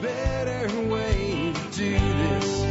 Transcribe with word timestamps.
better 0.00 0.88
way 0.88 1.52
to 1.54 1.76
do 1.76 1.92
this. 1.92 2.66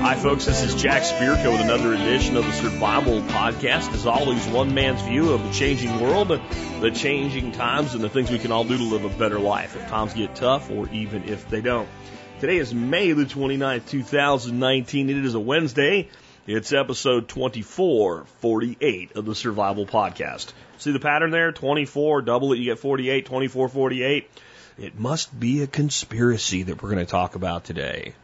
Hi, 0.00 0.16
folks. 0.16 0.46
This 0.46 0.62
is 0.62 0.74
Jack 0.74 1.02
Spirko 1.02 1.52
with 1.52 1.60
another 1.60 1.94
edition 1.94 2.36
of 2.36 2.44
the 2.44 2.52
Survival 2.52 3.20
Podcast. 3.22 3.92
As 3.94 4.06
always, 4.06 4.44
one 4.48 4.74
man's 4.74 5.00
view 5.02 5.32
of 5.32 5.42
the 5.44 5.52
changing 5.52 6.00
world, 6.00 6.28
the 6.28 6.90
changing 6.90 7.52
times, 7.52 7.94
and 7.94 8.02
the 8.02 8.08
things 8.08 8.30
we 8.30 8.38
can 8.38 8.50
all 8.50 8.64
do 8.64 8.76
to 8.76 8.84
live 8.84 9.04
a 9.04 9.08
better 9.08 9.38
life 9.38 9.76
if 9.76 9.88
times 9.88 10.14
get 10.14 10.34
tough 10.34 10.70
or 10.70 10.88
even 10.90 11.28
if 11.28 11.48
they 11.48 11.60
don't. 11.60 11.88
Today 12.40 12.56
is 12.56 12.74
May 12.74 13.12
the 13.12 13.24
29th, 13.24 13.88
2019. 13.88 15.10
It 15.10 15.24
is 15.24 15.34
a 15.34 15.40
Wednesday. 15.40 16.08
It's 16.46 16.72
episode 16.72 17.28
2448 17.28 19.16
of 19.16 19.24
the 19.24 19.34
Survival 19.34 19.86
Podcast. 19.86 20.52
See 20.82 20.90
the 20.90 20.98
pattern 20.98 21.30
there? 21.30 21.52
24, 21.52 22.22
double 22.22 22.52
it, 22.52 22.58
you 22.58 22.64
get 22.64 22.80
48, 22.80 23.24
24, 23.24 23.68
48. 23.68 24.30
It 24.78 24.98
must 24.98 25.38
be 25.38 25.62
a 25.62 25.68
conspiracy 25.68 26.64
that 26.64 26.82
we're 26.82 26.90
going 26.90 27.06
to 27.06 27.10
talk 27.10 27.36
about 27.36 27.64
today. 27.64 28.14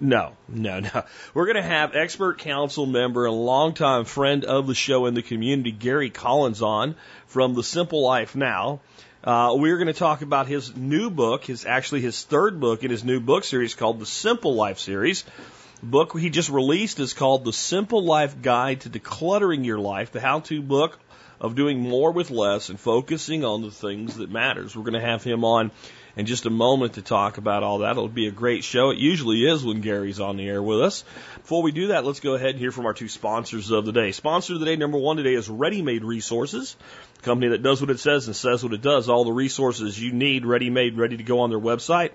No, 0.00 0.32
no, 0.48 0.78
no. 0.78 1.04
We're 1.34 1.46
going 1.46 1.56
to 1.56 1.62
have 1.62 1.96
expert 1.96 2.38
council 2.38 2.86
member 2.86 3.26
and 3.26 3.34
longtime 3.34 4.04
friend 4.04 4.44
of 4.44 4.68
the 4.68 4.76
show 4.76 5.06
in 5.06 5.14
the 5.14 5.22
community, 5.22 5.72
Gary 5.72 6.10
Collins, 6.10 6.62
on 6.62 6.94
from 7.26 7.54
The 7.54 7.64
Simple 7.64 8.02
Life 8.02 8.36
Now. 8.36 8.80
Uh, 9.24 9.54
we're 9.56 9.78
going 9.78 9.88
to 9.88 9.92
talk 9.92 10.22
about 10.22 10.46
his 10.46 10.76
new 10.76 11.10
book, 11.10 11.46
his 11.46 11.66
actually 11.66 12.02
his 12.02 12.22
third 12.22 12.60
book 12.60 12.84
in 12.84 12.92
his 12.92 13.02
new 13.02 13.18
book 13.18 13.42
series 13.42 13.74
called 13.74 13.98
the 13.98 14.06
Simple 14.06 14.54
Life 14.54 14.78
series. 14.78 15.24
The 15.80 15.86
book 15.86 16.16
he 16.16 16.30
just 16.30 16.50
released 16.50 17.00
is 17.00 17.12
called 17.12 17.44
The 17.44 17.52
Simple 17.52 18.04
Life 18.04 18.40
Guide 18.40 18.82
to 18.82 18.90
Decluttering 18.90 19.64
Your 19.64 19.80
Life, 19.80 20.12
the 20.12 20.20
how-to 20.20 20.62
book 20.62 21.00
of 21.40 21.54
doing 21.54 21.80
more 21.80 22.12
with 22.12 22.30
less 22.30 22.68
and 22.68 22.78
focusing 22.78 23.44
on 23.44 23.62
the 23.62 23.70
things 23.70 24.16
that 24.16 24.30
matters. 24.30 24.76
We're 24.76 24.82
going 24.82 24.94
to 24.94 25.00
have 25.00 25.22
him 25.22 25.44
on 25.44 25.70
in 26.16 26.26
just 26.26 26.46
a 26.46 26.50
moment 26.50 26.94
to 26.94 27.02
talk 27.02 27.38
about 27.38 27.62
all 27.62 27.78
that. 27.78 27.92
It'll 27.92 28.08
be 28.08 28.26
a 28.26 28.32
great 28.32 28.64
show. 28.64 28.90
It 28.90 28.98
usually 28.98 29.46
is 29.46 29.64
when 29.64 29.80
Gary's 29.80 30.18
on 30.18 30.36
the 30.36 30.48
air 30.48 30.60
with 30.60 30.80
us. 30.80 31.04
Before 31.36 31.62
we 31.62 31.70
do 31.70 31.88
that, 31.88 32.04
let's 32.04 32.18
go 32.18 32.34
ahead 32.34 32.50
and 32.50 32.58
hear 32.58 32.72
from 32.72 32.86
our 32.86 32.94
two 32.94 33.08
sponsors 33.08 33.70
of 33.70 33.86
the 33.86 33.92
day. 33.92 34.10
Sponsor 34.10 34.54
of 34.54 34.60
the 34.60 34.66
day 34.66 34.74
number 34.74 34.98
one 34.98 35.16
today 35.16 35.34
is 35.34 35.48
Ready 35.48 35.80
Made 35.80 36.02
Resources, 36.02 36.76
a 37.20 37.22
company 37.22 37.50
that 37.50 37.62
does 37.62 37.80
what 37.80 37.90
it 37.90 38.00
says 38.00 38.26
and 38.26 38.34
says 38.34 38.64
what 38.64 38.72
it 38.72 38.82
does. 38.82 39.08
All 39.08 39.24
the 39.24 39.32
resources 39.32 40.00
you 40.00 40.12
need 40.12 40.44
ready 40.44 40.70
made, 40.70 40.98
ready 40.98 41.16
to 41.16 41.22
go 41.22 41.40
on 41.40 41.50
their 41.50 41.60
website. 41.60 42.10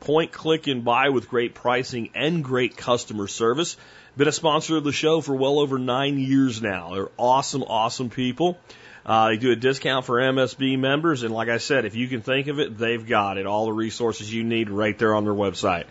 Point, 0.00 0.30
click, 0.30 0.66
and 0.68 0.84
buy 0.84 1.08
with 1.08 1.28
great 1.28 1.54
pricing 1.54 2.10
and 2.14 2.44
great 2.44 2.76
customer 2.76 3.26
service. 3.26 3.76
Been 4.18 4.26
a 4.26 4.32
sponsor 4.32 4.76
of 4.76 4.82
the 4.82 4.90
show 4.90 5.20
for 5.20 5.32
well 5.36 5.60
over 5.60 5.78
nine 5.78 6.18
years 6.18 6.60
now. 6.60 6.90
They're 6.92 7.10
awesome, 7.16 7.62
awesome 7.62 8.10
people. 8.10 8.58
Uh, 9.06 9.28
they 9.28 9.36
do 9.36 9.52
a 9.52 9.56
discount 9.56 10.06
for 10.06 10.16
MSB 10.16 10.76
members, 10.76 11.22
and 11.22 11.32
like 11.32 11.48
I 11.48 11.58
said, 11.58 11.84
if 11.84 11.94
you 11.94 12.08
can 12.08 12.20
think 12.22 12.48
of 12.48 12.58
it, 12.58 12.76
they've 12.76 13.06
got 13.06 13.38
it. 13.38 13.46
All 13.46 13.66
the 13.66 13.72
resources 13.72 14.34
you 14.34 14.42
need 14.42 14.70
right 14.70 14.98
there 14.98 15.14
on 15.14 15.22
their 15.22 15.32
website. 15.32 15.84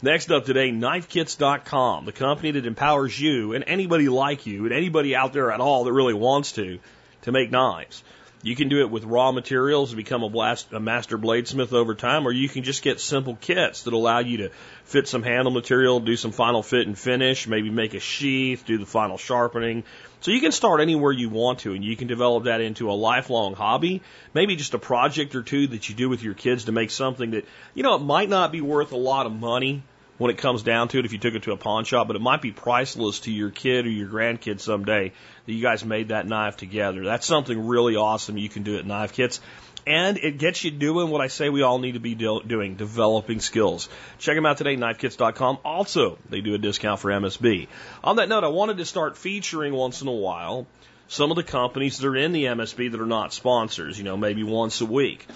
Next 0.00 0.30
up 0.30 0.46
today, 0.46 0.70
KnifeKits.com, 0.70 2.06
the 2.06 2.12
company 2.12 2.52
that 2.52 2.64
empowers 2.64 3.20
you 3.20 3.52
and 3.52 3.62
anybody 3.66 4.08
like 4.08 4.46
you 4.46 4.64
and 4.64 4.72
anybody 4.72 5.14
out 5.14 5.34
there 5.34 5.52
at 5.52 5.60
all 5.60 5.84
that 5.84 5.92
really 5.92 6.14
wants 6.14 6.52
to, 6.52 6.78
to 7.22 7.30
make 7.30 7.50
knives. 7.50 8.02
You 8.46 8.54
can 8.54 8.68
do 8.68 8.78
it 8.78 8.92
with 8.92 9.02
raw 9.02 9.32
materials 9.32 9.90
and 9.90 9.96
become 9.96 10.22
a, 10.22 10.30
blast, 10.30 10.72
a 10.72 10.78
master 10.78 11.18
bladesmith 11.18 11.72
over 11.72 11.96
time, 11.96 12.28
or 12.28 12.30
you 12.30 12.48
can 12.48 12.62
just 12.62 12.80
get 12.80 13.00
simple 13.00 13.34
kits 13.34 13.82
that 13.82 13.92
allow 13.92 14.20
you 14.20 14.36
to 14.36 14.50
fit 14.84 15.08
some 15.08 15.24
handle 15.24 15.50
material, 15.50 15.98
do 15.98 16.14
some 16.14 16.30
final 16.30 16.62
fit 16.62 16.86
and 16.86 16.96
finish, 16.96 17.48
maybe 17.48 17.70
make 17.70 17.94
a 17.94 17.98
sheath, 17.98 18.64
do 18.64 18.78
the 18.78 18.86
final 18.86 19.18
sharpening. 19.18 19.82
So 20.20 20.30
you 20.30 20.40
can 20.40 20.52
start 20.52 20.80
anywhere 20.80 21.10
you 21.10 21.28
want 21.28 21.58
to, 21.60 21.72
and 21.72 21.84
you 21.84 21.96
can 21.96 22.06
develop 22.06 22.44
that 22.44 22.60
into 22.60 22.88
a 22.88 22.94
lifelong 22.94 23.54
hobby, 23.54 24.00
maybe 24.32 24.54
just 24.54 24.74
a 24.74 24.78
project 24.78 25.34
or 25.34 25.42
two 25.42 25.66
that 25.66 25.88
you 25.88 25.96
do 25.96 26.08
with 26.08 26.22
your 26.22 26.34
kids 26.34 26.66
to 26.66 26.72
make 26.72 26.92
something 26.92 27.32
that, 27.32 27.46
you 27.74 27.82
know, 27.82 27.96
it 27.96 28.02
might 28.02 28.28
not 28.28 28.52
be 28.52 28.60
worth 28.60 28.92
a 28.92 28.96
lot 28.96 29.26
of 29.26 29.32
money 29.32 29.82
when 30.18 30.30
it 30.30 30.38
comes 30.38 30.62
down 30.62 30.88
to 30.88 30.98
it 30.98 31.04
if 31.04 31.12
you 31.12 31.18
took 31.18 31.34
it 31.34 31.42
to 31.44 31.52
a 31.52 31.56
pawn 31.56 31.84
shop, 31.84 32.06
but 32.06 32.16
it 32.16 32.22
might 32.22 32.42
be 32.42 32.52
priceless 32.52 33.20
to 33.20 33.30
your 33.30 33.50
kid 33.50 33.86
or 33.86 33.90
your 33.90 34.08
grandkid 34.08 34.60
someday 34.60 35.12
that 35.46 35.52
you 35.52 35.62
guys 35.62 35.84
made 35.84 36.08
that 36.08 36.26
knife 36.26 36.56
together. 36.56 37.04
That's 37.04 37.26
something 37.26 37.66
really 37.66 37.96
awesome 37.96 38.38
you 38.38 38.48
can 38.48 38.62
do 38.62 38.78
at 38.78 38.86
Knife 38.86 39.12
Kits. 39.12 39.40
And 39.86 40.18
it 40.18 40.38
gets 40.38 40.64
you 40.64 40.72
doing 40.72 41.10
what 41.10 41.20
I 41.20 41.28
say 41.28 41.48
we 41.48 41.62
all 41.62 41.78
need 41.78 41.92
to 41.92 42.00
be 42.00 42.16
do- 42.16 42.42
doing, 42.44 42.74
developing 42.74 43.38
skills. 43.38 43.88
Check 44.18 44.34
them 44.34 44.44
out 44.44 44.58
today, 44.58 44.76
knifekits.com. 44.76 45.58
Also, 45.64 46.18
they 46.28 46.40
do 46.40 46.54
a 46.54 46.58
discount 46.58 46.98
for 46.98 47.10
MSB. 47.10 47.68
On 48.02 48.16
that 48.16 48.28
note, 48.28 48.42
I 48.42 48.48
wanted 48.48 48.78
to 48.78 48.84
start 48.84 49.16
featuring 49.16 49.72
once 49.72 50.02
in 50.02 50.08
a 50.08 50.12
while 50.12 50.66
some 51.08 51.30
of 51.30 51.36
the 51.36 51.44
companies 51.44 51.98
that 51.98 52.08
are 52.08 52.16
in 52.16 52.32
the 52.32 52.44
MSB 52.44 52.90
that 52.90 53.00
are 53.00 53.06
not 53.06 53.32
sponsors, 53.32 53.96
you 53.96 54.04
know, 54.04 54.16
maybe 54.16 54.42
once 54.42 54.80
a 54.80 54.86
week. 54.86 55.26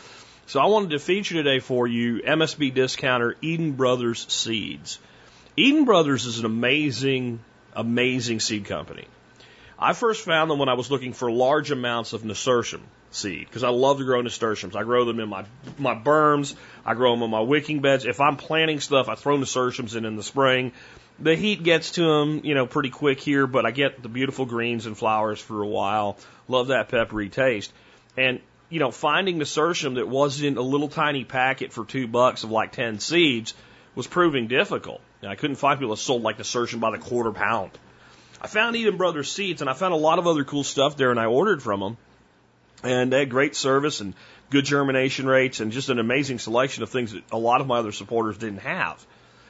So 0.50 0.58
I 0.58 0.66
wanted 0.66 0.90
to 0.90 0.98
feature 0.98 1.36
today 1.36 1.60
for 1.60 1.86
you 1.86 2.22
MSB 2.22 2.74
discounter 2.74 3.36
Eden 3.40 3.74
Brothers 3.74 4.26
Seeds. 4.32 4.98
Eden 5.56 5.84
Brothers 5.84 6.26
is 6.26 6.40
an 6.40 6.44
amazing, 6.44 7.38
amazing 7.72 8.40
seed 8.40 8.64
company. 8.64 9.04
I 9.78 9.92
first 9.92 10.24
found 10.24 10.50
them 10.50 10.58
when 10.58 10.68
I 10.68 10.74
was 10.74 10.90
looking 10.90 11.12
for 11.12 11.30
large 11.30 11.70
amounts 11.70 12.14
of 12.14 12.24
nasturtium 12.24 12.82
seed 13.12 13.46
because 13.46 13.62
I 13.62 13.68
love 13.68 13.98
to 13.98 14.04
grow 14.04 14.22
nasturtiums. 14.22 14.74
I 14.74 14.82
grow 14.82 15.04
them 15.04 15.20
in 15.20 15.28
my 15.28 15.44
my 15.78 15.94
berms. 15.94 16.56
I 16.84 16.94
grow 16.94 17.12
them 17.12 17.22
in 17.22 17.30
my 17.30 17.42
wicking 17.42 17.80
beds. 17.80 18.04
If 18.04 18.20
I'm 18.20 18.36
planting 18.36 18.80
stuff, 18.80 19.08
I 19.08 19.14
throw 19.14 19.36
nasturtiums 19.36 19.94
in 19.94 20.04
in 20.04 20.16
the 20.16 20.24
spring. 20.24 20.72
The 21.20 21.36
heat 21.36 21.62
gets 21.62 21.92
to 21.92 22.02
them, 22.02 22.40
you 22.42 22.56
know, 22.56 22.66
pretty 22.66 22.90
quick 22.90 23.20
here, 23.20 23.46
but 23.46 23.66
I 23.66 23.70
get 23.70 24.02
the 24.02 24.08
beautiful 24.08 24.46
greens 24.46 24.86
and 24.86 24.98
flowers 24.98 25.40
for 25.40 25.62
a 25.62 25.68
while. 25.68 26.18
Love 26.48 26.68
that 26.68 26.88
peppery 26.88 27.28
taste. 27.28 27.72
And 28.16 28.40
you 28.70 28.78
know, 28.78 28.90
finding 28.90 29.34
the 29.36 29.40
nasturtium 29.40 29.94
that 29.94 30.08
wasn't 30.08 30.56
a 30.56 30.62
little 30.62 30.88
tiny 30.88 31.24
packet 31.24 31.72
for 31.72 31.84
two 31.84 32.06
bucks 32.06 32.44
of 32.44 32.50
like 32.50 32.72
ten 32.72 33.00
seeds 33.00 33.52
was 33.94 34.06
proving 34.06 34.46
difficult. 34.46 35.00
I 35.22 35.34
couldn't 35.34 35.56
find 35.56 35.78
people 35.78 35.94
that 35.94 36.00
sold 36.00 36.22
like 36.22 36.36
the 36.36 36.40
nasturtium 36.40 36.80
by 36.80 36.92
the 36.92 36.98
quarter 36.98 37.32
pound. 37.32 37.72
I 38.40 38.46
found 38.46 38.76
Eden 38.76 38.96
Brothers 38.96 39.30
seeds 39.30 39.60
and 39.60 39.68
I 39.68 39.74
found 39.74 39.92
a 39.92 39.98
lot 39.98 40.18
of 40.18 40.26
other 40.26 40.44
cool 40.44 40.64
stuff 40.64 40.96
there 40.96 41.10
and 41.10 41.20
I 41.20 41.26
ordered 41.26 41.62
from 41.62 41.80
them. 41.80 41.96
And 42.82 43.12
they 43.12 43.18
had 43.18 43.28
great 43.28 43.54
service 43.54 44.00
and 44.00 44.14
good 44.48 44.64
germination 44.64 45.26
rates 45.26 45.60
and 45.60 45.72
just 45.72 45.90
an 45.90 45.98
amazing 45.98 46.38
selection 46.38 46.82
of 46.82 46.88
things 46.88 47.12
that 47.12 47.22
a 47.30 47.36
lot 47.36 47.60
of 47.60 47.66
my 47.66 47.78
other 47.78 47.92
supporters 47.92 48.38
didn't 48.38 48.60
have. 48.60 49.04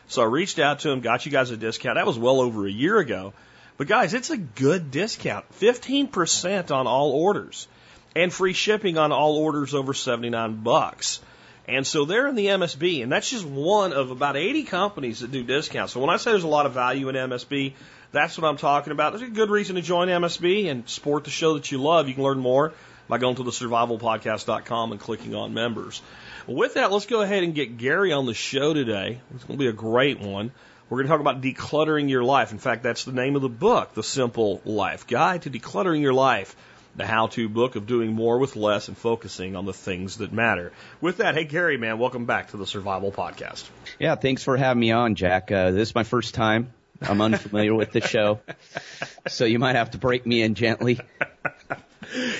So 0.09 0.23
I 0.23 0.25
reached 0.25 0.59
out 0.59 0.81
to 0.81 0.89
them, 0.89 1.01
got 1.01 1.25
you 1.25 1.31
guys 1.31 1.53
a 1.53 1.57
discount. 1.57 1.95
That 1.95 2.07
was 2.07 2.19
well 2.19 2.41
over 2.41 2.67
a 2.67 2.71
year 2.71 2.99
ago. 2.99 3.33
But 3.77 3.87
guys, 3.87 4.13
it's 4.13 4.31
a 4.31 4.37
good 4.37 4.91
discount. 4.91 5.45
15% 5.61 6.73
on 6.73 6.89
all 6.89 7.13
orders 7.13 7.69
and 8.15 8.33
free 8.33 8.53
shipping 8.53 8.99
on 8.99 9.13
all 9.13 9.37
orders 9.37 9.75
over 9.75 9.95
79 9.95 10.63
bucks. 10.63 11.21
And 11.69 11.87
so 11.87 12.05
they're 12.05 12.27
in 12.27 12.35
the 12.35 12.47
MSB, 12.47 13.03
and 13.03 13.13
that's 13.13 13.31
just 13.31 13.45
one 13.45 13.93
of 13.93 14.11
about 14.11 14.37
80 14.37 14.65
companies 14.65 15.21
that 15.21 15.31
do 15.31 15.45
discounts. 15.45 15.93
So 15.93 16.01
when 16.01 16.11
I 16.11 16.17
say 16.17 16.33
there's 16.33 16.43
a 16.43 16.49
lot 16.49 16.67
of 16.67 16.73
value 16.73 17.09
in 17.09 17.15
MSB, 17.15 17.75
that's 18.13 18.37
what 18.37 18.49
I'm 18.49 18.57
talking 18.57 18.93
about. 18.93 19.13
There's 19.13 19.29
a 19.29 19.33
good 19.33 19.51
reason 19.51 19.77
to 19.77 19.83
join 19.83 20.09
MSB 20.09 20.69
and 20.69 20.89
support 20.89 21.25
the 21.25 21.31
show 21.31 21.55
that 21.55 21.71
you 21.71 21.79
love. 21.79 22.09
You 22.09 22.15
can 22.15 22.25
learn 22.25 22.41
more 22.41 22.73
by 23.09 23.19
going 23.19 23.37
to 23.37 23.45
the 23.45 23.53
survivalpodcast.com 23.53 24.93
and 24.93 25.01
clicking 25.01 25.35
on 25.35 25.55
members. 25.55 26.03
With 26.47 26.75
that, 26.75 26.91
let's 26.91 27.07
go 27.07 27.23
ahead 27.23 27.45
and 27.45 27.55
get 27.55 27.77
Gary 27.77 28.13
on 28.13 28.27
the 28.27 28.35
show 28.35 28.75
today. 28.75 29.21
It's 29.35 29.45
going 29.45 29.59
to 29.59 29.63
be 29.63 29.69
a 29.69 29.73
great 29.73 30.19
one. 30.19 30.51
We're 30.89 30.99
going 30.99 31.07
to 31.07 31.13
talk 31.13 31.21
about 31.21 31.41
decluttering 31.41 32.11
your 32.11 32.25
life. 32.25 32.51
In 32.51 32.59
fact, 32.59 32.83
that's 32.83 33.05
the 33.05 33.13
name 33.13 33.37
of 33.37 33.43
the 33.43 33.49
book, 33.49 33.95
The 33.95 34.03
Simple 34.03 34.61
Life 34.65 35.07
Guide 35.07 35.43
to 35.43 35.51
Decluttering 35.51 36.01
Your 36.01 36.15
Life 36.15 36.57
the 36.97 37.07
how 37.07 37.29
to 37.29 37.49
book 37.49 37.77
of 37.77 37.87
doing 37.87 38.13
more 38.13 38.39
with 38.39 38.57
less 38.57 38.89
and 38.89 38.97
focusing 38.97 39.57
on 39.57 39.65
the 39.65 39.73
things 39.73 40.19
that 40.19 40.33
matter. 40.33 40.73
With 41.01 41.19
that, 41.19 41.35
hey, 41.35 41.45
Gary, 41.45 41.77
man, 41.77 41.99
welcome 41.99 42.27
back 42.27 42.51
to 42.51 42.57
the 42.57 42.67
Survival 42.67 43.13
Podcast. 43.13 43.69
Yeah, 43.99 44.15
thanks 44.17 44.43
for 44.43 44.57
having 44.57 44.81
me 44.81 44.91
on, 44.91 45.15
Jack. 45.15 45.53
Uh, 45.53 45.71
this 45.71 45.91
is 45.91 45.95
my 45.95 46.05
first 46.05 46.35
time. 46.35 46.73
I'm 47.03 47.21
unfamiliar 47.21 47.75
with 47.75 47.93
the 47.93 48.03
show, 48.03 48.41
so 49.29 49.47
you 49.47 49.59
might 49.59 49.77
have 49.77 49.93
to 49.93 49.99
break 49.99 50.27
me 50.27 50.43
in 50.43 50.55
gently. 50.55 51.01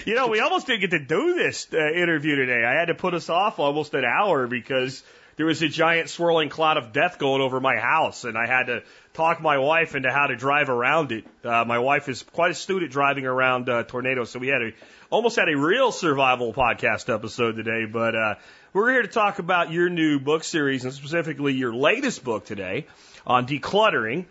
You 0.05 0.17
know, 0.17 0.27
we 0.27 0.41
almost 0.41 0.67
didn't 0.67 0.81
get 0.81 0.91
to 0.91 0.99
do 0.99 1.35
this 1.35 1.69
uh, 1.73 1.93
interview 1.93 2.35
today. 2.35 2.65
I 2.65 2.73
had 2.73 2.87
to 2.87 2.95
put 2.95 3.15
us 3.15 3.29
off 3.29 3.61
almost 3.61 3.95
an 3.95 4.05
hour 4.05 4.49
because 4.49 5.05
there 5.37 5.47
was 5.47 5.63
a 5.63 5.69
giant 5.69 6.09
swirling 6.09 6.49
cloud 6.49 6.77
of 6.77 6.93
death 6.93 7.19
going 7.19 7.41
over 7.41 7.61
my 7.61 7.77
house, 7.77 8.25
and 8.25 8.37
I 8.37 8.47
had 8.47 8.65
to 8.65 8.83
talk 9.15 9.41
my 9.41 9.59
wife 9.59 9.95
into 9.95 10.11
how 10.11 10.27
to 10.27 10.37
drive 10.37 10.69
around 10.69 11.13
it. 11.13 11.25
Uh, 11.45 11.65
my 11.65 11.79
wife 11.79 12.09
is 12.09 12.23
quite 12.23 12.51
astute 12.51 12.83
at 12.83 12.91
driving 12.91 13.27
around 13.27 13.69
uh, 13.69 13.83
tornadoes, 13.85 14.31
so 14.31 14.39
we 14.39 14.49
had 14.49 14.63
a 14.63 14.73
almost 15.11 15.37
had 15.37 15.49
a 15.49 15.57
real 15.57 15.93
survival 15.93 16.53
podcast 16.53 17.13
episode 17.13 17.57
today. 17.57 17.87
But 17.87 18.15
uh, 18.15 18.35
we're 18.73 18.93
here 18.93 19.03
to 19.03 19.09
talk 19.09 19.39
about 19.39 19.73
your 19.73 19.89
new 19.89 20.21
book 20.21 20.45
series, 20.45 20.85
and 20.85 20.93
specifically 20.93 21.55
your 21.55 21.75
latest 21.75 22.23
book 22.23 22.45
today 22.45 22.87
on 23.27 23.47
decluttering. 23.47 24.27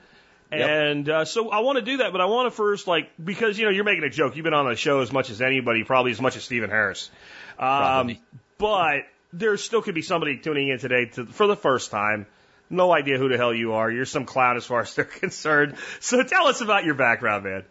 Yep. 0.52 0.68
And 0.68 1.10
uh, 1.10 1.26
so 1.26 1.50
I 1.50 1.60
want 1.60 1.78
to 1.78 1.84
do 1.84 1.98
that, 1.98 2.12
but 2.12 2.22
I 2.22 2.26
want 2.26 2.48
to 2.48 2.52
first, 2.52 2.88
like, 2.88 3.12
because 3.24 3.60
you 3.60 3.66
know 3.66 3.72
you're 3.72 3.84
making 3.84 4.04
a 4.04 4.10
joke. 4.10 4.36
You've 4.36 4.46
been 4.46 4.56
on 4.56 4.68
the 4.68 4.76
show 4.76 5.02
as 5.02 5.12
much 5.12 5.30
as 5.30 5.42
anybody, 5.42 5.84
probably 5.84 6.12
as 6.12 6.20
much 6.20 6.36
as 6.38 6.44
Steven 6.44 6.72
Harris. 6.72 7.12
Um, 7.60 7.68
Probably. 7.68 8.22
but 8.58 9.00
there 9.34 9.56
still 9.58 9.82
could 9.82 9.96
be 9.96 10.02
somebody 10.02 10.38
tuning 10.38 10.70
in 10.70 10.80
today 10.80 11.06
to, 11.06 11.26
for 11.26 11.48
the 11.48 11.56
first 11.56 11.92
time. 11.92 12.26
No 12.70 12.92
idea 12.92 13.18
who 13.18 13.30
the 13.30 13.38
hell 13.38 13.54
you 13.54 13.74
are. 13.74 13.90
You're 13.90 14.06
some 14.06 14.26
clown 14.26 14.58
as 14.58 14.66
far 14.66 14.82
as 14.82 14.94
they're 14.96 15.06
concerned. 15.06 15.76
So 16.00 16.22
tell 16.24 16.48
us 16.48 16.62
about 16.62 16.86
your 16.86 16.96
background, 16.96 17.44
man. 17.44 17.64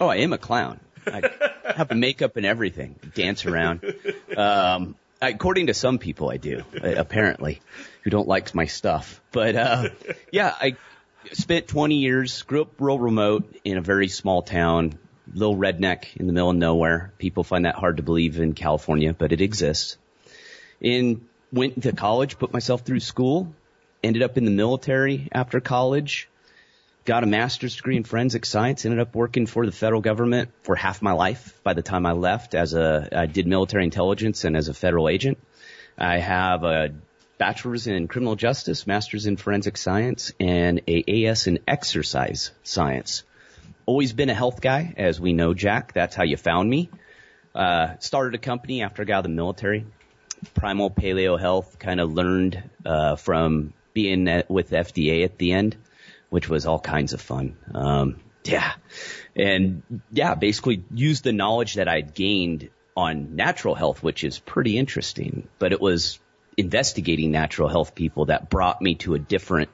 Oh, 0.00 0.08
I 0.08 0.16
am 0.16 0.32
a 0.32 0.38
clown. 0.38 0.80
I 1.06 1.30
have 1.76 1.94
makeup 1.94 2.36
and 2.36 2.46
everything, 2.46 2.96
dance 3.14 3.44
around. 3.44 3.84
Um, 4.36 4.96
according 5.20 5.66
to 5.66 5.74
some 5.74 5.98
people, 5.98 6.30
I 6.30 6.38
do, 6.38 6.62
uh, 6.82 6.94
apparently, 6.96 7.60
who 8.02 8.10
don't 8.10 8.26
like 8.26 8.54
my 8.54 8.66
stuff. 8.66 9.20
But 9.30 9.54
uh, 9.54 9.88
yeah, 10.32 10.54
I 10.58 10.76
spent 11.32 11.68
20 11.68 11.96
years, 11.96 12.42
grew 12.42 12.62
up 12.62 12.80
real 12.80 12.98
remote 12.98 13.54
in 13.64 13.76
a 13.76 13.82
very 13.82 14.08
small 14.08 14.42
town, 14.42 14.98
little 15.32 15.56
redneck 15.56 16.16
in 16.16 16.26
the 16.26 16.32
middle 16.32 16.50
of 16.50 16.56
nowhere. 16.56 17.12
People 17.18 17.44
find 17.44 17.66
that 17.66 17.74
hard 17.74 17.98
to 17.98 18.02
believe 18.02 18.38
in 18.38 18.54
California, 18.54 19.12
but 19.12 19.32
it 19.32 19.40
exists. 19.40 19.98
And 20.84 21.26
went 21.52 21.82
to 21.82 21.92
college, 21.92 22.38
put 22.38 22.52
myself 22.52 22.82
through 22.82 23.00
school, 23.00 23.52
ended 24.02 24.22
up 24.22 24.36
in 24.36 24.44
the 24.44 24.50
military 24.50 25.28
after 25.32 25.60
college, 25.60 26.28
got 27.04 27.22
a 27.22 27.26
master's 27.26 27.76
degree 27.76 27.96
in 27.96 28.04
forensic 28.04 28.44
science, 28.44 28.84
ended 28.84 29.00
up 29.00 29.14
working 29.14 29.46
for 29.46 29.66
the 29.66 29.72
federal 29.72 30.00
government 30.00 30.50
for 30.62 30.74
half 30.76 31.02
my 31.02 31.12
life 31.12 31.58
by 31.62 31.74
the 31.74 31.82
time 31.82 32.06
I 32.06 32.12
left 32.12 32.54
as 32.54 32.74
a, 32.74 33.08
I 33.12 33.26
did 33.26 33.46
military 33.46 33.84
intelligence 33.84 34.44
and 34.44 34.56
as 34.56 34.68
a 34.68 34.74
federal 34.74 35.08
agent. 35.08 35.38
I 35.96 36.18
have 36.18 36.64
a 36.64 36.94
bachelor's 37.38 37.86
in 37.86 38.08
criminal 38.08 38.36
justice, 38.36 38.86
master's 38.86 39.26
in 39.26 39.36
forensic 39.36 39.76
science, 39.76 40.32
and 40.40 40.80
a 40.88 41.26
AS 41.26 41.46
in 41.46 41.60
exercise 41.68 42.52
science. 42.62 43.22
Always 43.86 44.12
been 44.12 44.30
a 44.30 44.34
health 44.34 44.60
guy, 44.60 44.94
as 44.96 45.20
we 45.20 45.32
know, 45.32 45.52
Jack. 45.52 45.92
That's 45.92 46.14
how 46.14 46.24
you 46.24 46.36
found 46.36 46.70
me. 46.70 46.88
Uh, 47.54 47.98
started 48.00 48.34
a 48.34 48.38
company 48.38 48.82
after 48.82 49.02
I 49.02 49.04
got 49.04 49.14
out 49.14 49.18
of 49.18 49.22
the 49.24 49.28
military. 49.30 49.84
Primal 50.54 50.90
Paleo 50.90 51.38
Health 51.38 51.78
kind 51.78 52.00
of 52.00 52.12
learned, 52.12 52.62
uh, 52.84 53.16
from 53.16 53.72
being 53.92 54.28
at, 54.28 54.50
with 54.50 54.70
FDA 54.70 55.24
at 55.24 55.38
the 55.38 55.52
end, 55.52 55.76
which 56.30 56.48
was 56.48 56.66
all 56.66 56.80
kinds 56.80 57.12
of 57.12 57.20
fun. 57.20 57.56
Um, 57.72 58.20
yeah. 58.44 58.72
And 59.34 59.82
yeah, 60.10 60.34
basically 60.34 60.84
used 60.92 61.24
the 61.24 61.32
knowledge 61.32 61.74
that 61.74 61.88
I'd 61.88 62.14
gained 62.14 62.70
on 62.96 63.36
natural 63.36 63.74
health, 63.74 64.02
which 64.02 64.24
is 64.24 64.38
pretty 64.38 64.78
interesting, 64.78 65.48
but 65.58 65.72
it 65.72 65.80
was 65.80 66.18
investigating 66.56 67.30
natural 67.30 67.68
health 67.68 67.94
people 67.94 68.26
that 68.26 68.50
brought 68.50 68.80
me 68.80 68.94
to 68.96 69.14
a 69.14 69.18
different 69.18 69.70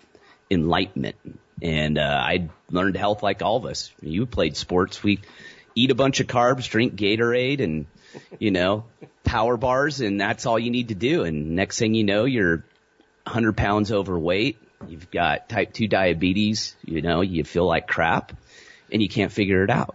enlightenment. 0.50 1.16
And 1.62 1.98
uh, 1.98 2.22
I 2.22 2.48
learned 2.70 2.96
health 2.96 3.22
like 3.22 3.42
all 3.42 3.56
of 3.56 3.66
us. 3.66 3.92
You 4.00 4.24
played 4.24 4.56
sports. 4.56 5.02
We 5.02 5.20
eat 5.74 5.90
a 5.90 5.94
bunch 5.94 6.20
of 6.20 6.26
carbs, 6.26 6.68
drink 6.68 6.94
Gatorade, 6.94 7.62
and 7.62 7.86
you 8.38 8.50
know 8.50 8.84
power 9.24 9.56
bars, 9.56 10.00
and 10.00 10.20
that's 10.20 10.46
all 10.46 10.58
you 10.58 10.70
need 10.70 10.88
to 10.88 10.94
do. 10.94 11.24
And 11.24 11.50
next 11.54 11.78
thing 11.78 11.94
you 11.94 12.04
know, 12.04 12.24
you're 12.24 12.64
100 13.24 13.56
pounds 13.56 13.92
overweight. 13.92 14.58
You've 14.88 15.10
got 15.10 15.48
type 15.48 15.72
2 15.72 15.88
diabetes. 15.88 16.74
You 16.84 17.02
know, 17.02 17.20
you 17.20 17.44
feel 17.44 17.66
like 17.66 17.86
crap, 17.86 18.32
and 18.92 19.00
you 19.00 19.08
can't 19.08 19.30
figure 19.30 19.62
it 19.62 19.70
out. 19.70 19.94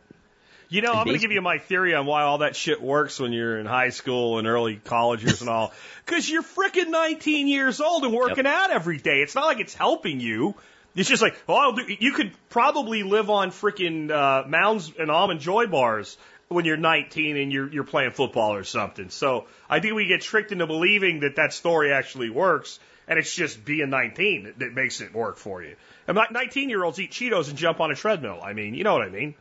You 0.69 0.81
know, 0.81 0.93
I'm 0.93 1.05
going 1.05 1.15
to 1.15 1.21
give 1.21 1.31
you 1.31 1.41
my 1.41 1.59
theory 1.59 1.93
on 1.93 2.05
why 2.05 2.23
all 2.23 2.39
that 2.39 2.55
shit 2.55 2.81
works 2.81 3.19
when 3.19 3.33
you're 3.33 3.59
in 3.59 3.65
high 3.65 3.89
school 3.89 4.39
and 4.39 4.47
early 4.47 4.77
college 4.77 5.23
years 5.23 5.41
and 5.41 5.49
all. 5.49 5.73
Because 6.05 6.29
you're 6.29 6.43
freaking 6.43 6.89
19 6.89 7.47
years 7.47 7.79
old 7.81 8.03
and 8.03 8.13
working 8.13 8.45
yep. 8.45 8.53
out 8.53 8.71
every 8.71 8.97
day. 8.97 9.21
It's 9.21 9.35
not 9.35 9.45
like 9.45 9.59
it's 9.59 9.75
helping 9.75 10.19
you. 10.19 10.55
It's 10.95 11.09
just 11.09 11.21
like, 11.21 11.35
oh, 11.47 11.55
I'll 11.55 11.73
do, 11.73 11.83
you 11.99 12.13
could 12.13 12.31
probably 12.49 13.03
live 13.03 13.29
on 13.29 13.51
freaking 13.51 14.09
uh, 14.09 14.47
Mounds 14.47 14.91
and 14.97 15.11
Almond 15.11 15.41
Joy 15.41 15.67
bars 15.67 16.17
when 16.47 16.65
you're 16.65 16.77
19 16.77 17.37
and 17.37 17.51
you're 17.51 17.71
you're 17.71 17.83
playing 17.83 18.11
football 18.11 18.53
or 18.53 18.63
something. 18.63 19.09
So 19.09 19.45
I 19.69 19.79
think 19.79 19.95
we 19.95 20.07
get 20.07 20.21
tricked 20.21 20.51
into 20.51 20.67
believing 20.67 21.21
that 21.21 21.35
that 21.35 21.53
story 21.53 21.91
actually 21.91 22.29
works, 22.29 22.79
and 23.07 23.19
it's 23.19 23.33
just 23.33 23.65
being 23.65 23.89
19 23.89 24.43
that, 24.45 24.59
that 24.59 24.73
makes 24.73 25.01
it 25.01 25.13
work 25.13 25.37
for 25.37 25.61
you. 25.61 25.75
And 26.07 26.17
19 26.31 26.69
year 26.69 26.83
olds 26.83 26.99
eat 26.99 27.11
Cheetos 27.11 27.49
and 27.49 27.57
jump 27.57 27.79
on 27.81 27.91
a 27.91 27.95
treadmill. 27.95 28.39
I 28.41 28.53
mean, 28.53 28.73
you 28.73 28.83
know 28.83 28.93
what 28.93 29.03
I 29.03 29.09
mean. 29.09 29.35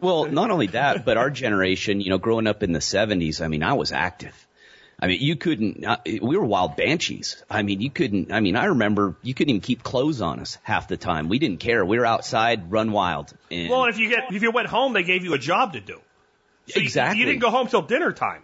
Well, 0.00 0.26
not 0.26 0.50
only 0.50 0.66
that, 0.68 1.04
but 1.04 1.16
our 1.16 1.30
generation, 1.30 2.00
you 2.00 2.10
know, 2.10 2.18
growing 2.18 2.48
up 2.48 2.64
in 2.64 2.72
the 2.72 2.80
70s, 2.80 3.40
I 3.40 3.46
mean, 3.46 3.62
I 3.62 3.74
was 3.74 3.92
active. 3.92 4.34
I 5.02 5.08
mean, 5.08 5.20
you 5.20 5.34
couldn't, 5.34 5.84
uh, 5.84 5.96
we 6.06 6.36
were 6.36 6.44
wild 6.44 6.76
banshees. 6.76 7.42
I 7.50 7.62
mean, 7.62 7.80
you 7.80 7.90
couldn't, 7.90 8.30
I 8.30 8.38
mean, 8.38 8.54
I 8.54 8.66
remember 8.66 9.16
you 9.20 9.34
couldn't 9.34 9.50
even 9.50 9.60
keep 9.60 9.82
clothes 9.82 10.20
on 10.20 10.38
us 10.38 10.58
half 10.62 10.86
the 10.86 10.96
time. 10.96 11.28
We 11.28 11.40
didn't 11.40 11.58
care. 11.58 11.84
We 11.84 11.98
were 11.98 12.06
outside, 12.06 12.70
run 12.70 12.92
wild. 12.92 13.34
And 13.50 13.68
well, 13.68 13.82
and 13.82 13.92
if 13.92 13.98
you 13.98 14.08
get, 14.08 14.32
if 14.32 14.42
you 14.42 14.52
went 14.52 14.68
home, 14.68 14.92
they 14.92 15.02
gave 15.02 15.24
you 15.24 15.34
a 15.34 15.38
job 15.38 15.72
to 15.72 15.80
do. 15.80 16.00
So 16.68 16.80
exactly. 16.80 17.18
You, 17.18 17.26
you, 17.26 17.32
didn't 17.32 17.42
go 17.42 17.50
home 17.50 17.66
till 17.66 17.82
dinner 17.82 18.12
time. 18.12 18.42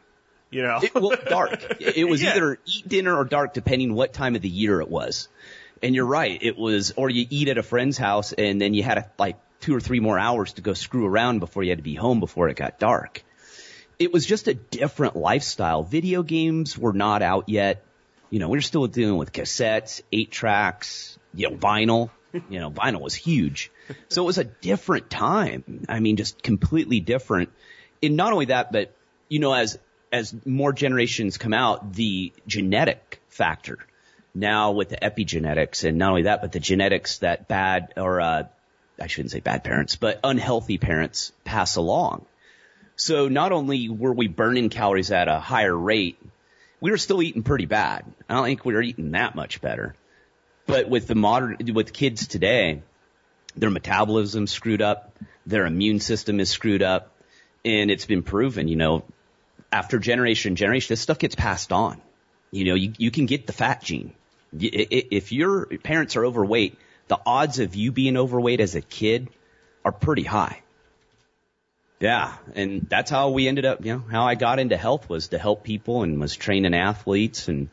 You 0.50 0.62
know, 0.62 0.80
it, 0.82 0.94
well, 0.96 1.12
dark. 1.28 1.80
It 1.80 2.08
was 2.08 2.22
yeah. 2.24 2.34
either 2.34 2.58
eat 2.66 2.88
dinner 2.88 3.16
or 3.16 3.24
dark, 3.24 3.54
depending 3.54 3.94
what 3.94 4.12
time 4.12 4.34
of 4.34 4.42
the 4.42 4.48
year 4.48 4.80
it 4.80 4.88
was. 4.88 5.28
And 5.80 5.94
you're 5.94 6.06
right. 6.06 6.42
It 6.42 6.58
was, 6.58 6.92
or 6.96 7.08
you 7.08 7.24
eat 7.30 7.46
at 7.46 7.58
a 7.58 7.62
friend's 7.62 7.98
house 7.98 8.32
and 8.32 8.60
then 8.60 8.74
you 8.74 8.82
had 8.82 8.98
a, 8.98 9.10
like 9.16 9.36
two 9.60 9.76
or 9.76 9.80
three 9.80 10.00
more 10.00 10.18
hours 10.18 10.54
to 10.54 10.62
go 10.62 10.74
screw 10.74 11.06
around 11.06 11.38
before 11.38 11.62
you 11.62 11.70
had 11.70 11.78
to 11.78 11.84
be 11.84 11.94
home 11.94 12.18
before 12.18 12.48
it 12.48 12.56
got 12.56 12.80
dark. 12.80 13.22
It 13.98 14.12
was 14.12 14.24
just 14.24 14.46
a 14.46 14.54
different 14.54 15.16
lifestyle. 15.16 15.82
Video 15.82 16.22
games 16.22 16.78
were 16.78 16.92
not 16.92 17.22
out 17.22 17.48
yet. 17.48 17.82
You 18.30 18.38
know, 18.38 18.48
we 18.48 18.58
were 18.58 18.62
still 18.62 18.86
dealing 18.86 19.16
with 19.16 19.32
cassettes, 19.32 20.02
eight 20.12 20.30
tracks, 20.30 21.18
you 21.34 21.50
know, 21.50 21.56
vinyl. 21.56 22.10
You 22.50 22.60
know, 22.60 22.70
vinyl 22.70 23.00
was 23.00 23.14
huge. 23.14 23.72
So 24.10 24.22
it 24.22 24.26
was 24.26 24.36
a 24.36 24.44
different 24.44 25.08
time. 25.08 25.86
I 25.88 25.98
mean, 25.98 26.16
just 26.16 26.42
completely 26.42 27.00
different. 27.00 27.48
And 28.02 28.18
not 28.18 28.34
only 28.34 28.44
that, 28.46 28.70
but, 28.70 28.94
you 29.30 29.38
know, 29.38 29.54
as, 29.54 29.78
as 30.12 30.34
more 30.44 30.74
generations 30.74 31.38
come 31.38 31.54
out, 31.54 31.94
the 31.94 32.34
genetic 32.46 33.22
factor 33.28 33.78
now 34.34 34.72
with 34.72 34.90
the 34.90 34.96
epigenetics 34.96 35.88
and 35.88 35.96
not 35.96 36.10
only 36.10 36.22
that, 36.24 36.42
but 36.42 36.52
the 36.52 36.60
genetics 36.60 37.18
that 37.18 37.48
bad 37.48 37.94
or, 37.96 38.20
uh, 38.20 38.42
I 39.00 39.06
shouldn't 39.06 39.30
say 39.30 39.40
bad 39.40 39.64
parents, 39.64 39.96
but 39.96 40.20
unhealthy 40.22 40.76
parents 40.76 41.32
pass 41.44 41.76
along. 41.76 42.26
So 42.98 43.28
not 43.28 43.52
only 43.52 43.88
were 43.88 44.12
we 44.12 44.26
burning 44.26 44.70
calories 44.70 45.12
at 45.12 45.28
a 45.28 45.38
higher 45.38 45.74
rate, 45.74 46.20
we 46.80 46.90
were 46.90 46.98
still 46.98 47.22
eating 47.22 47.44
pretty 47.44 47.64
bad. 47.64 48.04
I 48.28 48.34
don't 48.34 48.44
think 48.44 48.64
we 48.64 48.74
were 48.74 48.82
eating 48.82 49.12
that 49.12 49.36
much 49.36 49.60
better. 49.60 49.94
But 50.66 50.88
with 50.88 51.06
the 51.06 51.14
modern, 51.14 51.58
with 51.74 51.92
kids 51.92 52.26
today, 52.26 52.82
their 53.56 53.70
metabolism 53.70 54.48
screwed 54.48 54.82
up, 54.82 55.16
their 55.46 55.64
immune 55.64 56.00
system 56.00 56.40
is 56.40 56.50
screwed 56.50 56.82
up, 56.82 57.14
and 57.64 57.88
it's 57.88 58.04
been 58.04 58.24
proven, 58.24 58.66
you 58.66 58.76
know, 58.76 59.04
after 59.70 60.00
generation 60.00 60.50
and 60.50 60.56
generation, 60.56 60.88
this 60.92 61.00
stuff 61.00 61.20
gets 61.20 61.36
passed 61.36 61.70
on. 61.70 62.02
You 62.50 62.64
know, 62.64 62.74
you, 62.74 62.94
you 62.98 63.12
can 63.12 63.26
get 63.26 63.46
the 63.46 63.52
fat 63.52 63.80
gene. 63.80 64.12
If 64.52 65.30
your 65.30 65.66
parents 65.66 66.16
are 66.16 66.26
overweight, 66.26 66.76
the 67.06 67.20
odds 67.24 67.60
of 67.60 67.76
you 67.76 67.92
being 67.92 68.16
overweight 68.16 68.58
as 68.58 68.74
a 68.74 68.80
kid 68.80 69.28
are 69.84 69.92
pretty 69.92 70.24
high. 70.24 70.62
Yeah, 72.00 72.36
and 72.54 72.86
that's 72.88 73.10
how 73.10 73.30
we 73.30 73.48
ended 73.48 73.64
up, 73.64 73.84
you 73.84 73.94
know, 73.94 74.04
how 74.08 74.24
I 74.24 74.36
got 74.36 74.60
into 74.60 74.76
health 74.76 75.08
was 75.08 75.28
to 75.28 75.38
help 75.38 75.64
people 75.64 76.04
and 76.04 76.20
was 76.20 76.36
training 76.36 76.74
athletes 76.74 77.48
and 77.48 77.70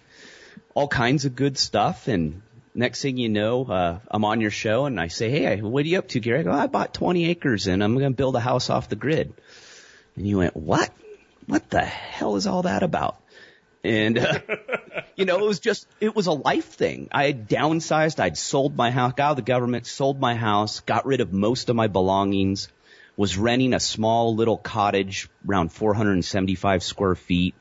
all 0.73 0.88
kinds 0.88 1.25
of 1.25 1.35
good 1.35 1.59
stuff. 1.59 2.07
And 2.07 2.41
next 2.73 3.03
thing 3.03 3.17
you 3.17 3.29
know, 3.29 3.65
uh, 3.65 4.00
I'm 4.09 4.25
on 4.25 4.41
your 4.41 4.50
show 4.50 4.85
and 4.85 5.00
I 5.00 5.09
say, 5.09 5.29
Hey, 5.29 5.61
what 5.61 5.85
are 5.85 5.88
you 5.88 6.00
up 6.00 6.07
to, 6.09 6.19
Gary? 6.19 6.39
I 6.39 6.43
go, 6.43 6.51
I 6.51 6.65
bought 6.65 6.93
20 6.93 7.25
acres 7.29 7.67
and 7.67 7.83
I'm 7.83 7.93
going 7.93 8.11
to 8.11 8.15
build 8.15 8.35
a 8.35 8.39
house 8.39 8.71
off 8.71 8.89
the 8.89 8.95
grid. 8.95 9.33
And 10.15 10.27
you 10.27 10.39
went, 10.39 10.55
what? 10.55 10.91
What 11.45 11.69
the 11.69 11.81
hell 11.81 12.35
is 12.35 12.47
all 12.47 12.63
that 12.63 12.81
about? 12.81 13.21
And, 13.83 14.17
uh, 14.17 14.39
you 15.15 15.25
know, 15.25 15.38
it 15.38 15.45
was 15.45 15.59
just, 15.59 15.85
it 16.00 16.15
was 16.15 16.25
a 16.25 16.31
life 16.31 16.73
thing. 16.73 17.09
I 17.11 17.25
had 17.25 17.47
downsized. 17.47 18.19
I'd 18.19 18.38
sold 18.38 18.75
my 18.75 18.89
house, 18.89 19.13
got 19.13 19.25
out 19.25 19.31
of 19.31 19.35
the 19.38 19.43
government, 19.43 19.85
sold 19.85 20.19
my 20.19 20.33
house, 20.33 20.79
got 20.79 21.05
rid 21.05 21.21
of 21.21 21.31
most 21.31 21.69
of 21.69 21.75
my 21.75 21.88
belongings, 21.88 22.69
was 23.17 23.38
renting 23.38 23.74
a 23.74 23.79
small 23.79 24.36
little 24.36 24.57
cottage 24.57 25.29
around 25.48 25.72
475 25.72 26.84
square 26.84 27.15
feet. 27.15 27.55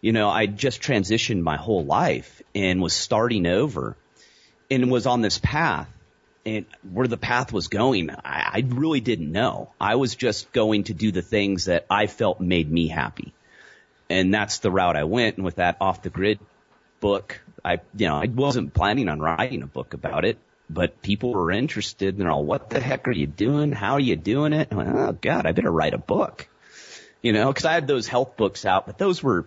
You 0.00 0.12
know, 0.12 0.28
I 0.28 0.46
just 0.46 0.80
transitioned 0.80 1.40
my 1.40 1.56
whole 1.56 1.84
life 1.84 2.42
and 2.54 2.80
was 2.80 2.92
starting 2.92 3.46
over 3.46 3.96
and 4.70 4.90
was 4.90 5.06
on 5.06 5.22
this 5.22 5.38
path 5.38 5.88
and 6.44 6.66
where 6.92 7.08
the 7.08 7.16
path 7.16 7.52
was 7.52 7.68
going, 7.68 8.10
I, 8.10 8.16
I 8.24 8.64
really 8.66 9.00
didn't 9.00 9.32
know. 9.32 9.70
I 9.80 9.96
was 9.96 10.14
just 10.14 10.52
going 10.52 10.84
to 10.84 10.94
do 10.94 11.10
the 11.10 11.22
things 11.22 11.64
that 11.64 11.86
I 11.90 12.06
felt 12.06 12.40
made 12.40 12.70
me 12.70 12.86
happy 12.86 13.32
and 14.08 14.32
that's 14.32 14.58
the 14.58 14.70
route 14.70 14.96
I 14.96 15.04
went. 15.04 15.36
And 15.36 15.44
with 15.44 15.56
that 15.56 15.76
off 15.80 16.02
the 16.02 16.10
grid 16.10 16.38
book, 17.00 17.40
I, 17.64 17.80
you 17.96 18.06
know, 18.06 18.16
I 18.16 18.26
wasn't 18.26 18.74
planning 18.74 19.08
on 19.08 19.20
writing 19.20 19.62
a 19.62 19.66
book 19.66 19.94
about 19.94 20.24
it, 20.24 20.38
but 20.68 21.02
people 21.02 21.32
were 21.32 21.50
interested 21.50 22.14
and 22.14 22.22
they're 22.22 22.30
all, 22.30 22.44
what 22.44 22.70
the 22.70 22.80
heck 22.80 23.08
are 23.08 23.12
you 23.12 23.26
doing? 23.26 23.72
How 23.72 23.94
are 23.94 24.00
you 24.00 24.16
doing 24.16 24.52
it? 24.52 24.72
Went, 24.72 24.88
oh 24.88 25.16
God, 25.20 25.46
I 25.46 25.52
better 25.52 25.70
write 25.70 25.94
a 25.94 25.98
book, 25.98 26.48
you 27.22 27.32
know, 27.32 27.52
cause 27.52 27.64
I 27.64 27.74
had 27.74 27.86
those 27.86 28.08
health 28.08 28.36
books 28.36 28.64
out, 28.64 28.86
but 28.86 28.98
those 28.98 29.22
were, 29.22 29.46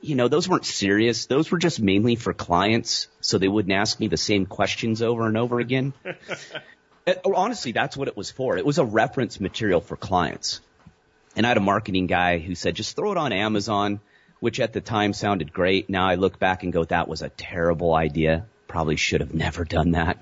you 0.00 0.14
know, 0.14 0.28
those 0.28 0.48
weren't 0.48 0.66
serious. 0.66 1.26
Those 1.26 1.50
were 1.50 1.58
just 1.58 1.80
mainly 1.80 2.16
for 2.16 2.32
clients 2.32 3.08
so 3.20 3.38
they 3.38 3.48
wouldn't 3.48 3.72
ask 3.72 3.98
me 4.00 4.08
the 4.08 4.16
same 4.16 4.46
questions 4.46 5.02
over 5.02 5.26
and 5.26 5.36
over 5.36 5.60
again. 5.60 5.92
Uh, 7.08 7.14
honestly, 7.36 7.70
that's 7.70 7.96
what 7.96 8.08
it 8.08 8.16
was 8.16 8.32
for. 8.32 8.56
It 8.56 8.66
was 8.66 8.78
a 8.78 8.84
reference 8.84 9.38
material 9.38 9.80
for 9.80 9.96
clients. 9.96 10.60
And 11.36 11.46
I 11.46 11.50
had 11.50 11.56
a 11.56 11.60
marketing 11.60 12.08
guy 12.08 12.38
who 12.38 12.56
said, 12.56 12.74
just 12.74 12.96
throw 12.96 13.12
it 13.12 13.16
on 13.16 13.32
Amazon, 13.32 14.00
which 14.40 14.58
at 14.58 14.72
the 14.72 14.80
time 14.80 15.12
sounded 15.12 15.52
great. 15.52 15.88
Now 15.88 16.08
I 16.08 16.16
look 16.16 16.40
back 16.40 16.64
and 16.64 16.72
go, 16.72 16.82
that 16.84 17.06
was 17.06 17.22
a 17.22 17.28
terrible 17.28 17.94
idea. 17.94 18.46
Probably 18.66 18.96
should 18.96 19.20
have 19.20 19.34
never 19.34 19.64
done 19.64 19.92
that. 19.92 20.18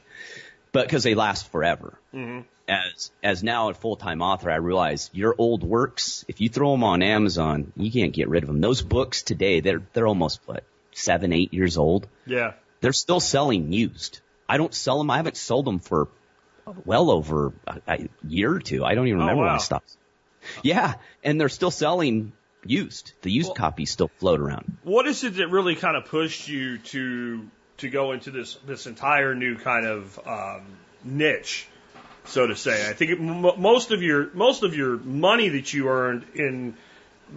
But 0.75 0.87
because 0.87 1.04
they 1.04 1.14
last 1.14 1.50
forever. 1.50 1.99
Mm-hmm. 2.12 2.40
as 2.69 3.11
as 3.23 3.43
now 3.43 3.71
a 3.71 3.75
full 3.75 3.97
time 3.97 4.21
author, 4.21 4.50
I 4.50 4.57
realize 4.57 5.09
your 5.14 5.35
old 5.38 5.62
works, 5.62 6.25
if 6.28 6.40
you 6.43 6.49
throw 6.50 6.73
them 6.73 6.85
on 6.85 7.02
Amazon, 7.02 7.73
you 7.76 7.90
can't 7.90 8.12
get 8.12 8.28
rid 8.28 8.43
of 8.43 8.49
them. 8.49 8.61
Those 8.61 8.83
books 8.83 9.23
today, 9.23 9.61
they're 9.61 9.83
they're 9.95 10.07
almost 10.07 10.40
what 10.47 10.64
seven, 10.93 11.33
eight 11.33 11.54
years 11.54 11.76
old. 11.78 12.07
Yeah. 12.26 12.52
They're 12.81 12.93
still 12.93 13.21
selling 13.21 13.73
used. 13.73 14.21
I 14.49 14.59
don't 14.59 14.75
sell 14.75 14.99
them. 14.99 15.11
I 15.11 15.16
haven't 15.16 15.37
sold 15.38 15.64
them 15.64 15.78
for 15.78 16.09
well 16.85 17.11
over 17.11 17.52
a, 17.66 17.81
a 17.88 18.09
year 18.28 18.52
or 18.54 18.61
two. 18.61 18.85
I 18.85 18.95
don't 18.95 19.07
even 19.07 19.21
remember 19.21 19.43
Oh, 19.43 19.47
wow. 19.47 19.52
when 19.52 19.61
I 19.61 19.62
stopped. 19.62 19.97
Yeah, 20.62 20.95
and 21.23 21.40
they're 21.40 21.49
still 21.49 21.71
selling 21.71 22.33
used. 22.66 23.12
The 23.23 23.31
used 23.31 23.49
Well- 23.49 23.54
copies 23.54 23.90
still 23.90 24.09
float 24.19 24.40
around. 24.40 24.76
What 24.83 25.07
is 25.07 25.23
it 25.25 25.37
that 25.37 25.49
really 25.49 25.76
kind 25.76 25.97
of 25.97 26.04
pushed 26.07 26.49
you 26.49 26.78
to 26.78 27.49
to 27.78 27.88
go 27.88 28.12
into 28.12 28.31
this 28.31 28.54
this 28.66 28.87
entire 28.87 29.35
new 29.35 29.57
kind 29.57 29.87
of 29.87 30.19
um, 30.26 30.62
niche, 31.04 31.66
so 32.25 32.47
to 32.47 32.57
say? 32.57 32.88
I 32.88 32.93
think 32.93 33.11
it, 33.12 33.19
m- 33.19 33.61
most 33.61 33.90
of 33.90 34.02
your 34.02 34.31
most 34.35 34.62
of 34.62 34.76
your 34.76 34.97
money 34.99 35.49
that 35.50 35.73
you 35.73 35.88
earned 35.88 36.25
in 36.35 36.75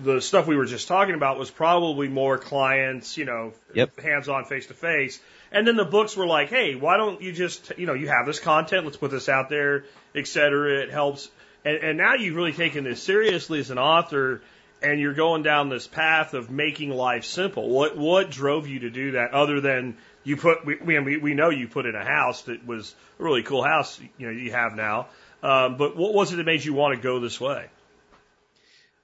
the 0.04 0.20
stuff 0.22 0.48
we 0.48 0.56
were 0.58 0.66
just 0.66 0.88
talking 0.88 1.16
about 1.16 1.40
was 1.40 1.50
probably 1.50 2.08
more 2.08 2.38
clients, 2.38 3.18
you 3.18 3.26
know, 3.26 3.54
Yep. 3.74 4.00
hands 4.02 4.28
on, 4.28 4.46
face 4.46 4.68
to 4.68 4.74
face. 4.74 5.20
And 5.52 5.66
then 5.66 5.78
the 5.78 5.86
books 5.86 6.16
were 6.18 6.28
like, 6.28 6.50
hey, 6.50 6.76
why 6.76 6.98
don't 6.98 7.22
you 7.22 7.32
just, 7.32 7.72
you 7.78 7.88
know, 7.88 7.94
you 7.94 8.10
have 8.10 8.26
this 8.26 8.38
content, 8.40 8.84
let's 8.84 8.98
put 8.98 9.12
this 9.12 9.30
out 9.30 9.50
there, 9.50 9.86
et 10.14 10.28
cetera. 10.28 10.84
It 10.84 10.92
helps. 10.92 11.30
And, 11.64 11.78
and 11.78 11.98
now 11.98 12.16
you've 12.16 12.36
really 12.36 12.52
taken 12.52 12.84
this 12.84 13.02
seriously 13.02 13.60
as 13.60 13.72
an 13.72 13.78
author 13.80 14.42
and 14.82 15.00
you're 15.00 15.14
going 15.14 15.42
down 15.42 15.70
this 15.70 15.88
path 15.88 16.34
of 16.34 16.52
making 16.52 16.90
life 16.92 17.24
simple. 17.24 17.70
What, 17.70 17.98
what 17.98 18.30
drove 18.30 18.68
you 18.68 18.80
to 18.82 18.90
do 18.90 19.12
that 19.12 19.32
other 19.32 19.62
than 19.62 19.98
you 20.28 20.36
put, 20.36 20.66
we, 20.66 20.76
we, 20.76 21.18
we 21.18 21.34
know 21.34 21.50
you 21.50 21.70
put 21.70 21.86
in 21.86 21.96
a 21.96 22.04
house 22.04 22.42
that 22.44 22.68
was 22.68 22.94
a 23.18 23.24
really 23.24 23.44
cool 23.44 23.64
house, 23.64 23.98
you 24.18 24.28
know, 24.28 24.34
you 24.34 24.52
have 24.52 24.76
now. 24.76 25.08
Um, 25.42 25.78
but 25.78 25.96
what 25.96 26.14
was 26.14 26.34
it 26.34 26.36
that 26.36 26.46
made 26.46 26.66
you 26.66 26.74
want 26.74 26.96
to 26.96 27.02
go 27.02 27.22
this 27.22 27.40
way? 27.40 27.68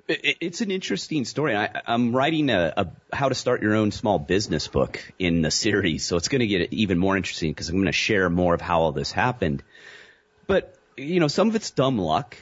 It's 0.09 0.59
an 0.59 0.69
interesting 0.69 1.23
story. 1.23 1.55
I, 1.55 1.81
I'm 1.87 2.13
writing 2.13 2.49
a, 2.49 2.73
a 2.75 3.15
how 3.15 3.29
to 3.29 3.35
start 3.35 3.61
your 3.61 3.73
own 3.73 3.91
small 3.91 4.19
business 4.19 4.67
book 4.67 4.99
in 5.17 5.41
the 5.41 5.49
series, 5.49 6.05
so 6.05 6.17
it's 6.17 6.27
going 6.27 6.41
to 6.41 6.47
get 6.47 6.73
even 6.73 6.97
more 6.99 7.15
interesting 7.15 7.51
because 7.51 7.69
I'm 7.69 7.75
going 7.75 7.85
to 7.85 7.93
share 7.93 8.29
more 8.29 8.53
of 8.53 8.59
how 8.59 8.81
all 8.81 8.91
this 8.91 9.13
happened. 9.13 9.63
But 10.45 10.75
you 10.97 11.21
know, 11.21 11.29
some 11.29 11.47
of 11.47 11.55
it's 11.55 11.71
dumb 11.71 11.97
luck. 11.97 12.35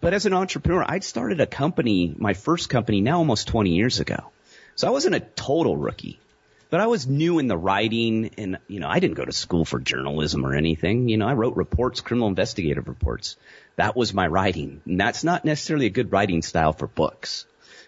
But 0.00 0.14
as 0.14 0.26
an 0.26 0.32
entrepreneur, 0.32 0.84
I'd 0.86 1.02
started 1.02 1.40
a 1.40 1.46
company, 1.46 2.14
my 2.16 2.34
first 2.34 2.68
company, 2.68 3.00
now 3.00 3.18
almost 3.18 3.48
20 3.48 3.70
years 3.70 3.98
ago. 3.98 4.30
So 4.76 4.86
I 4.86 4.90
wasn't 4.90 5.16
a 5.16 5.20
total 5.20 5.76
rookie, 5.76 6.20
but 6.70 6.80
I 6.80 6.86
was 6.86 7.06
new 7.06 7.38
in 7.38 7.46
the 7.46 7.56
writing, 7.56 8.30
and 8.36 8.58
you 8.68 8.80
know, 8.80 8.88
I 8.88 9.00
didn't 9.00 9.16
go 9.16 9.24
to 9.24 9.32
school 9.32 9.64
for 9.64 9.80
journalism 9.80 10.44
or 10.44 10.54
anything. 10.54 11.08
You 11.08 11.16
know, 11.16 11.26
I 11.26 11.32
wrote 11.34 11.56
reports, 11.56 12.00
criminal 12.00 12.28
investigative 12.28 12.88
reports. 12.88 13.36
That 13.76 13.96
was 13.96 14.12
my 14.12 14.26
writing. 14.26 14.82
And 14.84 15.00
that's 15.00 15.24
not 15.24 15.44
necessarily 15.44 15.86
a 15.86 15.90
good 15.90 16.12
writing 16.12 16.42
style 16.42 16.72
for 16.72 16.86
books. 16.86 17.46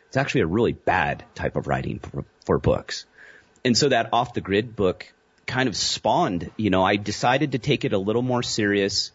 It's 0.08 0.16
actually 0.16 0.42
a 0.42 0.46
really 0.46 0.72
bad 0.72 1.24
type 1.34 1.56
of 1.56 1.66
writing 1.66 1.98
for, 1.98 2.24
for 2.44 2.58
books. 2.58 3.06
And 3.64 3.76
so 3.76 3.90
that 3.90 4.08
off 4.12 4.34
the 4.34 4.40
grid 4.40 4.74
book 4.74 5.12
kind 5.46 5.68
of 5.68 5.76
spawned, 5.76 6.50
you 6.56 6.70
know, 6.70 6.82
I 6.82 6.96
decided 6.96 7.52
to 7.52 7.58
take 7.58 7.84
it 7.84 7.92
a 7.92 7.98
little 7.98 8.22
more 8.22 8.42
serious 8.42 9.12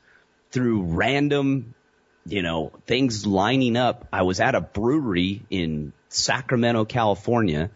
through 0.51 0.83
random, 0.83 1.73
you 2.25 2.43
know, 2.43 2.71
things 2.85 3.25
lining 3.25 3.77
up. 3.77 4.07
I 4.13 4.21
was 4.21 4.39
at 4.39 4.53
a 4.53 4.61
brewery 4.61 5.43
in 5.49 5.91
Sacramento, 6.09 6.85
California, 6.85 7.71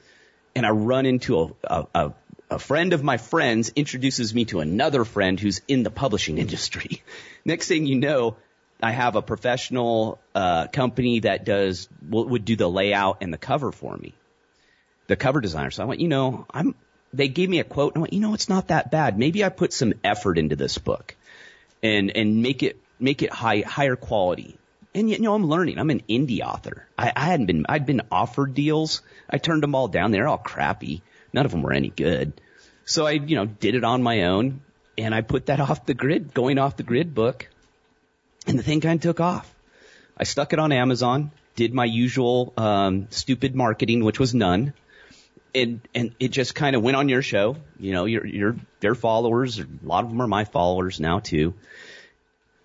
and 0.55 0.65
I 0.65 0.69
run 0.71 1.05
into 1.05 1.55
a, 1.63 1.85
a, 1.93 2.13
a, 2.49 2.59
friend 2.59 2.93
of 2.93 3.03
my 3.03 3.17
friends 3.17 3.71
introduces 3.75 4.33
me 4.33 4.45
to 4.45 4.59
another 4.59 5.05
friend 5.05 5.39
who's 5.39 5.61
in 5.67 5.83
the 5.83 5.91
publishing 5.91 6.37
industry. 6.37 7.03
Next 7.45 7.67
thing 7.67 7.85
you 7.85 7.97
know, 7.97 8.35
I 8.81 8.91
have 8.91 9.15
a 9.15 9.21
professional 9.21 10.19
uh, 10.33 10.67
company 10.67 11.21
that 11.21 11.45
does 11.45 11.89
would 12.09 12.45
do 12.45 12.55
the 12.55 12.69
layout 12.69 13.17
and 13.21 13.33
the 13.33 13.37
cover 13.37 13.71
for 13.71 13.95
me, 13.95 14.13
the 15.07 15.15
cover 15.15 15.41
designer. 15.41 15.71
So 15.71 15.83
I 15.83 15.85
went, 15.85 16.01
you 16.01 16.07
know, 16.07 16.45
I'm. 16.51 16.75
They 17.11 17.27
gave 17.27 17.49
me 17.49 17.59
a 17.59 17.63
quote, 17.63 17.95
and 17.95 18.01
I 18.01 18.01
went, 18.01 18.13
you 18.13 18.19
know, 18.19 18.35
it's 18.35 18.49
not 18.49 18.67
that 18.67 18.91
bad. 18.91 19.17
Maybe 19.17 19.43
I 19.43 19.49
put 19.49 19.73
some 19.73 19.93
effort 20.03 20.37
into 20.37 20.55
this 20.55 20.77
book, 20.77 21.15
and 21.81 22.15
and 22.15 22.43
make 22.43 22.61
it 22.63 22.79
make 22.99 23.23
it 23.23 23.33
high 23.33 23.61
higher 23.61 23.95
quality. 23.95 24.58
And 24.93 25.09
you 25.09 25.19
know, 25.19 25.35
I'm 25.35 25.47
learning. 25.47 25.77
I'm 25.77 25.89
an 25.89 26.01
indie 26.09 26.41
author. 26.41 26.87
I, 26.97 27.11
I 27.15 27.25
hadn't 27.25 27.45
been. 27.45 27.65
I'd 27.69 27.85
been 27.85 28.01
offered 28.11 28.53
deals. 28.53 29.01
I 29.29 29.37
turned 29.37 29.61
them 29.61 29.75
all 29.75 29.87
down. 29.87 30.11
They're 30.11 30.27
all 30.27 30.37
crappy. 30.37 31.01
None 31.31 31.45
of 31.45 31.51
them 31.51 31.61
were 31.61 31.73
any 31.73 31.89
good. 31.89 32.41
So 32.85 33.05
I, 33.05 33.11
you 33.11 33.35
know, 33.35 33.45
did 33.45 33.75
it 33.75 33.83
on 33.83 34.01
my 34.01 34.23
own, 34.23 34.61
and 34.97 35.13
I 35.13 35.21
put 35.21 35.45
that 35.47 35.59
off 35.69 35.85
the 35.85 35.93
grid, 35.93 36.33
going 36.33 36.57
off 36.57 36.77
the 36.77 36.83
grid 36.83 37.13
book, 37.13 37.47
and 38.47 38.57
the 38.57 38.63
thing 38.63 38.81
kind 38.81 38.97
of 38.97 39.01
took 39.03 39.19
off. 39.19 39.53
I 40.17 40.23
stuck 40.23 40.53
it 40.53 40.59
on 40.59 40.71
Amazon, 40.71 41.31
did 41.55 41.73
my 41.73 41.85
usual 41.85 42.51
um, 42.57 43.07
stupid 43.11 43.55
marketing, 43.55 44.03
which 44.03 44.19
was 44.19 44.33
none, 44.33 44.73
and 45.53 45.81
and 45.93 46.15
it 46.19 46.29
just 46.29 46.55
kind 46.55 46.75
of 46.75 46.81
went 46.81 46.97
on 46.97 47.09
your 47.09 47.21
show. 47.21 47.57
You 47.79 47.93
know, 47.93 48.05
your 48.05 48.25
your 48.25 48.55
their 48.79 48.95
followers, 48.95 49.59
a 49.59 49.67
lot 49.83 50.03
of 50.03 50.09
them 50.09 50.21
are 50.21 50.27
my 50.27 50.45
followers 50.45 50.99
now 50.99 51.19
too, 51.19 51.53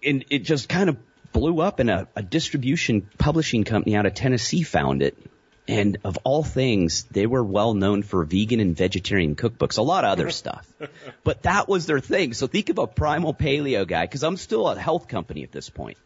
and 0.03 0.25
it 0.31 0.41
just 0.41 0.69
kind 0.69 0.89
of 0.89 0.97
blew 1.35 1.61
up, 1.61 1.81
and 1.81 1.91
a, 1.91 2.09
a 2.17 2.23
distribution 2.23 3.07
publishing 3.19 3.65
company 3.65 3.95
out 3.97 4.07
of 4.07 4.15
Tennessee 4.15 4.63
found 4.63 5.03
it. 5.03 5.19
And 5.67 5.99
of 6.05 6.19
all 6.25 6.43
things, 6.43 7.05
they 7.11 7.27
were 7.27 7.43
well 7.43 7.75
known 7.75 8.03
for 8.03 8.25
vegan 8.25 8.61
and 8.61 8.77
vegetarian 8.77 9.35
cookbooks, 9.35 9.79
a 9.79 9.83
lot 9.83 10.05
of 10.05 10.11
other 10.11 10.31
stuff. 10.31 10.67
But 11.25 11.43
that 11.45 11.69
was 11.69 11.87
their 11.87 12.01
thing. 12.01 12.35
So 12.35 12.47
think 12.47 12.69
of 12.69 12.79
a 12.79 12.87
primal 12.87 13.33
paleo 13.33 13.87
guy, 13.87 14.05
because 14.05 14.23
I'm 14.23 14.37
still 14.37 14.69
a 14.69 14.79
health 14.79 15.09
company 15.09 15.43
at 15.43 15.53
this 15.53 15.71
point. 15.71 15.97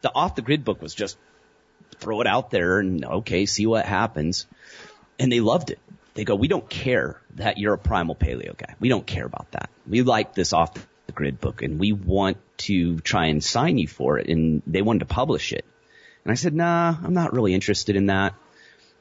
The 0.00 0.12
off 0.12 0.34
the 0.34 0.42
grid 0.42 0.64
book 0.64 0.82
was 0.82 0.92
just 0.92 1.16
throw 1.98 2.20
it 2.20 2.26
out 2.26 2.50
there 2.50 2.80
and 2.80 3.04
okay, 3.04 3.46
see 3.46 3.66
what 3.66 3.86
happens. 3.86 4.46
And 5.20 5.30
they 5.30 5.40
loved 5.40 5.70
it. 5.70 5.78
They 6.14 6.24
go, 6.24 6.34
we 6.34 6.48
don't 6.48 6.68
care 6.68 7.20
that 7.36 7.58
you're 7.58 7.74
a 7.74 7.78
primal 7.78 8.16
paleo 8.16 8.56
guy. 8.56 8.74
We 8.80 8.88
don't 8.88 9.06
care 9.06 9.24
about 9.24 9.52
that. 9.52 9.70
We 9.86 10.02
like 10.02 10.34
this 10.34 10.52
off 10.52 10.74
the 10.74 10.80
grid 11.16 11.40
book 11.40 11.62
and 11.62 11.80
we 11.80 11.90
want 11.92 12.36
to 12.58 13.00
try 13.00 13.26
and 13.26 13.42
sign 13.42 13.78
you 13.78 13.88
for 13.88 14.18
it. 14.18 14.28
And 14.28 14.62
they 14.66 14.82
wanted 14.82 15.00
to 15.00 15.06
publish 15.06 15.52
it. 15.52 15.64
And 16.24 16.30
I 16.30 16.34
said, 16.36 16.54
nah, 16.54 16.94
I'm 17.02 17.14
not 17.14 17.32
really 17.32 17.54
interested 17.54 17.96
in 17.96 18.06
that. 18.06 18.34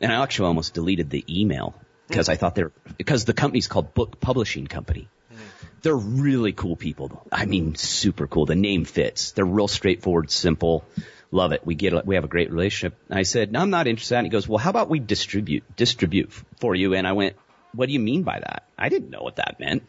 And 0.01 0.11
I 0.11 0.21
actually 0.23 0.47
almost 0.47 0.73
deleted 0.73 1.09
the 1.09 1.23
email 1.29 1.75
because 2.07 2.29
I 2.29 2.35
thought 2.35 2.55
they're, 2.55 2.71
because 2.97 3.25
the 3.25 3.33
company's 3.33 3.67
called 3.67 3.93
Book 3.93 4.19
Publishing 4.19 4.67
Company. 4.67 5.07
Hmm. 5.29 5.37
They're 5.81 5.95
really 5.95 6.53
cool 6.53 6.75
people. 6.75 7.25
I 7.31 7.45
mean, 7.45 7.75
super 7.75 8.27
cool. 8.27 8.45
The 8.45 8.55
name 8.55 8.85
fits. 8.85 9.31
They're 9.31 9.45
real 9.45 9.67
straightforward, 9.67 10.31
simple. 10.31 10.85
Love 11.31 11.51
it. 11.51 11.65
We 11.65 11.75
get. 11.75 12.05
We 12.05 12.15
have 12.15 12.23
a 12.23 12.29
great 12.29 12.51
relationship. 12.51 12.97
And 13.09 13.17
I 13.17 13.23
said, 13.23 13.51
no, 13.51 13.61
I'm 13.61 13.71
not 13.71 13.87
interested. 13.87 14.15
And 14.15 14.25
he 14.25 14.29
goes, 14.29 14.47
well, 14.47 14.59
how 14.59 14.69
about 14.69 14.89
we 14.89 14.99
distribute, 14.99 15.63
distribute 15.75 16.31
for 16.59 16.75
you? 16.75 16.93
And 16.93 17.07
I 17.07 17.13
went, 17.13 17.35
what 17.73 17.87
do 17.87 17.93
you 17.93 17.99
mean 17.99 18.23
by 18.23 18.39
that? 18.39 18.67
I 18.77 18.89
didn't 18.89 19.09
know 19.09 19.21
what 19.21 19.37
that 19.37 19.59
meant. 19.59 19.83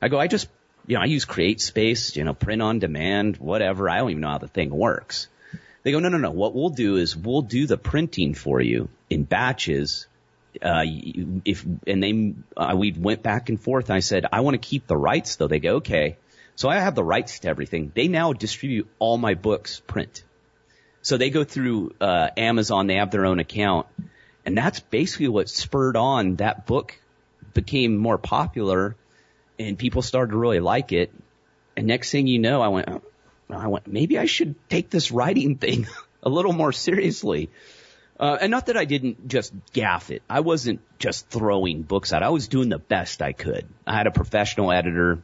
I 0.00 0.08
go, 0.08 0.18
I 0.20 0.26
just, 0.26 0.48
you 0.86 0.96
know, 0.96 1.02
I 1.02 1.06
use 1.06 1.24
CreateSpace, 1.24 2.16
you 2.16 2.24
know, 2.24 2.34
print 2.34 2.62
on 2.62 2.78
demand, 2.78 3.36
whatever. 3.38 3.88
I 3.88 3.98
don't 3.98 4.10
even 4.10 4.20
know 4.20 4.30
how 4.30 4.38
the 4.38 4.48
thing 4.48 4.70
works. 4.70 5.28
They 5.82 5.92
go, 5.92 5.98
no, 5.98 6.08
no, 6.08 6.18
no. 6.18 6.30
What 6.30 6.54
we'll 6.54 6.70
do 6.70 6.96
is 6.96 7.16
we'll 7.16 7.42
do 7.42 7.66
the 7.66 7.76
printing 7.76 8.34
for 8.34 8.60
you 8.60 8.88
in 9.10 9.24
batches. 9.24 10.06
Uh, 10.60 10.84
if, 11.44 11.64
and 11.86 12.02
they, 12.02 12.34
uh, 12.56 12.74
we 12.76 12.92
went 12.92 13.22
back 13.22 13.48
and 13.48 13.60
forth. 13.60 13.90
And 13.90 13.96
I 13.96 14.00
said, 14.00 14.26
I 14.32 14.40
want 14.40 14.54
to 14.54 14.66
keep 14.66 14.86
the 14.86 14.96
rights 14.96 15.36
though. 15.36 15.48
They 15.48 15.58
go, 15.58 15.76
okay. 15.76 16.16
So 16.56 16.68
I 16.68 16.76
have 16.76 16.94
the 16.94 17.04
rights 17.04 17.40
to 17.40 17.48
everything. 17.48 17.92
They 17.94 18.08
now 18.08 18.32
distribute 18.32 18.88
all 18.98 19.18
my 19.18 19.34
books 19.34 19.80
print. 19.86 20.22
So 21.02 21.16
they 21.18 21.30
go 21.30 21.44
through, 21.44 21.94
uh, 22.00 22.28
Amazon. 22.36 22.86
They 22.86 22.96
have 22.96 23.10
their 23.10 23.26
own 23.26 23.40
account. 23.40 23.86
And 24.46 24.56
that's 24.56 24.80
basically 24.80 25.28
what 25.28 25.48
spurred 25.48 25.96
on 25.96 26.36
that 26.36 26.66
book 26.66 26.98
became 27.52 27.96
more 27.96 28.18
popular 28.18 28.96
and 29.58 29.78
people 29.78 30.02
started 30.02 30.32
to 30.32 30.38
really 30.38 30.60
like 30.60 30.92
it. 30.92 31.12
And 31.76 31.86
next 31.86 32.10
thing 32.10 32.26
you 32.26 32.38
know, 32.38 32.62
I 32.62 32.68
went, 32.68 32.88
I 33.50 33.66
went, 33.68 33.86
maybe 33.86 34.18
I 34.18 34.26
should 34.26 34.54
take 34.68 34.90
this 34.90 35.10
writing 35.10 35.56
thing 35.64 35.86
a 36.22 36.28
little 36.28 36.52
more 36.52 36.72
seriously. 36.72 37.50
Uh, 38.18 38.38
and 38.40 38.50
not 38.50 38.66
that 38.66 38.76
I 38.76 38.84
didn't 38.84 39.26
just 39.26 39.52
gaff 39.72 40.10
it. 40.10 40.22
I 40.30 40.40
wasn't 40.40 40.80
just 40.98 41.28
throwing 41.28 41.82
books 41.82 42.12
out. 42.12 42.22
I 42.22 42.28
was 42.28 42.46
doing 42.46 42.68
the 42.68 42.78
best 42.78 43.22
I 43.22 43.32
could. 43.32 43.66
I 43.86 43.96
had 43.96 44.06
a 44.06 44.12
professional 44.12 44.70
editor. 44.70 45.20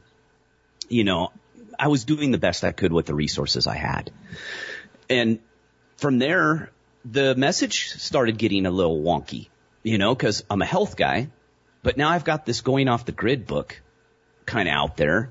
You 0.89 1.05
know, 1.05 1.33
I 1.79 1.89
was 1.89 2.05
doing 2.05 2.33
the 2.33 2.39
best 2.39 2.65
I 2.65 2.73
could 2.73 2.93
with 2.93 3.07
the 3.07 3.15
resources 3.15 3.69
I 3.69 3.77
had. 3.77 4.11
And 5.09 5.39
from 5.99 6.19
there, 6.19 6.73
the 7.05 7.35
message 7.37 7.91
started 7.91 8.39
getting 8.39 8.67
a 8.67 8.71
little 8.71 9.01
wonky, 9.01 9.49
you 9.83 9.97
know, 9.97 10.15
cause 10.15 10.45
I'm 10.51 10.61
a 10.61 10.67
health 10.67 10.97
guy, 10.97 11.29
but 11.83 11.97
now 11.97 12.11
I've 12.11 12.25
got 12.25 12.45
this 12.45 12.61
going 12.61 12.89
off 12.89 13.07
the 13.07 13.13
grid 13.13 13.47
book 13.47 13.81
kind 14.51 14.69
of 14.69 14.75
out 14.75 14.97
there 14.97 15.31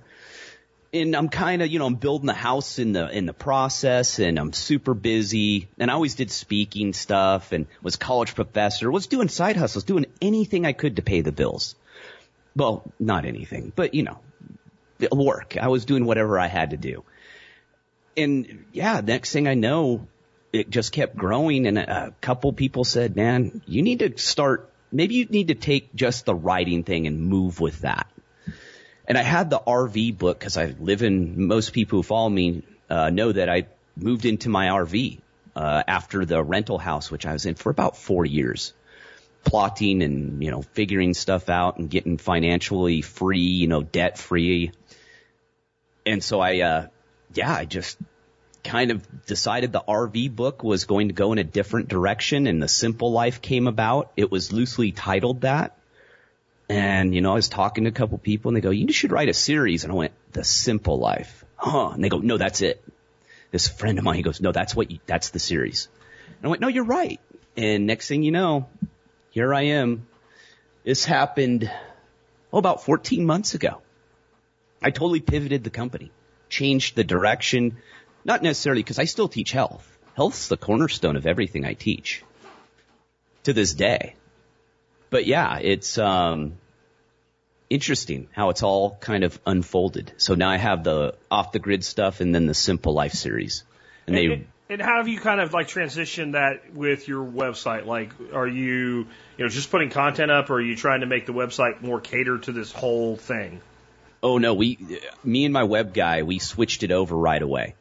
and 0.91 1.15
I'm 1.15 1.29
kind 1.29 1.61
of, 1.61 1.69
you 1.69 1.79
know, 1.79 1.85
I'm 1.85 1.95
building 1.95 2.25
the 2.25 2.33
house 2.33 2.79
in 2.79 2.93
the 2.93 3.09
in 3.09 3.25
the 3.25 3.33
process, 3.33 4.19
and 4.19 4.39
I'm 4.39 4.53
super 4.53 4.93
busy. 4.93 5.67
And 5.77 5.91
I 5.91 5.93
always 5.93 6.15
did 6.15 6.31
speaking 6.31 6.93
stuff, 6.93 7.51
and 7.51 7.67
was 7.81 7.95
college 7.95 8.33
professor, 8.35 8.89
was 8.89 9.07
doing 9.07 9.29
side 9.29 9.55
hustles, 9.55 9.83
doing 9.83 10.07
anything 10.21 10.65
I 10.65 10.73
could 10.73 10.95
to 10.95 11.01
pay 11.01 11.21
the 11.21 11.31
bills. 11.31 11.75
Well, 12.55 12.91
not 12.99 13.25
anything, 13.25 13.71
but 13.75 13.93
you 13.93 14.03
know, 14.03 14.19
work. 15.11 15.57
I 15.57 15.67
was 15.67 15.85
doing 15.85 16.05
whatever 16.05 16.39
I 16.39 16.47
had 16.47 16.71
to 16.71 16.77
do. 16.77 17.03
and 18.17 18.65
yeah, 18.73 19.01
next 19.01 19.31
thing 19.31 19.47
I 19.47 19.53
know, 19.53 20.07
it 20.51 20.69
just 20.69 20.91
kept 20.91 21.15
growing 21.15 21.67
and 21.67 21.77
a 21.77 22.13
couple 22.21 22.51
people 22.53 22.83
said, 22.83 23.15
man, 23.15 23.61
you 23.65 23.81
need 23.81 23.99
to 23.99 24.17
start, 24.17 24.71
maybe 24.91 25.15
you 25.15 25.25
need 25.25 25.49
to 25.49 25.55
take 25.55 25.93
just 25.95 26.25
the 26.25 26.35
writing 26.35 26.83
thing 26.83 27.07
and 27.07 27.21
move 27.21 27.59
with 27.59 27.81
that. 27.81 28.07
And 29.09 29.17
I 29.17 29.23
had 29.23 29.49
the 29.49 29.59
RV 29.59 30.17
book 30.19 30.39
because 30.39 30.55
I 30.55 30.75
live 30.79 31.01
in, 31.01 31.47
most 31.47 31.73
people 31.73 31.99
who 31.99 32.03
follow 32.03 32.29
me, 32.29 32.63
uh, 32.89 33.09
know 33.09 33.31
that 33.31 33.49
I 33.49 33.65
moved 33.97 34.25
into 34.25 34.49
my 34.49 34.67
RV, 34.67 35.19
uh, 35.55 35.83
after 35.87 36.25
the 36.25 36.41
rental 36.43 36.77
house, 36.77 37.09
which 37.09 37.25
I 37.25 37.33
was 37.33 37.45
in 37.47 37.55
for 37.55 37.71
about 37.71 37.97
four 37.97 38.23
years 38.23 38.73
plotting 39.43 40.03
and, 40.03 40.43
you 40.43 40.51
know, 40.51 40.61
figuring 40.61 41.13
stuff 41.13 41.49
out 41.49 41.79
and 41.79 41.89
getting 41.89 42.17
financially 42.17 43.01
free, 43.01 43.39
you 43.39 43.67
know, 43.67 43.81
debt 43.81 44.17
free. 44.17 44.71
And 46.05 46.23
so 46.23 46.39
I, 46.39 46.59
uh, 46.59 46.87
yeah, 47.33 47.53
I 47.53 47.65
just 47.65 47.97
kind 48.63 48.91
of 48.91 49.25
decided 49.25 49.71
the 49.71 49.81
RV 49.81 50.35
book 50.35 50.63
was 50.63 50.85
going 50.85 51.07
to 51.07 51.13
go 51.13 51.31
in 51.31 51.39
a 51.39 51.43
different 51.43 51.87
direction 51.87 52.47
and 52.47 52.61
the 52.61 52.67
simple 52.67 53.11
life 53.11 53.41
came 53.41 53.67
about. 53.67 54.11
It 54.17 54.29
was 54.29 54.51
loosely 54.51 54.91
titled 54.91 55.41
that. 55.41 55.78
And, 56.69 57.15
you 57.15 57.21
know, 57.21 57.31
I 57.31 57.35
was 57.35 57.49
talking 57.49 57.85
to 57.85 57.89
a 57.89 57.93
couple 57.93 58.19
people 58.19 58.49
and 58.49 58.55
they 58.55 58.61
go, 58.61 58.69
you 58.69 58.93
should 58.93 59.11
write 59.11 59.27
a 59.27 59.33
series. 59.33 59.83
And 59.83 59.91
I 59.91 59.95
went, 59.95 60.13
the 60.31 60.43
simple 60.43 60.99
life. 60.99 61.43
Huh. 61.55 61.89
And 61.89 62.03
they 62.03 62.09
go, 62.09 62.19
no, 62.19 62.38
that's 62.38 62.61
it. 62.61 62.83
This 63.51 63.67
friend 63.67 63.97
of 63.97 64.03
mine, 64.03 64.17
he 64.17 64.21
goes, 64.21 64.39
no, 64.39 64.51
that's 64.51 64.75
what 64.75 64.91
you, 64.91 64.99
that's 65.07 65.31
the 65.31 65.39
series. 65.39 65.88
And 66.38 66.45
I 66.45 66.47
went, 66.49 66.61
no, 66.61 66.67
you're 66.67 66.85
right. 66.85 67.19
And 67.57 67.88
next 67.88 68.07
thing 68.07 68.21
you 68.21 68.31
know, 68.31 68.67
here 69.31 69.53
I 69.53 69.63
am. 69.63 70.07
This 70.83 71.03
happened, 71.03 71.69
oh, 72.53 72.59
about 72.59 72.83
14 72.83 73.25
months 73.25 73.55
ago. 73.55 73.81
I 74.81 74.91
totally 74.91 75.19
pivoted 75.19 75.63
the 75.63 75.69
company, 75.71 76.11
changed 76.49 76.95
the 76.95 77.03
direction, 77.03 77.77
not 78.23 78.43
necessarily 78.43 78.83
because 78.83 78.99
I 78.99 79.05
still 79.05 79.27
teach 79.27 79.51
health. 79.51 79.97
Health's 80.15 80.47
the 80.47 80.57
cornerstone 80.57 81.15
of 81.15 81.25
everything 81.25 81.65
I 81.65 81.73
teach 81.73 82.23
to 83.43 83.53
this 83.53 83.73
day. 83.73 84.15
But 85.09 85.25
yeah, 85.25 85.59
it's, 85.59 85.97
um, 85.97 86.53
interesting 87.69 88.27
how 88.31 88.49
it's 88.49 88.63
all 88.63 88.97
kind 88.99 89.23
of 89.23 89.39
unfolded. 89.45 90.11
So 90.17 90.35
now 90.35 90.49
I 90.49 90.57
have 90.57 90.83
the 90.83 91.15
off 91.29 91.51
the 91.51 91.59
grid 91.59 91.83
stuff 91.83 92.19
and 92.19 92.33
then 92.33 92.47
the 92.47 92.53
simple 92.53 92.93
life 92.93 93.13
series. 93.13 93.63
And, 94.07 94.15
and 94.15 94.31
they, 94.31 94.47
and 94.73 94.81
how 94.81 94.97
have 94.97 95.07
you 95.07 95.19
kind 95.19 95.39
of 95.39 95.53
like 95.53 95.67
transitioned 95.67 96.33
that 96.33 96.73
with 96.73 97.07
your 97.07 97.25
website? 97.25 97.85
Like, 97.85 98.11
are 98.33 98.47
you, 98.47 99.07
you 99.37 99.45
know, 99.45 99.49
just 99.49 99.71
putting 99.71 99.89
content 99.89 100.31
up 100.31 100.49
or 100.49 100.55
are 100.55 100.61
you 100.61 100.75
trying 100.75 101.01
to 101.01 101.05
make 101.05 101.25
the 101.25 101.33
website 101.33 101.81
more 101.81 101.99
cater 101.99 102.37
to 102.39 102.51
this 102.51 102.71
whole 102.71 103.15
thing? 103.15 103.61
Oh 104.21 104.37
no, 104.37 104.53
we, 104.53 104.77
me 105.23 105.45
and 105.45 105.53
my 105.53 105.63
web 105.63 105.93
guy, 105.93 106.23
we 106.23 106.39
switched 106.39 106.83
it 106.83 106.91
over 106.91 107.15
right 107.15 107.41
away. 107.41 107.75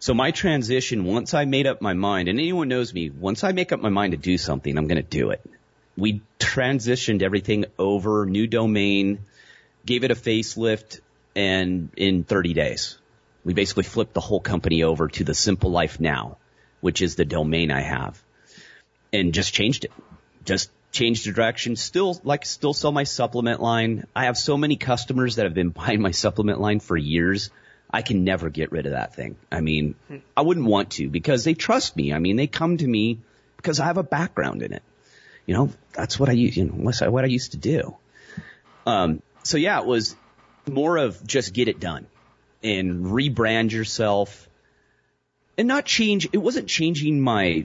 So 0.00 0.14
my 0.14 0.30
transition, 0.30 1.04
once 1.04 1.34
I 1.34 1.44
made 1.44 1.66
up 1.66 1.80
my 1.80 1.94
mind, 1.94 2.28
and 2.28 2.38
anyone 2.38 2.68
knows 2.68 2.94
me, 2.94 3.10
once 3.10 3.42
I 3.42 3.50
make 3.52 3.72
up 3.72 3.80
my 3.80 3.88
mind 3.88 4.12
to 4.12 4.16
do 4.16 4.38
something, 4.38 4.76
I'm 4.76 4.86
going 4.86 5.02
to 5.02 5.08
do 5.08 5.30
it. 5.30 5.44
We 5.98 6.22
transitioned 6.38 7.22
everything 7.22 7.64
over, 7.76 8.24
new 8.24 8.46
domain, 8.46 9.18
gave 9.84 10.04
it 10.04 10.12
a 10.12 10.14
facelift, 10.14 11.00
and 11.34 11.90
in 11.96 12.22
30 12.22 12.54
days. 12.54 12.98
We 13.44 13.52
basically 13.52 13.82
flipped 13.82 14.14
the 14.14 14.20
whole 14.20 14.40
company 14.40 14.84
over 14.84 15.08
to 15.08 15.24
the 15.24 15.34
Simple 15.34 15.70
Life 15.72 15.98
Now, 15.98 16.38
which 16.80 17.02
is 17.02 17.16
the 17.16 17.24
domain 17.24 17.72
I 17.72 17.80
have, 17.80 18.22
and 19.12 19.34
just 19.34 19.52
changed 19.52 19.86
it. 19.86 19.92
Just 20.44 20.70
changed 20.92 21.26
the 21.26 21.32
direction. 21.32 21.74
Still, 21.74 22.20
like, 22.22 22.46
still 22.46 22.74
sell 22.74 22.92
my 22.92 23.04
supplement 23.04 23.60
line. 23.60 24.06
I 24.14 24.26
have 24.26 24.36
so 24.36 24.56
many 24.56 24.76
customers 24.76 25.36
that 25.36 25.46
have 25.46 25.54
been 25.54 25.70
buying 25.82 26.00
my 26.00 26.12
supplement 26.12 26.60
line 26.60 26.78
for 26.78 26.96
years. 26.96 27.50
I 27.90 28.02
can 28.02 28.22
never 28.22 28.50
get 28.50 28.70
rid 28.70 28.86
of 28.86 28.92
that 28.92 29.14
thing. 29.14 29.36
I 29.50 29.62
mean, 29.62 29.96
hmm. 30.06 30.18
I 30.36 30.42
wouldn't 30.42 30.66
want 30.66 30.90
to 30.92 31.08
because 31.08 31.42
they 31.42 31.54
trust 31.54 31.96
me. 31.96 32.12
I 32.12 32.20
mean, 32.20 32.36
they 32.36 32.46
come 32.46 32.76
to 32.76 32.86
me 32.86 33.18
because 33.56 33.80
I 33.80 33.86
have 33.86 33.98
a 33.98 34.04
background 34.04 34.62
in 34.62 34.72
it. 34.72 34.82
You 35.48 35.54
know, 35.54 35.70
that's 35.94 36.20
what 36.20 36.28
I 36.28 36.32
you 36.32 36.66
know, 36.66 36.92
what 37.10 37.24
I 37.24 37.26
used 37.26 37.52
to 37.52 37.56
do. 37.56 37.96
Um, 38.84 39.22
so 39.44 39.56
yeah, 39.56 39.80
it 39.80 39.86
was 39.86 40.14
more 40.66 40.98
of 40.98 41.26
just 41.26 41.54
get 41.54 41.68
it 41.68 41.80
done 41.80 42.06
and 42.62 43.06
rebrand 43.06 43.72
yourself 43.72 44.46
and 45.56 45.66
not 45.66 45.86
change. 45.86 46.28
It 46.34 46.36
wasn't 46.36 46.68
changing 46.68 47.22
my, 47.22 47.64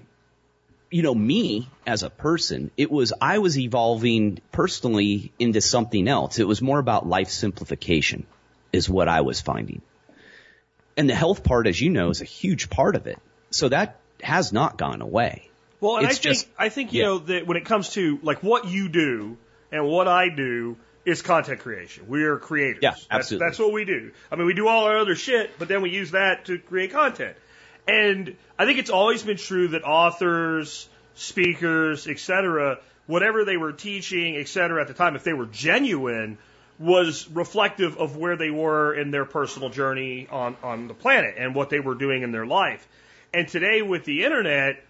you 0.91 1.01
know, 1.03 1.13
me 1.13 1.67
as 1.85 2.03
a 2.03 2.09
person. 2.09 2.71
It 2.77 2.89
was, 2.89 3.11
I 3.19 3.39
was 3.39 3.59
evolving 3.59 4.39
personally 4.53 5.33
into 5.37 5.59
something 5.59 6.07
else. 6.07 6.39
It 6.39 6.47
was 6.47 6.61
more 6.61 6.79
about 6.79 7.05
life 7.05 7.31
simplification 7.31 8.25
is 8.71 8.89
what 8.89 9.09
I 9.09 9.21
was 9.21 9.41
finding. 9.41 9.81
And 10.95 11.09
the 11.09 11.15
health 11.15 11.43
part, 11.43 11.67
as 11.67 11.81
you 11.81 11.89
know, 11.89 12.11
is 12.11 12.21
a 12.21 12.25
huge 12.25 12.69
part 12.69 12.95
of 12.95 13.07
it. 13.07 13.19
So 13.49 13.67
that 13.67 13.99
has 14.21 14.53
not 14.53 14.77
gone 14.77 15.01
away. 15.01 15.49
Well, 15.83 15.97
and 15.97 16.07
it's 16.07 16.19
I 16.19 16.21
think, 16.21 16.35
just, 16.35 16.47
I 16.57 16.69
think, 16.69 16.93
you 16.93 17.01
yeah. 17.01 17.05
know, 17.07 17.17
that 17.19 17.45
when 17.45 17.57
it 17.57 17.65
comes 17.65 17.89
to 17.91 18.17
like 18.23 18.41
what 18.41 18.67
you 18.67 18.89
do 18.89 19.37
and 19.71 19.85
what 19.85 20.07
I 20.07 20.29
do, 20.29 20.77
is 21.05 21.21
content 21.21 21.59
creation. 21.59 22.07
We 22.07 22.23
are 22.23 22.37
creators. 22.37 22.79
Yeah, 22.81 22.93
absolutely. 23.11 23.45
That's, 23.45 23.57
that's 23.57 23.59
what 23.59 23.73
we 23.73 23.85
do. 23.85 24.11
I 24.31 24.35
mean, 24.35 24.45
we 24.45 24.53
do 24.53 24.67
all 24.67 24.85
our 24.85 24.97
other 24.97 25.15
shit, 25.15 25.59
but 25.59 25.67
then 25.67 25.81
we 25.81 25.89
use 25.89 26.11
that 26.11 26.45
to 26.45 26.57
create 26.57 26.91
content. 26.91 27.35
And 27.87 28.37
I 28.57 28.65
think 28.65 28.79
it's 28.79 28.89
always 28.89 29.23
been 29.23 29.37
true 29.37 29.69
that 29.69 29.83
authors, 29.83 30.87
speakers, 31.15 32.07
etc., 32.07 32.79
whatever 33.05 33.43
they 33.43 33.57
were 33.57 33.73
teaching, 33.73 34.37
etc., 34.37 34.81
at 34.81 34.87
the 34.87 34.93
time, 34.93 35.17
if 35.17 35.25
they 35.25 35.33
were 35.33 35.47
genuine, 35.47 36.37
was 36.79 37.27
reflective 37.29 37.97
of 37.97 38.15
where 38.15 38.37
they 38.37 38.49
were 38.49 38.93
in 38.93 39.11
their 39.11 39.25
personal 39.25 39.69
journey 39.69 40.27
on, 40.31 40.55
on 40.63 40.87
the 40.87 40.93
planet 40.93 41.35
and 41.37 41.53
what 41.53 41.69
they 41.69 41.81
were 41.81 41.95
doing 41.95 42.23
in 42.23 42.31
their 42.31 42.45
life. 42.45 42.87
And 43.33 43.47
today 43.47 43.81
with 43.81 44.05
the 44.05 44.23
internet, 44.23 44.81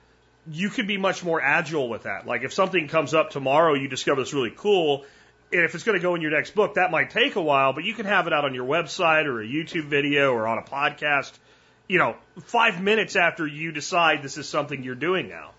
you 0.50 0.70
can 0.70 0.88
be 0.88 0.98
much 0.98 1.24
more 1.24 1.42
agile 1.42 1.90
with 1.90 2.04
that. 2.04 2.26
Like 2.28 2.44
if 2.44 2.54
something 2.54 2.88
comes 2.88 3.14
up 3.14 3.30
tomorrow, 3.30 3.74
you 3.74 3.88
discover 3.88 4.22
it's 4.22 4.34
really 4.34 4.54
cool, 4.56 5.06
and 5.52 5.62
if 5.62 5.76
it's 5.76 5.84
going 5.84 5.98
to 5.98 6.02
go 6.02 6.16
in 6.16 6.22
your 6.22 6.32
next 6.32 6.56
book, 6.56 6.76
that 6.76 6.92
might 6.92 7.12
take 7.12 7.36
a 7.36 7.42
while, 7.42 7.74
but 7.74 7.84
you 7.84 7.94
can 7.94 8.06
have 8.06 8.28
it 8.28 8.34
out 8.34 8.44
on 8.44 8.56
your 8.56 8.66
website 8.66 9.26
or 9.26 9.42
a 9.42 9.46
YouTube 9.46 9.86
video 9.86 10.34
or 10.34 10.48
on 10.48 10.58
a 10.58 10.64
podcast, 10.64 11.32
you 11.88 12.00
know, 12.00 12.16
five 12.46 12.82
minutes 12.82 13.16
after 13.16 13.46
you 13.46 13.72
decide 13.72 14.24
this 14.24 14.38
is 14.38 14.50
something 14.50 14.84
you're 14.84 14.96
doing 14.96 15.30
now. 15.30 15.52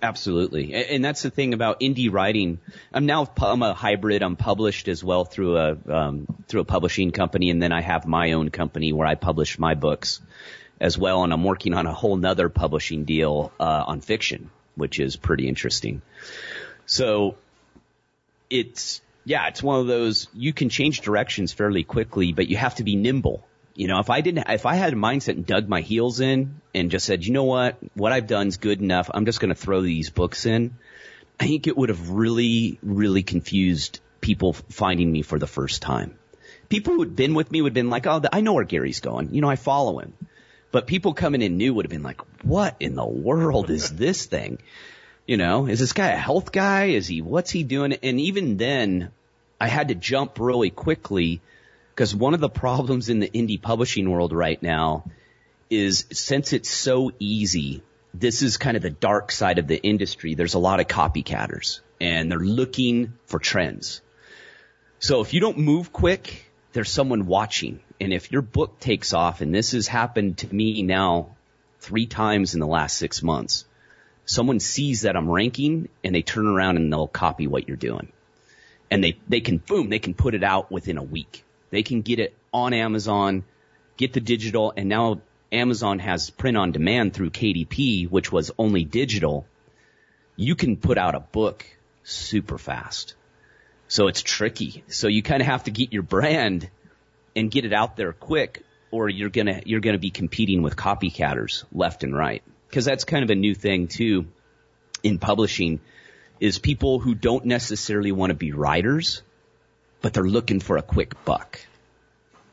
Absolutely. 0.00 0.74
And 0.74 1.04
that's 1.04 1.22
the 1.22 1.30
thing 1.30 1.54
about 1.54 1.80
indie 1.80 2.12
writing. 2.12 2.60
I'm 2.92 3.06
now, 3.06 3.28
I'm 3.38 3.62
a 3.62 3.74
hybrid. 3.74 4.22
I'm 4.22 4.36
published 4.36 4.86
as 4.86 5.02
well 5.02 5.24
through 5.24 5.56
a, 5.56 5.76
um, 5.88 6.26
through 6.46 6.60
a 6.60 6.64
publishing 6.64 7.10
company. 7.10 7.50
And 7.50 7.60
then 7.60 7.72
I 7.72 7.80
have 7.80 8.06
my 8.06 8.32
own 8.32 8.50
company 8.50 8.92
where 8.92 9.08
I 9.08 9.16
publish 9.16 9.58
my 9.58 9.74
books 9.74 10.20
as 10.80 10.96
well. 10.96 11.24
And 11.24 11.32
I'm 11.32 11.44
working 11.44 11.74
on 11.74 11.86
a 11.86 11.92
whole 11.92 12.16
nother 12.16 12.48
publishing 12.48 13.04
deal, 13.04 13.52
uh, 13.58 13.84
on 13.86 14.00
fiction, 14.00 14.50
which 14.74 15.00
is 15.00 15.16
pretty 15.16 15.48
interesting. 15.48 16.02
So 16.86 17.36
it's 18.50 19.00
yeah, 19.24 19.48
it's 19.48 19.62
one 19.62 19.80
of 19.80 19.86
those 19.86 20.26
you 20.32 20.54
can 20.54 20.70
change 20.70 21.02
directions 21.02 21.52
fairly 21.52 21.84
quickly, 21.84 22.32
but 22.32 22.48
you 22.48 22.56
have 22.56 22.76
to 22.76 22.84
be 22.84 22.96
nimble. 22.96 23.46
You 23.74 23.86
know, 23.86 24.00
if 24.00 24.10
I 24.10 24.22
didn't, 24.22 24.48
if 24.48 24.64
I 24.66 24.74
had 24.74 24.92
a 24.92 24.96
mindset 24.96 25.34
and 25.34 25.46
dug 25.46 25.68
my 25.68 25.82
heels 25.82 26.20
in 26.20 26.60
and 26.74 26.90
just 26.90 27.04
said, 27.04 27.24
you 27.24 27.32
know 27.32 27.44
what, 27.44 27.76
what 27.94 28.10
I've 28.10 28.26
done 28.26 28.48
is 28.48 28.56
good 28.56 28.80
enough. 28.80 29.10
I'm 29.12 29.26
just 29.26 29.38
going 29.38 29.54
to 29.54 29.60
throw 29.60 29.82
these 29.82 30.10
books 30.10 30.46
in. 30.46 30.76
I 31.38 31.46
think 31.46 31.66
it 31.66 31.76
would 31.76 31.90
have 31.90 32.10
really, 32.10 32.78
really 32.82 33.22
confused 33.22 34.00
people 34.20 34.54
finding 34.54 35.12
me 35.12 35.22
for 35.22 35.38
the 35.38 35.46
first 35.46 35.82
time. 35.82 36.18
People 36.68 36.94
who 36.94 37.00
had 37.00 37.14
been 37.14 37.34
with 37.34 37.52
me 37.52 37.62
would 37.62 37.70
have 37.70 37.74
been 37.74 37.90
like, 37.90 38.06
oh, 38.06 38.22
I 38.32 38.40
know 38.40 38.54
where 38.54 38.64
Gary's 38.64 39.00
going. 39.00 39.34
You 39.34 39.42
know, 39.42 39.50
I 39.50 39.56
follow 39.56 40.00
him. 40.00 40.14
But 40.70 40.86
people 40.86 41.14
coming 41.14 41.42
in 41.42 41.56
new 41.56 41.74
would 41.74 41.86
have 41.86 41.90
been 41.90 42.02
like, 42.02 42.20
what 42.42 42.76
in 42.80 42.94
the 42.94 43.06
world 43.06 43.70
is 43.70 43.90
this 43.96 44.26
thing? 44.26 44.58
You 45.26 45.36
know, 45.36 45.66
is 45.66 45.78
this 45.78 45.92
guy 45.92 46.08
a 46.08 46.16
health 46.16 46.52
guy? 46.52 46.86
Is 46.86 47.06
he, 47.06 47.20
what's 47.20 47.50
he 47.50 47.62
doing? 47.62 47.92
And 48.02 48.20
even 48.20 48.56
then, 48.56 49.10
I 49.60 49.68
had 49.68 49.88
to 49.88 49.94
jump 49.94 50.38
really 50.38 50.70
quickly 50.70 51.40
because 51.94 52.14
one 52.14 52.32
of 52.32 52.40
the 52.40 52.48
problems 52.48 53.08
in 53.08 53.18
the 53.18 53.28
indie 53.28 53.60
publishing 53.60 54.10
world 54.10 54.32
right 54.32 54.62
now 54.62 55.04
is 55.68 56.06
since 56.12 56.52
it's 56.52 56.70
so 56.70 57.12
easy, 57.18 57.82
this 58.14 58.42
is 58.42 58.56
kind 58.56 58.76
of 58.76 58.82
the 58.82 58.90
dark 58.90 59.32
side 59.32 59.58
of 59.58 59.66
the 59.66 59.82
industry. 59.82 60.34
There's 60.34 60.54
a 60.54 60.58
lot 60.58 60.80
of 60.80 60.86
copycatters 60.86 61.80
and 62.00 62.30
they're 62.30 62.38
looking 62.38 63.14
for 63.26 63.38
trends. 63.38 64.00
So 65.00 65.20
if 65.20 65.34
you 65.34 65.40
don't 65.40 65.58
move 65.58 65.92
quick, 65.92 66.44
there's 66.72 66.90
someone 66.90 67.26
watching. 67.26 67.80
And 68.00 68.12
if 68.12 68.30
your 68.30 68.42
book 68.42 68.78
takes 68.78 69.12
off, 69.12 69.40
and 69.40 69.54
this 69.54 69.72
has 69.72 69.88
happened 69.88 70.38
to 70.38 70.54
me 70.54 70.82
now 70.82 71.36
three 71.80 72.06
times 72.06 72.54
in 72.54 72.60
the 72.60 72.66
last 72.66 72.96
six 72.96 73.22
months, 73.22 73.64
someone 74.24 74.60
sees 74.60 75.02
that 75.02 75.16
I'm 75.16 75.30
ranking 75.30 75.88
and 76.04 76.14
they 76.14 76.22
turn 76.22 76.46
around 76.46 76.76
and 76.76 76.92
they'll 76.92 77.08
copy 77.08 77.46
what 77.46 77.66
you're 77.66 77.76
doing. 77.76 78.12
And 78.90 79.02
they, 79.02 79.18
they 79.28 79.40
can, 79.40 79.58
boom, 79.58 79.88
they 79.88 79.98
can 79.98 80.14
put 80.14 80.34
it 80.34 80.44
out 80.44 80.70
within 80.70 80.96
a 80.96 81.02
week. 81.02 81.44
They 81.70 81.82
can 81.82 82.02
get 82.02 82.20
it 82.20 82.36
on 82.52 82.72
Amazon, 82.72 83.44
get 83.96 84.12
the 84.12 84.20
digital, 84.20 84.72
and 84.76 84.88
now 84.88 85.20
Amazon 85.50 85.98
has 85.98 86.30
print 86.30 86.56
on 86.56 86.72
demand 86.72 87.14
through 87.14 87.30
KDP, 87.30 88.08
which 88.08 88.30
was 88.30 88.50
only 88.58 88.84
digital. 88.84 89.46
You 90.36 90.54
can 90.54 90.76
put 90.76 90.98
out 90.98 91.14
a 91.14 91.20
book 91.20 91.66
super 92.04 92.58
fast. 92.58 93.14
So 93.88 94.08
it's 94.08 94.22
tricky. 94.22 94.84
So 94.88 95.08
you 95.08 95.22
kind 95.22 95.40
of 95.40 95.46
have 95.46 95.64
to 95.64 95.70
get 95.70 95.92
your 95.92 96.02
brand 96.02 96.68
and 97.36 97.50
get 97.50 97.64
it 97.64 97.72
out 97.72 97.96
there 97.96 98.12
quick. 98.12 98.64
or 98.90 99.08
you're 99.08 99.30
gonna 99.30 99.60
you're 99.66 99.80
gonna 99.80 99.98
be 99.98 100.10
competing 100.10 100.62
with 100.62 100.74
copycatters 100.76 101.64
left 101.72 102.04
and 102.04 102.16
right. 102.16 102.42
Because 102.68 102.84
that's 102.84 103.04
kind 103.04 103.22
of 103.24 103.30
a 103.30 103.34
new 103.34 103.54
thing 103.54 103.88
too 103.88 104.26
in 105.02 105.18
publishing 105.18 105.80
is 106.40 106.58
people 106.58 106.98
who 106.98 107.14
don't 107.14 107.44
necessarily 107.44 108.12
want 108.12 108.30
to 108.30 108.34
be 108.34 108.52
writers, 108.52 109.22
but 110.00 110.12
they're 110.14 110.24
looking 110.24 110.60
for 110.60 110.76
a 110.76 110.82
quick 110.82 111.24
buck. 111.24 111.60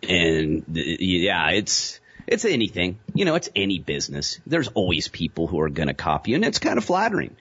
And 0.03 0.63
yeah, 0.69 1.51
it's 1.51 1.99
it's 2.27 2.45
anything. 2.45 2.99
You 3.13 3.25
know, 3.25 3.35
it's 3.35 3.49
any 3.55 3.79
business. 3.79 4.39
There's 4.45 4.67
always 4.69 5.07
people 5.07 5.47
who 5.47 5.59
are 5.61 5.69
going 5.69 5.87
to 5.87 5.93
copy, 5.93 6.33
and 6.33 6.43
it's 6.43 6.59
kind 6.59 6.77
of 6.77 6.85
flattering. 6.85 7.35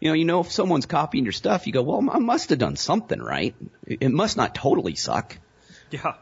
You 0.00 0.08
know, 0.08 0.14
you 0.14 0.24
know, 0.24 0.40
if 0.40 0.50
someone's 0.50 0.86
copying 0.86 1.24
your 1.24 1.32
stuff, 1.32 1.66
you 1.66 1.72
go, 1.72 1.82
well, 1.82 2.04
I 2.10 2.18
must 2.18 2.50
have 2.50 2.58
done 2.58 2.76
something 2.76 3.20
right. 3.20 3.54
It 3.86 4.10
must 4.10 4.36
not 4.36 4.54
totally 4.54 4.96
suck. 4.96 5.38
Yeah. 5.90 6.14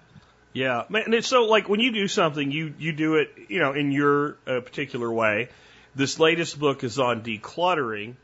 Yeah. 0.53 0.85
man, 0.89 1.05
And 1.07 1.15
it's 1.15 1.29
so 1.29 1.45
like 1.45 1.69
when 1.69 1.81
you 1.81 1.93
do 1.93 2.09
something, 2.09 2.51
you, 2.51 2.75
you 2.79 2.93
do 2.93 3.17
it, 3.17 3.31
you 3.49 3.61
know, 3.61 3.73
in 3.73 3.93
your 3.93 4.37
uh, 4.47 4.61
particular 4.61 5.11
way. 5.11 5.49
This 5.95 6.19
latest 6.19 6.59
book 6.59 6.85
is 6.85 6.99
on 6.99 7.23
decluttering. 7.23 8.15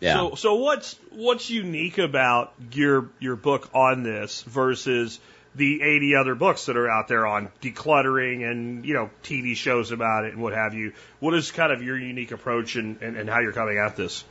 Yeah. 0.00 0.14
So, 0.14 0.34
so 0.36 0.54
what's, 0.56 0.96
what's 1.10 1.50
unique 1.50 1.98
about 1.98 2.54
your, 2.72 3.10
your 3.18 3.36
book 3.36 3.70
on 3.74 4.02
this 4.02 4.42
versus 4.42 5.18
the 5.54 5.82
80 5.82 6.14
other 6.14 6.34
books 6.34 6.66
that 6.66 6.76
are 6.76 6.88
out 6.88 7.08
there 7.08 7.26
on 7.26 7.48
decluttering 7.60 8.48
and, 8.48 8.84
you 8.84 8.94
know, 8.94 9.10
TV 9.22 9.56
shows 9.56 9.90
about 9.90 10.24
it 10.24 10.32
and 10.32 10.42
what 10.42 10.54
have 10.54 10.74
you? 10.74 10.92
What 11.20 11.34
is 11.34 11.50
kind 11.50 11.72
of 11.72 11.82
your 11.82 11.98
unique 11.98 12.30
approach 12.30 12.76
and, 12.76 13.02
and, 13.02 13.16
and 13.16 13.28
how 13.28 13.40
you're 13.40 13.52
coming 13.52 13.78
at 13.78 13.96
this? 13.96 14.24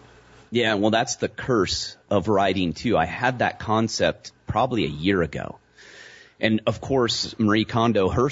Yeah, 0.49 0.75
well, 0.75 0.91
that's 0.91 1.17
the 1.17 1.27
curse 1.27 1.97
of 2.09 2.29
writing 2.29 2.73
too. 2.73 2.97
I 2.97 3.05
had 3.05 3.39
that 3.39 3.59
concept 3.59 4.31
probably 4.47 4.85
a 4.85 4.89
year 4.89 5.21
ago. 5.21 5.59
And 6.39 6.61
of 6.67 6.81
course, 6.81 7.37
Marie 7.39 7.65
Kondo, 7.65 8.09
her, 8.09 8.29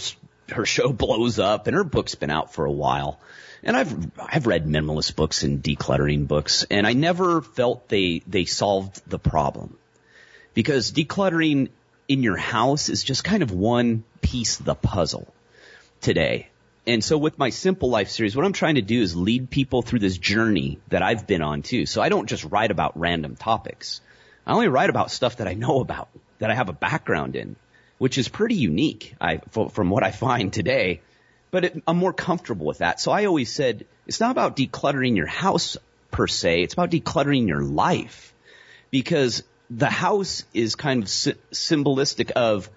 her 0.51 0.65
show 0.65 0.91
blows 0.93 1.39
up 1.39 1.67
and 1.67 1.75
her 1.75 1.83
book's 1.83 2.15
been 2.15 2.29
out 2.29 2.53
for 2.53 2.65
a 2.65 2.71
while. 2.71 3.19
And 3.63 3.75
I've, 3.75 4.11
I've 4.19 4.47
read 4.47 4.65
minimalist 4.65 5.15
books 5.15 5.43
and 5.43 5.63
decluttering 5.63 6.27
books 6.27 6.65
and 6.69 6.85
I 6.85 6.93
never 6.93 7.41
felt 7.41 7.87
they, 7.89 8.21
they 8.27 8.45
solved 8.45 9.01
the 9.09 9.19
problem. 9.19 9.77
Because 10.53 10.91
decluttering 10.91 11.69
in 12.07 12.21
your 12.21 12.37
house 12.37 12.89
is 12.89 13.03
just 13.03 13.23
kind 13.23 13.41
of 13.43 13.51
one 13.51 14.03
piece 14.21 14.59
of 14.59 14.65
the 14.65 14.75
puzzle 14.75 15.33
today. 16.01 16.49
And 16.87 17.03
so 17.03 17.17
with 17.17 17.39
my 17.39 17.49
simple 17.49 17.89
life 17.89 18.09
series, 18.09 18.35
what 18.35 18.45
I'm 18.45 18.53
trying 18.53 18.75
to 18.75 18.81
do 18.81 19.01
is 19.01 19.15
lead 19.15 19.49
people 19.49 19.81
through 19.81 19.99
this 19.99 20.19
journey 20.19 20.79
that 20.89 21.01
I've 21.01 21.25
been 21.25 21.41
on 21.41 21.63
too. 21.63 21.87
So 21.87 22.01
I 22.01 22.09
don't 22.09 22.27
just 22.27 22.43
write 22.43 22.69
about 22.69 22.99
random 22.99 23.35
topics. 23.35 24.01
I 24.45 24.53
only 24.53 24.67
write 24.67 24.91
about 24.91 25.09
stuff 25.09 25.37
that 25.37 25.47
I 25.47 25.55
know 25.55 25.79
about, 25.79 26.09
that 26.37 26.51
I 26.51 26.53
have 26.53 26.69
a 26.69 26.73
background 26.73 27.35
in, 27.35 27.55
which 27.97 28.17
is 28.17 28.27
pretty 28.27 28.55
unique 28.55 29.15
I, 29.19 29.37
from 29.37 29.89
what 29.89 30.03
I 30.03 30.11
find 30.11 30.51
today. 30.51 31.01
But 31.51 31.65
it, 31.65 31.83
I'm 31.87 31.97
more 31.97 32.13
comfortable 32.13 32.65
with 32.65 32.79
that. 32.79 32.99
So 32.99 33.11
I 33.11 33.25
always 33.25 33.51
said, 33.51 33.85
it's 34.07 34.19
not 34.19 34.31
about 34.31 34.55
decluttering 34.57 35.15
your 35.15 35.27
house 35.27 35.77
per 36.11 36.27
se. 36.27 36.63
It's 36.63 36.73
about 36.73 36.91
decluttering 36.91 37.47
your 37.47 37.61
life 37.61 38.33
because 38.91 39.43
the 39.69 39.89
house 39.89 40.43
is 40.53 40.75
kind 40.75 41.03
of 41.03 41.09
sy- 41.09 41.35
symbolistic 41.51 42.31
of, 42.31 42.69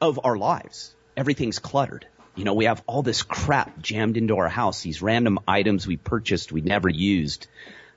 of 0.00 0.20
our 0.24 0.36
lives. 0.36 0.94
Everything's 1.16 1.58
cluttered. 1.58 2.06
You 2.34 2.44
know, 2.44 2.54
we 2.54 2.66
have 2.66 2.82
all 2.86 3.02
this 3.02 3.22
crap 3.22 3.80
jammed 3.80 4.16
into 4.16 4.36
our 4.36 4.48
house, 4.48 4.82
these 4.82 5.02
random 5.02 5.40
items 5.48 5.86
we 5.86 5.96
purchased 5.96 6.52
we 6.52 6.60
never 6.60 6.88
used, 6.88 7.48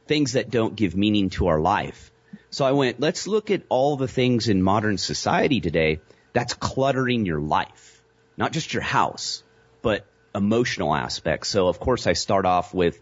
things 0.08 0.34
that 0.34 0.50
don't 0.50 0.76
give 0.76 0.96
meaning 0.96 1.30
to 1.32 1.48
our 1.48 1.60
life. 1.60 2.12
So 2.50 2.66
I 2.66 2.72
went, 2.72 3.00
let's 3.00 3.28
look 3.28 3.52
at 3.52 3.64
all 3.70 3.98
the 3.98 4.08
things 4.08 4.50
in 4.50 4.64
modern 4.64 4.98
society 4.98 5.62
today 5.62 6.00
that's 6.34 6.54
cluttering 6.54 7.26
your 7.26 7.40
life. 7.40 8.02
Not 8.38 8.52
just 8.52 8.74
your 8.74 8.84
house, 8.84 9.44
but 9.82 10.06
emotional 10.34 10.94
aspects. 10.96 11.50
So 11.50 11.68
of 11.68 11.80
course 11.80 12.08
I 12.08 12.14
start 12.14 12.46
off 12.46 12.74
with, 12.74 13.02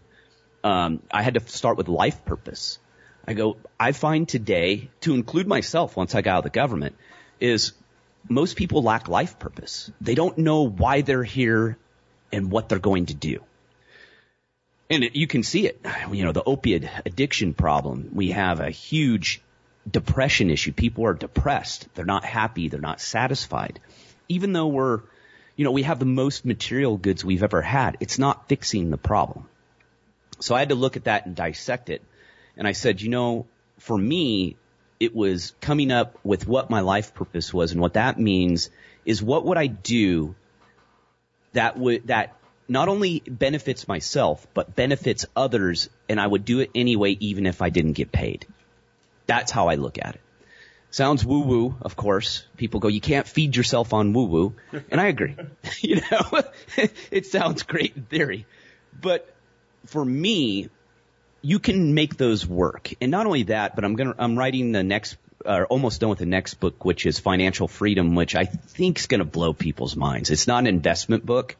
um, 0.64 1.02
I 1.10 1.22
had 1.22 1.34
to 1.34 1.40
start 1.40 1.76
with 1.76 1.88
life 1.88 2.24
purpose. 2.24 2.78
I 3.26 3.34
go, 3.34 3.58
I 3.78 3.92
find 3.92 4.28
today, 4.28 4.90
to 5.02 5.14
include 5.14 5.46
myself 5.46 5.96
once 5.96 6.14
I 6.14 6.22
got 6.22 6.32
out 6.32 6.38
of 6.38 6.44
the 6.44 6.50
government, 6.50 6.96
is 7.38 7.72
most 8.28 8.56
people 8.56 8.82
lack 8.82 9.08
life 9.08 9.38
purpose. 9.38 9.90
They 10.00 10.14
don't 10.14 10.38
know 10.38 10.68
why 10.68 11.02
they're 11.02 11.24
here 11.24 11.78
and 12.32 12.50
what 12.50 12.68
they're 12.68 12.78
going 12.78 13.06
to 13.06 13.14
do. 13.14 13.40
And 14.88 15.04
it, 15.04 15.14
you 15.14 15.26
can 15.26 15.42
see 15.42 15.66
it, 15.66 15.80
you 16.10 16.24
know, 16.24 16.32
the 16.32 16.42
opiate 16.42 16.84
addiction 17.06 17.54
problem. 17.54 18.10
We 18.12 18.32
have 18.32 18.60
a 18.60 18.70
huge 18.70 19.40
depression 19.88 20.50
issue. 20.50 20.72
People 20.72 21.06
are 21.06 21.14
depressed. 21.14 21.88
They're 21.94 22.04
not 22.04 22.24
happy. 22.24 22.68
They're 22.68 22.80
not 22.80 23.00
satisfied. 23.00 23.80
Even 24.28 24.52
though 24.52 24.68
we're, 24.68 25.00
you 25.56 25.64
know, 25.64 25.72
we 25.72 25.82
have 25.82 25.98
the 25.98 26.04
most 26.04 26.44
material 26.44 26.96
goods 26.96 27.24
we've 27.24 27.42
ever 27.42 27.62
had, 27.62 27.96
it's 28.00 28.18
not 28.18 28.48
fixing 28.48 28.90
the 28.90 28.98
problem. 28.98 29.48
So 30.40 30.54
I 30.54 30.60
had 30.60 30.70
to 30.70 30.74
look 30.74 30.96
at 30.96 31.04
that 31.04 31.26
and 31.26 31.34
dissect 31.34 31.90
it. 31.90 32.02
And 32.56 32.66
I 32.66 32.72
said, 32.72 33.00
you 33.00 33.08
know, 33.08 33.46
for 33.78 33.96
me, 33.96 34.56
it 34.98 35.14
was 35.14 35.54
coming 35.60 35.90
up 35.90 36.18
with 36.24 36.46
what 36.46 36.70
my 36.70 36.80
life 36.80 37.14
purpose 37.14 37.52
was. 37.52 37.72
And 37.72 37.80
what 37.80 37.94
that 37.94 38.18
means 38.18 38.70
is 39.04 39.22
what 39.22 39.44
would 39.46 39.56
I 39.56 39.66
do 39.66 40.34
that 41.52 41.78
would, 41.78 42.06
that 42.08 42.36
not 42.68 42.88
only 42.88 43.20
benefits 43.26 43.88
myself, 43.88 44.46
but 44.54 44.76
benefits 44.76 45.26
others. 45.34 45.88
And 46.08 46.20
I 46.20 46.26
would 46.26 46.44
do 46.44 46.60
it 46.60 46.70
anyway, 46.74 47.16
even 47.20 47.46
if 47.46 47.62
I 47.62 47.70
didn't 47.70 47.94
get 47.94 48.12
paid. 48.12 48.46
That's 49.30 49.52
how 49.52 49.68
I 49.68 49.76
look 49.76 49.96
at 50.02 50.16
it. 50.16 50.20
Sounds 50.90 51.24
woo 51.24 51.42
woo, 51.42 51.76
of 51.82 51.94
course. 51.94 52.44
People 52.56 52.80
go, 52.80 52.88
you 52.88 53.00
can't 53.00 53.28
feed 53.28 53.56
yourself 53.56 53.92
on 53.92 54.12
woo 54.12 54.24
woo. 54.24 54.54
And 54.90 55.00
I 55.00 55.06
agree. 55.06 55.36
you 55.80 56.00
know, 56.10 56.42
it 57.12 57.26
sounds 57.26 57.62
great 57.62 57.94
in 57.94 58.02
theory. 58.02 58.44
But 59.00 59.32
for 59.86 60.04
me, 60.04 60.68
you 61.42 61.60
can 61.60 61.94
make 61.94 62.16
those 62.16 62.44
work. 62.44 62.92
And 63.00 63.12
not 63.12 63.26
only 63.26 63.44
that, 63.44 63.76
but 63.76 63.84
I'm 63.84 63.94
gonna, 63.94 64.16
I'm 64.18 64.36
writing 64.36 64.72
the 64.72 64.82
next, 64.82 65.16
or 65.46 65.64
almost 65.66 66.00
done 66.00 66.10
with 66.10 66.18
the 66.18 66.26
next 66.26 66.54
book, 66.54 66.84
which 66.84 67.06
is 67.06 67.20
Financial 67.20 67.68
Freedom, 67.68 68.16
which 68.16 68.34
I 68.34 68.46
think 68.46 68.98
is 68.98 69.06
gonna 69.06 69.24
blow 69.24 69.52
people's 69.52 69.94
minds. 69.94 70.30
It's 70.30 70.48
not 70.48 70.58
an 70.58 70.66
investment 70.66 71.24
book. 71.24 71.54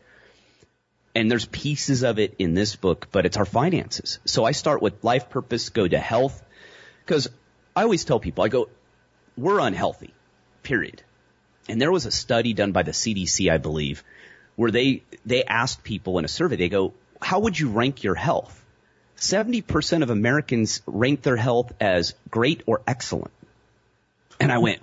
And 1.14 1.30
there's 1.30 1.46
pieces 1.46 2.02
of 2.02 2.18
it 2.18 2.35
in 2.40 2.54
this 2.54 2.74
book, 2.74 3.06
but 3.12 3.26
it's 3.26 3.37
our 3.37 3.44
finances. 3.44 4.18
So 4.24 4.44
I 4.44 4.50
start 4.50 4.83
with 4.83 5.04
life 5.04 5.30
purpose, 5.30 5.68
go 5.68 5.87
to 5.87 5.98
health, 5.98 6.42
because 7.06 7.28
I 7.74 7.83
always 7.83 8.04
tell 8.04 8.20
people, 8.20 8.44
I 8.44 8.48
go, 8.48 8.68
we're 9.37 9.61
unhealthy, 9.61 10.12
period. 10.62 11.02
And 11.68 11.80
there 11.80 11.92
was 11.92 12.06
a 12.06 12.11
study 12.11 12.52
done 12.52 12.72
by 12.72 12.83
the 12.83 12.90
CDC, 12.90 13.50
I 13.50 13.59
believe, 13.59 14.02
where 14.56 14.70
they, 14.70 15.02
they 15.24 15.44
asked 15.44 15.85
people 15.85 16.18
in 16.18 16.24
a 16.24 16.28
survey, 16.28 16.56
they 16.56 16.68
go, 16.68 16.94
how 17.22 17.40
would 17.40 17.59
you 17.59 17.70
rank 17.70 18.02
your 18.02 18.14
health? 18.14 18.56
70% 19.16 20.02
of 20.02 20.11
Americans 20.11 20.80
rank 20.87 21.22
their 21.22 21.37
health 21.37 21.72
as 21.80 22.14
great 22.30 22.62
or 22.66 22.80
excellent. 22.87 23.30
And 24.40 24.50
I 24.50 24.59
went, 24.59 24.80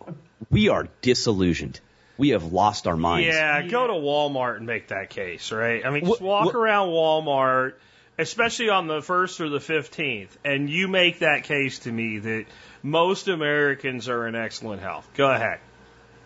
we 0.52 0.70
are 0.70 0.88
disillusioned. 1.02 1.80
We 2.18 2.30
have 2.30 2.52
lost 2.52 2.88
our 2.88 2.96
minds. 2.96 3.28
Yeah, 3.28 3.62
go 3.68 3.88
to 3.88 3.94
Walmart 3.94 4.58
and 4.58 4.66
make 4.66 4.90
that 4.90 5.10
case, 5.10 5.52
right? 5.52 5.86
I 5.86 5.90
mean, 5.90 6.06
just 6.06 6.22
walk 6.22 6.54
around 6.54 6.90
Walmart, 6.90 7.74
especially 8.18 8.70
on 8.70 8.88
the 8.88 9.00
1st 9.00 9.40
or 9.42 9.50
the 9.50 9.60
15th, 9.60 10.30
and 10.46 10.70
you 10.70 10.88
make 10.88 11.20
that 11.20 11.44
case 11.44 11.80
to 11.80 11.92
me 11.92 12.20
that 12.20 12.46
most 12.88 13.28
Americans 13.28 14.08
are 14.08 14.28
in 14.28 14.36
excellent 14.36 14.82
health. 14.82 15.08
Go 15.16 15.30
ahead. 15.30 15.60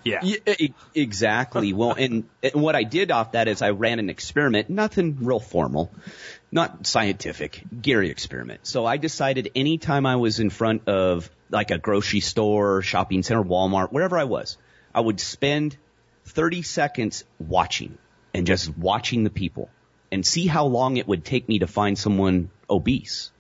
Yeah. 0.04 0.20
yeah 0.24 0.68
exactly. 0.96 1.74
well, 1.74 1.94
and, 1.94 2.28
and 2.42 2.54
what 2.54 2.76
I 2.76 2.84
did 2.84 3.12
off 3.12 3.34
that 3.34 3.48
is 3.48 3.62
I 3.62 3.72
ran 3.72 4.00
an 4.00 4.10
experiment, 4.10 4.70
nothing 4.70 5.18
real 5.22 5.40
formal, 5.40 5.92
not 6.52 6.88
scientific, 6.88 7.64
Gary 7.82 8.10
experiment. 8.10 8.62
So 8.66 8.86
I 8.86 8.98
decided 8.98 9.52
anytime 9.56 10.06
I 10.06 10.16
was 10.16 10.40
in 10.40 10.50
front 10.50 10.88
of 10.88 11.30
like 11.50 11.72
a 11.72 11.78
grocery 11.78 12.22
store, 12.22 12.82
shopping 12.82 13.24
center, 13.24 13.44
Walmart, 13.44 13.92
wherever 13.92 14.18
I 14.18 14.24
was, 14.24 14.58
I 14.94 15.02
would 15.02 15.20
spend 15.20 15.78
30 16.26 16.62
seconds 16.62 17.24
watching 17.40 17.98
and 18.34 18.48
just 18.48 18.76
watching 18.78 19.24
the 19.24 19.30
people 19.30 19.70
and 20.12 20.26
see 20.26 20.48
how 20.48 20.66
long 20.66 20.98
it 20.98 21.08
would 21.08 21.24
take 21.26 21.48
me 21.48 21.60
to 21.60 21.68
find 21.68 21.98
someone 21.98 22.50
obese. 22.70 23.32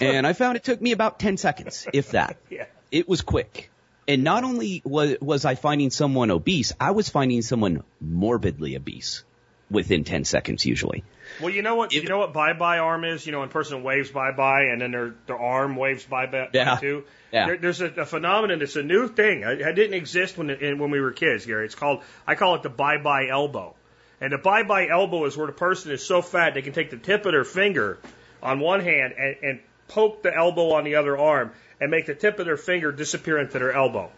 And 0.00 0.26
I 0.26 0.32
found 0.32 0.56
it 0.56 0.64
took 0.64 0.80
me 0.80 0.92
about 0.92 1.18
10 1.18 1.36
seconds, 1.36 1.86
if 1.92 2.10
that. 2.10 2.36
yeah. 2.50 2.66
It 2.90 3.08
was 3.08 3.22
quick. 3.22 3.70
And 4.08 4.24
not 4.24 4.44
only 4.44 4.82
was, 4.84 5.16
was 5.20 5.44
I 5.44 5.54
finding 5.54 5.90
someone 5.90 6.30
obese, 6.30 6.72
I 6.80 6.90
was 6.90 7.08
finding 7.08 7.42
someone 7.42 7.84
morbidly 8.00 8.76
obese 8.76 9.22
within 9.70 10.04
10 10.04 10.24
seconds 10.24 10.66
usually. 10.66 11.04
Well, 11.40 11.50
you 11.50 11.62
know 11.62 11.76
what? 11.76 11.92
If, 11.92 12.02
you 12.02 12.08
know 12.08 12.18
what 12.18 12.32
bye 12.32 12.54
bye 12.54 12.78
arm 12.78 13.04
is. 13.04 13.24
You 13.24 13.32
know, 13.32 13.40
when 13.40 13.48
a 13.48 13.52
person 13.52 13.82
waves 13.82 14.10
bye 14.10 14.32
bye, 14.32 14.64
and 14.64 14.80
then 14.80 14.90
their 14.90 15.14
their 15.26 15.38
arm 15.38 15.76
waves 15.76 16.04
bye 16.04 16.26
bye 16.26 16.48
yeah. 16.52 16.76
too. 16.76 17.04
Yeah. 17.30 17.46
There, 17.46 17.56
there's 17.58 17.80
a, 17.80 17.86
a 17.86 18.06
phenomenon. 18.06 18.60
It's 18.62 18.76
a 18.76 18.82
new 18.82 19.08
thing. 19.08 19.42
It, 19.42 19.60
it 19.60 19.74
didn't 19.74 19.94
exist 19.94 20.36
when 20.36 20.50
it, 20.50 20.78
when 20.78 20.90
we 20.90 21.00
were 21.00 21.12
kids, 21.12 21.46
Gary. 21.46 21.66
It's 21.66 21.74
called 21.74 22.02
I 22.26 22.34
call 22.34 22.56
it 22.56 22.62
the 22.62 22.68
bye 22.68 22.98
bye 22.98 23.28
elbow. 23.28 23.74
And 24.20 24.32
the 24.32 24.38
bye 24.38 24.64
bye 24.64 24.88
elbow 24.88 25.24
is 25.26 25.36
where 25.36 25.46
the 25.46 25.52
person 25.52 25.92
is 25.92 26.04
so 26.04 26.20
fat 26.20 26.54
they 26.54 26.62
can 26.62 26.72
take 26.72 26.90
the 26.90 26.98
tip 26.98 27.24
of 27.24 27.32
their 27.32 27.44
finger 27.44 27.98
on 28.42 28.58
one 28.58 28.80
hand 28.80 29.14
and, 29.16 29.36
and 29.42 29.60
poke 29.90 30.22
the 30.22 30.34
elbow 30.34 30.72
on 30.72 30.84
the 30.84 30.94
other 30.94 31.18
arm 31.18 31.52
and 31.80 31.90
make 31.90 32.06
the 32.06 32.14
tip 32.14 32.38
of 32.38 32.46
their 32.46 32.56
finger 32.56 32.92
disappear 32.92 33.38
into 33.38 33.58
their 33.58 33.72
elbow. 33.72 34.10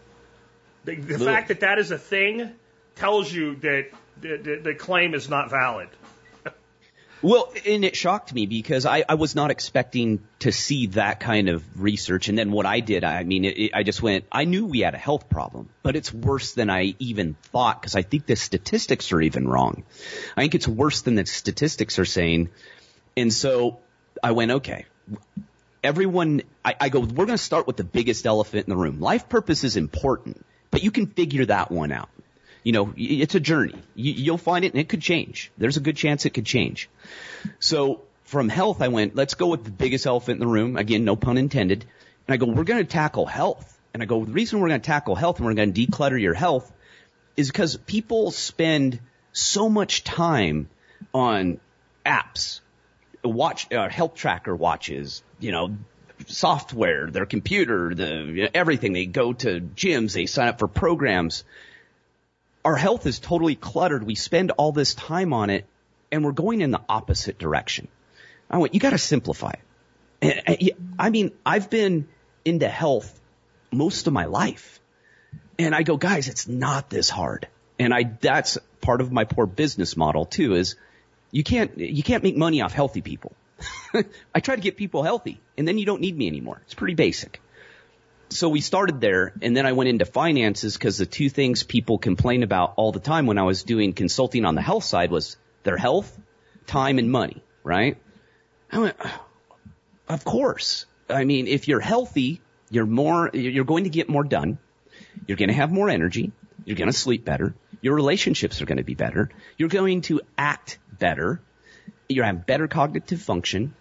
The, 0.85 0.95
the 0.95 1.19
fact 1.19 1.47
that 1.47 1.61
that 1.61 1.79
is 1.79 1.91
a 1.91 1.97
thing 1.97 2.51
tells 2.95 3.31
you 3.31 3.55
that 3.55 3.87
the, 4.21 4.37
the, 4.37 4.55
the 4.63 4.75
claim 4.75 5.13
is 5.13 5.29
not 5.29 5.49
valid. 5.49 5.89
Well, 7.23 7.53
and 7.65 7.85
it 7.85 7.95
shocked 7.95 8.33
me 8.33 8.47
because 8.47 8.85
I, 8.85 9.05
I 9.07 9.15
was 9.15 9.33
not 9.33 9.49
expecting 9.49 10.19
to 10.39 10.51
see 10.51 10.87
that 10.87 11.21
kind 11.21 11.47
of 11.47 11.63
research. 11.81 12.27
And 12.27 12.37
then 12.37 12.51
what 12.51 12.65
I 12.65 12.81
did, 12.81 13.05
I 13.05 13.23
mean, 13.23 13.45
it, 13.45 13.57
it, 13.57 13.71
I 13.73 13.83
just 13.83 14.01
went, 14.01 14.25
I 14.29 14.43
knew 14.43 14.65
we 14.65 14.81
had 14.81 14.93
a 14.93 14.97
health 14.97 15.29
problem, 15.29 15.69
but 15.83 15.95
it's 15.95 16.13
worse 16.13 16.53
than 16.53 16.69
I 16.69 16.95
even 16.99 17.35
thought 17.43 17.79
because 17.79 17.95
I 17.95 18.01
think 18.01 18.25
the 18.25 18.35
statistics 18.35 19.13
are 19.13 19.21
even 19.21 19.47
wrong. 19.47 19.83
I 20.35 20.41
think 20.41 20.55
it's 20.55 20.67
worse 20.67 21.01
than 21.01 21.15
the 21.15 21.25
statistics 21.25 21.97
are 21.97 22.05
saying. 22.05 22.49
And 23.15 23.31
so 23.31 23.79
I 24.21 24.33
went, 24.33 24.51
okay, 24.51 24.85
everyone, 25.83 26.43
I, 26.63 26.75
I 26.79 26.89
go, 26.89 26.99
we're 26.99 27.25
going 27.25 27.29
to 27.29 27.37
start 27.37 27.67
with 27.67 27.77
the 27.77 27.83
biggest 27.83 28.25
elephant 28.25 28.67
in 28.67 28.69
the 28.69 28.77
room. 28.77 28.99
Life 28.99 29.29
purpose 29.29 29.63
is 29.63 29.77
important, 29.77 30.45
but 30.71 30.83
you 30.83 30.91
can 30.91 31.07
figure 31.07 31.45
that 31.45 31.71
one 31.71 31.91
out 31.91 32.09
you 32.63 32.71
know, 32.71 32.93
it's 32.95 33.35
a 33.35 33.39
journey. 33.39 33.75
You, 33.93 34.31
will 34.31 34.37
find 34.37 34.63
it 34.65 34.73
and 34.73 34.79
it 34.79 34.87
could 34.87 35.01
change. 35.01 35.51
There's 35.57 35.77
a 35.77 35.81
good 35.81 35.97
chance 35.97 36.25
it 36.25 36.31
could 36.31 36.45
change. 36.45 36.89
So 37.59 38.01
from 38.23 38.49
health, 38.49 38.81
I 38.81 38.87
went, 38.87 39.15
let's 39.15 39.33
go 39.33 39.47
with 39.47 39.65
the 39.65 39.71
biggest 39.71 40.05
elephant 40.05 40.35
in 40.35 40.39
the 40.39 40.51
room. 40.51 40.77
Again, 40.77 41.03
no 41.03 41.15
pun 41.15 41.37
intended. 41.37 41.85
And 42.27 42.33
I 42.33 42.37
go, 42.37 42.45
we're 42.45 42.63
going 42.63 42.83
to 42.83 42.89
tackle 42.89 43.25
health. 43.25 43.69
And 43.93 44.01
I 44.01 44.05
go, 44.05 44.23
the 44.23 44.31
reason 44.31 44.59
we're 44.59 44.69
going 44.69 44.81
to 44.81 44.85
tackle 44.85 45.15
health 45.15 45.37
and 45.37 45.45
we're 45.45 45.53
going 45.53 45.73
to 45.73 45.85
declutter 45.85 46.19
your 46.19 46.33
health 46.33 46.71
is 47.35 47.49
because 47.49 47.75
people 47.75 48.31
spend 48.31 48.99
so 49.33 49.67
much 49.67 50.03
time 50.03 50.69
on 51.13 51.59
apps, 52.05 52.61
watch, 53.23 53.71
uh, 53.73 53.89
health 53.89 54.15
tracker 54.15 54.55
watches, 54.55 55.21
you 55.43 55.51
know, 55.51 55.77
software, 56.27 57.09
their 57.09 57.25
computer, 57.25 57.93
the, 57.93 58.49
everything. 58.53 58.93
They 58.93 59.05
go 59.05 59.33
to 59.33 59.59
gyms, 59.59 60.13
they 60.13 60.25
sign 60.25 60.47
up 60.47 60.59
for 60.59 60.67
programs 60.67 61.43
our 62.65 62.75
health 62.75 63.05
is 63.05 63.19
totally 63.19 63.55
cluttered. 63.55 64.03
We 64.03 64.15
spend 64.15 64.51
all 64.51 64.71
this 64.71 64.93
time 64.95 65.33
on 65.33 65.49
it 65.49 65.65
and 66.11 66.23
we're 66.23 66.31
going 66.31 66.61
in 66.61 66.71
the 66.71 66.81
opposite 66.87 67.37
direction. 67.37 67.87
I 68.49 68.57
went, 68.57 68.73
you 68.73 68.79
gotta 68.79 68.97
simplify 68.97 69.51
it. 69.51 69.59
Eh, 70.21 70.55
eh, 70.59 70.69
I 70.97 71.09
mean, 71.09 71.31
I've 71.45 71.69
been 71.69 72.07
into 72.45 72.67
health 72.67 73.19
most 73.71 74.07
of 74.07 74.13
my 74.13 74.25
life. 74.25 74.79
And 75.59 75.75
I 75.75 75.83
go, 75.83 75.97
guys, 75.97 76.29
it's 76.29 76.47
not 76.47 76.89
this 76.89 77.09
hard. 77.09 77.47
And 77.77 77.93
I, 77.93 78.03
that's 78.03 78.57
part 78.81 79.01
of 79.01 79.11
my 79.11 79.25
poor 79.25 79.45
business 79.45 79.97
model 79.97 80.25
too 80.25 80.55
is 80.55 80.75
you 81.31 81.43
can't, 81.43 81.77
you 81.77 82.03
can't 82.03 82.23
make 82.23 82.37
money 82.37 82.61
off 82.61 82.73
healthy 82.73 83.01
people. 83.01 83.33
I 84.35 84.39
try 84.39 84.55
to 84.55 84.61
get 84.61 84.77
people 84.77 85.03
healthy 85.03 85.41
and 85.57 85.67
then 85.67 85.77
you 85.77 85.85
don't 85.85 86.01
need 86.01 86.17
me 86.17 86.27
anymore. 86.27 86.61
It's 86.65 86.73
pretty 86.73 86.95
basic 86.95 87.41
so 88.33 88.49
we 88.49 88.61
started 88.61 88.99
there 88.99 89.33
and 89.41 89.55
then 89.55 89.65
I 89.65 89.73
went 89.73 89.89
into 89.89 90.05
finances 90.05 90.73
because 90.73 90.97
the 90.97 91.05
two 91.05 91.29
things 91.29 91.63
people 91.63 91.97
complain 91.97 92.43
about 92.43 92.73
all 92.77 92.91
the 92.91 92.99
time 92.99 93.25
when 93.25 93.37
I 93.37 93.43
was 93.43 93.63
doing 93.63 93.93
consulting 93.93 94.45
on 94.45 94.55
the 94.55 94.61
health 94.61 94.83
side 94.83 95.11
was 95.11 95.37
their 95.63 95.77
health, 95.77 96.17
time 96.65 96.99
and 96.99 97.11
money, 97.11 97.43
right? 97.63 97.97
I 98.71 98.79
went, 98.79 98.97
of 100.09 100.23
course. 100.23 100.85
I 101.09 101.25
mean, 101.25 101.47
if 101.47 101.67
you're 101.67 101.79
healthy, 101.79 102.41
you're 102.69 102.85
more, 102.85 103.29
you're 103.33 103.65
going 103.65 103.83
to 103.83 103.89
get 103.89 104.09
more 104.09 104.23
done. 104.23 104.57
You're 105.27 105.37
going 105.37 105.49
to 105.49 105.55
have 105.55 105.71
more 105.71 105.89
energy. 105.89 106.31
You're 106.65 106.77
going 106.77 106.91
to 106.91 106.97
sleep 106.97 107.23
better. 107.23 107.55
Your 107.81 107.95
relationships 107.95 108.61
are 108.61 108.65
going 108.65 108.77
to 108.77 108.83
be 108.83 108.95
better. 108.95 109.29
You're 109.57 109.69
going 109.69 110.01
to 110.03 110.21
act 110.37 110.79
better. 110.97 111.41
You're 112.09 112.25
have 112.25 112.45
better 112.45 112.67
cognitive 112.67 113.21
function. 113.21 113.73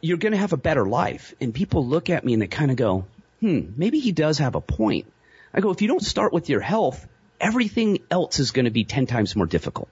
You're 0.00 0.18
going 0.18 0.32
to 0.32 0.38
have 0.38 0.52
a 0.52 0.58
better 0.58 0.84
life. 0.84 1.34
And 1.40 1.54
people 1.54 1.86
look 1.86 2.10
at 2.10 2.24
me 2.24 2.32
and 2.32 2.42
they 2.42 2.46
kind 2.46 2.70
of 2.70 2.76
go, 2.76 3.06
hmm, 3.40 3.60
maybe 3.76 4.00
he 4.00 4.12
does 4.12 4.38
have 4.38 4.54
a 4.54 4.60
point. 4.60 5.12
I 5.54 5.60
go, 5.60 5.70
if 5.70 5.80
you 5.80 5.88
don't 5.88 6.02
start 6.02 6.32
with 6.32 6.48
your 6.48 6.60
health, 6.60 7.06
everything 7.40 8.00
else 8.10 8.38
is 8.40 8.50
going 8.50 8.66
to 8.66 8.70
be 8.70 8.84
10 8.84 9.06
times 9.06 9.34
more 9.36 9.46
difficult. 9.46 9.88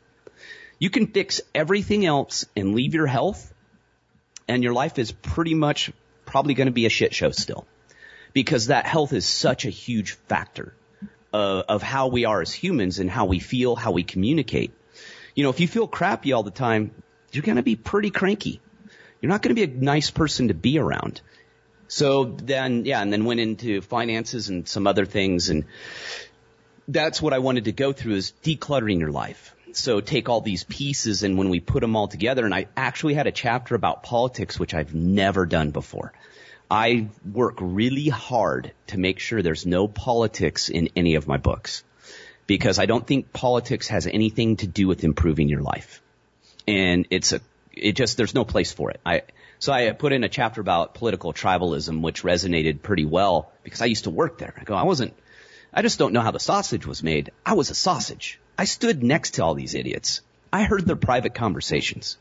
You 0.78 0.90
can 0.90 1.06
fix 1.06 1.40
everything 1.54 2.04
else 2.04 2.44
and 2.56 2.74
leave 2.74 2.94
your 2.94 3.06
health 3.06 3.52
and 4.48 4.62
your 4.62 4.72
life 4.72 4.98
is 4.98 5.12
pretty 5.12 5.54
much 5.54 5.92
probably 6.26 6.54
going 6.54 6.66
to 6.66 6.72
be 6.72 6.86
a 6.86 6.90
shit 6.90 7.14
show 7.14 7.30
still 7.30 7.66
because 8.32 8.66
that 8.66 8.86
health 8.86 9.12
is 9.12 9.26
such 9.26 9.64
a 9.64 9.70
huge 9.70 10.12
factor 10.12 10.74
of 11.32 11.82
how 11.82 12.08
we 12.08 12.24
are 12.26 12.40
as 12.40 12.52
humans 12.52 13.00
and 13.00 13.10
how 13.10 13.24
we 13.24 13.40
feel, 13.40 13.74
how 13.74 13.90
we 13.90 14.04
communicate. 14.04 14.72
You 15.34 15.42
know, 15.42 15.50
if 15.50 15.58
you 15.58 15.66
feel 15.66 15.88
crappy 15.88 16.32
all 16.32 16.44
the 16.44 16.52
time, 16.52 16.92
you're 17.34 17.42
going 17.42 17.56
to 17.56 17.62
be 17.62 17.76
pretty 17.76 18.10
cranky. 18.10 18.60
You're 19.20 19.30
not 19.30 19.42
going 19.42 19.54
to 19.54 19.66
be 19.66 19.72
a 19.72 19.74
nice 19.74 20.10
person 20.10 20.48
to 20.48 20.54
be 20.54 20.78
around. 20.78 21.20
So 21.88 22.24
then, 22.24 22.84
yeah, 22.84 23.00
and 23.00 23.12
then 23.12 23.24
went 23.24 23.40
into 23.40 23.80
finances 23.80 24.48
and 24.48 24.66
some 24.68 24.86
other 24.86 25.06
things. 25.06 25.50
And 25.50 25.64
that's 26.88 27.22
what 27.22 27.32
I 27.32 27.38
wanted 27.38 27.64
to 27.64 27.72
go 27.72 27.92
through 27.92 28.14
is 28.14 28.32
decluttering 28.42 29.00
your 29.00 29.10
life. 29.10 29.54
So 29.72 30.00
take 30.00 30.28
all 30.28 30.40
these 30.40 30.64
pieces 30.64 31.22
and 31.22 31.36
when 31.36 31.48
we 31.48 31.60
put 31.60 31.80
them 31.80 31.96
all 31.96 32.08
together, 32.08 32.44
and 32.44 32.54
I 32.54 32.68
actually 32.76 33.14
had 33.14 33.26
a 33.26 33.32
chapter 33.32 33.74
about 33.74 34.02
politics, 34.02 34.58
which 34.58 34.74
I've 34.74 34.94
never 34.94 35.46
done 35.46 35.70
before. 35.70 36.12
I 36.70 37.08
work 37.30 37.56
really 37.60 38.08
hard 38.08 38.72
to 38.88 38.98
make 38.98 39.18
sure 39.18 39.42
there's 39.42 39.66
no 39.66 39.86
politics 39.86 40.68
in 40.68 40.90
any 40.96 41.16
of 41.16 41.28
my 41.28 41.36
books 41.36 41.84
because 42.46 42.78
I 42.78 42.86
don't 42.86 43.06
think 43.06 43.32
politics 43.32 43.88
has 43.88 44.06
anything 44.06 44.56
to 44.56 44.66
do 44.66 44.86
with 44.86 45.04
improving 45.04 45.48
your 45.48 45.62
life. 45.62 46.02
And 46.66 47.06
it's 47.10 47.32
a, 47.32 47.40
it 47.72 47.92
just, 47.92 48.16
there's 48.16 48.34
no 48.34 48.44
place 48.44 48.72
for 48.72 48.90
it. 48.90 49.00
I, 49.04 49.22
so 49.58 49.72
I 49.72 49.90
put 49.92 50.12
in 50.12 50.24
a 50.24 50.28
chapter 50.28 50.60
about 50.60 50.94
political 50.94 51.32
tribalism, 51.32 52.02
which 52.02 52.22
resonated 52.22 52.82
pretty 52.82 53.04
well 53.04 53.50
because 53.62 53.82
I 53.82 53.86
used 53.86 54.04
to 54.04 54.10
work 54.10 54.38
there. 54.38 54.54
I 54.58 54.64
go, 54.64 54.74
I 54.74 54.84
wasn't, 54.84 55.14
I 55.72 55.82
just 55.82 55.98
don't 55.98 56.12
know 56.12 56.20
how 56.20 56.30
the 56.30 56.40
sausage 56.40 56.86
was 56.86 57.02
made. 57.02 57.30
I 57.44 57.54
was 57.54 57.70
a 57.70 57.74
sausage. 57.74 58.40
I 58.58 58.64
stood 58.64 59.02
next 59.02 59.34
to 59.34 59.44
all 59.44 59.54
these 59.54 59.74
idiots. 59.74 60.20
I 60.52 60.64
heard 60.64 60.86
their 60.86 60.96
private 60.96 61.34
conversations. 61.34 62.16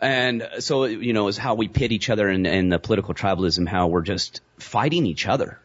And 0.00 0.46
so, 0.58 0.84
you 0.84 1.14
know, 1.14 1.28
is 1.28 1.38
how 1.38 1.54
we 1.54 1.68
pit 1.68 1.92
each 1.92 2.10
other 2.10 2.28
in, 2.28 2.44
in 2.44 2.68
the 2.68 2.78
political 2.78 3.14
tribalism, 3.14 3.66
how 3.66 3.86
we're 3.86 4.02
just 4.02 4.42
fighting 4.58 5.06
each 5.06 5.26
other. 5.26 5.58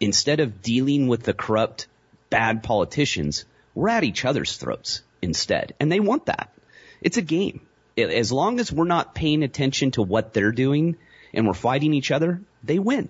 Instead 0.00 0.40
of 0.40 0.62
dealing 0.62 1.06
with 1.06 1.22
the 1.22 1.34
corrupt, 1.34 1.86
bad 2.30 2.62
politicians, 2.62 3.44
we're 3.74 3.88
at 3.90 4.04
each 4.04 4.24
other's 4.24 4.56
throats 4.56 5.02
instead. 5.22 5.74
And 5.78 5.92
they 5.92 6.00
want 6.00 6.26
that. 6.26 6.52
It's 7.00 7.16
a 7.16 7.22
game 7.22 7.60
as 7.98 8.30
long 8.32 8.60
as 8.60 8.72
we're 8.72 8.84
not 8.84 9.14
paying 9.14 9.42
attention 9.42 9.90
to 9.92 10.02
what 10.02 10.32
they're 10.32 10.52
doing 10.52 10.96
and 11.34 11.46
we're 11.46 11.54
fighting 11.54 11.94
each 11.94 12.10
other, 12.10 12.40
they 12.62 12.78
win. 12.78 13.08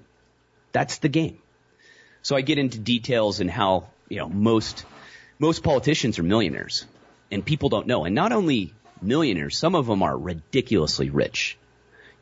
That's 0.72 0.98
the 0.98 1.08
game. 1.08 1.38
So 2.22 2.36
I 2.36 2.40
get 2.40 2.58
into 2.58 2.78
details 2.78 3.40
and 3.40 3.50
how, 3.50 3.88
you 4.08 4.18
know, 4.18 4.28
most, 4.28 4.84
most 5.38 5.62
politicians 5.62 6.18
are 6.18 6.22
millionaires 6.22 6.86
and 7.30 7.44
people 7.44 7.68
don't 7.68 7.86
know. 7.86 8.04
And 8.04 8.14
not 8.14 8.32
only 8.32 8.72
millionaires, 9.00 9.56
some 9.56 9.74
of 9.74 9.86
them 9.86 10.02
are 10.02 10.16
ridiculously 10.16 11.10
rich 11.10 11.58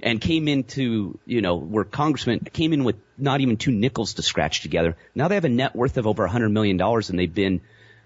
and 0.02 0.20
came 0.20 0.46
into, 0.48 1.18
you 1.24 1.40
know, 1.40 1.57
where 1.57 1.85
congressmen 1.85 2.40
came 2.52 2.72
in 2.72 2.85
with 2.85 2.96
not 3.16 3.40
even 3.40 3.57
two 3.57 3.72
nickels 3.72 4.14
to 4.14 4.22
scratch 4.22 4.61
together. 4.61 4.96
Now 5.14 5.29
they 5.29 5.37
have 5.37 5.46
a 5.46 5.50
net 5.50 5.74
worth 5.74 5.96
of 5.96 6.07
over 6.07 6.24
a 6.24 6.31
hundred 6.31 6.50
million 6.50 6.76
dollars 6.76 7.11
and 7.11 7.18
they've 7.18 7.33
been, 7.33 7.62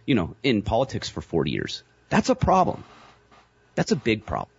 you 0.07 0.15
know, 0.15 0.37
in 0.43 0.63
politics 0.63 1.09
for 1.09 1.21
40 1.21 1.51
years. 1.51 1.83
That's 2.09 2.29
a 2.29 2.35
problem. 2.35 2.85
That's 3.75 3.93
a 3.93 3.97
big 3.97 4.27
problem. 4.27 4.51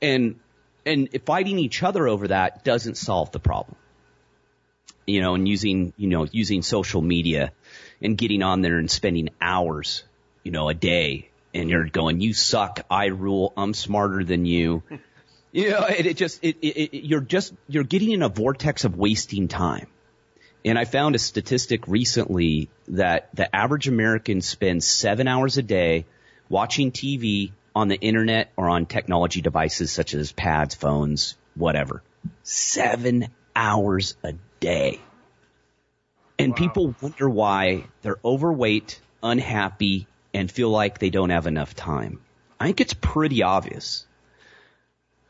And, 0.00 0.40
and 0.84 1.08
fighting 1.24 1.58
each 1.58 1.82
other 1.82 2.08
over 2.08 2.28
that 2.28 2.64
doesn't 2.64 2.96
solve 2.96 3.30
the 3.32 3.40
problem. 3.40 3.76
You 5.06 5.20
know, 5.20 5.34
and 5.34 5.48
using, 5.48 5.92
you 5.96 6.08
know, 6.08 6.26
using 6.30 6.62
social 6.62 7.02
media 7.02 7.52
and 8.00 8.16
getting 8.16 8.42
on 8.42 8.62
there 8.62 8.78
and 8.78 8.90
spending 8.90 9.30
hours, 9.40 10.04
you 10.42 10.52
know, 10.52 10.68
a 10.68 10.74
day 10.74 11.30
and 11.54 11.68
you're 11.68 11.84
going, 11.84 12.20
you 12.20 12.32
suck, 12.32 12.80
I 12.90 13.06
rule, 13.06 13.52
I'm 13.56 13.74
smarter 13.74 14.24
than 14.24 14.46
you. 14.46 14.82
you 15.52 15.70
know, 15.70 15.84
it, 15.86 16.06
it 16.06 16.16
just, 16.16 16.42
it, 16.42 16.56
it, 16.62 16.94
it, 16.94 17.04
you're 17.04 17.20
just, 17.20 17.52
you're 17.68 17.84
getting 17.84 18.12
in 18.12 18.22
a 18.22 18.28
vortex 18.28 18.84
of 18.84 18.96
wasting 18.96 19.48
time. 19.48 19.86
And 20.64 20.78
I 20.78 20.84
found 20.84 21.14
a 21.14 21.18
statistic 21.18 21.88
recently 21.88 22.70
that 22.88 23.28
the 23.34 23.54
average 23.54 23.88
American 23.88 24.40
spends 24.40 24.86
seven 24.86 25.26
hours 25.26 25.58
a 25.58 25.62
day 25.62 26.06
watching 26.48 26.92
TV 26.92 27.52
on 27.74 27.88
the 27.88 27.96
internet 27.96 28.52
or 28.56 28.68
on 28.68 28.86
technology 28.86 29.40
devices 29.40 29.90
such 29.90 30.14
as 30.14 30.32
pads, 30.32 30.74
phones, 30.74 31.36
whatever. 31.54 32.02
Seven 32.42 33.28
hours 33.54 34.16
a 34.22 34.34
day. 34.60 35.00
And 36.38 36.52
wow. 36.52 36.58
people 36.58 36.94
wonder 37.00 37.28
why 37.28 37.84
they're 38.02 38.18
overweight, 38.24 39.00
unhappy, 39.22 40.06
and 40.34 40.50
feel 40.50 40.70
like 40.70 40.98
they 40.98 41.10
don't 41.10 41.30
have 41.30 41.46
enough 41.46 41.74
time. 41.74 42.20
I 42.58 42.66
think 42.66 42.80
it's 42.80 42.94
pretty 42.94 43.42
obvious. 43.42 44.06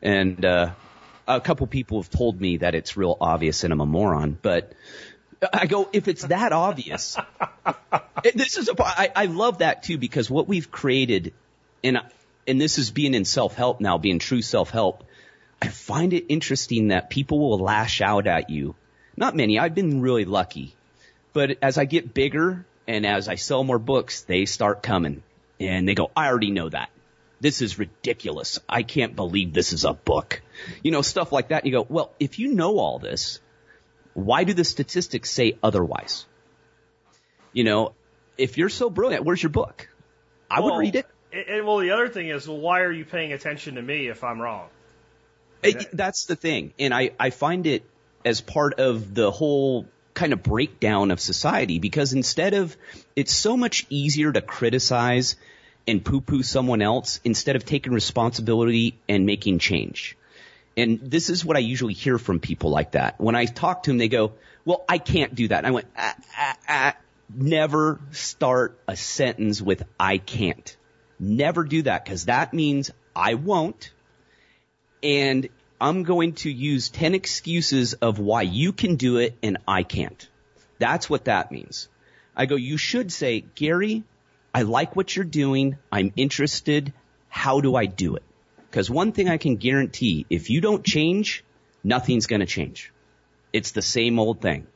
And, 0.01 0.43
uh, 0.43 0.71
a 1.27 1.41
couple 1.41 1.67
people 1.67 2.01
have 2.01 2.09
told 2.09 2.39
me 2.39 2.57
that 2.57 2.75
it's 2.75 2.97
real 2.97 3.17
obvious 3.19 3.63
and 3.63 3.71
I'm 3.71 3.79
a 3.79 3.85
moron, 3.85 4.37
but 4.41 4.73
I 5.53 5.65
go, 5.65 5.89
if 5.93 6.07
it's 6.07 6.23
that 6.23 6.51
obvious, 6.51 7.17
this 8.35 8.57
is 8.57 8.69
a, 8.69 8.75
I, 8.79 9.11
I 9.15 9.25
love 9.25 9.59
that 9.59 9.83
too 9.83 9.97
because 9.97 10.29
what 10.29 10.47
we've 10.47 10.69
created, 10.71 11.33
and 11.83 12.01
and 12.47 12.59
this 12.59 12.77
is 12.77 12.91
being 12.91 13.13
in 13.13 13.25
self-help 13.25 13.79
now, 13.79 13.97
being 13.97 14.19
true 14.19 14.41
self-help, 14.41 15.03
I 15.61 15.67
find 15.69 16.13
it 16.13 16.25
interesting 16.29 16.89
that 16.89 17.09
people 17.09 17.39
will 17.39 17.59
lash 17.59 18.01
out 18.01 18.27
at 18.27 18.49
you. 18.49 18.75
Not 19.15 19.35
many. 19.35 19.59
I've 19.59 19.75
been 19.75 20.01
really 20.01 20.25
lucky. 20.25 20.75
But 21.31 21.57
as 21.61 21.77
I 21.77 21.85
get 21.85 22.13
bigger 22.13 22.65
and 22.87 23.05
as 23.05 23.27
I 23.27 23.35
sell 23.35 23.63
more 23.63 23.79
books, 23.79 24.21
they 24.21 24.45
start 24.45 24.83
coming 24.83 25.23
And 25.59 25.87
they 25.87 25.95
go, 25.95 26.11
I 26.15 26.27
already 26.27 26.51
know 26.51 26.69
that. 26.69 26.89
This 27.39 27.61
is 27.61 27.77
ridiculous. 27.79 28.59
I 28.67 28.83
can't 28.83 29.15
believe 29.15 29.53
this 29.53 29.73
is 29.73 29.85
a 29.85 29.93
book. 29.93 30.41
You 30.81 30.91
know, 30.91 31.01
stuff 31.01 31.31
like 31.31 31.49
that. 31.49 31.65
You 31.65 31.71
go, 31.71 31.85
well, 31.87 32.13
if 32.19 32.39
you 32.39 32.53
know 32.53 32.79
all 32.79 32.99
this, 32.99 33.39
why 34.13 34.43
do 34.43 34.53
the 34.53 34.63
statistics 34.63 35.29
say 35.29 35.57
otherwise? 35.61 36.25
You 37.51 37.63
know, 37.63 37.93
if 38.37 38.57
you're 38.57 38.69
so 38.69 38.89
brilliant, 38.89 39.25
where's 39.25 39.43
your 39.43 39.49
book? 39.51 39.89
I 40.49 40.59
Well, 40.61 40.75
would 40.75 40.79
read 40.79 40.95
it. 40.95 41.05
And, 41.33 41.65
well, 41.65 41.77
the 41.79 41.91
other 41.91 42.09
thing 42.09 42.29
is, 42.29 42.47
well, 42.47 42.59
why 42.59 42.81
are 42.81 42.91
you 42.91 43.05
paying 43.05 43.33
attention 43.33 43.75
to 43.75 43.81
me 43.81 44.07
if 44.07 44.23
I'm 44.23 44.39
wrong? 44.39 44.67
It- 45.63 45.89
that's 45.91 46.25
the 46.25 46.35
thing. 46.35 46.73
And 46.77 46.93
I, 46.93 47.11
I 47.19 47.29
find 47.31 47.65
it 47.65 47.83
as 48.25 48.41
part 48.41 48.79
of 48.79 49.13
the 49.13 49.31
whole 49.31 49.87
kind 50.13 50.31
of 50.31 50.43
breakdown 50.43 51.09
of 51.09 51.19
society 51.19 51.79
because 51.79 52.13
instead 52.13 52.53
of, 52.53 52.77
it's 53.15 53.33
so 53.33 53.57
much 53.57 53.85
easier 53.89 54.31
to 54.31 54.41
criticize 54.41 55.35
and 55.87 56.03
poo 56.05 56.21
poo 56.21 56.43
someone 56.43 56.81
else 56.81 57.19
instead 57.23 57.55
of 57.55 57.65
taking 57.65 57.93
responsibility 57.93 58.99
and 59.09 59.25
making 59.25 59.59
change. 59.59 60.15
And 60.77 60.99
this 61.01 61.29
is 61.29 61.43
what 61.43 61.57
I 61.57 61.59
usually 61.61 61.93
hear 61.93 62.17
from 62.17 62.39
people 62.39 62.69
like 62.69 62.91
that. 62.91 63.19
When 63.19 63.35
I 63.35 63.45
talk 63.45 63.83
to 63.83 63.89
them, 63.91 63.97
they 63.97 64.07
go, 64.07 64.33
well, 64.65 64.83
I 64.87 64.97
can't 64.97 65.33
do 65.35 65.47
that. 65.49 65.59
And 65.59 65.67
I 65.67 65.71
went, 65.71 65.87
ah, 65.97 66.15
ah, 66.37 66.57
ah. 66.69 66.95
never 67.33 67.99
start 68.11 68.77
a 68.87 68.95
sentence 68.95 69.61
with 69.61 69.83
I 69.99 70.17
can't. 70.19 70.75
Never 71.23 71.63
do 71.63 71.83
that 71.83 72.03
because 72.03 72.25
that 72.25 72.53
means 72.53 72.91
I 73.15 73.35
won't 73.35 73.91
and 75.01 75.47
I'm 75.79 76.03
going 76.03 76.33
to 76.33 76.51
use 76.51 76.89
10 76.89 77.15
excuses 77.15 77.93
of 77.93 78.19
why 78.19 78.41
you 78.41 78.73
can 78.73 78.97
do 78.97 79.17
it 79.17 79.37
and 79.41 79.57
I 79.65 79.83
can't. 79.83 80.27
That's 80.79 81.09
what 81.09 81.25
that 81.25 81.49
means. 81.49 81.87
I 82.35 82.45
go, 82.45 82.55
you 82.55 82.75
should 82.75 83.09
say, 83.11 83.41
Gary, 83.55 84.03
I 84.53 84.63
like 84.63 84.97
what 84.97 85.15
you're 85.15 85.23
doing. 85.23 85.77
I'm 85.91 86.11
interested. 86.17 86.91
How 87.29 87.61
do 87.61 87.73
I 87.75 87.85
do 87.85 88.17
it? 88.17 88.23
Because 88.69 88.89
one 88.89 89.13
thing 89.13 89.29
I 89.29 89.37
can 89.37 89.55
guarantee, 89.55 90.25
if 90.29 90.49
you 90.49 90.59
don't 90.59 90.83
change, 90.83 91.45
nothing's 91.85 92.27
going 92.27 92.41
to 92.41 92.45
change. 92.45 92.91
It's 93.53 93.71
the 93.71 93.81
same 93.81 94.19
old 94.19 94.41
thing. 94.41 94.67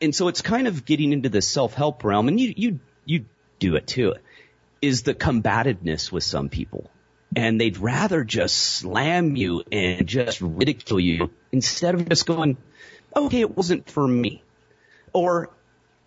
And 0.00 0.12
so 0.12 0.26
it's 0.26 0.42
kind 0.42 0.66
of 0.66 0.84
getting 0.84 1.12
into 1.12 1.28
the 1.28 1.42
self-help 1.42 2.02
realm 2.02 2.26
and 2.26 2.40
you, 2.40 2.54
you, 2.56 2.80
you 3.04 3.26
do 3.60 3.76
it 3.76 3.86
too, 3.86 4.14
is 4.84 5.02
the 5.02 5.14
combativeness 5.14 6.12
with 6.12 6.24
some 6.24 6.48
people 6.48 6.90
and 7.36 7.60
they'd 7.60 7.78
rather 7.78 8.22
just 8.24 8.56
slam 8.56 9.36
you 9.36 9.64
and 9.72 10.06
just 10.06 10.40
ridicule 10.40 11.00
you 11.00 11.30
instead 11.52 11.94
of 11.94 12.08
just 12.08 12.26
going, 12.26 12.56
okay, 13.14 13.40
it 13.40 13.56
wasn't 13.56 13.90
for 13.90 14.06
me. 14.06 14.42
Or, 15.12 15.50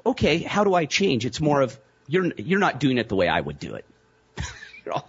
okay, 0.06 0.40
how 0.40 0.64
do 0.64 0.74
I 0.74 0.86
change? 0.86 1.26
It's 1.26 1.42
more 1.42 1.62
of, 1.62 1.78
you're, 2.08 2.32
you're 2.38 2.60
not 2.60 2.80
doing 2.80 2.98
it 2.98 3.10
the 3.10 3.16
way 3.16 3.28
I 3.28 3.40
would 3.40 3.60
do 3.60 3.76
it. 3.76 3.86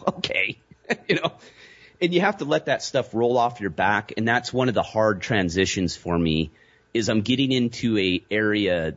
Okay. 0.09 0.59
you 1.09 1.15
know, 1.15 1.33
and 2.01 2.13
you 2.13 2.21
have 2.21 2.39
to 2.39 2.45
let 2.45 2.67
that 2.67 2.83
stuff 2.83 3.15
roll 3.15 3.39
off 3.39 3.61
your 3.61 3.71
back. 3.71 4.13
And 4.17 4.27
that's 4.27 4.53
one 4.53 4.69
of 4.69 4.75
the 4.75 4.83
hard 4.83 5.21
transitions 5.21 5.95
for 5.95 6.19
me 6.19 6.51
is 6.93 7.09
I'm 7.09 7.21
getting 7.21 7.53
into 7.53 7.97
a 7.97 8.25
area 8.29 8.97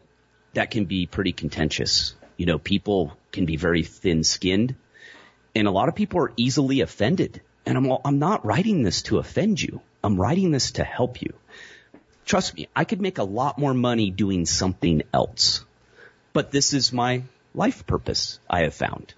that 0.53 0.71
can 0.71 0.85
be 0.85 1.05
pretty 1.05 1.33
contentious. 1.33 2.15
You 2.35 2.47
know, 2.47 2.57
people 2.57 3.15
can 3.31 3.45
be 3.45 3.55
very 3.55 3.83
thin 3.83 4.23
skinned 4.23 4.75
and 5.55 5.67
a 5.67 5.71
lot 5.71 5.89
of 5.89 5.95
people 5.95 6.21
are 6.21 6.33
easily 6.37 6.81
offended. 6.81 7.41
And 7.65 7.77
I'm, 7.77 7.97
I'm 8.05 8.19
not 8.19 8.45
writing 8.45 8.83
this 8.83 9.03
to 9.03 9.17
offend 9.19 9.61
you. 9.61 9.81
I'm 10.03 10.19
writing 10.19 10.51
this 10.51 10.71
to 10.71 10.83
help 10.83 11.21
you. 11.21 11.33
Trust 12.25 12.55
me, 12.55 12.67
I 12.75 12.85
could 12.85 13.01
make 13.01 13.17
a 13.17 13.23
lot 13.23 13.59
more 13.59 13.73
money 13.73 14.09
doing 14.09 14.45
something 14.45 15.03
else. 15.13 15.65
But 16.33 16.51
this 16.51 16.73
is 16.73 16.93
my 16.93 17.23
life 17.53 17.85
purpose 17.85 18.39
I 18.49 18.61
have 18.61 18.73
found. 18.73 19.13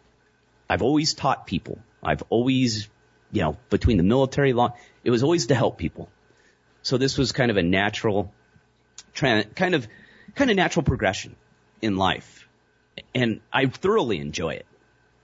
I've 0.69 0.81
always 0.81 1.13
taught 1.13 1.45
people. 1.45 1.79
I've 2.01 2.23
always, 2.29 2.89
you 3.31 3.41
know, 3.41 3.57
between 3.69 3.97
the 3.97 4.03
military 4.03 4.53
law, 4.53 4.75
it 5.03 5.11
was 5.11 5.23
always 5.23 5.47
to 5.47 5.55
help 5.55 5.77
people. 5.77 6.09
So 6.81 6.97
this 6.97 7.17
was 7.17 7.31
kind 7.31 7.51
of 7.51 7.57
a 7.57 7.63
natural, 7.63 8.33
kind 9.13 9.45
of, 9.75 9.87
kind 10.35 10.49
of 10.49 10.57
natural 10.57 10.83
progression 10.83 11.35
in 11.81 11.95
life. 11.95 12.47
And 13.13 13.41
I 13.51 13.65
thoroughly 13.67 14.19
enjoy 14.19 14.55
it. 14.55 14.65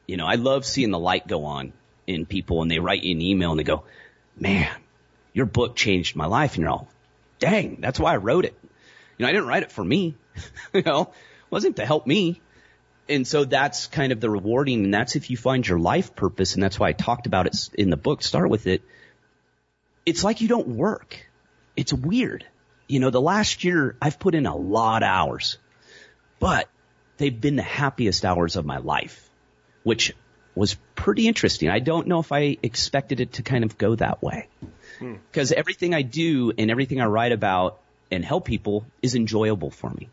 You 0.08 0.18
know, 0.18 0.26
I 0.26 0.36
love 0.36 0.66
seeing 0.66 0.92
the 0.92 1.00
light 1.00 1.28
go 1.28 1.46
on 1.46 1.74
in 2.08 2.26
people 2.26 2.62
and 2.62 2.72
they 2.72 2.80
write 2.80 3.04
you 3.04 3.16
an 3.16 3.22
email 3.22 3.52
and 3.52 3.60
they 3.60 3.64
go, 3.64 3.84
man, 4.36 4.70
your 5.34 5.46
book 5.46 5.76
changed 5.76 6.16
my 6.16 6.26
life. 6.26 6.56
And 6.56 6.62
you're 6.62 6.72
all, 6.72 6.88
dang, 7.40 7.78
that's 7.80 8.00
why 8.00 8.14
I 8.14 8.18
wrote 8.18 8.46
it. 8.46 8.58
You 9.18 9.24
know, 9.24 9.30
I 9.30 9.32
didn't 9.32 9.48
write 9.48 9.64
it 9.64 9.72
for 9.72 9.84
me. 9.84 10.16
you 10.74 10.82
know, 10.82 11.02
it 11.02 11.52
wasn't 11.52 11.76
to 11.76 11.86
help 11.86 12.08
me. 12.08 12.42
And 13.08 13.28
so 13.28 13.44
that's 13.44 13.88
kind 13.88 14.12
of 14.12 14.20
the 14.20 14.30
rewarding. 14.30 14.86
And 14.86 14.94
that's 14.94 15.16
if 15.16 15.30
you 15.30 15.38
find 15.38 15.68
your 15.68 15.80
life 15.80 16.16
purpose. 16.16 16.54
And 16.54 16.64
that's 16.64 16.80
why 16.80 16.90
I 16.90 16.94
talked 16.94 17.28
about 17.28 17.48
it 17.48 17.70
in 17.74 17.90
the 17.90 17.98
book. 17.98 18.24
Start 18.24 18.50
with 18.50 18.68
it. 18.68 18.82
It's 20.06 20.24
like 20.24 20.42
you 20.42 20.48
don't 20.48 20.68
work. 20.68 21.18
It's 21.76 21.94
weird. 21.94 22.46
You 22.88 23.00
know, 23.00 23.10
the 23.10 23.22
last 23.22 23.64
year 23.64 23.96
I've 24.02 24.20
put 24.20 24.36
in 24.36 24.46
a 24.46 24.56
lot 24.56 25.04
of 25.04 25.08
hours, 25.08 25.58
but 26.40 26.68
they've 27.20 27.40
been 27.40 27.56
the 27.56 27.62
happiest 27.62 28.26
hours 28.26 28.56
of 28.56 28.66
my 28.66 28.78
life, 28.78 29.30
which 29.84 30.14
was 30.56 30.76
pretty 30.96 31.28
interesting. 31.28 31.70
I 31.70 31.80
don't 31.80 32.08
know 32.08 32.20
if 32.20 32.32
I 32.32 32.58
expected 32.64 33.20
it 33.20 33.34
to 33.34 33.44
kind 33.44 33.64
of 33.64 33.78
go 33.78 33.96
that 33.96 34.24
way. 34.24 34.48
Because 35.00 35.52
everything 35.52 35.94
I 35.94 36.02
do 36.02 36.52
and 36.58 36.70
everything 36.70 37.00
I 37.00 37.06
write 37.06 37.32
about 37.32 37.80
and 38.12 38.26
help 38.26 38.46
people 38.46 38.86
is 39.02 39.16
enjoyable 39.16 39.70
for 39.70 39.90
me. 39.90 40.10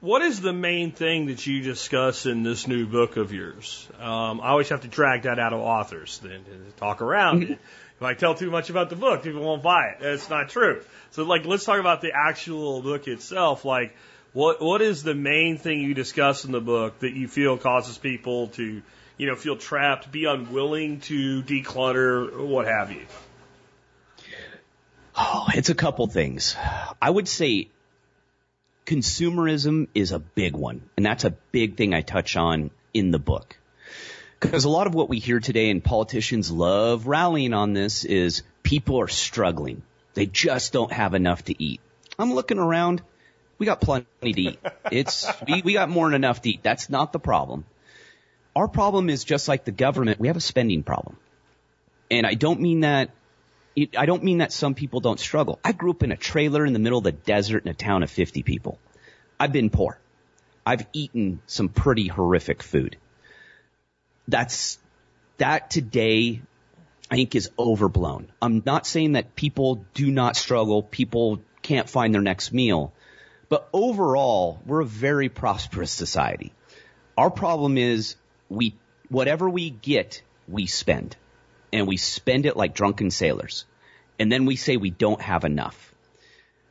What 0.00 0.22
is 0.22 0.40
the 0.40 0.52
main 0.52 0.92
thing 0.92 1.26
that 1.26 1.46
you 1.46 1.62
discuss 1.62 2.26
in 2.26 2.42
this 2.42 2.66
new 2.66 2.86
book 2.86 3.16
of 3.16 3.32
yours? 3.32 3.88
Um, 3.98 4.40
I 4.40 4.48
always 4.48 4.68
have 4.68 4.82
to 4.82 4.88
drag 4.88 5.22
that 5.22 5.38
out 5.38 5.52
of 5.52 5.60
authors 5.60 6.18
then 6.18 6.44
talk 6.76 7.02
around 7.02 7.44
it. 7.44 7.58
If 7.96 8.02
I 8.02 8.12
tell 8.14 8.34
too 8.34 8.50
much 8.50 8.68
about 8.68 8.90
the 8.90 8.96
book, 8.96 9.22
people 9.22 9.42
won't 9.42 9.62
buy 9.62 9.86
it. 9.86 10.00
That's 10.00 10.28
not 10.28 10.50
true. 10.50 10.82
So, 11.12 11.24
like, 11.24 11.46
let's 11.46 11.64
talk 11.64 11.80
about 11.80 12.02
the 12.02 12.12
actual 12.14 12.82
book 12.82 13.08
itself. 13.08 13.64
Like, 13.64 13.96
what 14.36 14.60
what 14.60 14.82
is 14.82 15.02
the 15.02 15.14
main 15.14 15.56
thing 15.56 15.80
you 15.80 15.94
discuss 15.94 16.44
in 16.44 16.52
the 16.52 16.60
book 16.60 16.98
that 16.98 17.14
you 17.14 17.26
feel 17.26 17.56
causes 17.56 17.96
people 17.96 18.48
to, 18.48 18.82
you 19.16 19.26
know, 19.26 19.34
feel 19.34 19.56
trapped, 19.56 20.12
be 20.12 20.26
unwilling 20.26 21.00
to 21.00 21.42
declutter, 21.42 22.46
what 22.46 22.66
have 22.66 22.92
you? 22.92 23.06
Oh, 25.16 25.46
it's 25.54 25.70
a 25.70 25.74
couple 25.74 26.06
things. 26.06 26.54
I 27.00 27.08
would 27.08 27.28
say 27.28 27.70
consumerism 28.84 29.88
is 29.94 30.12
a 30.12 30.18
big 30.18 30.54
one, 30.54 30.82
and 30.98 31.06
that's 31.06 31.24
a 31.24 31.30
big 31.30 31.78
thing 31.78 31.94
I 31.94 32.02
touch 32.02 32.36
on 32.36 32.70
in 32.92 33.12
the 33.12 33.18
book. 33.18 33.56
Because 34.38 34.64
a 34.64 34.68
lot 34.68 34.86
of 34.86 34.94
what 34.94 35.08
we 35.08 35.18
hear 35.18 35.40
today, 35.40 35.70
and 35.70 35.82
politicians 35.82 36.50
love 36.50 37.06
rallying 37.06 37.54
on 37.54 37.72
this, 37.72 38.04
is 38.04 38.42
people 38.62 39.00
are 39.00 39.08
struggling. 39.08 39.80
They 40.12 40.26
just 40.26 40.74
don't 40.74 40.92
have 40.92 41.14
enough 41.14 41.44
to 41.44 41.62
eat. 41.62 41.80
I'm 42.18 42.34
looking 42.34 42.58
around. 42.58 43.00
We 43.58 43.66
got 43.66 43.80
plenty 43.80 44.06
to 44.22 44.40
eat. 44.40 44.58
It's, 44.90 45.26
we, 45.46 45.62
we 45.62 45.72
got 45.72 45.88
more 45.88 46.06
than 46.06 46.14
enough 46.14 46.42
to 46.42 46.50
eat. 46.50 46.62
That's 46.62 46.90
not 46.90 47.12
the 47.12 47.18
problem. 47.18 47.64
Our 48.54 48.68
problem 48.68 49.10
is 49.10 49.24
just 49.24 49.48
like 49.48 49.64
the 49.64 49.72
government. 49.72 50.20
We 50.20 50.28
have 50.28 50.36
a 50.36 50.40
spending 50.40 50.82
problem. 50.82 51.16
And 52.10 52.26
I 52.26 52.34
don't 52.34 52.60
mean 52.60 52.80
that 52.80 53.10
I 53.96 54.06
don't 54.06 54.24
mean 54.24 54.38
that 54.38 54.52
some 54.52 54.74
people 54.74 55.00
don't 55.00 55.20
struggle. 55.20 55.60
I 55.62 55.72
grew 55.72 55.90
up 55.90 56.02
in 56.02 56.10
a 56.10 56.16
trailer 56.16 56.64
in 56.64 56.72
the 56.72 56.78
middle 56.78 56.98
of 56.98 57.04
the 57.04 57.12
desert 57.12 57.64
in 57.64 57.70
a 57.70 57.74
town 57.74 58.02
of 58.02 58.10
50 58.10 58.42
people. 58.42 58.78
I've 59.38 59.52
been 59.52 59.68
poor. 59.68 59.98
I've 60.64 60.86
eaten 60.94 61.42
some 61.46 61.68
pretty 61.68 62.06
horrific 62.06 62.62
food. 62.62 62.96
That's, 64.26 64.78
that 65.36 65.70
today 65.70 66.40
I 67.10 67.16
think 67.16 67.34
is 67.34 67.50
overblown. 67.58 68.28
I'm 68.40 68.62
not 68.64 68.86
saying 68.86 69.12
that 69.12 69.36
people 69.36 69.84
do 69.92 70.10
not 70.10 70.36
struggle, 70.36 70.82
people 70.82 71.42
can't 71.62 71.88
find 71.88 72.14
their 72.14 72.22
next 72.22 72.52
meal, 72.52 72.92
but 73.48 73.68
overall, 73.72 74.60
we're 74.66 74.80
a 74.80 74.86
very 74.86 75.28
prosperous 75.28 75.92
society. 75.92 76.52
Our 77.16 77.30
problem 77.30 77.78
is 77.78 78.16
we, 78.48 78.74
whatever 79.08 79.48
we 79.48 79.70
get, 79.70 80.22
we 80.48 80.66
spend. 80.66 81.16
And 81.72 81.86
we 81.86 81.96
spend 81.96 82.46
it 82.46 82.56
like 82.56 82.74
drunken 82.74 83.10
sailors. 83.10 83.64
And 84.18 84.30
then 84.32 84.46
we 84.46 84.56
say 84.56 84.76
we 84.76 84.90
don't 84.90 85.20
have 85.20 85.44
enough. 85.44 85.94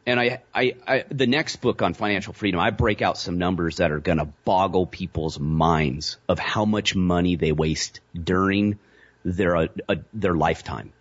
And 0.07 0.19
I, 0.19 0.41
I, 0.53 0.75
I 0.87 1.05
the 1.09 1.25
next 1.25 1.57
book 1.57 1.81
on 1.81 1.93
financial 1.93 2.33
freedom, 2.33 2.59
I 2.59 2.69
break 2.69 3.01
out 3.01 3.17
some 3.17 3.39
numbers 3.39 3.77
that 3.77 3.91
are 3.91 3.99
going 3.99 4.19
to 4.19 4.25
boggle 4.45 4.85
people's 4.85 5.39
minds 5.39 6.17
of 6.29 6.37
how 6.37 6.65
much 6.65 6.95
money 6.95 7.35
they 7.35 7.51
waste 7.51 8.01
during 8.13 8.77
their 9.23 9.55
uh, 9.55 9.67
uh, 9.89 9.95
their 10.13 10.35
lifetime. 10.35 10.93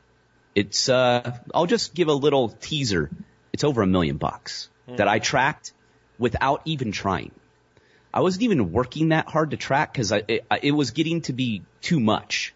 It's 0.55 0.89
uh, 0.89 1.39
I'll 1.53 1.67
just 1.67 1.95
give 1.95 2.09
a 2.09 2.15
little 2.15 2.49
teaser. 2.49 3.11
It's 3.53 3.65
over 3.65 3.83
a 3.83 3.87
million 3.87 4.17
bucks 4.17 4.71
Mm. 4.89 4.99
that 4.99 5.09
I 5.09 5.19
tracked 5.19 5.73
without 6.19 6.63
even 6.65 6.93
trying. 6.93 7.33
I 8.13 8.21
wasn't 8.21 8.45
even 8.45 8.71
working 8.71 9.09
that 9.09 9.29
hard 9.29 9.51
to 9.51 9.57
track 9.57 9.93
because 9.93 10.13
it, 10.13 10.47
it 10.63 10.73
was 10.73 10.93
getting 10.93 11.23
to 11.23 11.33
be 11.33 11.63
too 11.81 11.99
much. 11.99 12.55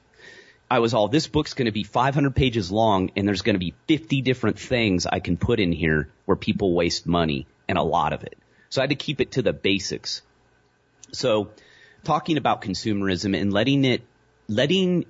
I 0.71 0.81
was 0.81 0.93
all, 0.95 1.09
this 1.09 1.27
book's 1.27 1.55
going 1.55 1.67
to 1.67 1.73
be 1.73 1.83
500 1.83 2.37
pages 2.37 2.71
long 2.71 3.11
and 3.17 3.27
there's 3.27 3.43
going 3.43 3.55
to 3.55 3.61
be 3.61 3.75
50 3.87 4.23
different 4.23 4.59
things 4.59 5.07
I 5.07 5.21
can 5.21 5.37
put 5.37 5.59
in 5.59 5.73
here 5.73 6.11
where 6.27 6.37
people 6.37 6.75
waste 6.75 7.07
money 7.07 7.47
and 7.67 7.79
a 7.79 7.83
lot 7.83 8.13
of 8.13 8.23
it. 8.23 8.37
So 8.69 8.81
I 8.81 8.85
had 8.85 8.91
to 8.91 8.97
keep 8.97 9.21
it 9.21 9.33
to 9.33 9.43
the 9.43 9.53
basics. 9.53 10.23
So 11.13 11.51
talking 12.05 12.37
about 12.37 12.63
consumerism 12.63 13.37
and 13.37 13.53
letting 13.53 13.85
it, 13.85 14.03
letting 14.47 15.07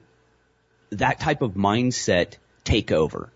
that 0.90 1.20
type 1.20 1.42
of 1.42 1.54
mindset 1.54 2.36
take 2.64 2.92
over. 2.92 3.30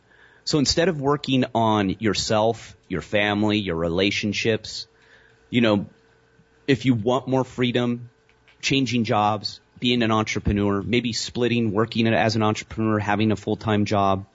So 0.44 0.58
instead 0.58 0.88
of 0.88 1.00
working 1.00 1.44
on 1.54 1.96
yourself, 2.00 2.76
your 2.88 3.00
family, 3.00 3.58
your 3.58 3.76
relationships, 3.76 4.86
you 5.50 5.60
know, 5.60 5.86
if 6.66 6.84
you 6.84 6.94
want 6.94 7.28
more 7.28 7.44
freedom, 7.44 8.10
changing 8.60 9.04
jobs, 9.04 9.60
being 9.78 10.02
an 10.02 10.10
entrepreneur, 10.10 10.82
maybe 10.82 11.12
splitting 11.12 11.72
working 11.72 12.06
as 12.06 12.36
an 12.36 12.42
entrepreneur, 12.42 12.98
having 12.98 13.32
a 13.32 13.36
full-time 13.36 13.84
job, 13.84 14.26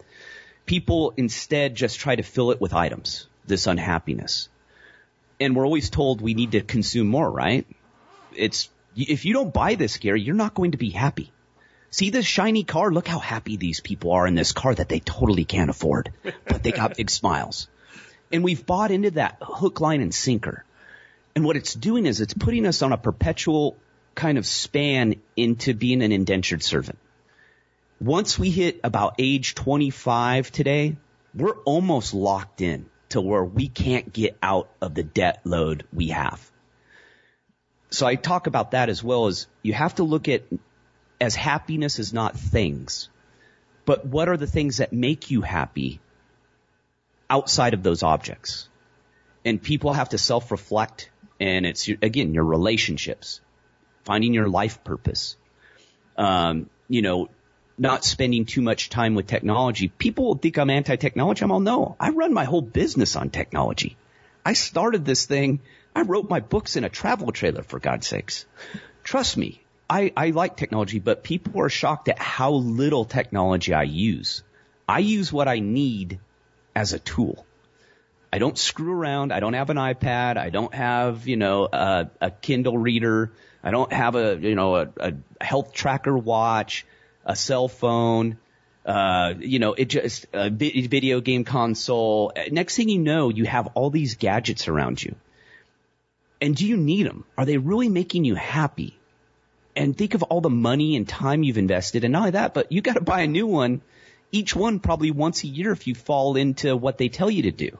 people 0.65 1.13
instead 1.17 1.75
just 1.75 1.99
try 1.99 2.15
to 2.15 2.23
fill 2.23 2.51
it 2.51 2.61
with 2.61 2.73
items, 2.73 3.27
this 3.45 3.67
unhappiness. 3.67 4.49
And 5.39 5.55
we're 5.55 5.65
always 5.65 5.89
told 5.89 6.21
we 6.21 6.33
need 6.33 6.51
to 6.51 6.61
consume 6.61 7.07
more, 7.07 7.29
right? 7.29 7.65
It's, 8.35 8.69
if 8.95 9.25
you 9.25 9.33
don't 9.33 9.53
buy 9.53 9.75
this, 9.75 9.97
Gary, 9.97 10.21
you're 10.21 10.35
not 10.35 10.53
going 10.53 10.71
to 10.71 10.77
be 10.77 10.89
happy. 10.89 11.31
See 11.89 12.09
this 12.09 12.25
shiny 12.25 12.63
car? 12.63 12.91
Look 12.91 13.07
how 13.07 13.19
happy 13.19 13.57
these 13.57 13.79
people 13.79 14.11
are 14.11 14.27
in 14.27 14.35
this 14.35 14.51
car 14.51 14.75
that 14.75 14.89
they 14.89 14.99
totally 14.99 15.45
can't 15.45 15.69
afford, 15.69 16.11
but 16.47 16.63
they 16.63 16.71
got 16.71 16.97
big 16.97 17.09
smiles. 17.09 17.67
And 18.31 18.43
we've 18.43 18.65
bought 18.65 18.91
into 18.91 19.11
that 19.11 19.37
hook, 19.41 19.79
line, 19.79 20.01
and 20.01 20.13
sinker. 20.13 20.65
And 21.35 21.45
what 21.45 21.55
it's 21.55 21.73
doing 21.73 22.05
is 22.05 22.19
it's 22.19 22.33
putting 22.33 22.65
us 22.65 22.81
on 22.81 22.91
a 22.91 22.97
perpetual 22.97 23.77
kind 24.15 24.37
of 24.37 24.45
span 24.45 25.15
into 25.35 25.73
being 25.73 26.01
an 26.01 26.11
indentured 26.11 26.63
servant. 26.63 26.97
Once 28.01 28.37
we 28.37 28.49
hit 28.49 28.79
about 28.83 29.15
age 29.19 29.55
25 29.55 30.51
today, 30.51 30.97
we're 31.33 31.57
almost 31.59 32.13
locked 32.13 32.61
in 32.61 32.87
to 33.09 33.21
where 33.21 33.43
we 33.43 33.69
can't 33.69 34.11
get 34.11 34.37
out 34.41 34.69
of 34.81 34.93
the 34.93 35.03
debt 35.03 35.41
load 35.45 35.85
we 35.93 36.07
have. 36.09 36.51
So 37.89 38.05
I 38.05 38.15
talk 38.15 38.47
about 38.47 38.71
that 38.71 38.89
as 38.89 39.03
well 39.03 39.27
as 39.27 39.47
you 39.61 39.73
have 39.73 39.95
to 39.95 40.03
look 40.03 40.27
at 40.27 40.43
as 41.19 41.35
happiness 41.35 41.99
is 41.99 42.13
not 42.13 42.37
things, 42.37 43.09
but 43.85 44.05
what 44.05 44.29
are 44.29 44.37
the 44.37 44.47
things 44.47 44.77
that 44.77 44.93
make 44.93 45.31
you 45.31 45.41
happy 45.41 45.99
outside 47.29 47.73
of 47.73 47.83
those 47.83 48.03
objects? 48.03 48.69
And 49.45 49.61
people 49.61 49.93
have 49.93 50.09
to 50.09 50.17
self-reflect 50.17 51.09
and 51.39 51.65
it's 51.65 51.87
again, 51.87 52.33
your 52.33 52.43
relationships, 52.43 53.41
finding 54.03 54.33
your 54.33 54.49
life 54.49 54.83
purpose. 54.83 55.35
Um, 56.17 56.69
you 56.87 57.01
know, 57.01 57.29
not 57.77 58.03
spending 58.03 58.45
too 58.45 58.61
much 58.61 58.89
time 58.89 59.13
with 59.13 59.27
technology. 59.27 59.87
People 59.87 60.35
think 60.35 60.57
I'm 60.57 60.71
anti-technology. 60.71 61.43
I'm 61.43 61.51
all 61.51 61.59
no. 61.59 61.95
I 61.99 62.09
run 62.09 62.33
my 62.33 62.45
whole 62.45 62.61
business 62.61 63.15
on 63.15 63.29
technology. 63.29 63.97
I 64.43 64.53
started 64.53 65.05
this 65.05 65.25
thing. 65.25 65.59
I 65.95 66.01
wrote 66.01 66.29
my 66.29 66.39
books 66.39 66.75
in 66.75 66.83
a 66.83 66.89
travel 66.89 67.31
trailer 67.31 67.61
for 67.61 67.79
God's 67.79 68.07
sakes. 68.07 68.45
Trust 69.03 69.37
me. 69.37 69.61
I, 69.89 70.11
I 70.17 70.31
like 70.31 70.57
technology, 70.57 70.99
but 70.99 71.23
people 71.23 71.61
are 71.61 71.69
shocked 71.69 72.09
at 72.09 72.19
how 72.19 72.51
little 72.51 73.05
technology 73.05 73.73
I 73.73 73.83
use. 73.83 74.43
I 74.87 74.99
use 74.99 75.31
what 75.31 75.47
I 75.47 75.59
need 75.59 76.19
as 76.75 76.93
a 76.93 76.99
tool. 76.99 77.45
I 78.31 78.39
don't 78.39 78.57
screw 78.57 78.91
around. 78.91 79.31
I 79.31 79.39
don't 79.39 79.53
have 79.53 79.69
an 79.69 79.77
iPad. 79.77 80.37
I 80.37 80.49
don't 80.49 80.73
have, 80.73 81.27
you 81.27 81.37
know, 81.37 81.65
a, 81.71 82.09
a 82.19 82.31
Kindle 82.31 82.77
reader. 82.77 83.31
I 83.63 83.71
don't 83.71 83.91
have 83.91 84.15
a, 84.15 84.37
you 84.37 84.55
know, 84.55 84.75
a, 84.75 84.89
a 84.97 85.13
health 85.39 85.73
tracker 85.73 86.17
watch, 86.17 86.85
a 87.25 87.35
cell 87.35 87.67
phone. 87.67 88.37
Uh, 88.85 89.33
you 89.39 89.59
know, 89.59 89.73
it 89.73 89.85
just 89.85 90.25
a 90.33 90.49
video 90.49 91.21
game 91.21 91.45
console. 91.45 92.33
Next 92.51 92.75
thing 92.75 92.89
you 92.89 92.99
know, 92.99 93.29
you 93.29 93.45
have 93.45 93.67
all 93.75 93.89
these 93.89 94.15
gadgets 94.15 94.67
around 94.67 95.01
you. 95.01 95.15
And 96.39 96.55
do 96.55 96.67
you 96.67 96.77
need 96.77 97.05
them? 97.07 97.25
Are 97.37 97.45
they 97.45 97.57
really 97.57 97.89
making 97.89 98.25
you 98.25 98.35
happy? 98.35 98.96
And 99.77 99.95
think 99.95 100.15
of 100.15 100.23
all 100.23 100.41
the 100.41 100.49
money 100.49 100.95
and 100.95 101.07
time 101.07 101.43
you've 101.43 101.59
invested, 101.59 102.03
and 102.03 102.11
not 102.11 102.19
only 102.19 102.31
that, 102.31 102.55
but 102.55 102.71
you 102.71 102.81
got 102.81 102.95
to 102.95 103.01
buy 103.01 103.21
a 103.21 103.27
new 103.27 103.45
one. 103.45 103.81
Each 104.31 104.55
one 104.55 104.79
probably 104.79 105.11
once 105.11 105.43
a 105.43 105.47
year 105.47 105.71
if 105.71 105.85
you 105.85 105.93
fall 105.93 106.35
into 106.35 106.75
what 106.75 106.97
they 106.97 107.09
tell 107.09 107.29
you 107.29 107.43
to 107.43 107.51
do. 107.51 107.77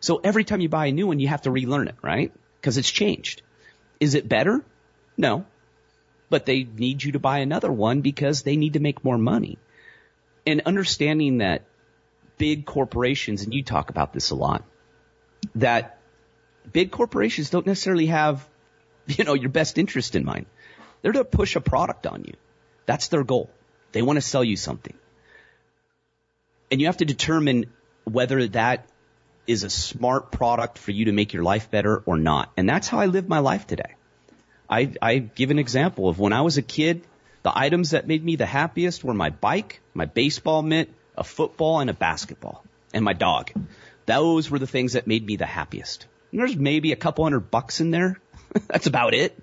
So 0.00 0.18
every 0.24 0.44
time 0.44 0.62
you 0.62 0.70
buy 0.70 0.86
a 0.86 0.92
new 0.92 1.06
one, 1.06 1.20
you 1.20 1.28
have 1.28 1.42
to 1.42 1.50
relearn 1.50 1.88
it, 1.88 1.96
right? 2.02 2.32
Because 2.58 2.78
it's 2.78 2.90
changed. 2.90 3.42
Is 4.00 4.14
it 4.14 4.26
better? 4.26 4.64
No. 5.18 5.44
But 6.30 6.46
they 6.46 6.64
need 6.64 7.04
you 7.04 7.12
to 7.12 7.18
buy 7.18 7.40
another 7.40 7.70
one 7.70 8.00
because 8.00 8.42
they 8.42 8.56
need 8.56 8.72
to 8.72 8.80
make 8.80 9.04
more 9.04 9.18
money. 9.18 9.58
And 10.46 10.62
understanding 10.64 11.38
that 11.38 11.66
big 12.38 12.64
corporations, 12.64 13.42
and 13.42 13.52
you 13.52 13.62
talk 13.62 13.90
about 13.90 14.14
this 14.14 14.30
a 14.30 14.34
lot, 14.34 14.64
that 15.54 15.98
big 16.72 16.90
corporations 16.90 17.50
don't 17.50 17.66
necessarily 17.66 18.06
have, 18.06 18.48
you 19.06 19.24
know, 19.24 19.34
your 19.34 19.50
best 19.50 19.76
interest 19.76 20.16
in 20.16 20.24
mind. 20.24 20.46
They're 21.02 21.12
to 21.12 21.24
push 21.24 21.56
a 21.56 21.60
product 21.60 22.06
on 22.06 22.24
you. 22.24 22.34
That's 22.86 23.08
their 23.08 23.24
goal. 23.24 23.50
They 23.92 24.02
want 24.02 24.16
to 24.16 24.22
sell 24.22 24.44
you 24.44 24.56
something. 24.56 24.94
And 26.70 26.80
you 26.80 26.86
have 26.86 26.98
to 26.98 27.04
determine 27.04 27.66
whether 28.04 28.46
that 28.48 28.86
is 29.46 29.62
a 29.62 29.70
smart 29.70 30.32
product 30.32 30.78
for 30.78 30.90
you 30.90 31.06
to 31.06 31.12
make 31.12 31.32
your 31.32 31.44
life 31.44 31.70
better 31.70 32.02
or 32.06 32.18
not. 32.18 32.50
And 32.56 32.68
that's 32.68 32.88
how 32.88 32.98
I 32.98 33.06
live 33.06 33.28
my 33.28 33.38
life 33.38 33.66
today. 33.66 33.94
I, 34.68 34.92
I 35.00 35.18
give 35.18 35.50
an 35.50 35.58
example 35.58 36.08
of 36.08 36.18
when 36.18 36.32
I 36.32 36.40
was 36.40 36.58
a 36.58 36.62
kid, 36.62 37.02
the 37.42 37.56
items 37.56 37.90
that 37.90 38.08
made 38.08 38.24
me 38.24 38.34
the 38.34 38.46
happiest 38.46 39.04
were 39.04 39.14
my 39.14 39.30
bike, 39.30 39.80
my 39.94 40.06
baseball 40.06 40.62
mitt, 40.62 40.92
a 41.16 41.22
football, 41.22 41.78
and 41.78 41.88
a 41.88 41.94
basketball, 41.94 42.64
and 42.92 43.04
my 43.04 43.12
dog. 43.12 43.52
Those 44.06 44.50
were 44.50 44.58
the 44.58 44.66
things 44.66 44.94
that 44.94 45.06
made 45.06 45.24
me 45.24 45.36
the 45.36 45.46
happiest. 45.46 46.06
And 46.32 46.40
there's 46.40 46.56
maybe 46.56 46.90
a 46.90 46.96
couple 46.96 47.24
hundred 47.24 47.50
bucks 47.50 47.80
in 47.80 47.92
there. 47.92 48.20
that's 48.66 48.88
about 48.88 49.14
it 49.14 49.40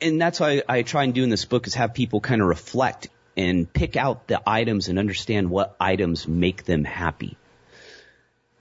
and 0.00 0.20
that's 0.20 0.40
why 0.40 0.62
I 0.68 0.82
try 0.82 1.04
and 1.04 1.14
do 1.14 1.22
in 1.22 1.30
this 1.30 1.44
book 1.44 1.66
is 1.66 1.74
have 1.74 1.94
people 1.94 2.20
kind 2.20 2.40
of 2.40 2.48
reflect 2.48 3.08
and 3.36 3.70
pick 3.70 3.96
out 3.96 4.26
the 4.26 4.40
items 4.46 4.88
and 4.88 4.98
understand 4.98 5.50
what 5.50 5.76
items 5.78 6.26
make 6.26 6.64
them 6.64 6.84
happy. 6.84 7.36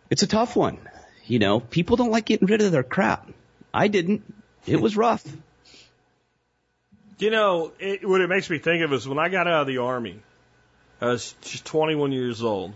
It's 0.09 0.23
a 0.23 0.27
tough 0.27 0.55
one. 0.55 0.77
You 1.25 1.39
know, 1.39 1.59
people 1.59 1.97
don't 1.97 2.11
like 2.11 2.25
getting 2.25 2.47
rid 2.47 2.61
of 2.61 2.71
their 2.71 2.83
crap. 2.83 3.29
I 3.73 3.88
didn't. 3.88 4.21
It 4.65 4.79
was 4.79 4.95
rough. 4.95 5.25
You 7.17 7.31
know, 7.31 7.71
it, 7.79 8.07
what 8.07 8.21
it 8.21 8.27
makes 8.27 8.49
me 8.49 8.59
think 8.59 8.83
of 8.83 8.91
is 8.93 9.07
when 9.07 9.19
I 9.19 9.29
got 9.29 9.47
out 9.47 9.61
of 9.61 9.67
the 9.67 9.77
army, 9.77 10.19
I 11.01 11.07
was 11.07 11.33
just 11.41 11.65
21 11.65 12.11
years 12.11 12.43
old, 12.43 12.73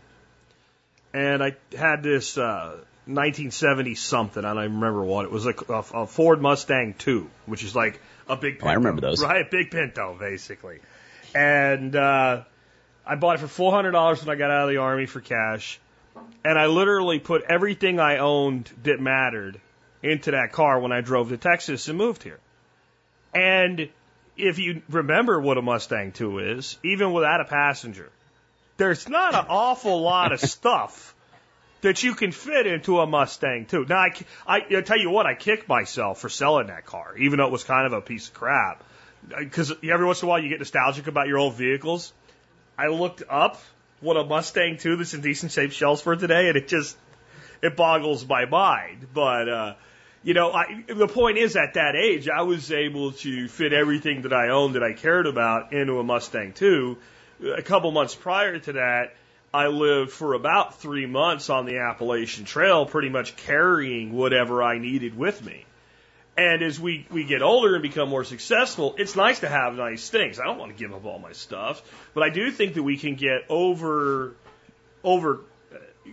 and 1.14 1.43
I 1.43 1.55
had 1.78 2.03
this 2.03 2.38
uh, 2.38 2.78
1970 3.10 3.95
something. 3.95 4.45
I 4.45 4.53
don't 4.53 4.64
even 4.64 4.76
remember 4.76 5.03
what 5.03 5.26
it 5.26 5.32
was. 5.32 5.45
Like 5.45 5.68
a, 5.68 5.84
a 5.93 6.07
Ford 6.07 6.41
Mustang 6.41 6.93
2, 6.97 7.30
which 7.47 7.64
is 7.64 7.76
like 7.76 7.99
a 8.28 8.36
big 8.36 8.55
Pinto. 8.55 8.68
Oh, 8.68 8.70
I 8.70 8.74
remember 8.76 9.01
those. 9.01 9.24
Right, 9.24 9.49
big 9.49 9.72
Pinto, 9.72 10.16
basically. 10.20 10.80
And 11.34 11.95
uh, 11.95 12.43
I 13.05 13.16
bought 13.16 13.36
it 13.36 13.39
for 13.39 13.47
four 13.47 13.72
hundred 13.72 13.91
dollars 13.91 14.24
when 14.24 14.36
I 14.36 14.38
got 14.38 14.51
out 14.51 14.64
of 14.64 14.70
the 14.70 14.78
army 14.78 15.07
for 15.07 15.22
cash, 15.22 15.80
and 16.45 16.57
I 16.57 16.68
literally 16.68 17.20
put 17.20 17.43
everything 17.43 17.99
I 17.99 18.20
owned 18.20 18.70
that 18.84 18.99
mattered 18.99 19.60
into 20.03 20.32
that 20.32 20.51
car 20.51 20.80
when 20.80 20.91
I 20.91 21.01
drove 21.01 21.30
to 21.30 21.38
Texas 21.38 21.88
and 21.88 21.97
moved 21.97 22.24
here. 22.24 22.39
And 23.34 23.89
if 24.38 24.60
you 24.60 24.82
remember 24.89 25.39
what 25.39 25.57
a 25.57 25.62
Mustang 25.62 26.12
2 26.12 26.39
is, 26.39 26.78
even 26.84 27.12
without 27.12 27.41
a 27.41 27.45
passenger, 27.45 28.10
there's 28.78 29.10
not 29.10 29.36
an 29.36 29.45
awful 29.49 30.01
lot 30.01 30.32
of 30.32 30.39
stuff 30.39 31.14
that 31.82 32.03
you 32.03 32.13
can 32.15 32.32
fit 32.32 32.67
into 32.67 32.99
a 32.99 33.07
Mustang 33.07 33.65
2. 33.65 33.86
Now, 33.88 33.97
I, 33.97 34.11
I, 34.45 34.77
I 34.77 34.82
tell 34.82 34.99
you 34.99 35.09
what, 35.09 35.25
I 35.25 35.36
kick 35.36 35.67
myself 35.67 36.19
for 36.19 36.30
selling 36.30 36.67
that 36.67 36.86
car, 36.86 37.15
even 37.17 37.38
though 37.38 37.45
it 37.45 37.51
was 37.51 37.63
kind 37.63 37.86
of 37.86 37.93
a 37.93 38.01
piece 38.01 38.27
of 38.27 38.34
crap. 38.34 38.84
Because 39.38 39.71
every 39.84 40.05
once 40.05 40.21
in 40.21 40.27
a 40.27 40.30
while 40.30 40.41
you 40.41 40.49
get 40.49 40.59
nostalgic 40.59 41.07
about 41.07 41.27
your 41.27 41.38
old 41.38 41.55
vehicles. 41.55 42.13
I 42.77 42.88
looked 42.88 43.23
up 43.30 43.61
what 44.01 44.17
a 44.17 44.23
Mustang 44.23 44.77
2 44.77 44.95
that's 44.95 45.13
in 45.13 45.21
decent 45.21 45.51
shape 45.51 45.73
sells 45.73 46.01
for 46.01 46.15
today, 46.15 46.47
and 46.47 46.57
it 46.57 46.67
just 46.67 46.97
it 47.61 47.75
boggles 47.75 48.25
my 48.25 48.45
mind. 48.45 49.07
But 49.13 49.49
uh, 49.49 49.73
you 50.23 50.34
know, 50.34 50.51
I, 50.51 50.84
the 50.88 51.07
point 51.07 51.38
is, 51.38 51.55
at 51.55 51.75
that 51.75 51.95
age, 51.95 52.30
I 52.30 52.41
was 52.43 52.71
able 52.71 53.13
to 53.13 53.47
fit 53.47 53.73
everything 53.73 54.23
that 54.23 54.34
I 54.34 54.49
owned 54.49 54.75
that 54.75 54.84
I 54.84 54.93
cared 54.93 55.27
about 55.27 55.73
into 55.73 55.99
a 55.99 56.03
Mustang 56.03 56.53
2. 56.53 56.97
A 57.57 57.61
couple 57.61 57.91
months 57.91 58.15
prior 58.15 58.59
to 58.59 58.73
that, 58.73 59.15
I 59.54 59.68
lived 59.68 60.12
for 60.12 60.34
about 60.34 60.80
three 60.80 61.06
months 61.06 61.50
on 61.50 61.66
the 61.66 61.80
Appalachian 61.80 62.45
Trail, 62.45 62.86
pretty 62.86 63.10
much 63.10 63.36
carrying 63.36 64.14
whatever 64.14 64.62
I 64.62 64.78
needed 64.78 65.18
with 65.18 65.43
me. 65.43 65.66
And 66.38 66.62
as 66.62 66.80
we, 66.80 67.06
we 67.12 67.26
get 67.26 67.41
older 67.41 67.76
and 67.76 67.82
become 67.82 68.08
more 68.08 68.24
successful, 68.24 68.95
it's 68.97 69.16
nice 69.16 69.41
to 69.41 69.50
have 69.50 69.76
nice 69.76 70.10
things. 70.10 70.39
I 70.39 70.45
don't 70.45 70.58
want 70.58 70.72
to 70.72 70.78
give 70.78 70.93
up 70.93 71.04
all 71.04 71.20
my 71.20 71.34
stuff, 71.34 71.82
but 72.14 72.24
I 72.24 72.30
do 72.30 72.50
think 72.52 72.76
that 72.76 72.84
we 72.84 72.97
can 72.97 73.16
get 73.16 73.41
over, 73.50 74.36
over, 75.04 75.41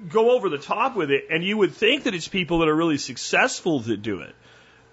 go 0.08 0.32
over 0.32 0.48
the 0.48 0.58
top 0.58 0.96
with 0.96 1.12
it. 1.12 1.26
And 1.30 1.44
you 1.44 1.56
would 1.58 1.74
think 1.74 2.04
that 2.04 2.14
it's 2.14 2.26
people 2.26 2.60
that 2.60 2.68
are 2.68 2.74
really 2.74 2.98
successful 2.98 3.80
that 3.80 4.02
do 4.02 4.20
it, 4.20 4.34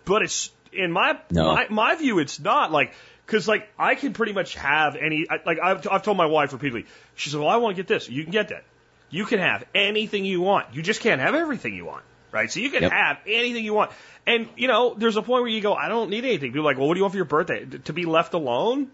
but 0.06 0.22
it's 0.22 0.52
in 0.72 0.91
my 0.91 1.18
no. 1.32 1.56
my, 1.56 1.68
my 1.70 1.96
view, 1.96 2.20
it's 2.20 2.39
not 2.39 2.72
like 2.72 2.94
because 3.34 3.48
like 3.48 3.68
I 3.80 3.96
can 3.96 4.14
pretty 4.14 4.34
much 4.34 4.54
have 4.56 4.96
any 4.96 5.26
like 5.46 5.58
I've, 5.60 5.88
I've 5.92 6.04
told 6.04 6.18
my 6.18 6.28
wife 6.28 6.54
repeatedly. 6.54 6.86
She 7.16 7.32
said, 7.32 7.40
"Well, 7.40 7.50
I 7.50 7.58
want 7.58 7.76
to 7.76 7.82
get 7.82 7.88
this. 7.88 8.08
You 8.08 8.22
can 8.24 8.32
get 8.32 8.50
that. 8.50 8.64
You 9.10 9.26
can 9.26 9.40
have 9.40 9.64
anything 9.74 10.24
you 10.26 10.42
want. 10.42 10.68
You 10.74 10.84
just 10.84 11.02
can't 11.02 11.20
have 11.20 11.34
everything 11.36 11.76
you 11.76 11.86
want. 11.86 12.04
right? 12.32 12.52
So 12.52 12.60
you 12.60 12.70
can 12.72 12.82
Yep. 12.84 12.92
have 12.92 13.18
anything 13.28 13.64
you 13.64 13.74
want. 13.74 13.92
And, 14.26 14.50
you 14.58 14.68
know, 14.68 14.96
there's 14.98 15.18
a 15.18 15.22
point 15.22 15.44
where 15.44 15.52
you 15.52 15.62
go, 15.62 15.74
I 15.76 15.88
don't 15.88 16.10
need 16.10 16.26
anything. 16.26 16.52
People 16.52 16.62
are 16.62 16.72
like, 16.72 16.78
well, 16.78 16.88
what 16.88 16.96
do 16.96 17.00
you 17.00 17.04
want 17.04 17.12
for 17.14 17.18
your 17.18 17.26
birthday? 17.26 17.66
To 17.86 17.94
be 17.94 18.06
left 18.06 18.34
alone? 18.34 18.90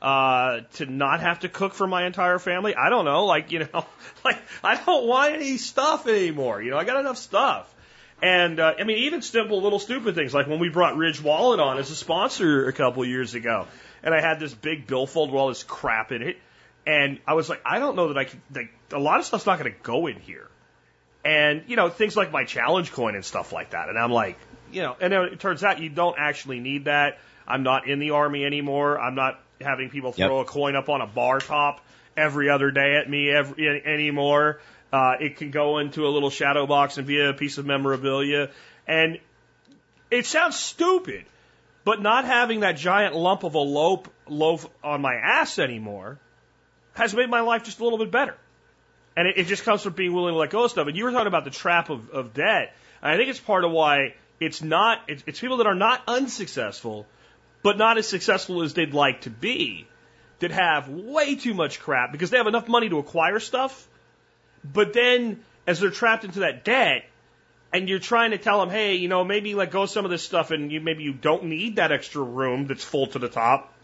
Uh, 0.00 0.60
to 0.74 0.86
not 0.86 1.20
have 1.20 1.40
to 1.40 1.48
cook 1.48 1.74
for 1.74 1.86
my 1.86 2.06
entire 2.06 2.38
family? 2.38 2.74
I 2.74 2.88
don't 2.88 3.04
know. 3.04 3.26
Like, 3.26 3.52
you 3.52 3.58
know, 3.58 3.84
like, 4.24 4.38
I 4.64 4.76
don't 4.82 5.06
want 5.06 5.34
any 5.34 5.58
stuff 5.58 6.06
anymore. 6.06 6.62
You 6.62 6.70
know, 6.70 6.78
I 6.78 6.84
got 6.84 6.98
enough 7.00 7.18
stuff. 7.18 7.74
And, 8.20 8.58
uh, 8.58 8.74
I 8.78 8.84
mean, 8.84 8.98
even 9.04 9.22
simple 9.22 9.62
little 9.62 9.78
stupid 9.78 10.14
things, 10.14 10.34
like 10.34 10.48
when 10.48 10.58
we 10.58 10.68
brought 10.68 10.96
Ridge 10.96 11.22
Wallet 11.22 11.60
on 11.60 11.78
as 11.78 11.90
a 11.90 11.94
sponsor 11.94 12.66
a 12.66 12.72
couple 12.72 13.04
years 13.04 13.34
ago, 13.34 13.66
and 14.02 14.12
I 14.12 14.20
had 14.20 14.40
this 14.40 14.52
big 14.52 14.86
billfold 14.86 15.30
with 15.30 15.40
all 15.40 15.48
this 15.48 15.62
crap 15.62 16.10
in 16.10 16.22
it, 16.22 16.36
and 16.86 17.20
I 17.26 17.34
was 17.34 17.48
like, 17.48 17.60
I 17.64 17.78
don't 17.78 17.94
know 17.96 18.08
that 18.08 18.18
I 18.18 18.24
can, 18.24 18.42
like, 18.52 18.70
a 18.92 18.98
lot 18.98 19.20
of 19.20 19.26
stuff's 19.26 19.46
not 19.46 19.60
going 19.60 19.72
to 19.72 19.78
go 19.82 20.06
in 20.08 20.18
here. 20.18 20.48
And, 21.24 21.64
you 21.68 21.76
know, 21.76 21.90
things 21.90 22.16
like 22.16 22.32
my 22.32 22.44
challenge 22.44 22.92
coin 22.92 23.14
and 23.14 23.24
stuff 23.24 23.52
like 23.52 23.70
that. 23.70 23.88
And 23.88 23.98
I'm 23.98 24.12
like, 24.12 24.38
you 24.72 24.82
know, 24.82 24.96
and 25.00 25.12
then 25.12 25.24
it 25.24 25.40
turns 25.40 25.62
out 25.62 25.80
you 25.80 25.90
don't 25.90 26.16
actually 26.18 26.60
need 26.60 26.86
that. 26.86 27.18
I'm 27.46 27.62
not 27.62 27.88
in 27.88 27.98
the 27.98 28.10
army 28.10 28.44
anymore. 28.44 28.98
I'm 28.98 29.14
not 29.14 29.40
having 29.60 29.90
people 29.90 30.12
throw 30.12 30.38
Yep. 30.38 30.48
a 30.48 30.50
coin 30.50 30.76
up 30.76 30.88
on 30.88 31.00
a 31.00 31.06
bar 31.06 31.40
top 31.40 31.84
every 32.16 32.50
other 32.50 32.70
day 32.70 32.96
at 32.96 33.08
me 33.08 33.30
every, 33.30 33.82
anymore. 33.84 34.60
Uh, 34.92 35.14
it 35.20 35.36
can 35.36 35.50
go 35.50 35.78
into 35.78 36.06
a 36.06 36.10
little 36.10 36.30
shadow 36.30 36.66
box 36.66 36.96
and 36.98 37.06
be 37.06 37.20
a 37.20 37.32
piece 37.32 37.58
of 37.58 37.66
memorabilia. 37.66 38.50
And 38.86 39.18
it 40.10 40.26
sounds 40.26 40.56
stupid, 40.56 41.24
but 41.84 42.00
not 42.00 42.24
having 42.24 42.60
that 42.60 42.76
giant 42.76 43.14
lump 43.14 43.44
of 43.44 43.54
a 43.54 43.58
loaf, 43.58 44.08
loaf 44.26 44.66
on 44.82 45.02
my 45.02 45.14
ass 45.14 45.58
anymore 45.58 46.18
has 46.94 47.14
made 47.14 47.30
my 47.30 47.40
life 47.40 47.64
just 47.64 47.80
a 47.80 47.84
little 47.84 47.98
bit 47.98 48.10
better. 48.10 48.36
And 49.16 49.28
it, 49.28 49.38
it 49.38 49.46
just 49.46 49.64
comes 49.64 49.82
from 49.82 49.92
being 49.92 50.12
willing 50.12 50.34
to 50.34 50.38
let 50.38 50.50
go 50.50 50.64
of 50.64 50.70
stuff. 50.70 50.86
And 50.86 50.96
you 50.96 51.04
were 51.04 51.12
talking 51.12 51.26
about 51.26 51.44
the 51.44 51.50
trap 51.50 51.90
of, 51.90 52.10
of 52.10 52.34
debt. 52.34 52.74
I 53.02 53.16
think 53.16 53.30
it's 53.30 53.40
part 53.40 53.64
of 53.64 53.70
why 53.70 54.14
it's 54.40 54.62
not, 54.62 55.00
it's, 55.08 55.22
it's 55.26 55.40
people 55.40 55.58
that 55.58 55.66
are 55.66 55.74
not 55.74 56.02
unsuccessful, 56.06 57.06
but 57.62 57.78
not 57.78 57.98
as 57.98 58.08
successful 58.08 58.62
as 58.62 58.74
they'd 58.74 58.94
like 58.94 59.22
to 59.22 59.30
be, 59.30 59.86
that 60.40 60.50
have 60.52 60.88
way 60.88 61.34
too 61.34 61.54
much 61.54 61.80
crap 61.80 62.12
because 62.12 62.30
they 62.30 62.36
have 62.36 62.46
enough 62.46 62.68
money 62.68 62.88
to 62.88 62.98
acquire 62.98 63.40
stuff. 63.40 63.87
But 64.72 64.92
then 64.92 65.44
as 65.66 65.80
they're 65.80 65.90
trapped 65.90 66.24
into 66.24 66.40
that 66.40 66.64
debt, 66.64 67.04
and 67.72 67.88
you're 67.88 67.98
trying 67.98 68.30
to 68.30 68.38
tell 68.38 68.60
them, 68.60 68.70
hey, 68.70 68.94
you 68.94 69.08
know, 69.08 69.24
maybe 69.24 69.54
let 69.54 69.70
go 69.70 69.82
of 69.82 69.90
some 69.90 70.04
of 70.04 70.10
this 70.10 70.22
stuff 70.22 70.50
and 70.50 70.72
you 70.72 70.80
maybe 70.80 71.02
you 71.02 71.12
don't 71.12 71.44
need 71.44 71.76
that 71.76 71.92
extra 71.92 72.22
room 72.22 72.66
that's 72.66 72.82
full 72.82 73.06
to 73.08 73.18
the 73.18 73.28
top 73.28 73.74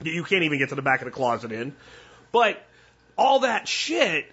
that 0.00 0.10
you 0.10 0.24
can't 0.24 0.42
even 0.42 0.58
get 0.58 0.70
to 0.70 0.74
the 0.74 0.82
back 0.82 1.00
of 1.00 1.04
the 1.04 1.12
closet 1.12 1.52
in. 1.52 1.74
But 2.32 2.60
all 3.16 3.40
that 3.40 3.68
shit 3.68 4.26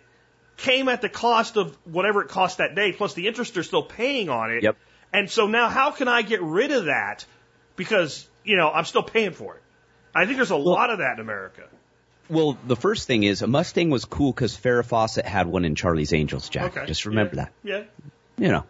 came 0.57 0.89
at 0.89 1.01
the 1.01 1.09
cost 1.09 1.57
of 1.57 1.77
whatever 1.85 2.23
it 2.23 2.29
cost 2.29 2.57
that 2.57 2.73
day, 2.73 2.91
plus 2.91 3.13
the 3.13 3.27
interest 3.27 3.53
they're 3.53 3.63
still 3.63 3.83
paying 3.83 4.29
on 4.29 4.51
it. 4.51 4.63
Yep. 4.63 4.77
And 5.13 5.29
so 5.29 5.47
now 5.47 5.69
how 5.69 5.91
can 5.91 6.07
I 6.07 6.21
get 6.23 6.41
rid 6.41 6.71
of 6.71 6.85
that? 6.85 7.25
Because, 7.75 8.27
you 8.43 8.57
know, 8.57 8.69
I'm 8.71 8.85
still 8.85 9.03
paying 9.03 9.31
for 9.31 9.55
it. 9.55 9.61
I 10.15 10.25
think 10.25 10.37
there's 10.37 10.49
a 10.49 10.55
lot 10.55 10.89
of 10.89 10.99
that 10.99 11.13
in 11.15 11.19
America. 11.19 11.63
Well, 12.29 12.57
the 12.67 12.75
first 12.75 13.07
thing 13.07 13.23
is 13.23 13.41
a 13.41 13.47
Mustang 13.47 13.89
was 13.89 14.05
cool 14.05 14.31
because 14.31 14.57
Farrah 14.57 14.85
Fawcett 14.85 15.25
had 15.25 15.47
one 15.47 15.63
in 15.65 15.75
Charlie's 15.75 16.13
Angels, 16.13 16.49
Jack. 16.49 16.75
Okay. 16.77 16.85
Just 16.85 17.05
remember 17.05 17.35
Yeah. 17.35 17.43
that. 17.43 17.53
Yeah. 17.63 17.83
You 18.39 18.51
know, 18.51 18.65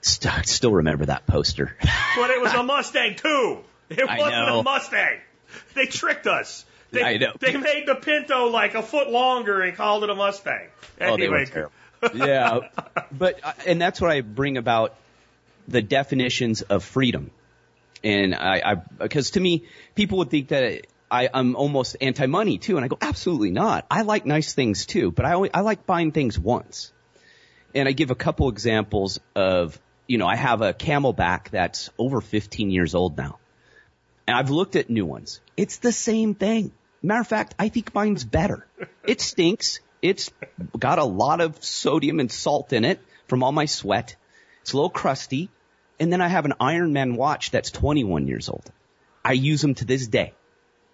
st- 0.00 0.46
still 0.46 0.72
remember 0.72 1.06
that 1.06 1.26
poster. 1.26 1.76
But 2.16 2.30
it 2.30 2.40
was 2.40 2.52
a 2.54 2.62
Mustang 2.74 3.16
2. 3.16 3.58
It 3.90 4.00
I 4.08 4.18
wasn't 4.18 4.46
know. 4.46 4.60
a 4.60 4.62
Mustang. 4.62 5.18
They 5.74 5.86
tricked 5.86 6.26
us. 6.26 6.64
They, 6.90 7.02
I 7.02 7.16
know. 7.16 7.32
they 7.40 7.56
made 7.56 7.84
the 7.86 7.94
Pinto 7.96 8.46
like 8.48 8.74
a 8.74 8.82
foot 8.82 9.10
longer 9.10 9.60
and 9.62 9.76
called 9.76 10.04
it 10.04 10.10
a 10.10 10.14
Mustang. 10.14 10.68
Oh, 11.00 11.14
Anyway, 11.14 11.46
terrible. 11.46 11.72
yeah, 12.14 12.60
but 13.12 13.40
uh, 13.42 13.52
and 13.66 13.80
that's 13.80 14.00
what 14.00 14.10
I 14.10 14.20
bring 14.20 14.56
about 14.56 14.94
the 15.66 15.82
definitions 15.82 16.62
of 16.62 16.84
freedom, 16.84 17.30
and 18.04 18.34
I, 18.34 18.62
I 18.64 18.74
because 18.74 19.32
to 19.32 19.40
me, 19.40 19.64
people 19.96 20.18
would 20.18 20.30
think 20.30 20.48
that 20.48 20.86
I, 21.10 21.28
I'm 21.32 21.56
almost 21.56 21.96
anti-money 22.00 22.58
too, 22.58 22.76
and 22.76 22.84
I 22.84 22.88
go 22.88 22.98
absolutely 23.00 23.50
not. 23.50 23.86
I 23.90 24.02
like 24.02 24.26
nice 24.26 24.52
things 24.52 24.86
too, 24.86 25.10
but 25.10 25.24
I 25.24 25.32
always, 25.32 25.50
I 25.54 25.60
like 25.60 25.86
buying 25.86 26.12
things 26.12 26.38
once, 26.38 26.92
and 27.74 27.88
I 27.88 27.92
give 27.92 28.10
a 28.10 28.14
couple 28.14 28.48
examples 28.48 29.20
of 29.34 29.80
you 30.06 30.18
know 30.18 30.26
I 30.26 30.36
have 30.36 30.62
a 30.62 30.74
CamelBak 30.74 31.50
that's 31.50 31.90
over 31.98 32.20
15 32.20 32.70
years 32.70 32.94
old 32.94 33.16
now, 33.16 33.38
and 34.26 34.36
I've 34.36 34.50
looked 34.50 34.76
at 34.76 34.90
new 34.90 35.06
ones. 35.06 35.40
It's 35.56 35.78
the 35.78 35.92
same 35.92 36.34
thing. 36.34 36.72
Matter 37.02 37.20
of 37.20 37.28
fact, 37.28 37.54
I 37.58 37.68
think 37.68 37.94
mine's 37.94 38.24
better. 38.24 38.66
It 39.06 39.20
stinks. 39.20 39.80
It's 40.02 40.30
got 40.78 40.98
a 40.98 41.04
lot 41.04 41.40
of 41.40 41.62
sodium 41.64 42.20
and 42.20 42.30
salt 42.30 42.72
in 42.72 42.84
it 42.84 43.00
from 43.26 43.42
all 43.42 43.52
my 43.52 43.66
sweat. 43.66 44.16
It's 44.62 44.72
a 44.72 44.76
little 44.76 44.90
crusty. 44.90 45.50
And 46.00 46.12
then 46.12 46.20
I 46.20 46.28
have 46.28 46.44
an 46.44 46.54
Ironman 46.60 47.16
watch 47.16 47.50
that's 47.50 47.70
21 47.70 48.28
years 48.28 48.48
old. 48.48 48.70
I 49.24 49.32
use 49.32 49.60
them 49.60 49.74
to 49.76 49.84
this 49.84 50.06
day. 50.06 50.32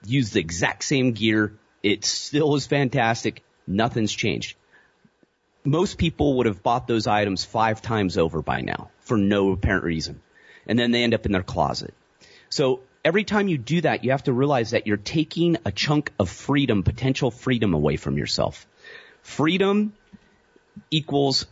Use 0.06 0.30
the 0.30 0.40
exact 0.40 0.84
same 0.84 1.12
gear. 1.12 1.54
It 1.82 2.04
still 2.04 2.54
is 2.54 2.66
fantastic. 2.66 3.42
Nothing's 3.66 4.12
changed. 4.12 4.56
Most 5.64 5.96
people 5.96 6.38
would 6.38 6.46
have 6.46 6.62
bought 6.62 6.86
those 6.86 7.06
items 7.06 7.44
five 7.44 7.80
times 7.80 8.18
over 8.18 8.42
by 8.42 8.60
now 8.60 8.90
for 9.00 9.16
no 9.16 9.52
apparent 9.52 9.84
reason. 9.84 10.20
And 10.66 10.78
then 10.78 10.90
they 10.90 11.02
end 11.02 11.14
up 11.14 11.26
in 11.26 11.32
their 11.32 11.42
closet. 11.42 11.94
So 12.50 12.80
every 13.04 13.24
time 13.24 13.48
you 13.48 13.58
do 13.58 13.80
that, 13.82 14.04
you 14.04 14.10
have 14.10 14.24
to 14.24 14.32
realize 14.32 14.70
that 14.70 14.86
you're 14.86 14.96
taking 14.96 15.56
a 15.64 15.72
chunk 15.72 16.12
of 16.18 16.28
freedom, 16.28 16.82
potential 16.82 17.30
freedom 17.30 17.74
away 17.74 17.96
from 17.96 18.18
yourself. 18.18 18.66
Freedom 19.22 19.94
equals, 20.90 21.46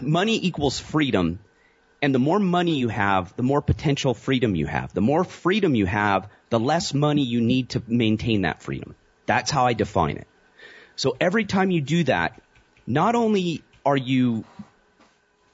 money 0.00 0.44
equals 0.44 0.80
freedom. 0.80 1.38
And 2.06 2.14
the 2.14 2.20
more 2.20 2.38
money 2.38 2.76
you 2.76 2.86
have, 2.86 3.34
the 3.34 3.42
more 3.42 3.60
potential 3.60 4.14
freedom 4.14 4.54
you 4.54 4.66
have. 4.66 4.94
The 4.94 5.00
more 5.00 5.24
freedom 5.24 5.74
you 5.74 5.86
have, 5.86 6.28
the 6.50 6.60
less 6.60 6.94
money 6.94 7.24
you 7.24 7.40
need 7.40 7.70
to 7.70 7.82
maintain 7.88 8.42
that 8.42 8.62
freedom. 8.62 8.94
That's 9.26 9.50
how 9.50 9.66
I 9.66 9.72
define 9.72 10.18
it. 10.18 10.28
So 10.94 11.16
every 11.20 11.46
time 11.46 11.72
you 11.72 11.80
do 11.80 12.04
that, 12.04 12.40
not 12.86 13.16
only 13.16 13.64
are 13.84 13.96
you 13.96 14.44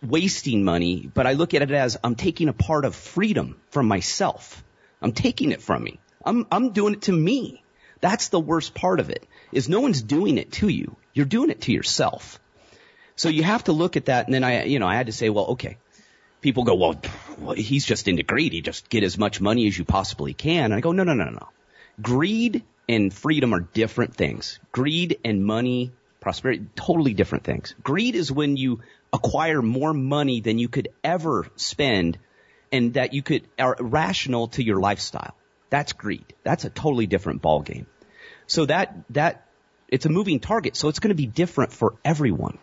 wasting 0.03 0.63
money, 0.63 1.11
but 1.15 1.27
I 1.27 1.33
look 1.33 1.55
at 1.55 1.63
it 1.63 1.71
as 1.71 1.97
I'm 2.05 2.17
taking 2.17 2.51
a 2.51 2.53
part 2.53 2.85
of 2.85 2.95
freedom 2.95 3.59
from 3.71 3.89
myself. 3.89 4.63
I'm 5.01 5.13
taking 5.13 5.53
it 5.53 5.63
from 5.63 5.83
me. 5.83 6.01
I'm, 6.23 6.47
I'm 6.53 6.73
doing 6.73 6.93
it 6.93 7.03
to 7.09 7.13
me. 7.13 7.63
That's 8.03 8.29
the 8.29 8.41
worst 8.41 8.75
part 8.75 9.01
of 9.01 9.09
it 9.09 9.27
is 9.53 9.71
no 9.71 9.81
one's 9.81 10.03
doing 10.03 10.37
it 10.37 10.53
to 10.61 10.69
you. 10.69 10.97
You're 11.15 11.25
doing 11.25 11.49
it 11.49 11.63
to 11.63 11.73
yourself. 11.73 12.39
So 13.17 13.31
you 13.31 13.43
have 13.43 13.65
to 13.65 13.73
look 13.73 13.97
at 13.97 14.05
that. 14.05 14.27
And 14.27 14.35
then 14.35 14.45
I, 14.45 14.65
you 14.65 14.81
know, 14.81 14.87
I 14.87 14.97
had 14.97 15.07
to 15.07 15.13
say, 15.13 15.31
well, 15.31 15.47
okay. 15.53 15.79
People 16.43 16.65
go, 16.65 16.75
well, 16.75 16.95
pff, 16.95 17.57
he's 17.57 17.87
just 17.87 18.09
into 18.09 18.23
greed. 18.23 18.53
He 18.53 18.61
just 18.61 18.89
get 18.91 19.03
as 19.03 19.17
much 19.17 19.41
money 19.41 19.67
as 19.67 19.79
you 19.79 19.85
possibly 19.85 20.35
can. 20.35 20.67
And 20.67 20.75
I 20.75 20.81
go, 20.81 20.93
no, 20.93 21.05
no, 21.05 21.15
no, 21.15 21.25
no, 21.25 21.31
no. 21.31 21.49
Greed 22.01 22.65
and 22.89 23.13
freedom 23.15 23.55
are 23.55 23.61
different 23.61 24.15
things. 24.17 24.59
Greed 24.73 25.19
and 25.25 25.45
money, 25.45 25.93
prosperity, 26.21 26.67
totally 26.75 27.15
different 27.15 27.45
things. 27.45 27.75
Greed 27.83 28.15
is 28.15 28.31
when 28.31 28.57
you 28.57 28.81
acquire 29.13 29.63
more 29.63 29.95
money 29.95 30.41
than 30.41 30.59
you 30.59 30.69
could 30.69 30.89
ever 31.03 31.47
spend 31.57 32.19
and 32.73 32.95
that 32.95 33.13
you 33.13 33.23
could 33.23 33.47
are 33.59 33.77
rational 33.79 34.49
to 34.49 34.65
your 34.65 34.81
lifestyle. 34.81 35.35
That's 35.71 35.93
greed. 35.93 36.35
That's 36.43 36.65
a 36.65 36.71
totally 36.71 37.07
different 37.07 37.43
ball 37.43 37.61
game. 37.63 37.87
So 38.47 38.67
that 38.67 38.95
that 39.11 39.47
it's 39.89 40.07
a 40.07 40.09
moving 40.09 40.41
target. 40.41 40.77
So 40.77 40.89
it's 40.89 40.99
going 40.99 41.11
to 41.11 41.15
be 41.15 41.27
different 41.27 41.73
for 41.73 41.95
everyone. 42.05 42.59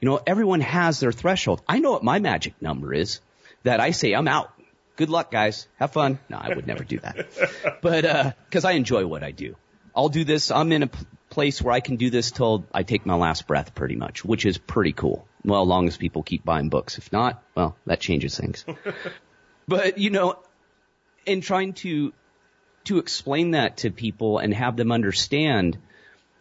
You 0.00 0.08
know, 0.08 0.20
everyone 0.26 0.60
has 0.60 0.98
their 1.00 1.12
threshold. 1.12 1.62
I 1.68 1.78
know 1.78 1.92
what 1.92 2.02
my 2.02 2.18
magic 2.20 2.60
number 2.62 2.94
is 2.94 3.20
that 3.64 3.80
I 3.80 3.90
say 3.90 4.12
I'm 4.12 4.28
out. 4.28 4.50
Good 4.96 5.10
luck, 5.10 5.30
guys. 5.30 5.68
Have 5.76 5.92
fun. 5.92 6.18
No, 6.28 6.38
I 6.38 6.54
would 6.54 6.66
never 6.66 6.84
do 6.84 6.98
that. 7.00 7.28
But, 7.82 8.04
uh, 8.04 8.32
cause 8.50 8.64
I 8.64 8.72
enjoy 8.72 9.06
what 9.06 9.22
I 9.22 9.30
do. 9.30 9.56
I'll 9.94 10.08
do 10.10 10.24
this. 10.24 10.50
I'm 10.50 10.72
in 10.72 10.82
a 10.82 10.86
p- 10.86 11.06
place 11.30 11.62
where 11.62 11.72
I 11.72 11.80
can 11.80 11.96
do 11.96 12.10
this 12.10 12.30
till 12.30 12.66
I 12.72 12.82
take 12.82 13.06
my 13.06 13.14
last 13.14 13.46
breath 13.46 13.74
pretty 13.74 13.96
much, 13.96 14.24
which 14.24 14.44
is 14.44 14.58
pretty 14.58 14.92
cool. 14.92 15.26
Well, 15.44 15.62
as 15.62 15.68
long 15.68 15.88
as 15.88 15.96
people 15.96 16.22
keep 16.22 16.44
buying 16.44 16.68
books. 16.68 16.98
If 16.98 17.12
not, 17.12 17.42
well, 17.54 17.76
that 17.86 18.00
changes 18.00 18.36
things. 18.36 18.64
but, 19.68 19.98
you 19.98 20.10
know, 20.10 20.36
in 21.24 21.40
trying 21.40 21.72
to, 21.74 22.12
to 22.84 22.98
explain 22.98 23.52
that 23.52 23.78
to 23.78 23.90
people 23.90 24.38
and 24.38 24.52
have 24.52 24.76
them 24.76 24.92
understand, 24.92 25.78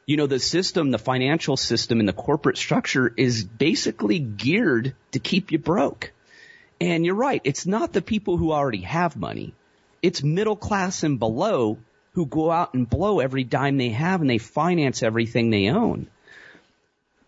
you 0.10 0.18
know, 0.18 0.26
the 0.26 0.40
system, 0.40 0.90
the 0.90 0.98
financial 0.98 1.56
system 1.56 2.00
and 2.00 2.10
the 2.10 2.14
corporate 2.14 2.58
structure 2.58 3.14
is 3.16 3.44
basically 3.44 4.18
geared 4.18 4.96
to 5.12 5.20
keep 5.20 5.52
you 5.52 5.60
broke. 5.60 6.14
And 6.82 7.06
you're 7.06 7.14
right. 7.14 7.40
It's 7.44 7.68
not 7.68 7.94
the 7.94 8.02
people 8.02 8.36
who 8.36 8.52
already 8.52 8.82
have 8.82 9.16
money. 9.16 9.54
It's 10.02 10.24
middle 10.24 10.56
class 10.56 11.04
and 11.04 11.20
below 11.20 11.78
who 12.14 12.26
go 12.26 12.50
out 12.50 12.74
and 12.74 12.90
blow 12.90 13.20
every 13.20 13.44
dime 13.44 13.78
they 13.78 13.90
have 13.90 14.22
and 14.22 14.28
they 14.28 14.40
finance 14.40 15.04
everything 15.04 15.52
they 15.52 15.70
own. 15.70 16.08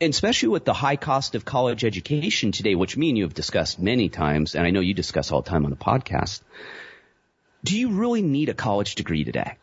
And 0.02 0.10
especially 0.10 0.50
with 0.50 0.66
the 0.66 0.74
high 0.74 0.96
cost 0.96 1.36
of 1.36 1.46
college 1.46 1.86
education 1.86 2.52
today, 2.52 2.74
which 2.74 2.98
me 2.98 3.10
and 3.10 3.18
you 3.20 3.26
have 3.26 3.36
discussed 3.36 3.78
many 3.78 4.10
times, 4.10 4.56
and 4.56 4.66
I 4.66 4.72
know 4.72 4.80
you 4.80 4.96
discuss 4.96 5.32
all 5.32 5.44
the 5.44 5.50
time 5.52 5.66
on 5.66 5.70
the 5.70 5.78
podcast. 5.78 6.42
Do 7.64 7.78
you 7.78 7.92
really 7.92 8.24
need 8.24 8.50
a 8.50 8.56
college 8.56 8.96
degree 8.96 9.24
today? 9.24 9.58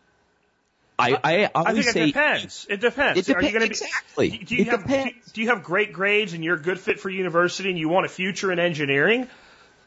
I, 0.99 1.19
I 1.23 1.51
I 1.55 1.73
think 1.75 1.85
say 1.87 2.03
it 2.03 2.07
depends. 2.07 2.67
It 2.69 2.81
depends. 2.81 3.29
It 3.29 3.37
Are 3.37 3.41
you 3.43 3.49
depends 3.49 3.53
gonna 3.53 3.67
be, 3.67 3.71
exactly. 3.71 4.29
Do 4.31 4.57
you 4.57 4.63
It 4.63 4.69
have 4.69 4.83
depends. 4.83 5.33
do 5.33 5.41
you 5.43 5.49
have 5.49 5.63
great 5.63 5.93
grades 5.93 6.33
and 6.33 6.43
you're 6.45 6.57
a 6.57 6.61
good 6.61 6.81
fit 6.81 6.99
for 6.99 7.09
university 7.09 7.69
and 7.71 7.79
you 7.79 7.89
want 7.89 8.07
a 8.07 8.09
future 8.09 8.51
in 8.51 8.59
engineering? 8.59 9.29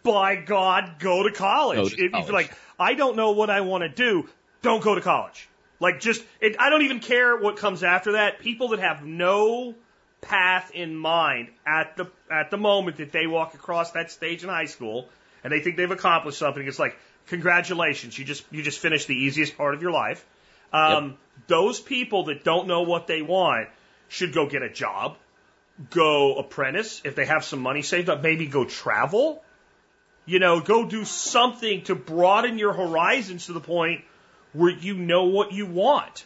By 0.04 0.36
God, 0.38 0.96
go 1.00 1.24
to 1.24 1.32
college. 1.32 1.78
Go 1.78 1.90
to 1.90 1.96
If- 1.96 2.14
If, 2.14 2.26
you're 2.26 2.34
like, 2.34 2.56
I 2.80 2.94
don't 2.96 3.16
know 3.16 3.32
what 3.32 3.50
I 3.50 3.62
want 3.62 3.84
to 3.84 3.90
do, 3.90 4.30
don't 4.62 4.82
go 4.84 4.96
to 4.96 5.02
college. 5.02 5.48
Like 5.80 6.00
just, 6.00 6.24
it, 6.40 6.56
I 6.60 6.70
don't 6.70 6.84
even 6.84 7.00
care 7.00 7.36
what 7.38 7.58
comes 7.58 7.84
after 7.84 8.14
that. 8.14 8.40
People 8.40 8.70
that 8.70 8.80
have 8.80 9.04
no 9.06 9.76
path 10.22 10.72
in 10.74 10.96
mind 10.96 11.50
at 11.66 11.98
the 11.98 12.06
at 12.32 12.52
the 12.52 12.58
moment 12.58 12.98
that 12.98 13.12
they 13.12 13.26
walk 13.28 13.54
across 13.56 13.92
that 13.92 14.12
stage 14.12 14.44
in 14.44 14.50
high 14.50 14.66
school 14.66 15.10
and 15.44 15.52
they 15.52 15.60
think 15.60 15.76
they've 15.78 15.90
accomplished 15.92 16.38
something, 16.38 16.66
it's 16.66 16.78
like, 16.80 16.96
congratulations, 17.28 18.18
you 18.18 18.24
just 18.26 18.44
you 18.52 18.62
just 18.64 18.80
finished 18.80 19.08
the 19.08 19.16
easiest 19.16 19.58
part 19.58 19.74
of 19.74 19.82
your 19.82 19.92
life. 19.92 20.24
Um, 20.74 21.18
Those 21.48 21.80
people 21.80 22.26
that 22.26 22.44
don't 22.44 22.68
know 22.68 22.82
what 22.82 23.08
they 23.08 23.22
want 23.22 23.70
should 24.08 24.34
go 24.34 24.48
get 24.48 24.62
a 24.62 24.70
job, 24.70 25.18
go 25.90 26.36
apprentice 26.36 27.02
if 27.04 27.16
they 27.16 27.26
have 27.26 27.44
some 27.44 27.62
money 27.62 27.82
saved 27.82 28.10
up, 28.10 28.22
maybe 28.22 28.48
go 28.48 28.66
travel. 28.66 29.44
You 30.26 30.40
know, 30.40 30.60
go 30.60 30.86
do 30.86 31.04
something 31.04 31.84
to 31.84 31.96
broaden 31.96 32.58
your 32.58 32.74
horizons 32.74 33.48
to 33.48 33.54
the 33.54 33.60
point 33.60 34.04
where 34.54 34.72
you 34.72 34.96
know 34.96 35.26
what 35.26 35.52
you 35.52 35.66
want. 35.66 36.24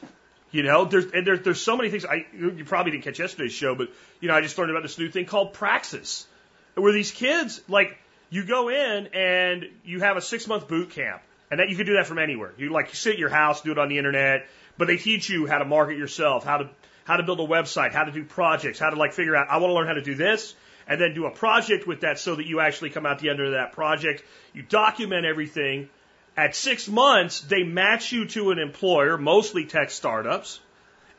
You 0.52 0.64
know, 0.64 0.86
there's 0.86 1.06
and 1.12 1.26
there's 1.26 1.42
there's 1.42 1.62
so 1.62 1.76
many 1.76 1.90
things. 1.90 2.06
I 2.06 2.26
you 2.34 2.64
probably 2.66 2.92
didn't 2.92 3.04
catch 3.04 3.20
yesterday's 3.20 3.54
show, 3.54 3.76
but 3.76 3.90
you 4.20 4.28
know, 4.28 4.36
I 4.36 4.42
just 4.42 4.58
learned 4.58 4.72
about 4.72 4.84
this 4.84 4.98
new 4.98 5.10
thing 5.10 5.26
called 5.26 5.54
Praxis, 5.54 6.28
where 6.76 6.94
these 6.94 7.12
kids 7.12 7.62
like 7.68 7.98
you 8.30 8.46
go 8.46 8.70
in 8.70 9.08
and 9.14 9.66
you 9.84 10.02
have 10.02 10.18
a 10.18 10.22
six 10.22 10.48
month 10.48 10.68
boot 10.68 10.92
camp, 10.92 11.22
and 11.52 11.60
that 11.60 11.70
you 11.70 11.76
can 11.76 11.86
do 11.86 11.94
that 11.94 12.08
from 12.08 12.20
anywhere. 12.20 12.54
You 12.58 12.72
like 12.72 12.90
you 12.90 12.96
sit 12.96 13.14
at 13.14 13.20
your 13.20 13.30
house, 13.30 13.62
do 13.62 13.72
it 13.72 13.78
on 13.78 13.90
the 13.90 13.98
internet, 13.98 14.48
but 14.78 14.88
they 14.88 14.98
teach 14.98 15.30
you 15.30 15.46
how 15.46 15.60
to 15.60 15.66
market 15.66 15.98
yourself, 15.98 16.44
how 16.44 16.58
to 16.58 16.70
how 17.04 17.18
to 17.18 17.24
build 17.24 17.40
a 17.40 17.48
website, 17.48 17.92
how 17.92 18.04
to 18.04 18.12
do 18.12 18.24
projects, 18.24 18.80
how 18.80 18.90
to 18.90 18.96
like 18.96 19.14
figure 19.14 19.36
out 19.36 19.48
I 19.50 19.58
want 19.58 19.70
to 19.70 19.74
learn 19.74 19.88
how 19.88 19.94
to 19.94 20.02
do 20.02 20.16
this, 20.16 20.56
and 20.88 21.00
then 21.00 21.14
do 21.14 21.26
a 21.26 21.32
project 21.32 21.88
with 21.88 22.02
that 22.02 22.20
so 22.20 22.36
that 22.36 22.46
you 22.46 22.60
actually 22.60 22.90
come 22.90 23.06
out 23.06 23.20
the 23.20 23.30
end 23.30 23.40
of 23.40 23.52
that 23.52 23.74
project. 23.74 24.24
You 24.54 24.64
document 24.64 25.26
everything. 25.26 25.90
At 26.38 26.54
six 26.54 26.90
months, 26.90 27.42
they 27.42 27.64
match 27.64 28.12
you 28.12 28.26
to 28.28 28.52
an 28.52 28.60
employer, 28.60 29.18
mostly 29.18 29.66
tech 29.66 29.90
startups, 29.90 30.60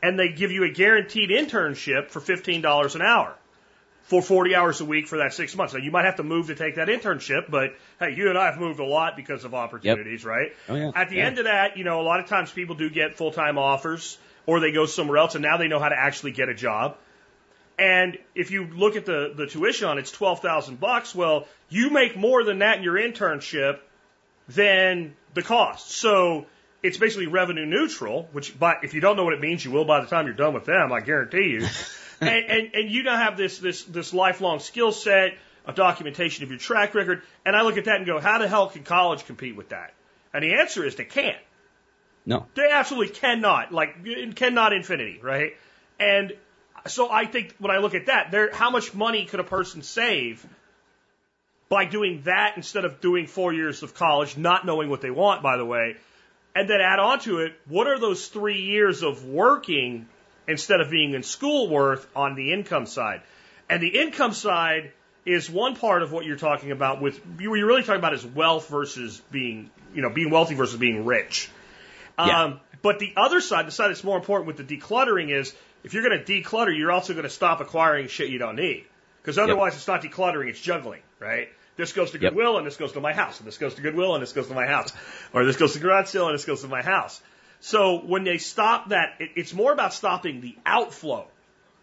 and 0.03 0.19
they 0.19 0.29
give 0.29 0.51
you 0.51 0.63
a 0.63 0.69
guaranteed 0.69 1.31
internship 1.31 2.11
for 2.11 2.19
$15 2.19 2.93
an 2.93 3.01
hour 3.01 3.35
for 4.07 4.21
40 4.21 4.55
hours 4.55 4.79
a 4.81 4.85
week 4.85 5.07
for 5.07 5.17
that 5.19 5.33
six 5.33 5.55
months. 5.55 5.73
Now, 5.73 5.79
you 5.79 5.91
might 5.91 6.05
have 6.05 6.15
to 6.15 6.23
move 6.23 6.47
to 6.47 6.55
take 6.55 6.75
that 6.75 6.87
internship, 6.87 7.49
but 7.51 7.75
hey, 7.99 8.13
you 8.15 8.29
and 8.29 8.37
I 8.37 8.45
have 8.45 8.57
moved 8.59 8.79
a 8.79 8.85
lot 8.85 9.15
because 9.17 9.43
of 9.43 9.53
opportunities, 9.53 10.23
right? 10.23 10.53
Oh, 10.69 10.75
yeah. 10.75 10.91
At 10.95 11.09
the 11.09 11.17
Yeah. 11.17 11.25
end 11.27 11.39
of 11.39 11.43
that, 11.45 11.77
you 11.77 11.83
know, 11.83 11.99
a 11.99 12.03
lot 12.03 12.19
of 12.21 12.27
times 12.27 12.49
people 12.51 12.75
do 12.75 12.89
get 12.89 13.15
full 13.15 13.31
time 13.31 13.57
offers 13.57 14.17
or 14.45 14.61
they 14.61 14.71
go 14.71 14.85
somewhere 14.85 15.17
else 15.17 15.35
and 15.35 15.41
now 15.43 15.57
they 15.57 15.67
know 15.67 15.79
how 15.79 15.89
to 15.89 15.99
actually 15.99 16.31
get 16.31 16.47
a 16.47 16.53
job. 16.53 16.95
And 17.77 18.17
if 18.33 18.49
you 18.49 18.65
look 18.65 18.95
at 18.95 19.05
the, 19.05 19.33
the 19.35 19.45
tuition 19.45 19.87
on 19.87 19.97
it, 19.97 20.01
it's 20.01 20.11
12,000 20.11 20.79
bucks. 20.79 21.13
Well, 21.13 21.45
you 21.69 21.89
make 21.89 22.15
more 22.15 22.43
than 22.43 22.59
that 22.59 22.77
in 22.77 22.83
your 22.83 22.95
internship 22.95 23.79
than 24.47 25.15
the 25.33 25.43
cost. 25.43 25.91
So 25.91 26.45
it's 26.81 26.97
basically 26.97 27.27
revenue 27.27 27.65
neutral, 27.65 28.29
which 28.31 28.57
by, 28.57 28.77
if 28.83 28.93
you 28.93 29.01
don't 29.01 29.17
know 29.17 29.25
what 29.25 29.33
it 29.33 29.41
means, 29.41 29.65
you 29.65 29.71
will 29.71 29.85
by 29.85 29.99
the 29.99 30.07
time 30.07 30.25
you're 30.25 30.33
done 30.35 30.53
with 30.53 30.65
them, 30.65 30.91
I 30.93 31.01
guarantee 31.01 31.49
you. 31.49 31.67
and, 32.21 32.29
and, 32.29 32.73
and 32.73 32.91
you 32.91 33.03
now 33.03 33.17
have 33.17 33.37
this, 33.37 33.59
this, 33.59 33.83
this 33.83 34.13
lifelong 34.13 34.59
skill 34.59 34.91
set, 34.91 35.37
a 35.65 35.73
documentation 35.73 36.43
of 36.43 36.49
your 36.49 36.59
track 36.59 36.95
record. 36.95 37.21
And 37.45 37.55
I 37.55 37.61
look 37.61 37.77
at 37.77 37.85
that 37.85 37.97
and 37.97 38.05
go, 38.05 38.19
how 38.19 38.39
the 38.39 38.47
hell 38.47 38.69
can 38.69 38.83
college 38.83 39.25
compete 39.25 39.55
with 39.55 39.69
that? 39.69 39.93
And 40.33 40.43
the 40.43 40.53
answer 40.55 40.85
is 40.85 40.95
they 40.95 41.05
can't. 41.05 41.37
No. 42.25 42.45
They 42.55 42.69
absolutely 42.71 43.15
cannot, 43.15 43.71
like 43.71 44.35
cannot 44.35 44.73
infinity, 44.73 45.19
right? 45.21 45.53
And 45.99 46.33
so 46.85 47.09
I 47.09 47.25
think 47.25 47.55
when 47.59 47.71
I 47.71 47.79
look 47.79 47.95
at 47.95 48.07
that, 48.07 48.31
there, 48.31 48.51
how 48.53 48.69
much 48.69 48.93
money 48.93 49.25
could 49.25 49.39
a 49.39 49.45
person 49.45 49.81
save 49.81 50.45
by 51.69 51.85
doing 51.85 52.21
that 52.23 52.53
instead 52.55 52.85
of 52.85 53.01
doing 53.01 53.27
four 53.27 53.53
years 53.53 53.83
of 53.83 53.93
college, 53.93 54.37
not 54.37 54.65
knowing 54.65 54.89
what 54.89 55.01
they 55.01 55.11
want, 55.11 55.41
by 55.41 55.57
the 55.57 55.65
way, 55.65 55.97
and 56.55 56.69
then 56.69 56.81
add 56.81 56.99
on 56.99 57.19
to 57.19 57.39
it, 57.39 57.53
what 57.67 57.87
are 57.87 57.99
those 57.99 58.27
three 58.27 58.61
years 58.61 59.03
of 59.03 59.25
working 59.25 60.07
instead 60.47 60.81
of 60.81 60.89
being 60.89 61.13
in 61.13 61.23
school 61.23 61.69
worth 61.69 62.07
on 62.15 62.35
the 62.35 62.53
income 62.53 62.85
side? 62.85 63.21
And 63.69 63.81
the 63.81 63.99
income 63.99 64.33
side 64.33 64.91
is 65.25 65.49
one 65.49 65.75
part 65.75 66.03
of 66.03 66.11
what 66.11 66.25
you're 66.25 66.37
talking 66.37 66.71
about 66.71 67.01
with, 67.01 67.17
what 67.25 67.55
you're 67.55 67.67
really 67.67 67.83
talking 67.83 67.99
about 67.99 68.13
is 68.13 68.25
wealth 68.25 68.69
versus 68.69 69.21
being, 69.29 69.69
you 69.93 70.01
know, 70.01 70.09
being 70.09 70.29
wealthy 70.29 70.55
versus 70.55 70.79
being 70.79 71.05
rich. 71.05 71.49
Yeah. 72.17 72.43
Um, 72.43 72.59
but 72.81 72.99
the 72.99 73.13
other 73.17 73.41
side, 73.41 73.67
the 73.67 73.71
side 73.71 73.89
that's 73.89 74.03
more 74.03 74.17
important 74.17 74.47
with 74.47 74.57
the 74.57 74.77
decluttering 74.77 75.29
is 75.29 75.53
if 75.83 75.93
you're 75.93 76.07
going 76.07 76.23
to 76.23 76.23
declutter, 76.23 76.75
you're 76.75 76.91
also 76.91 77.13
going 77.13 77.23
to 77.23 77.29
stop 77.29 77.59
acquiring 77.59 78.07
shit 78.07 78.29
you 78.29 78.39
don't 78.39 78.55
need. 78.55 78.85
Because 79.21 79.37
otherwise, 79.37 79.75
it's 79.75 79.87
not 79.87 80.01
decluttering, 80.01 80.47
it's 80.47 80.61
juggling, 80.61 81.01
right? 81.19 81.49
This 81.75 81.91
goes 81.91 82.11
to 82.11 82.19
Yep. 82.19 82.31
Goodwill 82.31 82.57
and 82.57 82.65
this 82.65 82.77
goes 82.77 82.93
to 82.93 83.01
my 83.01 83.13
house, 83.13 83.39
and 83.39 83.47
this 83.47 83.57
goes 83.57 83.75
to 83.75 83.81
Goodwill 83.81 84.15
and 84.15 84.21
this 84.21 84.31
goes 84.31 84.47
to 84.47 84.53
my 84.53 84.65
house, 84.65 84.93
or 85.33 85.45
this 85.45 85.57
goes 85.57 85.73
to 85.73 85.79
garage 85.79 86.07
sale 86.07 86.27
and 86.27 86.33
this 86.33 86.45
goes 86.45 86.61
to 86.61 86.67
my 86.67 86.81
house. 86.81 87.21
So 87.59 87.99
when 87.99 88.23
they 88.23 88.37
stop 88.37 88.89
that, 88.89 89.15
it, 89.19 89.31
it's 89.35 89.53
more 89.53 89.71
about 89.71 89.93
stopping 89.93 90.41
the 90.41 90.55
outflow 90.65 91.27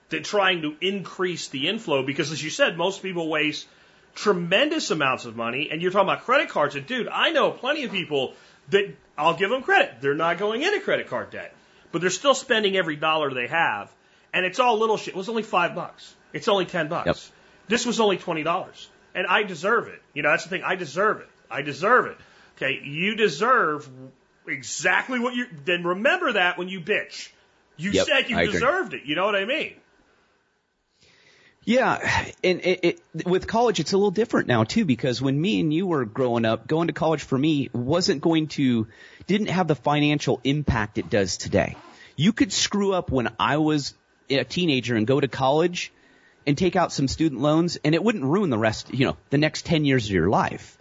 than 0.09 0.23
trying 0.23 0.63
to 0.63 0.77
increase 0.81 1.49
the 1.49 1.69
inflow. 1.69 2.05
Because 2.05 2.31
as 2.33 2.43
you 2.43 2.51
said, 2.51 2.77
most 2.77 3.03
people 3.03 3.29
waste 3.29 3.67
tremendous 4.15 4.91
amounts 4.91 5.25
of 5.25 5.37
money, 5.37 5.71
and 5.71 5.83
you're 5.83 5.91
talking 5.91 6.09
about 6.09 6.25
credit 6.25 6.49
cards. 6.49 6.77
And 6.77 6.87
dude, 6.87 7.09
I 7.09 7.31
know 7.31 7.51
plenty 7.51 7.85
of 7.85 7.91
people 7.91 8.35
that 8.71 8.95
I'll 9.19 9.37
give 9.37 9.51
them 9.51 9.63
credit. 9.63 10.01
They're 10.01 10.15
not 10.15 10.39
going 10.39 10.63
into 10.63 10.81
credit 10.81 11.09
card 11.09 11.31
debt, 11.31 11.55
but 11.93 12.01
they're 12.01 12.11
still 12.11 12.35
spending 12.35 12.77
every 12.77 12.97
dollar 12.97 13.33
they 13.33 13.49
have, 13.49 13.93
and 14.33 14.47
it's 14.47 14.59
all 14.59 14.79
little 14.79 14.97
shit. 14.97 15.15
It 15.15 15.17
was 15.17 15.29
only 15.29 15.43
five 15.43 15.75
bucks. 15.75 16.15
It's 16.33 16.49
only 16.49 16.65
ten 16.65 16.89
bucks. 16.89 17.07
Yep. 17.07 17.17
This 17.69 17.87
was 17.87 18.01
only 18.01 18.17
twenty 18.17 18.43
dollars, 18.43 18.89
and 19.15 19.27
I 19.27 19.43
deserve 19.43 19.89
it. 19.89 20.01
You 20.13 20.23
know, 20.23 20.31
that's 20.31 20.45
the 20.45 20.51
thing. 20.51 20.63
I 20.63 20.77
deserve 20.77 21.21
it. 21.21 21.29
I 21.51 21.63
deserve 21.63 22.07
it. 22.07 22.17
Okay, 22.57 22.81
you 22.85 23.17
deserve 23.17 23.89
exactly 24.47 25.19
what 25.19 25.35
you. 25.35 25.47
Then 25.65 25.85
remember 25.85 26.33
that 26.33 26.59
when 26.59 26.69
you 26.69 26.81
bitch. 26.81 27.31
You 27.77 27.93
Yep, 27.93 28.07
said 28.07 28.31
you 28.31 28.37
I 28.37 28.43
agree. 28.43 28.53
deserved 28.55 28.95
it. 28.95 29.03
You 29.05 29.17
know 29.17 29.27
what 29.27 29.35
I 29.35 29.45
mean? 29.45 29.75
Yeah, 31.67 31.97
and 32.45 32.61
it, 32.61 32.85
it, 33.15 33.27
with 33.27 33.47
college, 33.47 33.81
it's 33.81 33.95
a 33.95 33.97
little 33.97 34.11
different 34.11 34.49
now 34.49 34.65
too 34.65 34.85
because 34.85 35.23
when 35.23 35.41
me 35.41 35.61
and 35.61 35.73
you 35.73 35.87
were 35.87 36.05
growing 36.05 36.45
up, 36.45 36.67
going 36.67 36.89
to 36.89 36.93
college 36.93 37.23
for 37.23 37.39
me 37.39 37.71
wasn't 37.73 38.21
going 38.21 38.49
to, 38.49 38.87
didn't 39.27 39.47
have 39.49 39.67
the 39.67 39.75
financial 39.75 40.41
impact 40.45 40.99
it 40.99 41.09
does 41.09 41.39
today. 41.39 41.75
You 42.17 42.35
could 42.35 42.53
screw 42.53 42.93
up 42.93 43.11
when 43.11 43.31
I 43.41 43.57
was 43.57 43.95
a 44.29 44.45
teenager 44.45 44.95
and 44.95 45.07
go 45.07 45.19
to 45.19 45.27
college 45.27 45.91
and 46.47 46.57
take 46.59 46.77
out 46.77 46.93
some 46.93 47.09
student 47.09 47.41
loans, 47.41 47.79
and 47.83 47.95
it 47.95 48.05
wouldn't 48.05 48.25
ruin 48.25 48.51
the 48.51 48.59
rest, 48.59 48.93
you 48.93 49.07
know, 49.07 49.17
the 49.31 49.39
next 49.39 49.65
ten 49.65 49.87
years 49.87 50.05
of 50.05 50.11
your 50.13 50.29
life. 50.29 50.77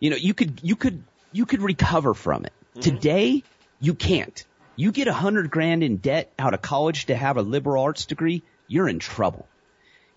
You 0.00 0.10
know, 0.10 0.16
you 0.16 0.34
could, 0.34 0.58
you 0.64 0.74
could, 0.74 1.04
you 1.30 1.46
could 1.46 1.62
recover 1.62 2.12
from 2.12 2.44
it. 2.44 2.52
Mm-hmm. 2.74 2.80
Today, 2.80 3.42
you 3.80 3.94
can't. 3.94 4.44
You 4.76 4.90
get 4.90 5.06
a 5.06 5.12
hundred 5.12 5.50
grand 5.50 5.84
in 5.84 5.98
debt 5.98 6.32
out 6.38 6.54
of 6.54 6.62
college 6.62 7.06
to 7.06 7.14
have 7.14 7.36
a 7.36 7.42
liberal 7.42 7.84
arts 7.84 8.06
degree, 8.06 8.42
you're 8.66 8.88
in 8.88 8.98
trouble. 8.98 9.46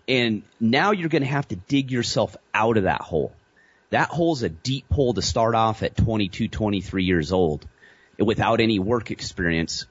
And 0.08 0.42
now 0.58 0.90
you're 0.92 1.10
going 1.10 1.22
to 1.22 1.28
have 1.28 1.46
to 1.48 1.56
dig 1.56 1.90
yourself 1.90 2.36
out 2.52 2.76
of 2.76 2.84
that 2.84 3.02
hole. 3.02 3.32
That 3.90 4.08
hole's 4.08 4.42
a 4.42 4.48
deep 4.48 4.90
hole 4.90 5.14
to 5.14 5.22
start 5.22 5.54
off 5.54 5.82
at 5.82 5.96
22, 5.96 6.48
23 6.48 7.04
years 7.04 7.30
old 7.30 7.66
without 8.18 8.60
any 8.60 8.78
work 8.78 9.10
experience. 9.10 9.86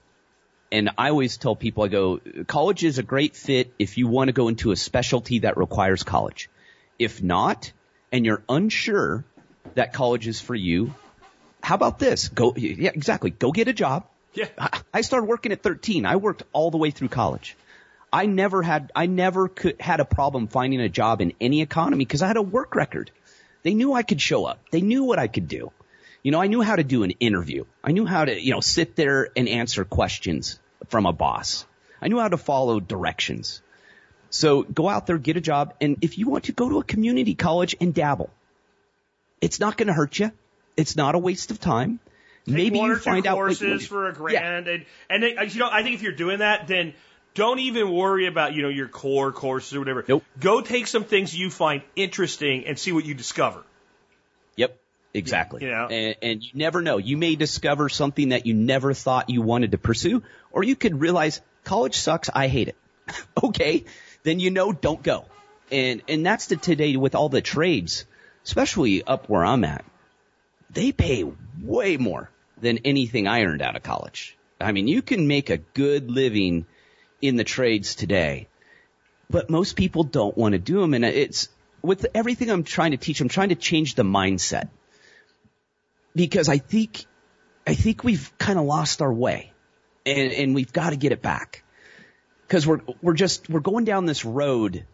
And 0.71 0.89
I 0.97 1.09
always 1.09 1.37
tell 1.37 1.55
people, 1.55 1.83
I 1.83 1.87
go, 1.87 2.19
college 2.45 2.83
is 2.83 2.97
a 2.97 3.03
great 3.03 3.35
fit 3.35 3.73
if 3.79 3.97
you 3.97 4.07
want 4.07 4.27
to 4.27 4.33
go 4.33 4.49
into 4.49 4.71
a 4.71 4.75
specialty 4.75 5.39
that 5.39 5.55
requires 5.55 6.03
college. 6.03 6.49
If 6.99 7.23
not, 7.23 7.71
and 8.11 8.25
you're 8.25 8.43
unsure 8.49 9.23
that 9.75 9.93
college 9.93 10.27
is 10.27 10.41
for 10.41 10.55
you, 10.55 10.93
how 11.67 11.75
about 11.75 11.99
this? 11.99 12.29
Go, 12.29 12.53
yeah, 12.55 12.91
exactly. 12.93 13.29
Go 13.29 13.51
get 13.51 13.67
a 13.67 13.73
job. 13.73 14.05
Yeah. 14.33 14.47
I- 14.57 14.79
I 14.93 15.01
started 15.01 15.25
working 15.27 15.51
at 15.51 15.61
13. 15.61 16.05
I 16.05 16.15
worked 16.15 16.43
all 16.53 16.71
the 16.71 16.77
way 16.77 16.91
through 16.91 17.09
college. 17.09 17.57
I 18.11 18.25
never 18.25 18.63
had, 18.63 18.89
I 18.95 19.05
never 19.07 19.49
could, 19.49 19.81
had 19.81 19.99
a 19.99 20.05
problem 20.05 20.47
finding 20.47 20.79
a 20.79 20.87
job 20.87 21.19
in 21.19 21.33
any 21.41 21.61
economy 21.61 22.05
because 22.05 22.21
I 22.21 22.27
had 22.27 22.37
a 22.37 22.41
work 22.41 22.73
record. 22.73 23.11
They 23.63 23.73
knew 23.73 23.91
I 23.91 24.03
could 24.03 24.21
show 24.21 24.45
up. 24.45 24.59
They 24.71 24.79
knew 24.79 25.03
what 25.03 25.19
I 25.19 25.27
could 25.27 25.49
do. 25.49 25.73
You 26.23 26.31
know, 26.31 26.41
I 26.41 26.47
knew 26.47 26.61
how 26.61 26.77
to 26.77 26.85
do 26.85 27.03
an 27.03 27.11
interview. 27.19 27.65
I 27.83 27.91
knew 27.91 28.05
how 28.05 28.23
to, 28.23 28.41
you 28.41 28.53
know, 28.53 28.61
sit 28.61 28.95
there 28.95 29.27
and 29.35 29.49
answer 29.49 29.83
questions 29.83 30.59
from 30.87 31.05
a 31.05 31.11
boss. 31.11 31.65
I 32.01 32.07
knew 32.07 32.19
how 32.19 32.29
to 32.29 32.37
follow 32.37 32.79
directions. 32.79 33.61
So 34.29 34.63
go 34.63 34.87
out 34.87 35.05
there, 35.05 35.17
get 35.17 35.35
a 35.35 35.41
job, 35.41 35.73
and 35.81 35.97
if 36.01 36.17
you 36.17 36.29
want 36.29 36.45
to 36.45 36.53
go 36.53 36.69
to 36.69 36.79
a 36.79 36.83
community 36.83 37.35
college 37.35 37.75
and 37.81 37.93
dabble, 37.93 38.29
it's 39.41 39.59
not 39.59 39.75
going 39.75 39.87
to 39.87 39.93
hurt 39.93 40.17
you. 40.17 40.31
It's 40.77 40.95
not 40.95 41.15
a 41.15 41.19
waste 41.19 41.51
of 41.51 41.59
time. 41.59 41.99
Take 42.45 42.55
Maybe 42.55 42.77
one 42.79 42.87
you 42.89 42.93
or 42.93 42.97
two 42.97 43.01
find 43.01 43.27
out 43.27 43.35
what 43.37 43.49
you- 43.59 43.67
courses 43.67 43.87
for 43.87 44.05
a 44.07 44.11
Yeah. 44.11 44.17
grand, 44.17 44.67
and 44.69 44.85
and 45.09 45.23
then, 45.23 45.37
uh, 45.39 45.41
you 45.43 45.59
know, 45.59 45.69
I 45.69 45.83
think 45.83 45.95
if 45.95 46.01
you're 46.01 46.13
doing 46.13 46.39
that, 46.39 46.67
then 46.67 46.93
don't 47.33 47.59
even 47.59 47.91
worry 47.91 48.25
about 48.27 48.53
you 48.53 48.61
know 48.61 48.69
your 48.69 48.87
core 48.87 49.31
courses 49.33 49.75
or 49.75 49.79
whatever. 49.79 50.05
Nope. 50.07 50.23
Go 50.39 50.61
take 50.61 50.87
some 50.87 51.03
things 51.03 51.35
you 51.35 51.49
find 51.49 51.81
interesting 51.95 52.65
and 52.65 52.79
see 52.79 52.91
what 52.93 53.03
you 53.05 53.13
discover. 53.13 53.63
Yep. 54.55 54.79
Exactly. 55.13 55.63
You 55.63 55.71
know? 55.71 55.87
and, 55.87 56.15
and 56.21 56.43
you 56.43 56.51
never 56.53 56.81
know. 56.81 56.97
You 56.97 57.17
may 57.17 57.35
discover 57.35 57.89
something 57.89 58.29
that 58.29 58.45
you 58.45 58.53
never 58.53 58.93
thought 58.93 59.29
you 59.29 59.41
wanted 59.41 59.71
to 59.71 59.77
pursue, 59.77 60.21
or 60.51 60.63
you 60.63 60.75
could 60.75 61.01
realize 61.01 61.41
college 61.63 61.95
sucks. 61.95 62.29
I 62.33 62.47
hate 62.47 62.67
it. 62.69 62.75
okay. 63.43 63.85
Then 64.23 64.39
you 64.39 64.51
know, 64.51 64.71
don't 64.73 65.01
go. 65.01 65.25
And, 65.71 66.01
and 66.07 66.25
that's 66.25 66.47
the 66.47 66.55
today 66.55 66.95
with 66.97 67.15
all 67.15 67.29
the 67.29 67.41
trades, 67.41 68.05
especially 68.45 69.03
up 69.03 69.27
where 69.27 69.43
I'm 69.43 69.63
at. 69.63 69.83
They 70.69 70.91
pay 70.91 71.25
way 71.61 71.97
more 71.97 72.29
than 72.59 72.79
anything 72.79 73.27
I 73.27 73.43
earned 73.43 73.61
out 73.61 73.75
of 73.75 73.83
college. 73.83 74.37
I 74.59 74.71
mean, 74.71 74.87
you 74.87 75.01
can 75.01 75.27
make 75.27 75.49
a 75.49 75.57
good 75.57 76.09
living 76.09 76.65
in 77.21 77.35
the 77.35 77.43
trades 77.43 77.95
today, 77.95 78.47
but 79.29 79.49
most 79.49 79.75
people 79.75 80.03
don't 80.03 80.37
want 80.37 80.53
to 80.53 80.59
do 80.59 80.79
them. 80.79 80.93
And 80.93 81.05
it's 81.05 81.49
with 81.81 82.05
everything 82.13 82.49
I'm 82.49 82.63
trying 82.63 82.91
to 82.91 82.97
teach, 82.97 83.21
I'm 83.21 83.29
trying 83.29 83.49
to 83.49 83.55
change 83.55 83.95
the 83.95 84.03
mindset 84.03 84.69
because 86.15 86.49
I 86.49 86.57
think, 86.57 87.05
I 87.65 87.75
think 87.75 88.03
we've 88.03 88.31
kind 88.37 88.57
of 88.57 88.65
lost 88.65 89.01
our 89.01 89.13
way 89.13 89.51
and, 90.05 90.31
and 90.31 90.55
we've 90.55 90.73
got 90.73 90.89
to 90.89 90.95
get 90.95 91.11
it 91.11 91.21
back 91.21 91.63
because 92.47 92.65
we're, 92.65 92.81
we're 93.01 93.13
just, 93.13 93.49
we're 93.49 93.59
going 93.59 93.85
down 93.85 94.05
this 94.05 94.25
road 94.25 94.85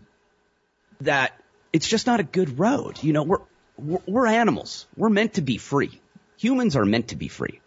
that 1.01 1.31
it's 1.71 1.87
just 1.87 2.05
not 2.07 2.19
a 2.19 2.23
good 2.23 2.59
road. 2.59 3.01
You 3.01 3.13
know, 3.13 3.23
we're, 3.23 3.39
we're, 3.77 4.27
animals. 4.27 4.85
We're 4.95 5.09
meant 5.09 5.35
to 5.35 5.41
be 5.41 5.57
free. 5.57 5.99
Humans 6.37 6.75
are 6.75 6.85
meant 6.85 7.09
to 7.09 7.15
be 7.15 7.27
free. 7.27 7.59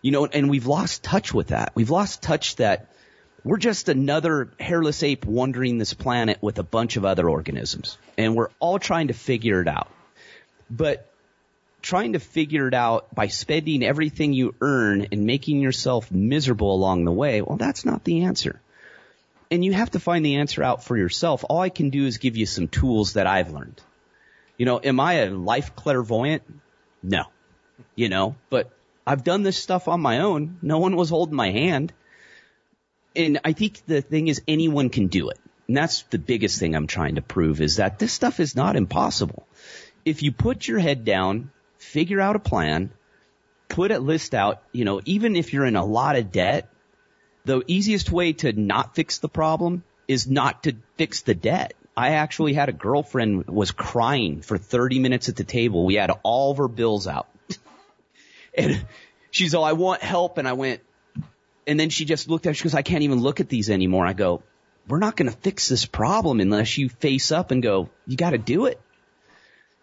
You 0.00 0.10
know, 0.10 0.26
and 0.26 0.50
we've 0.50 0.66
lost 0.66 1.02
touch 1.02 1.32
with 1.32 1.48
that. 1.48 1.72
We've 1.74 1.90
lost 1.90 2.22
touch 2.22 2.56
that 2.56 2.88
we're 3.44 3.58
just 3.58 3.88
another 3.88 4.50
hairless 4.58 5.02
ape 5.02 5.24
wandering 5.24 5.78
this 5.78 5.94
planet 5.94 6.38
with 6.40 6.58
a 6.58 6.62
bunch 6.62 6.96
of 6.96 7.04
other 7.04 7.28
organisms. 7.28 7.98
And 8.16 8.36
we're 8.36 8.50
all 8.60 8.78
trying 8.78 9.08
to 9.08 9.14
figure 9.14 9.60
it 9.60 9.68
out. 9.68 9.90
But 10.70 11.08
trying 11.82 12.12
to 12.12 12.20
figure 12.20 12.68
it 12.68 12.74
out 12.74 13.12
by 13.14 13.26
spending 13.26 13.82
everything 13.82 14.32
you 14.32 14.54
earn 14.60 15.08
and 15.10 15.26
making 15.26 15.60
yourself 15.60 16.10
miserable 16.10 16.74
along 16.74 17.04
the 17.04 17.12
way, 17.12 17.42
well, 17.42 17.56
that's 17.56 17.84
not 17.84 18.04
the 18.04 18.22
answer. 18.22 18.60
And 19.50 19.64
you 19.64 19.72
have 19.72 19.90
to 19.90 20.00
find 20.00 20.24
the 20.24 20.36
answer 20.36 20.62
out 20.62 20.84
for 20.84 20.96
yourself. 20.96 21.44
All 21.48 21.60
I 21.60 21.68
can 21.68 21.90
do 21.90 22.06
is 22.06 22.18
give 22.18 22.36
you 22.36 22.46
some 22.46 22.68
tools 22.68 23.14
that 23.14 23.26
I've 23.26 23.50
learned. 23.50 23.80
You 24.62 24.66
know, 24.66 24.80
am 24.80 25.00
I 25.00 25.14
a 25.14 25.30
life 25.30 25.74
clairvoyant? 25.74 26.44
No. 27.02 27.24
You 27.96 28.08
know, 28.08 28.36
but 28.48 28.70
I've 29.04 29.24
done 29.24 29.42
this 29.42 29.56
stuff 29.56 29.88
on 29.88 30.00
my 30.00 30.20
own. 30.20 30.58
No 30.62 30.78
one 30.78 30.94
was 30.94 31.10
holding 31.10 31.34
my 31.34 31.50
hand. 31.50 31.92
And 33.16 33.40
I 33.44 33.54
think 33.54 33.84
the 33.86 34.02
thing 34.02 34.28
is 34.28 34.40
anyone 34.46 34.88
can 34.88 35.08
do 35.08 35.30
it. 35.30 35.40
And 35.66 35.76
that's 35.76 36.02
the 36.10 36.18
biggest 36.20 36.60
thing 36.60 36.76
I'm 36.76 36.86
trying 36.86 37.16
to 37.16 37.22
prove 37.22 37.60
is 37.60 37.78
that 37.78 37.98
this 37.98 38.12
stuff 38.12 38.38
is 38.38 38.54
not 38.54 38.76
impossible. 38.76 39.48
If 40.04 40.22
you 40.22 40.30
put 40.30 40.68
your 40.68 40.78
head 40.78 41.04
down, 41.04 41.50
figure 41.78 42.20
out 42.20 42.36
a 42.36 42.38
plan, 42.38 42.92
put 43.68 43.90
a 43.90 43.98
list 43.98 44.32
out, 44.32 44.62
you 44.70 44.84
know, 44.84 45.00
even 45.04 45.34
if 45.34 45.52
you're 45.52 45.66
in 45.66 45.74
a 45.74 45.84
lot 45.84 46.14
of 46.14 46.30
debt, 46.30 46.68
the 47.44 47.64
easiest 47.66 48.12
way 48.12 48.32
to 48.34 48.52
not 48.52 48.94
fix 48.94 49.18
the 49.18 49.28
problem 49.28 49.82
is 50.06 50.28
not 50.28 50.62
to 50.62 50.76
fix 50.96 51.22
the 51.22 51.34
debt. 51.34 51.74
I 51.96 52.10
actually 52.10 52.54
had 52.54 52.68
a 52.68 52.72
girlfriend 52.72 53.46
was 53.46 53.70
crying 53.70 54.40
for 54.40 54.56
30 54.56 54.98
minutes 54.98 55.28
at 55.28 55.36
the 55.36 55.44
table. 55.44 55.84
We 55.84 55.94
had 55.94 56.10
all 56.22 56.52
of 56.52 56.58
her 56.58 56.68
bills 56.68 57.06
out. 57.06 57.28
and 58.56 58.86
she's 59.30 59.54
all, 59.54 59.64
I 59.64 59.72
want 59.72 60.02
help. 60.02 60.38
And 60.38 60.48
I 60.48 60.54
went, 60.54 60.80
and 61.66 61.78
then 61.78 61.90
she 61.90 62.06
just 62.06 62.28
looked 62.28 62.46
at, 62.46 62.56
she 62.56 62.64
goes, 62.64 62.74
I 62.74 62.82
can't 62.82 63.02
even 63.02 63.20
look 63.20 63.40
at 63.40 63.48
these 63.50 63.68
anymore. 63.68 64.06
I 64.06 64.14
go, 64.14 64.42
we're 64.88 64.98
not 64.98 65.16
going 65.16 65.30
to 65.30 65.36
fix 65.36 65.68
this 65.68 65.84
problem 65.84 66.40
unless 66.40 66.78
you 66.78 66.88
face 66.88 67.30
up 67.30 67.50
and 67.50 67.62
go, 67.62 67.90
you 68.06 68.16
got 68.16 68.30
to 68.30 68.38
do 68.38 68.66
it. 68.66 68.80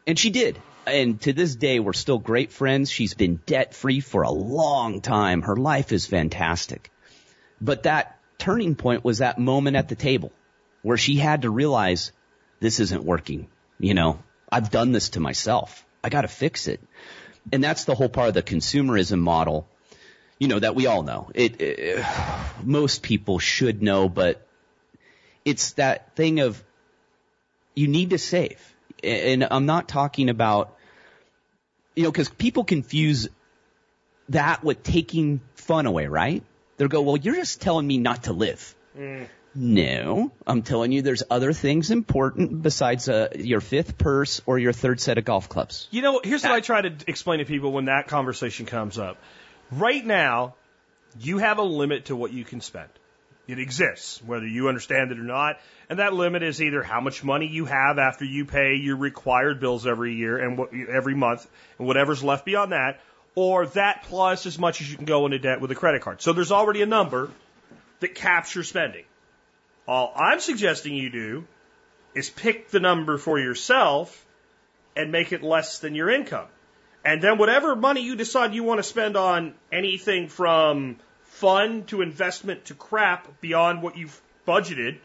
And 0.08 0.18
she 0.18 0.32
did. 0.32 0.60
And 0.88 1.22
to 1.22 1.34
this 1.34 1.56
day, 1.56 1.80
we're 1.80 1.94
still 1.94 2.18
great 2.18 2.52
friends. 2.52 2.90
She's 2.90 3.14
been 3.14 3.40
debt 3.46 3.76
free 3.76 4.00
for 4.00 4.24
a 4.24 4.32
long 4.32 5.02
time. 5.02 5.44
Her 5.44 5.56
life 5.56 5.92
is 5.92 6.08
fantastic. 6.08 6.90
But 7.62 7.84
that 7.84 8.18
turning 8.40 8.74
point 8.74 9.06
was 9.06 9.20
that 9.20 9.38
moment 9.38 9.78
at 9.78 9.90
the 9.90 9.96
table 9.96 10.32
where 10.82 10.98
she 10.98 11.16
had 11.16 11.44
to 11.44 11.50
realize 11.50 12.12
this 12.60 12.80
isn't 12.80 13.04
working. 13.04 13.48
You 13.80 13.94
know, 13.94 14.20
I've 14.52 14.70
done 14.70 14.92
this 14.92 15.10
to 15.10 15.20
myself. 15.20 15.86
I 16.04 16.10
got 16.10 16.22
to 16.22 16.28
fix 16.28 16.68
it. 16.68 16.82
And 17.52 17.64
that's 17.64 17.86
the 17.86 17.96
whole 17.96 18.10
part 18.10 18.28
of 18.28 18.34
the 18.34 18.44
consumerism 18.44 19.20
model, 19.20 19.68
you 20.38 20.48
know, 20.48 20.60
that 20.60 20.76
we 20.76 20.88
all 20.88 21.04
know. 21.04 21.32
It, 21.34 21.62
it 21.62 22.06
most 22.64 23.02
people 23.02 23.40
should 23.40 23.82
know, 23.82 24.10
but 24.10 24.46
it's 25.46 25.74
that 25.74 26.16
thing 26.16 26.40
of 26.40 26.64
you 27.76 27.88
need 27.88 28.12
to 28.12 28.18
save. 28.18 28.60
And 29.04 29.48
I'm 29.50 29.66
not 29.66 29.88
talking 29.88 30.30
about, 30.30 30.76
you 31.96 32.04
know, 32.04 32.12
because 32.12 32.30
people 32.30 32.66
confuse 32.66 33.30
that 34.30 34.64
with 34.64 34.84
taking 34.84 35.42
fun 35.56 35.86
away, 35.86 36.08
right? 36.08 36.44
They'll 36.78 36.88
go, 36.88 37.02
well, 37.02 37.18
you're 37.18 37.36
just 37.36 37.62
telling 37.62 37.88
me 37.88 37.98
not 37.98 38.24
to 38.24 38.34
live. 38.34 38.76
Mm. 38.98 39.28
No, 39.62 40.32
I'm 40.48 40.62
telling 40.62 40.94
you 40.94 41.02
there's 41.02 41.24
other 41.30 41.52
things 41.52 41.92
important 41.92 42.62
besides 42.62 43.10
uh, 43.10 43.28
your 43.36 43.60
fifth 43.60 43.98
purse 43.98 44.42
or 44.46 44.58
your 44.58 44.72
third 44.72 45.02
set 45.02 45.18
of 45.18 45.26
golf 45.26 45.50
clubs. 45.50 45.90
You 45.92 46.02
know, 46.02 46.22
here's 46.24 46.44
what 46.44 46.54
I 46.54 46.62
try 46.62 46.82
to 46.82 46.96
explain 47.08 47.40
to 47.40 47.46
people 47.46 47.74
when 47.74 47.86
that 47.86 48.08
conversation 48.08 48.66
comes 48.66 48.98
up. 48.98 49.18
Right 49.70 50.06
now, 50.06 50.56
you 51.20 51.40
have 51.40 51.58
a 51.58 51.64
limit 51.64 52.06
to 52.06 52.16
what 52.16 52.32
you 52.32 52.46
can 52.46 52.62
spend. 52.62 52.88
It 53.50 53.60
exists, 53.60 54.24
whether 54.24 54.48
you 54.48 54.70
understand 54.70 55.12
it 55.12 55.20
or 55.20 55.24
not. 55.24 55.60
And 55.90 56.00
that 56.00 56.14
limit 56.14 56.42
is 56.42 56.62
either 56.62 56.82
how 56.82 57.02
much 57.02 57.22
money 57.22 57.48
you 57.48 57.66
have 57.66 58.00
after 58.00 58.24
you 58.24 58.46
pay 58.46 58.76
your 58.76 58.96
required 58.96 59.60
bills 59.60 59.86
every 59.86 60.14
year 60.14 60.38
and 60.38 60.58
what, 60.58 60.70
every 60.74 61.16
month 61.16 61.46
and 61.78 61.86
whatever's 61.86 62.24
left 62.24 62.46
beyond 62.46 62.72
that, 62.72 63.02
or 63.36 63.66
that 63.66 64.04
plus 64.04 64.46
as 64.46 64.58
much 64.58 64.80
as 64.80 64.90
you 64.90 64.96
can 64.96 65.06
go 65.06 65.26
into 65.26 65.38
debt 65.38 65.60
with 65.60 65.70
a 65.72 65.76
credit 65.76 66.02
card. 66.02 66.22
So 66.22 66.32
there's 66.32 66.54
already 66.54 66.82
a 66.82 66.86
number 66.86 67.30
that 68.00 68.16
captures 68.16 68.70
spending. 68.70 69.04
All 69.90 70.14
I'm 70.16 70.40
suggesting 70.40 70.94
you 70.94 71.10
do 71.10 71.48
is 72.14 72.30
pick 72.30 72.70
the 72.70 72.80
number 72.80 73.18
for 73.18 73.40
yourself 73.40 74.24
and 74.96 75.12
make 75.12 75.32
it 75.32 75.42
less 75.42 75.80
than 75.80 75.96
your 75.96 76.12
income. 76.12 76.46
And 77.04 77.24
then 77.24 77.40
whatever 77.40 77.76
money 77.76 78.02
you 78.02 78.16
decide 78.16 78.54
you 78.54 78.64
want 78.64 78.78
to 78.78 78.84
spend 78.84 79.18
on 79.18 79.56
anything 79.72 80.28
from 80.28 80.98
fun 81.24 81.86
to 81.86 82.04
investment 82.04 82.66
to 82.66 82.76
crap 82.76 83.42
beyond 83.42 83.82
what 83.82 83.98
you've 83.98 84.22
budgeted, 84.48 85.00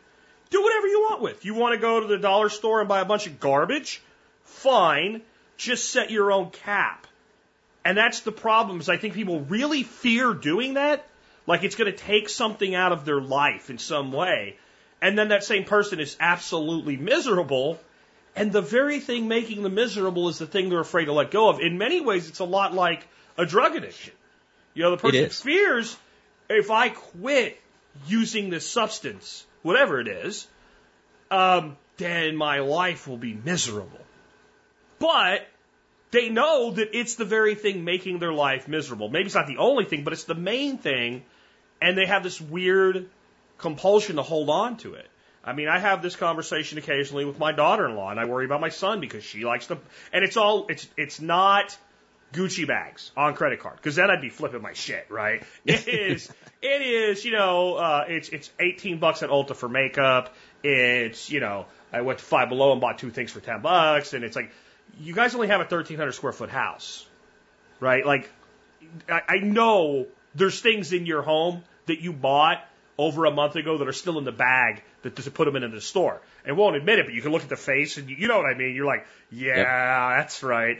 do 0.51 0.62
whatever 0.62 0.87
you 0.87 1.01
want 1.01 1.22
with. 1.22 1.47
You 1.47 1.55
want 1.55 1.74
to 1.74 1.80
go 1.80 2.01
to 2.01 2.07
the 2.07 2.18
dollar 2.18 2.51
store 2.51 2.80
and 2.80 2.89
buy 2.89 3.01
a 3.01 3.07
bunch 3.07 3.26
of 3.26 3.41
garbage? 3.41 4.03
Fine. 4.43 5.22
Just 5.57 5.89
set 5.89 6.11
your 6.11 6.30
own 6.30 6.51
cap. 6.51 7.07
And 7.87 7.97
that's 7.97 8.20
the 8.20 8.32
problem 8.32 8.80
is 8.80 8.91
I 8.91 8.99
think 8.99 9.14
people 9.14 9.41
really 9.41 9.82
fear 9.82 10.35
doing 10.35 10.74
that. 10.74 11.07
Like 11.47 11.64
it's 11.64 11.74
going 11.74 11.91
to 11.91 11.97
take 11.97 12.28
something 12.28 12.74
out 12.74 12.93
of 12.93 13.07
their 13.07 13.22
life 13.22 13.70
in 13.70 13.78
some 13.78 14.12
way. 14.12 14.59
And 15.05 15.19
then 15.19 15.29
that 15.29 15.45
same 15.45 15.65
person 15.65 16.01
is 16.01 16.17
absolutely 16.19 16.97
miserable. 16.97 17.79
And 18.35 18.51
the 18.51 18.63
very 18.63 19.01
thing 19.01 19.29
making 19.29 19.63
them 19.63 19.75
miserable 19.75 20.31
is 20.31 20.39
the 20.39 20.47
thing 20.47 20.71
they're 20.71 20.81
afraid 20.81 21.05
to 21.05 21.13
let 21.13 21.31
go 21.31 21.51
of. 21.51 21.61
In 21.61 21.77
many 21.77 22.01
ways, 22.01 22.27
it's 22.31 22.39
a 22.39 22.45
lot 22.45 22.73
like 22.73 23.07
a 23.37 23.45
drug 23.45 23.77
addiction. 23.77 24.15
You 24.73 24.85
know, 24.85 24.93
the 24.93 24.97
person 24.97 25.29
fears 25.29 25.95
if 26.49 26.71
I 26.71 26.89
quit 26.89 27.61
using 28.07 28.49
this 28.49 28.67
substance, 28.67 29.45
whatever 29.61 30.01
it 30.01 30.09
is, 30.09 30.47
um, 31.31 31.77
then 31.99 32.35
my 32.35 32.61
life 32.61 33.07
will 33.07 33.19
be 33.19 33.35
miserable. 33.35 34.01
But 34.99 35.47
they 36.13 36.31
know 36.31 36.71
that 36.71 36.99
it's 36.99 37.17
the 37.17 37.27
very 37.27 37.57
thing 37.57 37.85
making 37.85 38.21
their 38.21 38.33
life 38.33 38.69
miserable. 38.69 39.11
Maybe 39.11 39.27
it's 39.27 39.35
not 39.35 39.49
the 39.49 39.59
only 39.59 39.85
thing, 39.85 40.03
but 40.03 40.15
it's 40.15 40.25
the 40.25 40.35
main 40.35 40.79
thing. 40.79 41.25
And 41.83 41.99
they 41.99 42.07
have 42.07 42.23
this 42.23 42.41
weird 42.41 43.11
compulsion 43.59 44.17
to 44.17 44.23
hold 44.23 44.51
on 44.51 44.77
to 44.79 44.95
it. 44.95 45.09
I 45.45 45.53
mean, 45.53 45.69
I 45.69 45.79
have 45.79 46.03
this 46.03 46.17
conversation 46.17 46.79
occasionally 46.79 47.27
with 47.27 47.39
my 47.39 47.53
daughter-in-law, 47.53 48.11
and 48.11 48.19
I 48.19 48.25
worry 48.25 48.47
about 48.47 48.61
my 48.61 48.71
son 48.71 49.01
because 49.01 49.25
she 49.25 49.45
likes 49.45 49.67
to. 49.67 49.79
And 50.13 50.25
it's 50.25 50.37
all 50.37 50.67
it's 50.69 50.89
it's 50.97 51.21
not 51.21 51.77
Gucci 52.33 52.67
bags 52.67 53.13
on 53.17 53.35
credit 53.35 53.61
card 53.61 53.77
because 53.77 53.95
then 53.97 54.11
I'd 54.11 54.23
be 54.23 54.31
flipping 54.31 54.63
my 54.63 54.73
shit, 54.73 55.07
right? 55.11 55.45
It 55.65 55.87
is 55.87 56.33
it 56.63 56.83
is 56.83 57.25
you 57.25 57.33
know 57.33 57.75
uh, 57.75 58.05
it's 58.09 58.31
it's 58.31 58.51
18 58.59 58.99
bucks 58.99 59.23
at 59.23 59.31
Ulta 59.31 59.55
for 59.55 59.69
makeup. 59.69 60.35
It's 60.63 61.31
you 61.31 61.41
know 61.41 61.67
I 61.93 62.01
went 62.01 62.21
to 62.21 62.25
Five 62.25 62.49
Below 62.49 62.73
and 62.73 62.81
bought 62.81 62.99
two 62.99 63.11
things 63.11 63.31
for 63.31 63.41
10 63.41 63.61
bucks, 63.61 64.15
and 64.15 64.25
it's 64.25 64.37
like 64.37 64.51
you 64.99 65.15
guys 65.15 65.35
only 65.35 65.49
have 65.49 65.61
a 65.61 65.65
1,300 65.65 66.13
square 66.13 66.33
foot 66.33 66.51
house, 66.51 67.07
right? 67.81 68.05
Like 68.05 68.31
I, 69.09 69.21
I 69.29 69.37
know 69.39 70.07
there's 70.35 70.61
things 70.61 70.93
in 70.93 71.07
your 71.07 71.23
home 71.23 71.63
that 71.87 72.01
you 72.01 72.13
bought 72.13 72.67
over 72.97 73.25
a 73.25 73.31
month 73.31 73.57
ago 73.57 73.79
that 73.79 73.89
are 73.89 73.93
still 73.93 74.19
in 74.19 74.25
the 74.25 74.33
bag 74.33 74.83
that 75.03 75.17
to 75.17 75.31
put 75.31 75.47
them 75.47 75.57
in 75.57 75.65
into 75.65 75.77
the 75.77 75.83
store. 75.83 76.21
And 76.45 76.57
won't 76.57 76.77
admit 76.77 76.99
it, 76.99 77.07
but 77.07 77.15
you 77.15 77.23
can 77.23 77.33
look 77.33 77.43
at 77.43 77.49
the 77.49 77.57
face 77.57 77.97
and 77.97 78.09
you, 78.09 78.17
you 78.17 78.29
know 78.29 78.37
what 78.37 78.47
I 78.47 78.55
mean. 78.55 78.75
You're 78.75 78.87
like, 78.87 79.07
yeah, 79.31 79.57
yep. 79.57 80.19
that's 80.19 80.43
right. 80.43 80.79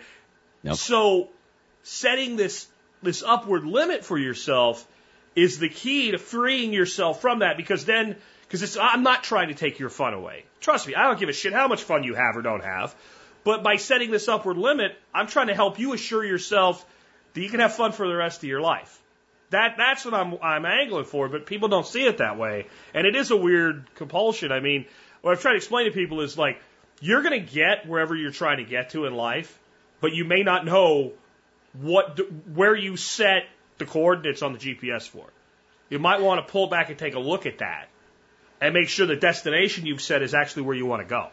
Yep. 0.63 0.77
So 0.77 1.29
setting 1.83 2.37
this 2.37 2.67
this 3.03 3.23
upward 3.23 3.65
limit 3.65 4.05
for 4.05 4.17
yourself 4.17 4.87
is 5.37 5.59
the 5.59 5.69
key 5.69 6.13
to 6.13 6.19
freeing 6.19 6.73
yourself 6.73 7.21
from 7.21 7.41
that 7.41 7.57
because 7.57 7.85
then 7.85 8.17
because 8.43 8.63
it's 8.63 8.77
I'm 8.77 9.03
not 9.03 9.25
trying 9.25 9.49
to 9.49 9.55
take 9.55 9.79
your 9.79 9.91
fun 9.91 10.15
away. 10.15 10.45
Trust 10.61 10.87
me, 10.87 10.95
I 10.95 11.05
don't 11.05 11.19
give 11.19 11.29
a 11.29 11.33
shit 11.33 11.53
how 11.53 11.69
much 11.69 11.83
fun 11.83 12.05
you 12.05 12.15
have 12.15 12.37
or 12.37 12.43
don't 12.43 12.63
have. 12.63 12.95
But 13.43 13.63
by 13.63 13.77
setting 13.77 14.11
this 14.11 14.27
upward 14.29 14.57
limit, 14.57 14.97
I'm 15.13 15.27
trying 15.27 15.49
to 15.49 15.55
help 15.55 15.79
you 15.79 15.93
assure 15.93 16.25
yourself 16.25 16.85
that 17.35 17.41
you 17.41 17.51
can 17.51 17.61
have 17.61 17.75
fun 17.75 17.93
for 17.93 18.09
the 18.09 18.15
rest 18.15 18.39
of 18.39 18.49
your 18.49 18.61
life. 18.61 19.01
That 19.51 19.77
that's 19.77 20.05
what 20.05 20.15
I'm 20.15 20.39
I'm 20.43 20.65
angling 20.65 21.05
for, 21.05 21.29
but 21.29 21.47
people 21.47 21.69
don't 21.69 21.87
see 21.87 22.05
it 22.05 22.19
that 22.19 22.39
way, 22.39 22.67
and 22.93 23.07
it 23.07 23.15
is 23.15 23.31
a 23.31 23.37
weird 23.37 23.87
compulsion. 23.95 24.53
I 24.53 24.61
mean, 24.61 24.87
what 25.23 25.33
I've 25.33 25.41
tried 25.41 25.53
to 25.53 25.57
explain 25.59 25.87
to 25.87 25.93
people 25.93 26.21
is 26.21 26.37
like 26.37 26.61
you're 27.01 27.23
going 27.23 27.45
to 27.45 27.53
get 27.53 27.87
wherever 27.87 28.15
you're 28.15 28.31
trying 28.31 28.59
to 28.59 28.65
get 28.65 28.91
to 28.91 29.07
in 29.07 29.15
life, 29.15 29.59
but 30.01 30.13
you 30.13 30.25
may 30.25 30.43
not 30.43 30.65
know 30.65 31.13
what 31.75 32.19
where 32.55 32.75
you 32.75 32.97
set 32.97 33.45
the 33.79 33.85
coordinates 33.85 34.43
on 34.43 34.53
the 34.53 34.59
GPS 34.59 35.09
for. 35.09 35.27
You 35.91 35.99
might 35.99 36.21
want 36.21 36.45
to 36.45 36.51
pull 36.51 36.69
back 36.69 36.89
and 36.91 36.99
take 36.99 37.15
a 37.15 37.21
look 37.21 37.47
at 37.47 37.59
that 37.59 37.89
and 38.61 38.73
make 38.73 38.89
sure 38.89 39.07
the 39.07 39.17
destination 39.17 39.87
you've 39.87 40.01
set 40.01 40.23
is 40.23 40.35
actually 40.35 40.63
where 40.63 40.77
you 40.77 40.87
want 40.87 41.03
to 41.03 41.09
go. 41.09 41.29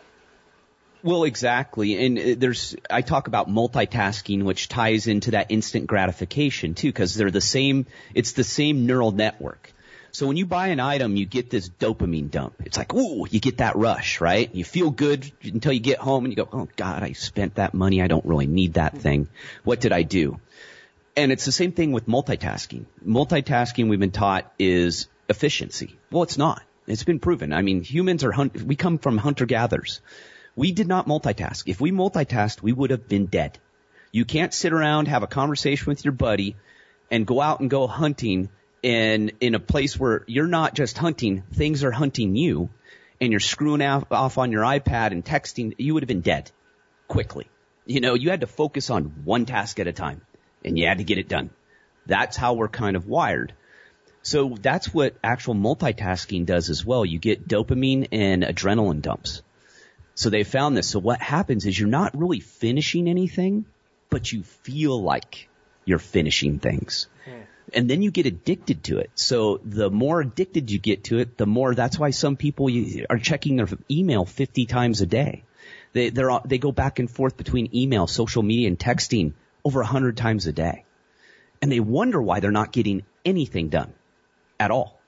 Well, 1.04 1.24
exactly. 1.24 2.06
And 2.06 2.20
uh, 2.20 2.36
there's, 2.38 2.76
I 2.90 3.02
talk 3.02 3.28
about 3.28 3.50
multitasking, 3.50 4.44
which 4.44 4.70
ties 4.70 5.08
into 5.08 5.32
that 5.32 5.48
instant 5.50 5.88
gratification 5.88 6.76
too, 6.76 6.90
because 6.90 7.16
they're 7.16 7.32
the 7.32 7.42
same, 7.42 7.88
it's 8.14 8.34
the 8.34 8.44
same 8.44 8.86
neural 8.86 9.12
network. 9.12 9.74
So 10.12 10.28
when 10.28 10.36
you 10.36 10.46
buy 10.46 10.68
an 10.68 10.80
item, 10.82 11.16
you 11.16 11.26
get 11.26 11.50
this 11.50 11.70
dopamine 11.70 12.30
dump. 12.30 12.56
It's 12.66 12.78
like, 12.78 12.94
ooh, 12.94 13.26
you 13.30 13.40
get 13.40 13.58
that 13.58 13.78
rush, 13.78 14.20
right? 14.20 14.54
You 14.54 14.66
feel 14.66 14.92
good 14.92 15.32
until 15.42 15.72
you 15.72 15.80
get 15.80 16.00
home 16.00 16.26
and 16.26 16.32
you 16.34 16.36
go, 16.36 16.50
oh 16.52 16.68
God, 16.76 17.02
I 17.02 17.14
spent 17.14 17.56
that 17.56 17.74
money. 17.74 18.02
I 18.02 18.08
don't 18.08 18.26
really 18.26 18.48
need 18.48 18.74
that 18.74 18.98
thing. 18.98 19.30
What 19.64 19.80
did 19.80 19.94
I 19.94 20.04
do? 20.04 20.40
And 21.16 21.32
it's 21.32 21.46
the 21.46 21.52
same 21.52 21.72
thing 21.72 21.94
with 21.94 22.08
multitasking. 22.08 22.86
Multitasking 23.06 23.90
we've 23.90 24.00
been 24.00 24.12
taught 24.12 24.52
is 24.60 25.08
efficiency. 25.30 25.98
Well, 26.12 26.24
it's 26.24 26.38
not. 26.38 26.62
It's 26.88 27.04
been 27.04 27.20
proven. 27.20 27.54
I 27.54 27.62
mean, 27.62 27.82
humans 27.82 28.24
are, 28.26 28.32
hunt- 28.32 28.62
we 28.62 28.76
come 28.76 28.98
from 28.98 29.18
hunter 29.18 29.46
gatherers. 29.46 30.02
We 30.56 30.72
did 30.72 30.88
not 30.88 31.08
multitask. 31.08 31.64
If 31.68 31.80
we 31.80 31.92
multitasked, 31.92 32.62
we 32.62 32.74
would 32.74 32.92
have 32.92 33.08
been 33.08 33.28
dead. 33.28 33.58
You 34.12 34.26
can't 34.26 34.54
sit 34.54 34.74
around, 34.74 35.08
have 35.08 35.24
a 35.24 35.28
conversation 35.28 35.86
with 35.88 36.04
your 36.04 36.12
buddy, 36.12 36.56
and 37.10 37.26
go 37.26 37.40
out 37.42 37.62
and 37.62 37.70
go 37.70 37.88
hunting 37.88 38.50
in, 38.84 39.32
in 39.40 39.56
a 39.56 39.60
place 39.60 39.98
where 39.98 40.24
you're 40.28 40.48
not 40.48 40.74
just 40.74 40.98
hunting, 40.98 41.44
things 41.54 41.84
are 41.84 41.92
hunting 41.92 42.36
you, 42.36 42.70
and 43.20 43.32
you're 43.32 43.40
screwing 43.40 43.82
off 43.82 44.38
on 44.38 44.52
your 44.52 44.64
iPad 44.64 45.12
and 45.12 45.24
texting, 45.24 45.76
you 45.78 45.94
would 45.94 46.04
have 46.04 46.08
been 46.08 46.22
dead 46.22 46.52
quickly. 47.08 47.48
You 47.86 48.02
know, 48.02 48.16
you 48.16 48.30
had 48.30 48.42
to 48.42 48.48
focus 48.48 48.90
on 48.90 49.24
one 49.24 49.46
task 49.46 49.80
at 49.80 49.88
a 49.88 49.94
time, 49.94 50.22
and 50.66 50.78
you 50.78 50.88
had 50.88 50.98
to 50.98 51.04
get 51.04 51.18
it 51.18 51.30
done. 51.30 51.52
That's 52.06 52.36
how 52.36 52.54
we're 52.54 52.68
kind 52.68 52.96
of 52.96 53.08
wired. 53.08 53.54
So 54.24 54.56
that's 54.60 54.94
what 54.94 55.16
actual 55.24 55.56
multitasking 55.56 56.46
does 56.46 56.70
as 56.70 56.86
well. 56.86 57.06
You 57.06 57.20
get 57.20 57.48
dopamine 57.48 58.08
and 58.12 58.44
adrenaline 58.44 59.02
dumps. 59.02 59.42
So 60.22 60.30
they 60.30 60.44
found 60.44 60.78
this. 60.78 60.88
So 60.88 61.00
what 61.00 61.20
happens 61.20 61.66
is 61.66 61.80
you're 61.80 61.90
not 61.90 62.16
really 62.16 62.42
finishing 62.42 63.08
anything, 63.08 63.66
but 64.12 64.32
you 64.32 64.44
feel 64.44 65.02
like 65.02 65.50
you're 65.84 65.98
finishing 65.98 66.60
things. 66.60 67.08
Hmm. 67.26 67.40
And 67.74 67.90
then 67.90 68.04
you 68.04 68.12
get 68.12 68.28
addicted 68.28 68.84
to 68.84 69.00
it. 69.00 69.10
So 69.16 69.60
the 69.66 69.90
more 69.90 70.22
addicted 70.22 70.70
you 70.70 70.78
get 70.78 71.06
to 71.06 71.18
it, 71.18 71.40
the 71.40 71.48
more, 71.48 71.74
that's 71.74 71.98
why 71.98 72.12
some 72.12 72.36
people 72.38 72.70
are 73.10 73.18
checking 73.18 73.56
their 73.56 73.68
email 73.90 74.26
50 74.26 74.68
times 74.68 75.02
a 75.02 75.08
day. 75.08 75.44
They, 75.94 76.12
they're, 76.12 76.40
they 76.46 76.60
go 76.60 76.72
back 76.72 77.00
and 77.00 77.10
forth 77.10 77.36
between 77.36 77.76
email, 77.76 78.06
social 78.06 78.44
media, 78.44 78.68
and 78.68 78.78
texting 78.78 79.34
over 79.66 79.80
100 79.80 80.18
times 80.18 80.46
a 80.46 80.52
day. 80.52 80.86
And 81.64 81.72
they 81.72 81.80
wonder 81.80 82.22
why 82.22 82.42
they're 82.42 82.52
not 82.52 82.72
getting 82.72 83.02
anything 83.26 83.70
done 83.70 83.92
at 84.60 84.70
all. 84.70 85.01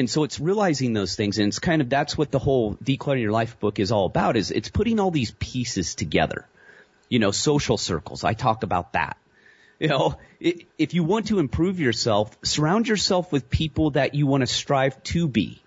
And 0.00 0.08
so 0.08 0.24
it's 0.24 0.40
realizing 0.40 0.94
those 0.94 1.14
things 1.14 1.38
and 1.38 1.48
it's 1.48 1.58
kind 1.58 1.82
of, 1.82 1.90
that's 1.90 2.16
what 2.16 2.30
the 2.30 2.38
whole 2.38 2.74
Decluttering 2.76 3.20
Your 3.20 3.32
Life 3.32 3.60
book 3.60 3.78
is 3.78 3.92
all 3.92 4.06
about 4.06 4.38
is 4.38 4.50
it's 4.50 4.70
putting 4.70 4.98
all 4.98 5.10
these 5.10 5.30
pieces 5.32 5.94
together. 5.94 6.48
You 7.10 7.18
know, 7.18 7.32
social 7.32 7.76
circles. 7.76 8.24
I 8.24 8.32
talk 8.32 8.62
about 8.62 8.94
that. 8.94 9.18
You 9.78 9.88
know, 9.88 10.16
if 10.40 10.94
you 10.94 11.04
want 11.04 11.26
to 11.26 11.38
improve 11.38 11.80
yourself, 11.80 12.34
surround 12.42 12.88
yourself 12.88 13.30
with 13.30 13.50
people 13.50 13.90
that 13.90 14.14
you 14.14 14.26
want 14.26 14.40
to 14.40 14.46
strive 14.46 15.02
to 15.04 15.28
be. 15.28 15.62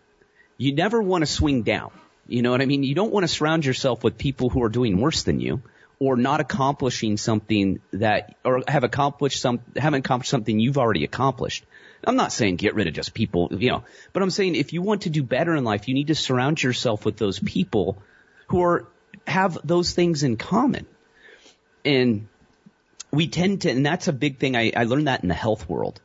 You 0.57 0.73
never 0.73 0.99
want 0.99 1.21
to 1.21 1.27
swing 1.27 1.61
down. 1.61 1.91
You 2.27 2.41
know 2.41 2.49
what 2.49 2.61
I 2.61 2.65
mean? 2.65 2.81
You 2.81 2.95
don't 2.95 3.13
want 3.13 3.25
to 3.25 3.27
surround 3.27 3.65
yourself 3.65 4.03
with 4.03 4.17
people 4.17 4.49
who 4.49 4.63
are 4.63 4.69
doing 4.69 4.99
worse 4.99 5.21
than 5.23 5.39
you 5.41 5.61
or 5.99 6.17
not 6.17 6.39
accomplishing 6.39 7.17
something 7.17 7.81
that, 7.91 8.36
or 8.43 8.63
have 8.67 8.84
accomplished 8.84 9.39
some, 9.39 9.59
haven't 9.75 9.99
accomplished 9.99 10.31
something 10.31 10.59
you've 10.59 10.79
already 10.79 11.03
accomplished. 11.03 11.65
I'm 12.05 12.15
not 12.15 12.31
saying 12.31 12.57
get 12.57 12.75
rid 12.75 12.87
of 12.87 12.93
just 12.93 13.13
people, 13.13 13.49
you 13.51 13.69
know, 13.69 13.83
but 14.11 14.23
I'm 14.23 14.29
saying 14.29 14.55
if 14.55 14.73
you 14.73 14.81
want 14.81 15.03
to 15.03 15.09
do 15.09 15.23
better 15.23 15.55
in 15.55 15.63
life, 15.63 15.87
you 15.87 15.93
need 15.93 16.07
to 16.07 16.15
surround 16.15 16.61
yourself 16.61 17.05
with 17.05 17.17
those 17.17 17.39
people 17.39 17.97
who 18.47 18.61
are, 18.61 18.85
have 19.25 19.57
those 19.63 19.93
things 19.93 20.23
in 20.23 20.37
common. 20.37 20.85
And 21.85 22.27
we 23.11 23.27
tend 23.27 23.61
to, 23.61 23.71
and 23.71 23.85
that's 23.85 24.07
a 24.07 24.13
big 24.13 24.37
thing. 24.37 24.55
I, 24.55 24.71
I 24.75 24.83
learned 24.83 25.07
that 25.07 25.23
in 25.23 25.29
the 25.29 25.35
health 25.35 25.69
world. 25.69 26.01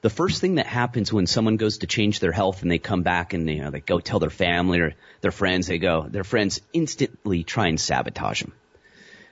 The 0.00 0.10
first 0.10 0.40
thing 0.40 0.56
that 0.56 0.66
happens 0.66 1.12
when 1.12 1.26
someone 1.26 1.56
goes 1.56 1.78
to 1.78 1.86
change 1.86 2.20
their 2.20 2.32
health 2.32 2.62
and 2.62 2.70
they 2.70 2.78
come 2.78 3.02
back 3.02 3.32
and 3.34 3.50
you 3.50 3.62
know 3.62 3.70
they 3.70 3.80
go 3.80 3.98
tell 3.98 4.20
their 4.20 4.30
family 4.30 4.78
or 4.78 4.94
their 5.20 5.32
friends, 5.32 5.66
they 5.66 5.78
go, 5.78 6.06
their 6.08 6.24
friends 6.24 6.60
instantly 6.72 7.42
try 7.42 7.66
and 7.66 7.80
sabotage 7.80 8.42
them 8.42 8.52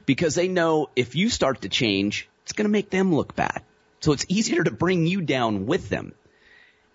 because 0.06 0.36
they 0.36 0.48
know 0.48 0.88
if 0.96 1.14
you 1.16 1.28
start 1.28 1.62
to 1.62 1.68
change, 1.68 2.28
it's 2.44 2.52
going 2.52 2.64
to 2.64 2.70
make 2.70 2.90
them 2.90 3.14
look 3.14 3.34
bad. 3.34 3.62
So 4.00 4.12
it's 4.12 4.26
easier 4.28 4.62
to 4.62 4.70
bring 4.70 5.06
you 5.06 5.20
down 5.20 5.66
with 5.66 5.88
them. 5.88 6.14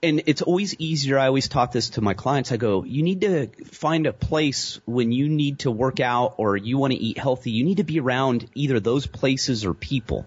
And 0.03 0.23
it's 0.25 0.41
always 0.41 0.73
easier. 0.79 1.19
I 1.19 1.27
always 1.27 1.47
talk 1.47 1.71
this 1.71 1.91
to 1.91 2.01
my 2.01 2.15
clients. 2.15 2.51
I 2.51 2.57
go, 2.57 2.83
you 2.83 3.03
need 3.03 3.21
to 3.21 3.47
find 3.65 4.07
a 4.07 4.13
place 4.13 4.79
when 4.85 5.11
you 5.11 5.29
need 5.29 5.59
to 5.59 5.69
work 5.69 5.99
out 5.99 6.35
or 6.37 6.57
you 6.57 6.79
want 6.79 6.93
to 6.93 6.99
eat 6.99 7.19
healthy. 7.19 7.51
You 7.51 7.63
need 7.63 7.77
to 7.77 7.83
be 7.83 7.99
around 7.99 8.49
either 8.55 8.79
those 8.79 9.05
places 9.05 9.63
or 9.63 9.75
people. 9.75 10.25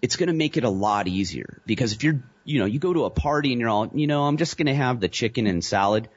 It's 0.00 0.14
going 0.14 0.28
to 0.28 0.34
make 0.34 0.56
it 0.56 0.62
a 0.62 0.70
lot 0.70 1.08
easier 1.08 1.60
because 1.66 1.92
if 1.92 2.04
you're, 2.04 2.22
you 2.44 2.60
know, 2.60 2.66
you 2.66 2.78
go 2.78 2.92
to 2.92 3.06
a 3.06 3.10
party 3.10 3.50
and 3.50 3.60
you're 3.60 3.70
all, 3.70 3.90
you 3.92 4.06
know, 4.06 4.22
I'm 4.22 4.36
just 4.36 4.56
going 4.56 4.66
to 4.66 4.74
have 4.74 5.00
the 5.00 5.08
chicken 5.08 5.48
and 5.48 5.64
salad 5.64 6.08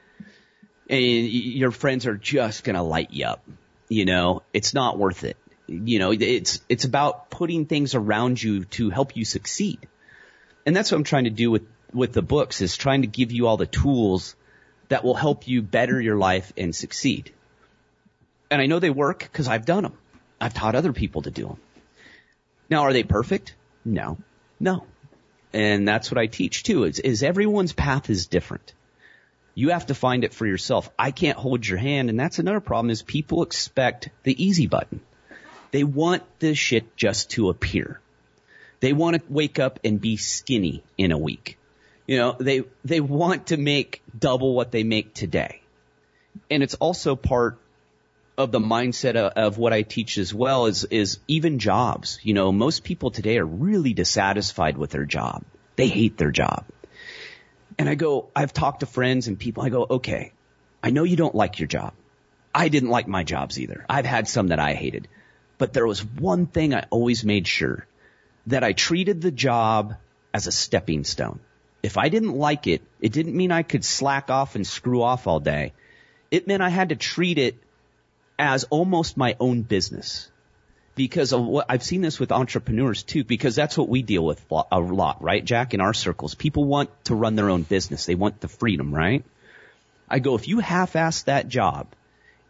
and 0.88 1.00
your 1.00 1.70
friends 1.70 2.06
are 2.06 2.16
just 2.16 2.64
going 2.64 2.76
to 2.76 2.82
light 2.82 3.12
you 3.12 3.26
up. 3.26 3.44
You 3.88 4.04
know, 4.04 4.42
it's 4.52 4.74
not 4.74 4.98
worth 4.98 5.24
it. 5.24 5.36
You 5.66 5.98
know, 5.98 6.12
it's, 6.12 6.60
it's 6.68 6.84
about 6.84 7.30
putting 7.30 7.66
things 7.66 7.94
around 7.94 8.42
you 8.42 8.64
to 8.64 8.90
help 8.90 9.16
you 9.16 9.24
succeed 9.24 9.88
and 10.64 10.76
that's 10.76 10.90
what 10.90 10.98
I'm 10.98 11.04
trying 11.04 11.24
to 11.24 11.30
do 11.30 11.50
with, 11.50 11.66
with 11.92 12.12
the 12.12 12.22
books 12.22 12.60
is 12.60 12.76
trying 12.76 13.02
to 13.02 13.08
give 13.08 13.32
you 13.32 13.46
all 13.46 13.56
the 13.56 13.66
tools 13.66 14.36
that 14.88 15.04
will 15.04 15.14
help 15.14 15.48
you 15.48 15.62
better 15.62 16.00
your 16.00 16.16
life 16.16 16.52
and 16.56 16.74
succeed. 16.74 17.32
And 18.50 18.60
I 18.60 18.66
know 18.66 18.78
they 18.78 18.90
work 18.90 19.20
because 19.20 19.48
I've 19.48 19.64
done 19.64 19.82
them. 19.82 19.98
I've 20.40 20.54
taught 20.54 20.74
other 20.74 20.92
people 20.92 21.22
to 21.22 21.30
do 21.30 21.48
them. 21.48 21.56
Now, 22.68 22.82
are 22.82 22.92
they 22.92 23.02
perfect? 23.02 23.54
No, 23.84 24.18
no. 24.60 24.84
And 25.52 25.86
that's 25.86 26.10
what 26.10 26.18
I 26.18 26.26
teach 26.26 26.62
too 26.62 26.84
is, 26.84 26.98
is 26.98 27.22
everyone's 27.22 27.72
path 27.72 28.08
is 28.10 28.26
different. 28.26 28.72
You 29.54 29.70
have 29.70 29.86
to 29.86 29.94
find 29.94 30.24
it 30.24 30.32
for 30.32 30.46
yourself. 30.46 30.90
I 30.98 31.10
can't 31.10 31.36
hold 31.36 31.66
your 31.66 31.78
hand. 31.78 32.08
And 32.08 32.18
that's 32.18 32.38
another 32.38 32.60
problem 32.60 32.90
is 32.90 33.02
people 33.02 33.42
expect 33.42 34.08
the 34.22 34.42
easy 34.42 34.66
button. 34.66 35.00
They 35.72 35.84
want 35.84 36.22
this 36.38 36.58
shit 36.58 36.96
just 36.96 37.30
to 37.30 37.48
appear. 37.48 38.00
They 38.80 38.92
want 38.92 39.16
to 39.16 39.22
wake 39.28 39.58
up 39.58 39.80
and 39.84 40.00
be 40.00 40.16
skinny 40.16 40.84
in 40.96 41.12
a 41.12 41.18
week. 41.18 41.58
You 42.06 42.18
know, 42.18 42.36
they, 42.38 42.64
they 42.84 43.00
want 43.00 43.48
to 43.48 43.56
make 43.56 44.02
double 44.16 44.54
what 44.54 44.70
they 44.70 44.84
make 44.84 45.14
today. 45.14 45.62
And 46.50 46.62
it's 46.62 46.74
also 46.74 47.16
part 47.16 47.58
of 48.36 48.50
the 48.50 48.58
mindset 48.58 49.16
of, 49.16 49.32
of, 49.32 49.58
what 49.58 49.72
I 49.72 49.82
teach 49.82 50.18
as 50.18 50.32
well 50.32 50.66
is, 50.66 50.84
is 50.84 51.18
even 51.28 51.58
jobs. 51.58 52.18
You 52.22 52.34
know, 52.34 52.50
most 52.50 52.82
people 52.82 53.10
today 53.10 53.38
are 53.38 53.46
really 53.46 53.92
dissatisfied 53.92 54.76
with 54.76 54.90
their 54.90 55.04
job. 55.04 55.44
They 55.76 55.88
hate 55.88 56.16
their 56.16 56.30
job. 56.30 56.64
And 57.78 57.88
I 57.88 57.94
go, 57.94 58.28
I've 58.34 58.52
talked 58.52 58.80
to 58.80 58.86
friends 58.86 59.28
and 59.28 59.38
people, 59.38 59.62
I 59.62 59.68
go, 59.68 59.86
okay, 59.88 60.32
I 60.82 60.90
know 60.90 61.04
you 61.04 61.16
don't 61.16 61.34
like 61.34 61.60
your 61.60 61.68
job. 61.68 61.92
I 62.54 62.68
didn't 62.68 62.90
like 62.90 63.08
my 63.08 63.22
jobs 63.22 63.58
either. 63.58 63.84
I've 63.88 64.06
had 64.06 64.28
some 64.28 64.48
that 64.48 64.58
I 64.58 64.74
hated. 64.74 65.08
But 65.62 65.74
there 65.74 65.86
was 65.86 66.04
one 66.04 66.46
thing 66.46 66.74
I 66.74 66.86
always 66.90 67.22
made 67.24 67.46
sure 67.46 67.86
that 68.48 68.64
I 68.64 68.72
treated 68.72 69.20
the 69.20 69.30
job 69.30 69.94
as 70.34 70.48
a 70.48 70.50
stepping 70.50 71.04
stone. 71.04 71.38
If 71.84 71.96
I 71.96 72.08
didn't 72.08 72.36
like 72.36 72.66
it, 72.66 72.82
it 73.00 73.12
didn't 73.12 73.36
mean 73.36 73.52
I 73.52 73.62
could 73.62 73.84
slack 73.84 74.28
off 74.28 74.56
and 74.56 74.66
screw 74.66 75.02
off 75.02 75.28
all 75.28 75.38
day. 75.38 75.72
It 76.32 76.48
meant 76.48 76.64
I 76.64 76.68
had 76.68 76.88
to 76.88 76.96
treat 76.96 77.38
it 77.38 77.54
as 78.40 78.64
almost 78.70 79.16
my 79.16 79.36
own 79.38 79.62
business. 79.62 80.32
Because 80.96 81.32
of 81.32 81.44
what 81.44 81.66
I've 81.68 81.84
seen 81.84 82.00
this 82.00 82.18
with 82.18 82.32
entrepreneurs 82.32 83.04
too, 83.04 83.22
because 83.22 83.54
that's 83.54 83.78
what 83.78 83.88
we 83.88 84.02
deal 84.02 84.24
with 84.24 84.44
a 84.72 84.80
lot, 84.80 85.22
right, 85.22 85.44
Jack? 85.44 85.74
In 85.74 85.80
our 85.80 85.94
circles, 85.94 86.34
people 86.34 86.64
want 86.64 86.90
to 87.04 87.14
run 87.14 87.36
their 87.36 87.50
own 87.50 87.62
business. 87.62 88.04
They 88.04 88.16
want 88.16 88.40
the 88.40 88.48
freedom, 88.48 88.92
right? 88.92 89.24
I 90.10 90.18
go, 90.18 90.34
if 90.34 90.48
you 90.48 90.58
half-ass 90.58 91.22
that 91.22 91.46
job 91.46 91.86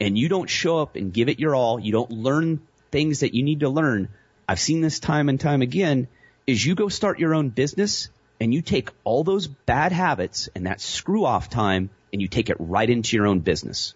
and 0.01 0.17
you 0.17 0.31
don't 0.31 0.49
show 0.49 0.79
up 0.79 0.97
and 0.97 1.13
give 1.13 1.29
it 1.29 1.41
your 1.41 1.55
all, 1.55 1.79
you 1.79 1.93
don't 1.93 2.11
learn 2.11 2.63
things 2.93 3.21
that 3.21 3.35
you 3.35 3.43
need 3.43 3.61
to 3.61 3.69
learn, 3.69 4.09
I've 4.49 4.61
seen 4.61 4.81
this 4.81 5.01
time 5.01 5.29
and 5.29 5.41
time 5.41 5.63
again, 5.63 6.07
is 6.47 6.65
you 6.65 6.77
go 6.77 6.89
start 6.89 7.19
your 7.19 7.35
own 7.35 7.49
business 7.49 8.09
and 8.41 8.53
you 8.53 8.63
take 8.63 8.91
all 9.03 9.25
those 9.25 9.47
bad 9.47 9.93
habits 9.93 10.49
and 10.55 10.67
that 10.67 10.81
screw 10.81 11.25
off 11.25 11.49
time 11.49 11.91
and 12.13 12.23
you 12.23 12.29
take 12.29 12.51
it 12.51 12.57
right 12.61 12.89
into 12.89 13.17
your 13.17 13.27
own 13.27 13.41
business. 13.41 13.95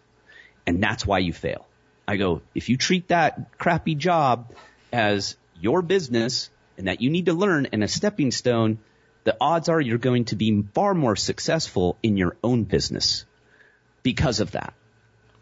And 0.66 0.82
that's 0.82 1.06
why 1.06 1.18
you 1.18 1.32
fail. 1.32 1.66
I 2.08 2.16
go, 2.16 2.42
if 2.54 2.68
you 2.68 2.76
treat 2.76 3.08
that 3.08 3.58
crappy 3.58 3.94
job 3.94 4.52
as 4.92 5.36
your 5.60 5.82
business 5.82 6.50
and 6.78 6.88
that 6.88 7.00
you 7.00 7.10
need 7.10 7.26
to 7.26 7.34
learn 7.34 7.66
and 7.72 7.82
a 7.84 7.88
stepping 7.88 8.30
stone, 8.30 8.78
the 9.24 9.36
odds 9.40 9.68
are 9.68 9.80
you're 9.80 9.98
going 9.98 10.26
to 10.26 10.36
be 10.36 10.62
far 10.72 10.94
more 10.94 11.16
successful 11.16 11.96
in 12.02 12.16
your 12.16 12.36
own 12.44 12.62
business 12.62 13.24
because 14.02 14.38
of 14.38 14.52
that. 14.52 14.72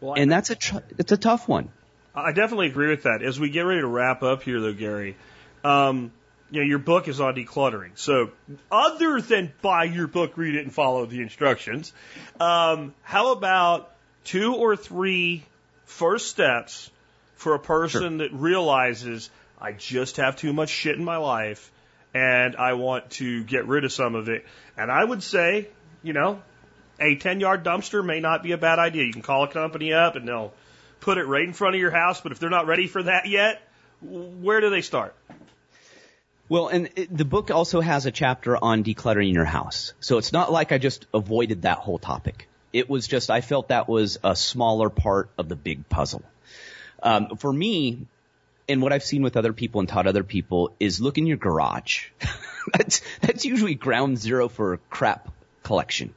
Well, 0.01 0.15
And 0.15 0.31
that's 0.31 0.49
a 0.49 0.55
tr- 0.55 0.79
it's 0.97 1.11
a 1.11 1.17
tough 1.17 1.47
one. 1.47 1.69
I 2.15 2.31
definitely 2.31 2.67
agree 2.67 2.89
with 2.89 3.03
that. 3.03 3.21
As 3.21 3.39
we 3.39 3.49
get 3.49 3.61
ready 3.61 3.81
to 3.81 3.87
wrap 3.87 4.23
up 4.23 4.43
here, 4.43 4.61
though, 4.61 4.73
Gary, 4.73 5.17
um, 5.63 6.11
you 6.49 6.61
know, 6.61 6.67
your 6.67 6.79
book 6.79 7.07
is 7.07 7.19
on 7.19 7.35
decluttering. 7.35 7.91
So, 7.95 8.31
other 8.71 9.19
than 9.19 9.51
buy 9.61 9.85
your 9.85 10.07
book, 10.07 10.37
read 10.37 10.55
it, 10.55 10.61
and 10.61 10.73
follow 10.73 11.05
the 11.05 11.21
instructions, 11.21 11.91
um, 12.39 12.93
how 13.01 13.33
about 13.33 13.91
two 14.23 14.55
or 14.55 14.75
three 14.75 15.43
first 15.85 16.29
steps 16.29 16.89
for 17.35 17.55
a 17.55 17.59
person 17.59 18.19
that 18.19 18.31
realizes 18.31 19.29
I 19.59 19.73
just 19.73 20.17
have 20.17 20.37
too 20.37 20.53
much 20.53 20.69
shit 20.69 20.95
in 20.95 21.03
my 21.03 21.17
life 21.17 21.71
and 22.13 22.55
I 22.55 22.73
want 22.73 23.09
to 23.11 23.43
get 23.43 23.67
rid 23.67 23.83
of 23.83 23.91
some 23.91 24.15
of 24.15 24.29
it? 24.29 24.45
And 24.77 24.89
I 24.89 25.03
would 25.03 25.21
say, 25.21 25.67
you 26.01 26.13
know, 26.13 26.41
a 26.99 27.15
10 27.15 27.39
yard 27.41 27.65
dumpster 27.65 28.05
may 28.05 28.19
not 28.21 28.41
be 28.41 28.53
a 28.53 28.57
bad 28.57 28.79
idea. 28.79 29.03
You 29.03 29.13
can 29.13 29.21
call 29.21 29.43
a 29.43 29.47
company 29.47 29.91
up 29.91 30.15
and 30.15 30.27
they'll 30.27 30.53
put 31.05 31.19
it 31.19 31.27
right 31.27 31.43
in 31.43 31.53
front 31.53 31.75
of 31.75 31.79
your 31.79 31.91
house, 31.91 32.19
but 32.19 32.31
if 32.31 32.39
they're 32.39 32.49
not 32.49 32.65
ready 32.65 32.87
for 32.87 33.03
that 33.03 33.27
yet, 33.27 33.61
where 34.01 34.59
do 34.59 34.71
they 34.71 34.81
start? 34.81 35.15
Well, 36.49 36.67
and 36.67 36.89
it, 36.95 37.15
the 37.15 37.25
book 37.25 37.51
also 37.51 37.79
has 37.79 38.07
a 38.07 38.11
chapter 38.11 38.57
on 38.57 38.83
decluttering 38.83 39.31
your 39.31 39.45
house. 39.45 39.93
So 39.99 40.17
it's 40.17 40.33
not 40.33 40.51
like 40.51 40.71
I 40.71 40.79
just 40.79 41.05
avoided 41.13 41.61
that 41.61 41.77
whole 41.77 41.99
topic. 41.99 42.49
It 42.73 42.89
was 42.89 43.07
just, 43.07 43.29
I 43.29 43.41
felt 43.41 43.67
that 43.67 43.87
was 43.87 44.17
a 44.23 44.35
smaller 44.35 44.89
part 44.89 45.29
of 45.37 45.47
the 45.47 45.55
big 45.55 45.87
puzzle. 45.89 46.23
Um, 47.03 47.37
for 47.37 47.53
me, 47.53 48.07
and 48.67 48.81
what 48.81 48.91
I've 48.91 49.03
seen 49.03 49.21
with 49.21 49.37
other 49.37 49.53
people 49.53 49.81
and 49.81 49.87
taught 49.87 50.07
other 50.07 50.23
people 50.23 50.73
is 50.79 50.99
look 50.99 51.19
in 51.19 51.27
your 51.27 51.37
garage. 51.37 52.07
that's, 52.73 53.01
that's 53.21 53.45
usually 53.45 53.75
ground 53.75 54.17
zero 54.17 54.49
for 54.49 54.77
crap 54.89 55.31
collection. 55.61 56.15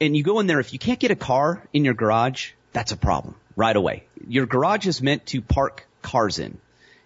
And 0.00 0.16
you 0.16 0.24
go 0.24 0.40
in 0.40 0.48
there, 0.48 0.58
if 0.58 0.72
you 0.72 0.80
can't 0.80 0.98
get 0.98 1.12
a 1.12 1.16
car 1.16 1.62
in 1.72 1.84
your 1.84 1.94
garage, 1.94 2.52
that's 2.72 2.90
a 2.90 2.96
problem 2.96 3.36
right 3.56 3.74
away. 3.74 4.04
Your 4.26 4.46
garage 4.46 4.86
is 4.86 5.02
meant 5.02 5.26
to 5.26 5.40
park 5.40 5.86
cars 6.02 6.38
in. 6.38 6.58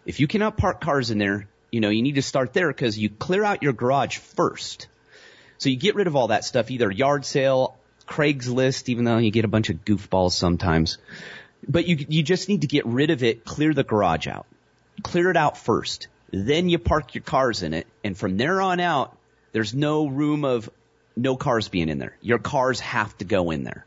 If 0.07 0.21
you 0.21 0.27
cannot 0.27 0.57
park 0.57 0.81
cars 0.81 1.11
in 1.11 1.19
there, 1.19 1.49
you 1.71 1.81
know, 1.81 1.89
you 1.89 2.03
need 2.03 2.17
to 2.17 2.23
start 2.23 2.53
there 2.53 2.69
because 2.69 2.99
you 2.99 3.09
clear 3.11 3.43
out 3.43 3.63
your 3.63 3.73
garage 3.73 4.19
first. 4.19 4.89
So 5.59 5.69
you 5.71 5.77
get 5.77 5.95
rid 5.95 6.07
of 6.07 6.17
all 6.17 6.29
that 6.29 6.45
stuff, 6.45 6.71
either 6.71 6.91
yard 6.91 7.25
sale, 7.25 7.77
Craigslist, 8.07 8.89
even 8.89 9.05
though 9.05 9.19
you 9.19 9.31
get 9.31 9.45
a 9.45 9.49
bunch 9.49 9.71
of 9.71 9.85
goofballs 9.85 10.33
sometimes. 10.33 10.99
But 11.67 11.87
you, 11.87 12.05
you 12.09 12.23
just 12.23 12.49
need 12.49 12.61
to 12.61 12.67
get 12.67 12.85
rid 12.87 13.11
of 13.11 13.23
it, 13.23 13.45
clear 13.45 13.73
the 13.73 13.85
garage 13.85 14.27
out. 14.27 14.47
Clear 15.03 15.31
it 15.31 15.37
out 15.37 15.57
first. 15.57 16.09
Then 16.31 16.69
you 16.69 16.79
park 16.79 17.15
your 17.15 17.25
cars 17.25 17.63
in 17.63 17.75
it. 17.75 17.87
And 18.03 18.17
from 18.17 18.37
there 18.37 18.61
on 18.61 18.81
out, 18.81 19.17
there's 19.53 19.75
no 19.75 20.07
room 20.07 20.45
of 20.45 20.69
no 21.17 21.37
cars 21.37 21.69
being 21.69 21.89
in 21.89 21.99
there. 21.99 22.17
Your 22.21 22.39
cars 22.39 22.81
have 22.81 23.17
to 23.19 23.25
go 23.25 23.51
in 23.51 23.65
there. 23.65 23.87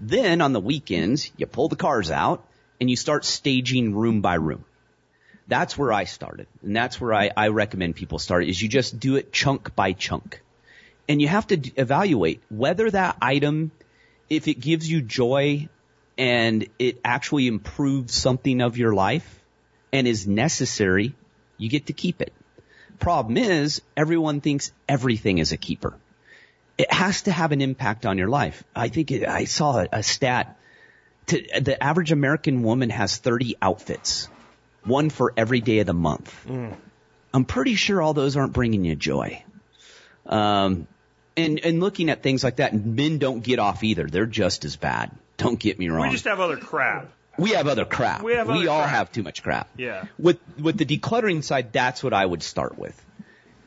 Then 0.00 0.40
on 0.40 0.52
the 0.52 0.60
weekends, 0.60 1.30
you 1.36 1.46
pull 1.46 1.68
the 1.68 1.76
cars 1.76 2.10
out 2.10 2.46
and 2.80 2.90
you 2.90 2.96
start 2.96 3.24
staging 3.24 3.94
room 3.94 4.20
by 4.20 4.34
room. 4.34 4.64
That's 5.46 5.76
where 5.76 5.92
I 5.92 6.04
started. 6.04 6.46
And 6.62 6.74
that's 6.74 7.00
where 7.00 7.12
I, 7.12 7.30
I 7.36 7.48
recommend 7.48 7.96
people 7.96 8.18
start 8.18 8.44
is 8.44 8.60
you 8.60 8.68
just 8.68 8.98
do 8.98 9.16
it 9.16 9.32
chunk 9.32 9.74
by 9.74 9.92
chunk. 9.92 10.40
And 11.08 11.20
you 11.20 11.28
have 11.28 11.46
to 11.48 11.58
d- 11.58 11.72
evaluate 11.76 12.42
whether 12.48 12.90
that 12.90 13.16
item, 13.20 13.70
if 14.30 14.48
it 14.48 14.54
gives 14.54 14.90
you 14.90 15.02
joy 15.02 15.68
and 16.16 16.66
it 16.78 17.00
actually 17.04 17.46
improves 17.46 18.14
something 18.14 18.62
of 18.62 18.78
your 18.78 18.94
life 18.94 19.42
and 19.92 20.08
is 20.08 20.26
necessary, 20.26 21.14
you 21.58 21.68
get 21.68 21.86
to 21.86 21.92
keep 21.92 22.22
it. 22.22 22.32
Problem 22.98 23.36
is, 23.36 23.82
everyone 23.96 24.40
thinks 24.40 24.72
everything 24.88 25.38
is 25.38 25.52
a 25.52 25.56
keeper. 25.56 25.94
It 26.76 26.92
has 26.92 27.22
to 27.22 27.32
have 27.32 27.52
an 27.52 27.60
impact 27.60 28.04
on 28.04 28.18
your 28.18 28.28
life. 28.28 28.64
I 28.74 28.88
think 28.88 29.12
it, 29.12 29.28
I 29.28 29.44
saw 29.44 29.78
a, 29.78 29.88
a 29.92 30.02
stat. 30.02 30.58
To, 31.26 31.60
the 31.60 31.82
average 31.82 32.12
American 32.12 32.62
woman 32.62 32.90
has 32.90 33.16
30 33.16 33.56
outfits, 33.62 34.28
one 34.84 35.08
for 35.08 35.32
every 35.36 35.60
day 35.60 35.78
of 35.78 35.86
the 35.86 35.94
month. 35.94 36.34
I'm 37.32 37.44
pretty 37.44 37.76
sure 37.76 38.02
all 38.02 38.12
those 38.12 38.36
aren't 38.36 38.52
bringing 38.52 38.84
you 38.84 38.94
joy. 38.94 39.42
Um, 40.26 40.86
and, 41.36 41.58
and 41.64 41.80
looking 41.80 42.10
at 42.10 42.22
things 42.22 42.44
like 42.44 42.56
that, 42.56 42.74
men 42.74 43.18
don't 43.18 43.42
get 43.42 43.58
off 43.58 43.82
either. 43.82 44.06
They're 44.06 44.26
just 44.26 44.64
as 44.64 44.76
bad. 44.76 45.10
Don't 45.36 45.58
get 45.58 45.78
me 45.78 45.88
wrong. 45.88 46.06
We 46.06 46.12
just 46.12 46.26
have 46.26 46.40
other 46.40 46.56
crap. 46.56 47.10
We 47.36 47.50
have 47.50 47.66
other 47.66 47.84
crap. 47.84 48.22
We 48.22 48.34
have 48.34 48.48
other 48.48 48.70
all 48.70 48.80
crap. 48.80 48.90
have 48.90 49.12
too 49.12 49.22
much 49.22 49.42
crap. 49.42 49.68
Yeah. 49.76 50.04
With 50.18 50.38
with 50.58 50.78
the 50.78 50.84
decluttering 50.84 51.42
side, 51.42 51.72
that's 51.72 52.02
what 52.04 52.12
I 52.12 52.24
would 52.24 52.42
start 52.42 52.78
with. 52.78 52.94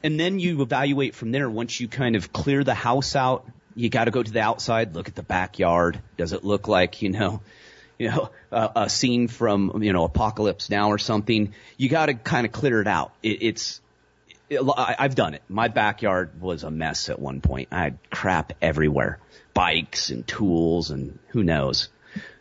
And 0.03 0.19
then 0.19 0.39
you 0.39 0.61
evaluate 0.61 1.15
from 1.15 1.31
there 1.31 1.49
once 1.49 1.79
you 1.79 1.87
kind 1.87 2.15
of 2.15 2.31
clear 2.31 2.63
the 2.63 2.73
house 2.73 3.15
out, 3.15 3.45
you 3.75 3.89
got 3.89 4.05
to 4.05 4.11
go 4.11 4.23
to 4.23 4.31
the 4.31 4.41
outside, 4.41 4.95
look 4.95 5.07
at 5.07 5.15
the 5.15 5.23
backyard. 5.23 5.99
Does 6.17 6.33
it 6.33 6.43
look 6.43 6.67
like, 6.67 7.01
you 7.01 7.09
know, 7.09 7.41
you 7.99 8.09
know, 8.09 8.29
a, 8.51 8.71
a 8.75 8.89
scene 8.89 9.27
from, 9.27 9.81
you 9.83 9.93
know, 9.93 10.03
Apocalypse 10.03 10.69
Now 10.69 10.89
or 10.89 10.97
something? 10.97 11.53
You 11.77 11.89
got 11.89 12.07
to 12.07 12.13
kind 12.13 12.45
of 12.45 12.51
clear 12.51 12.81
it 12.81 12.87
out. 12.87 13.11
It, 13.23 13.41
it's 13.41 13.81
it, 14.49 14.59
I- 14.61 14.95
I've 14.99 15.15
done 15.15 15.33
it. 15.33 15.41
My 15.49 15.67
backyard 15.67 16.39
was 16.41 16.63
a 16.63 16.71
mess 16.71 17.09
at 17.09 17.19
one 17.19 17.41
point. 17.41 17.69
I 17.71 17.81
had 17.83 17.97
crap 18.11 18.53
everywhere. 18.61 19.19
Bikes 19.53 20.11
and 20.11 20.27
tools 20.27 20.91
and 20.91 21.17
who 21.29 21.43
knows. 21.43 21.89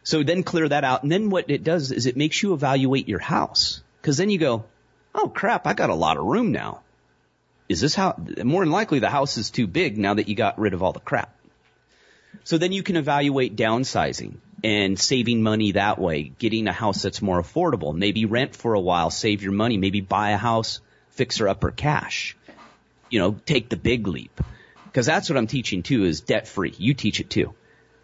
So 0.02 0.22
then 0.22 0.42
clear 0.42 0.68
that 0.68 0.84
out. 0.84 1.02
And 1.02 1.10
then 1.10 1.30
what 1.30 1.50
it 1.50 1.64
does 1.64 1.90
is 1.90 2.06
it 2.06 2.16
makes 2.16 2.42
you 2.42 2.52
evaluate 2.52 3.08
your 3.08 3.18
house. 3.18 3.82
Cause 4.02 4.18
then 4.18 4.30
you 4.30 4.38
go, 4.38 4.64
oh 5.14 5.28
crap, 5.28 5.66
I 5.66 5.74
got 5.74 5.90
a 5.90 5.94
lot 5.94 6.16
of 6.16 6.24
room 6.24 6.52
now. 6.52 6.82
Is 7.68 7.80
this 7.80 7.94
how, 7.94 8.14
more 8.44 8.62
than 8.62 8.72
likely 8.72 9.00
the 9.00 9.10
house 9.10 9.36
is 9.38 9.50
too 9.50 9.66
big 9.66 9.98
now 9.98 10.14
that 10.14 10.28
you 10.28 10.34
got 10.34 10.58
rid 10.58 10.72
of 10.72 10.82
all 10.82 10.92
the 10.92 11.00
crap. 11.00 11.34
So 12.44 12.58
then 12.58 12.72
you 12.72 12.82
can 12.82 12.96
evaluate 12.96 13.56
downsizing 13.56 14.36
and 14.62 14.98
saving 14.98 15.42
money 15.42 15.72
that 15.72 15.98
way, 15.98 16.32
getting 16.38 16.68
a 16.68 16.72
house 16.72 17.02
that's 17.02 17.22
more 17.22 17.42
affordable. 17.42 17.94
Maybe 17.94 18.24
rent 18.24 18.54
for 18.54 18.74
a 18.74 18.80
while, 18.80 19.10
save 19.10 19.42
your 19.42 19.52
money, 19.52 19.78
maybe 19.78 20.00
buy 20.00 20.30
a 20.30 20.36
house, 20.36 20.80
fixer 21.10 21.48
upper 21.48 21.70
cash. 21.70 22.36
You 23.10 23.18
know, 23.18 23.36
take 23.46 23.68
the 23.68 23.76
big 23.76 24.06
leap. 24.06 24.40
Cause 24.92 25.06
that's 25.06 25.28
what 25.28 25.36
I'm 25.36 25.46
teaching 25.46 25.82
too 25.82 26.04
is 26.04 26.20
debt 26.20 26.48
free. 26.48 26.74
You 26.78 26.94
teach 26.94 27.20
it 27.20 27.28
too. 27.28 27.54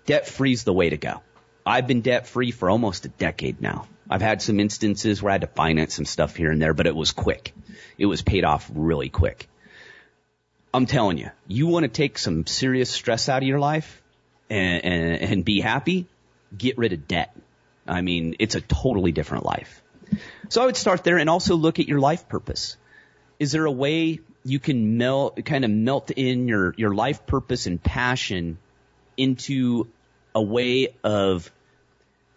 Debt 0.07 0.27
free's 0.27 0.65
the 0.65 0.73
way 0.73 0.91
to 0.91 0.97
go. 0.97 1.23
I've 1.65 1.87
been 1.87 2.01
debt 2.01 2.27
free 2.27 2.51
for 2.51 2.69
almost 2.69 3.05
a 3.05 3.09
decade 3.09 3.61
now. 3.61 3.87
I've 4.11 4.21
had 4.21 4.43
some 4.43 4.61
instances 4.61 5.23
where 5.23 5.31
I 5.31 5.35
had 5.35 5.43
to 5.43 5.47
finance 5.47 5.95
some 5.95 6.05
stuff 6.05 6.37
here 6.37 6.51
and 6.51 6.61
there, 6.61 6.75
but 6.75 6.87
it 6.87 6.95
was 6.95 7.13
quick. 7.13 7.55
It 7.97 8.07
was 8.07 8.21
paid 8.21 8.45
off 8.45 8.71
really 8.75 9.09
quick. 9.09 9.49
I'm 10.75 10.87
telling 10.87 11.19
you, 11.19 11.31
you 11.47 11.67
want 11.67 11.85
to 11.85 11.89
take 11.89 12.19
some 12.19 12.47
serious 12.47 12.91
stress 12.91 13.29
out 13.29 13.43
of 13.43 13.49
your 13.49 13.59
life 13.59 14.03
and, 14.49 14.85
and, 14.85 15.23
and 15.23 15.45
be 15.45 15.61
happy, 15.61 16.07
get 16.57 16.79
rid 16.79 16.93
of 16.93 17.07
debt. 17.07 17.37
I 17.87 18.01
mean, 18.01 18.37
it's 18.39 18.55
a 18.55 18.61
totally 18.61 19.13
different 19.13 19.45
life. 19.45 19.83
So 20.49 20.63
I 20.63 20.67
would 20.67 20.77
start 20.77 21.05
there 21.05 21.19
and 21.19 21.29
also 21.29 21.57
look 21.57 21.79
at 21.79 21.89
your 21.89 21.99
life 22.01 22.29
purpose. 22.29 22.77
Is 23.39 23.53
there 23.53 23.65
a 23.65 23.73
way 23.73 24.21
you 24.45 24.59
can 24.59 24.99
melt, 24.99 25.45
kind 25.45 25.65
of 25.65 25.71
melt 25.71 26.11
in 26.11 26.49
your, 26.49 26.75
your 26.77 26.95
life 26.95 27.27
purpose 27.27 27.67
and 27.67 27.83
passion 27.83 28.59
into 29.17 29.89
a 30.35 30.43
way 30.43 30.95
of 31.05 31.51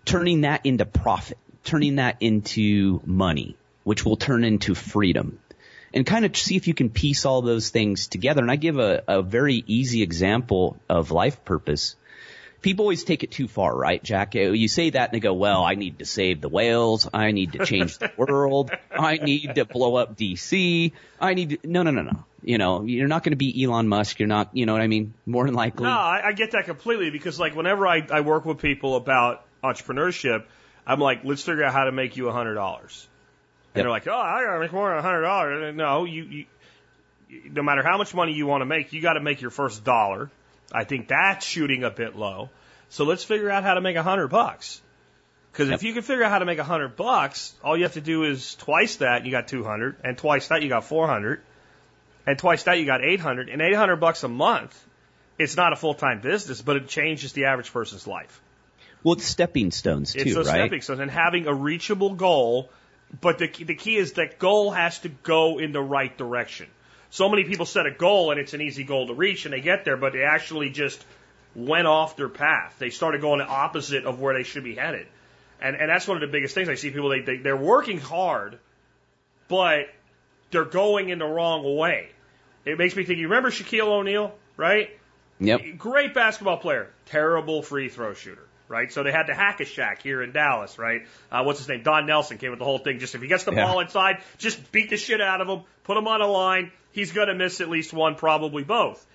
turning 0.04 0.42
that 0.42 0.66
into 0.66 0.86
profit, 0.86 1.38
turning 1.64 1.96
that 1.96 2.18
into 2.20 3.02
money, 3.06 3.56
which 3.84 4.06
will 4.06 4.18
turn 4.18 4.44
into 4.44 4.76
freedom. 4.76 5.40
And 5.96 6.06
kind 6.06 6.26
of 6.26 6.36
see 6.36 6.58
if 6.58 6.68
you 6.68 6.74
can 6.74 6.90
piece 6.90 7.26
all 7.26 7.42
those 7.42 7.70
things 7.70 8.08
together. 8.08 8.42
And 8.42 8.52
I 8.52 8.58
give 8.58 8.78
a, 8.78 9.02
a 9.08 9.22
very 9.22 9.64
easy 9.66 10.02
example 10.04 10.78
of 10.90 11.12
life 11.12 11.46
purpose. 11.46 11.96
People 12.62 12.84
always 12.84 13.04
take 13.04 13.24
it 13.24 13.32
too 13.32 13.48
far, 13.48 13.74
right, 13.76 14.04
Jack? 14.04 14.36
You 14.36 14.68
say 14.68 14.90
that 14.90 15.10
and 15.10 15.16
they 15.16 15.20
go, 15.20 15.34
well, 15.34 15.64
I 15.64 15.76
need 15.76 16.00
to 16.00 16.06
save 16.06 16.42
the 16.42 16.50
whales. 16.50 17.08
I 17.14 17.32
need 17.32 17.54
to 17.54 17.66
change 17.66 17.98
the 18.00 18.12
world. 18.18 18.72
I 18.92 19.18
need 19.18 19.56
to 19.56 19.66
blow 19.66 19.96
up 19.96 20.18
DC. 20.18 20.92
I 21.22 21.34
need 21.34 21.50
to, 21.52 21.58
no, 21.64 21.84
no, 21.84 21.92
no, 21.92 22.02
no. 22.02 22.26
You 22.42 22.58
know, 22.58 22.84
you're 22.84 23.08
not 23.08 23.24
going 23.24 23.32
to 23.32 23.38
be 23.38 23.64
Elon 23.64 23.88
Musk. 23.88 24.20
You're 24.20 24.28
not, 24.28 24.50
you 24.54 24.66
know 24.66 24.74
what 24.74 24.82
I 24.82 24.88
mean? 24.88 25.14
More 25.26 25.46
than 25.46 25.54
likely. 25.54 25.84
No, 25.84 25.92
I, 25.92 26.22
I 26.26 26.32
get 26.34 26.52
that 26.52 26.66
completely 26.66 27.10
because 27.10 27.40
like 27.40 27.56
whenever 27.56 27.88
I, 27.88 28.06
I 28.12 28.22
work 28.22 28.46
with 28.46 28.58
people 28.58 28.96
about 28.96 29.46
entrepreneurship, 29.64 30.46
I'm 30.86 31.00
like, 31.00 31.22
let's 31.24 31.44
figure 31.44 31.64
out 31.64 31.74
how 31.74 31.86
to 31.86 31.92
make 31.92 32.18
you 32.18 32.30
a 32.30 32.32
hundred 32.32 32.56
dollars. 32.56 33.08
And 33.76 33.80
Yep. 33.80 33.84
they're 33.84 33.92
like, 33.92 34.08
oh, 34.08 34.18
I 34.18 34.46
gotta 34.46 34.60
make 34.62 34.72
more 34.72 34.90
than 34.90 35.00
a 35.00 35.02
hundred 35.02 35.24
dollars. 35.24 35.76
No, 35.76 36.06
you, 36.06 36.24
you, 36.24 36.46
no 37.52 37.62
matter 37.62 37.84
how 37.84 37.98
much 37.98 38.14
money 38.14 38.32
you 38.32 38.48
want 38.48 38.62
to 38.62 38.66
make, 38.66 38.94
you 38.94 39.02
got 39.02 39.14
to 39.14 39.20
make 39.20 39.42
your 39.42 39.52
first 39.52 39.84
dollar. 39.84 40.32
I 40.72 40.86
think 40.86 41.10
that's 41.10 41.46
shooting 41.46 41.84
a 41.84 41.92
bit 41.92 42.16
low. 42.16 42.50
So 42.88 43.04
let's 43.04 43.26
figure 43.26 43.50
out 43.50 43.64
how 43.64 43.74
to 43.74 43.82
make 43.82 43.98
a 43.98 44.04
hundred 44.04 44.30
bucks. 44.30 44.82
Because 45.52 45.70
if 45.70 45.84
you 45.84 45.94
can 45.94 46.04
figure 46.04 46.24
out 46.24 46.32
how 46.32 46.40
to 46.40 46.46
make 46.46 46.60
a 46.60 46.64
hundred 46.64 46.96
bucks, 46.96 47.54
all 47.64 47.76
you 47.76 47.84
have 47.84 47.94
to 47.94 48.02
do 48.02 48.24
is 48.24 48.56
twice 48.56 48.98
that, 48.98 49.18
and 49.18 49.26
you 49.26 49.32
got 49.32 49.50
two 49.50 49.64
hundred, 49.64 49.98
and 50.04 50.18
twice 50.18 50.48
that, 50.48 50.62
you 50.64 50.70
got 50.70 50.86
four 50.86 51.08
hundred, 51.08 51.42
and 52.26 52.40
twice 52.40 52.64
that, 52.64 52.80
you 52.80 52.86
got 52.86 53.04
eight 53.04 53.20
hundred, 53.20 53.50
and 53.50 53.62
eight 53.62 53.76
hundred 53.76 53.98
bucks 53.98 54.24
a 54.24 54.30
month. 54.30 54.82
It's 55.38 55.58
not 55.58 55.74
a 55.74 55.76
full 55.76 55.96
time 55.96 56.22
business, 56.22 56.62
but 56.62 56.78
it 56.78 56.88
changes 56.88 57.34
the 57.34 57.46
average 57.46 57.74
person's 57.74 58.08
life. 58.08 58.42
Well, 59.04 59.16
it's 59.16 59.26
stepping 59.26 59.72
stones 59.72 60.14
too, 60.14 60.20
right? 60.20 60.28
It's 60.28 60.36
a 60.36 60.40
right? 60.40 60.48
stepping 60.48 60.82
stone 60.82 61.02
and 61.02 61.12
having 61.12 61.48
a 61.48 61.54
reachable 61.54 62.16
goal, 62.16 62.70
but 63.22 63.38
the 63.38 63.48
the 63.48 63.76
key 63.76 63.98
is 63.98 64.14
that 64.14 64.40
goal 64.40 64.72
has 64.72 65.00
to 65.00 65.10
go 65.10 65.60
in 65.60 65.72
the 65.72 65.82
right 65.82 66.16
direction. 66.18 66.68
So 67.10 67.30
many 67.30 67.44
people 67.44 67.66
set 67.66 67.86
a 67.86 67.92
goal 67.92 68.32
and 68.32 68.40
it's 68.40 68.54
an 68.54 68.62
easy 68.62 68.84
goal 68.84 69.08
to 69.08 69.14
reach 69.14 69.46
and 69.46 69.54
they 69.54 69.62
get 69.62 69.86
there, 69.86 69.98
but 69.98 70.14
they 70.14 70.24
actually 70.24 70.70
just 70.70 71.04
went 71.56 71.88
off 71.88 72.18
their 72.18 72.30
path. 72.30 72.76
They 72.80 72.90
started 72.90 73.22
going 73.22 73.40
the 73.40 73.46
opposite 73.46 74.06
of 74.06 74.20
where 74.20 74.34
they 74.34 74.44
should 74.44 74.64
be 74.64 74.76
headed. 74.76 75.08
And 75.62 75.76
and 75.76 75.90
that's 75.90 76.08
one 76.08 76.18
of 76.18 76.22
the 76.22 76.32
biggest 76.32 76.54
things 76.54 76.68
I 76.68 76.76
see 76.76 76.92
people 76.92 77.10
they, 77.10 77.22
they 77.22 77.38
they're 77.38 77.56
working 77.56 78.00
hard, 78.00 78.60
but 79.48 79.88
they're 80.52 80.66
going 80.66 81.10
in 81.10 81.20
the 81.20 81.26
wrong 81.26 81.78
way. 81.78 82.10
It 82.66 82.78
makes 82.78 82.96
me 82.96 83.04
think. 83.04 83.20
You 83.20 83.28
remember 83.28 83.52
Shaquille 83.52 83.88
O'Neal, 83.88 84.34
right? 84.58 84.90
Yep. 85.40 85.62
Great 85.78 86.14
basketball 86.14 86.58
player, 86.58 86.90
terrible 87.06 87.62
free 87.62 87.90
throw 87.90 88.14
shooter, 88.14 88.48
right? 88.68 88.92
So 88.92 89.04
they 89.04 89.12
had 89.12 89.28
to 89.28 89.34
hack 89.34 89.60
a 89.60 89.64
Shaq 89.64 90.02
here 90.02 90.22
in 90.22 90.32
Dallas, 90.32 90.78
right? 90.78 91.08
Uh, 91.32 91.44
what's 91.44 91.60
his 91.60 91.68
name? 91.68 91.84
Don 91.84 92.06
Nelson 92.06 92.38
came 92.38 92.52
with 92.52 92.60
the 92.60 92.66
whole 92.66 92.80
thing. 92.80 93.00
Just 93.00 93.16
if 93.16 93.22
he 93.22 93.28
gets 93.28 93.44
the 93.44 93.54
Yeah. 93.54 93.66
ball 93.66 93.80
inside, 93.80 94.22
just 94.38 94.72
beat 94.72 94.90
the 94.90 94.98
shit 94.98 95.22
out 95.22 95.42
of 95.42 95.48
him, 95.48 95.62
put 95.84 95.98
him 95.98 96.08
on 96.08 96.22
a 96.22 96.28
line. 96.28 96.72
He's 96.92 97.12
going 97.12 97.28
to 97.28 97.36
miss 97.36 97.62
at 97.62 97.70
least 97.70 97.94
one, 97.94 98.16
probably 98.16 98.64
both. 98.64 99.06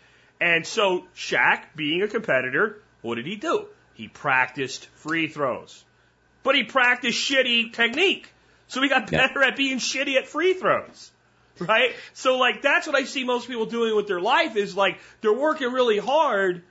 And 0.40 0.66
so 0.66 1.07
Shaq, 1.16 1.62
being 1.74 2.03
a 2.03 2.09
competitor, 2.09 2.80
what 3.03 3.16
did 3.16 3.26
he 3.26 3.36
do? 3.36 3.66
He 3.94 4.09
practiced 4.09 4.86
free 4.94 5.28
throws, 5.28 5.84
but 6.42 6.55
he 6.55 6.64
practiced 6.64 7.18
shitty 7.18 7.72
technique. 7.72 8.32
So 8.68 8.80
he 8.80 8.88
got 8.88 9.11
Yeah. 9.11 9.26
better 9.26 9.42
at 9.42 9.57
being 9.57 9.78
shitty 9.78 10.16
at 10.16 10.26
free 10.26 10.55
throws 10.55 11.11
right? 11.61 11.94
So 12.14 12.38
like 12.38 12.62
that's 12.62 12.86
what 12.86 12.96
I 12.96 13.05
see 13.05 13.24
most 13.24 13.46
people 13.46 13.66
doing 13.66 13.94
with 13.94 14.07
their 14.07 14.20
life 14.20 14.57
is 14.57 14.76
like 14.76 14.98
they're 15.20 15.32
working 15.32 15.70
really 15.72 15.98
hard, 15.98 16.62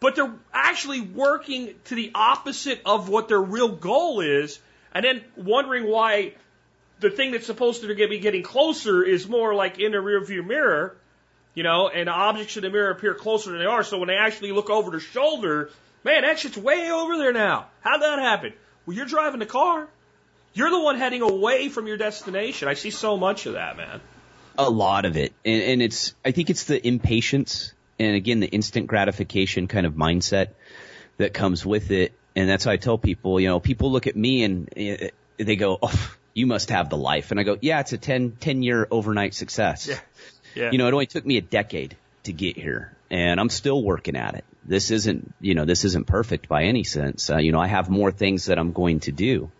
but 0.00 0.16
they're 0.16 0.34
actually 0.52 1.00
working 1.00 1.74
to 1.84 1.94
the 1.94 2.12
opposite 2.14 2.80
of 2.84 3.08
what 3.08 3.28
their 3.28 3.40
real 3.40 3.68
goal 3.68 4.20
is, 4.20 4.60
and 4.92 5.04
then 5.04 5.22
wondering 5.36 5.88
why 5.88 6.34
the 7.00 7.10
thing 7.10 7.32
that's 7.32 7.46
supposed 7.46 7.82
to 7.82 7.94
be 7.94 8.18
getting 8.18 8.42
closer 8.42 9.02
is 9.02 9.28
more 9.28 9.54
like 9.54 9.78
in 9.78 9.92
the 9.92 9.98
rearview 9.98 10.46
mirror, 10.46 10.96
you 11.54 11.62
know, 11.62 11.88
and 11.88 12.08
objects 12.08 12.56
in 12.56 12.62
the 12.62 12.70
mirror 12.70 12.90
appear 12.90 13.14
closer 13.14 13.50
than 13.50 13.60
they 13.60 13.66
are. 13.66 13.82
So 13.82 13.98
when 13.98 14.08
they 14.08 14.16
actually 14.16 14.52
look 14.52 14.70
over 14.70 14.90
their 14.90 15.00
shoulder, 15.00 15.70
man, 16.04 16.22
that 16.22 16.38
shit's 16.38 16.56
way 16.56 16.90
over 16.90 17.16
there 17.18 17.32
now. 17.32 17.66
How'd 17.80 18.02
that 18.02 18.18
happen? 18.18 18.52
Well, 18.86 18.96
you're 18.96 19.06
driving 19.06 19.40
the 19.40 19.46
car. 19.46 19.88
You're 20.54 20.70
the 20.70 20.80
one 20.80 20.98
heading 20.98 21.22
away 21.22 21.68
from 21.68 21.86
your 21.86 21.96
destination. 21.96 22.68
I 22.68 22.74
see 22.74 22.90
so 22.90 23.16
much 23.16 23.46
of 23.46 23.52
that, 23.52 23.76
man. 23.76 24.00
A 24.56 24.68
lot 24.68 25.04
of 25.04 25.16
it. 25.16 25.32
And, 25.44 25.62
and 25.62 25.82
it's, 25.82 26.14
I 26.24 26.32
think 26.32 26.50
it's 26.50 26.64
the 26.64 26.84
impatience 26.84 27.72
and 27.98 28.14
again, 28.14 28.40
the 28.40 28.46
instant 28.46 28.86
gratification 28.86 29.66
kind 29.66 29.86
of 29.86 29.94
mindset 29.94 30.48
that 31.16 31.34
comes 31.34 31.66
with 31.66 31.90
it. 31.90 32.12
And 32.36 32.48
that's 32.48 32.64
how 32.64 32.70
I 32.70 32.76
tell 32.76 32.98
people, 32.98 33.40
you 33.40 33.48
know, 33.48 33.60
people 33.60 33.90
look 33.90 34.06
at 34.06 34.16
me 34.16 34.44
and 34.44 34.68
eh, 34.76 35.10
they 35.38 35.56
go, 35.56 35.78
oh, 35.82 36.16
you 36.34 36.46
must 36.46 36.70
have 36.70 36.88
the 36.88 36.96
life. 36.96 37.30
And 37.30 37.40
I 37.40 37.42
go, 37.42 37.58
yeah, 37.60 37.80
it's 37.80 37.92
a 37.92 37.98
10, 37.98 38.36
10 38.38 38.62
year 38.62 38.86
overnight 38.90 39.34
success. 39.34 39.88
Yeah. 39.88 39.98
Yeah. 40.54 40.70
You 40.72 40.78
know, 40.78 40.86
it 40.86 40.92
only 40.92 41.06
took 41.06 41.26
me 41.26 41.36
a 41.36 41.42
decade 41.42 41.96
to 42.24 42.32
get 42.32 42.56
here 42.56 42.96
and 43.10 43.40
I'm 43.40 43.48
still 43.50 43.82
working 43.82 44.16
at 44.16 44.34
it. 44.34 44.44
This 44.64 44.90
isn't, 44.90 45.34
you 45.40 45.54
know, 45.54 45.64
this 45.64 45.84
isn't 45.84 46.06
perfect 46.06 46.48
by 46.48 46.64
any 46.64 46.84
sense. 46.84 47.30
Uh, 47.30 47.38
you 47.38 47.52
know, 47.52 47.60
I 47.60 47.66
have 47.66 47.88
more 47.90 48.12
things 48.12 48.46
that 48.46 48.58
I'm 48.58 48.72
going 48.72 49.00
to 49.00 49.12
do. 49.12 49.50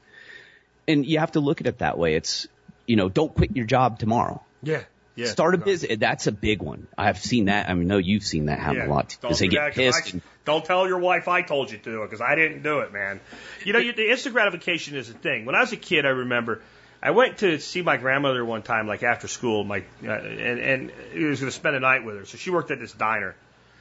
And 0.86 1.04
you 1.04 1.18
have 1.18 1.32
to 1.32 1.40
look 1.40 1.60
at 1.60 1.66
it 1.66 1.78
that 1.78 1.98
way. 1.98 2.14
It's, 2.14 2.46
you 2.86 2.96
know, 2.96 3.08
don't 3.08 3.34
quit 3.34 3.56
your 3.56 3.66
job 3.66 3.98
tomorrow. 3.98 4.42
yeah. 4.62 4.82
Yeah. 5.18 5.26
Start 5.26 5.54
a 5.54 5.58
business. 5.58 5.98
That's 5.98 6.28
a 6.28 6.32
big 6.32 6.62
one. 6.62 6.86
I've 6.96 7.18
seen 7.18 7.46
that. 7.46 7.68
I 7.68 7.74
mean, 7.74 7.88
no, 7.88 7.98
you've 7.98 8.22
seen 8.22 8.46
that 8.46 8.60
happen 8.60 8.76
Yeah. 8.76 8.86
a 8.86 8.90
lot. 8.94 9.08
Don't 9.20 9.30
Because 9.30 9.40
they 9.40 9.48
do 9.48 9.56
get 9.56 9.74
pissed. 9.74 10.06
I- 10.06 10.10
and, 10.12 10.22
don't 10.44 10.64
tell 10.64 10.86
your 10.86 10.98
wife 10.98 11.26
I 11.26 11.42
told 11.42 11.70
you 11.70 11.78
to 11.78 12.02
because 12.04 12.20
I 12.20 12.34
didn't 12.36 12.62
do 12.62 12.78
it, 12.78 12.92
man. 12.92 13.20
You 13.64 13.72
know, 13.72 13.80
you, 13.80 13.92
the 13.92 14.10
instant 14.10 14.32
gratification 14.34 14.96
is 14.96 15.10
a 15.10 15.12
thing. 15.12 15.44
When 15.44 15.54
I 15.54 15.60
was 15.60 15.72
a 15.72 15.76
kid, 15.76 16.06
I 16.06 16.10
remember 16.10 16.62
I 17.02 17.10
went 17.10 17.38
to 17.38 17.58
see 17.58 17.82
my 17.82 17.96
grandmother 17.96 18.44
one 18.44 18.62
time, 18.62 18.86
like 18.86 19.02
after 19.02 19.28
school, 19.28 19.64
my 19.64 19.82
uh, 20.04 20.10
and 20.10 20.58
and 20.60 20.92
he 21.12 21.24
was 21.24 21.40
going 21.40 21.50
to 21.50 21.54
spend 21.56 21.76
a 21.76 21.80
night 21.80 22.04
with 22.04 22.16
her. 22.16 22.24
So 22.24 22.38
she 22.38 22.50
worked 22.50 22.70
at 22.70 22.78
this 22.78 22.92
diner. 22.92 23.34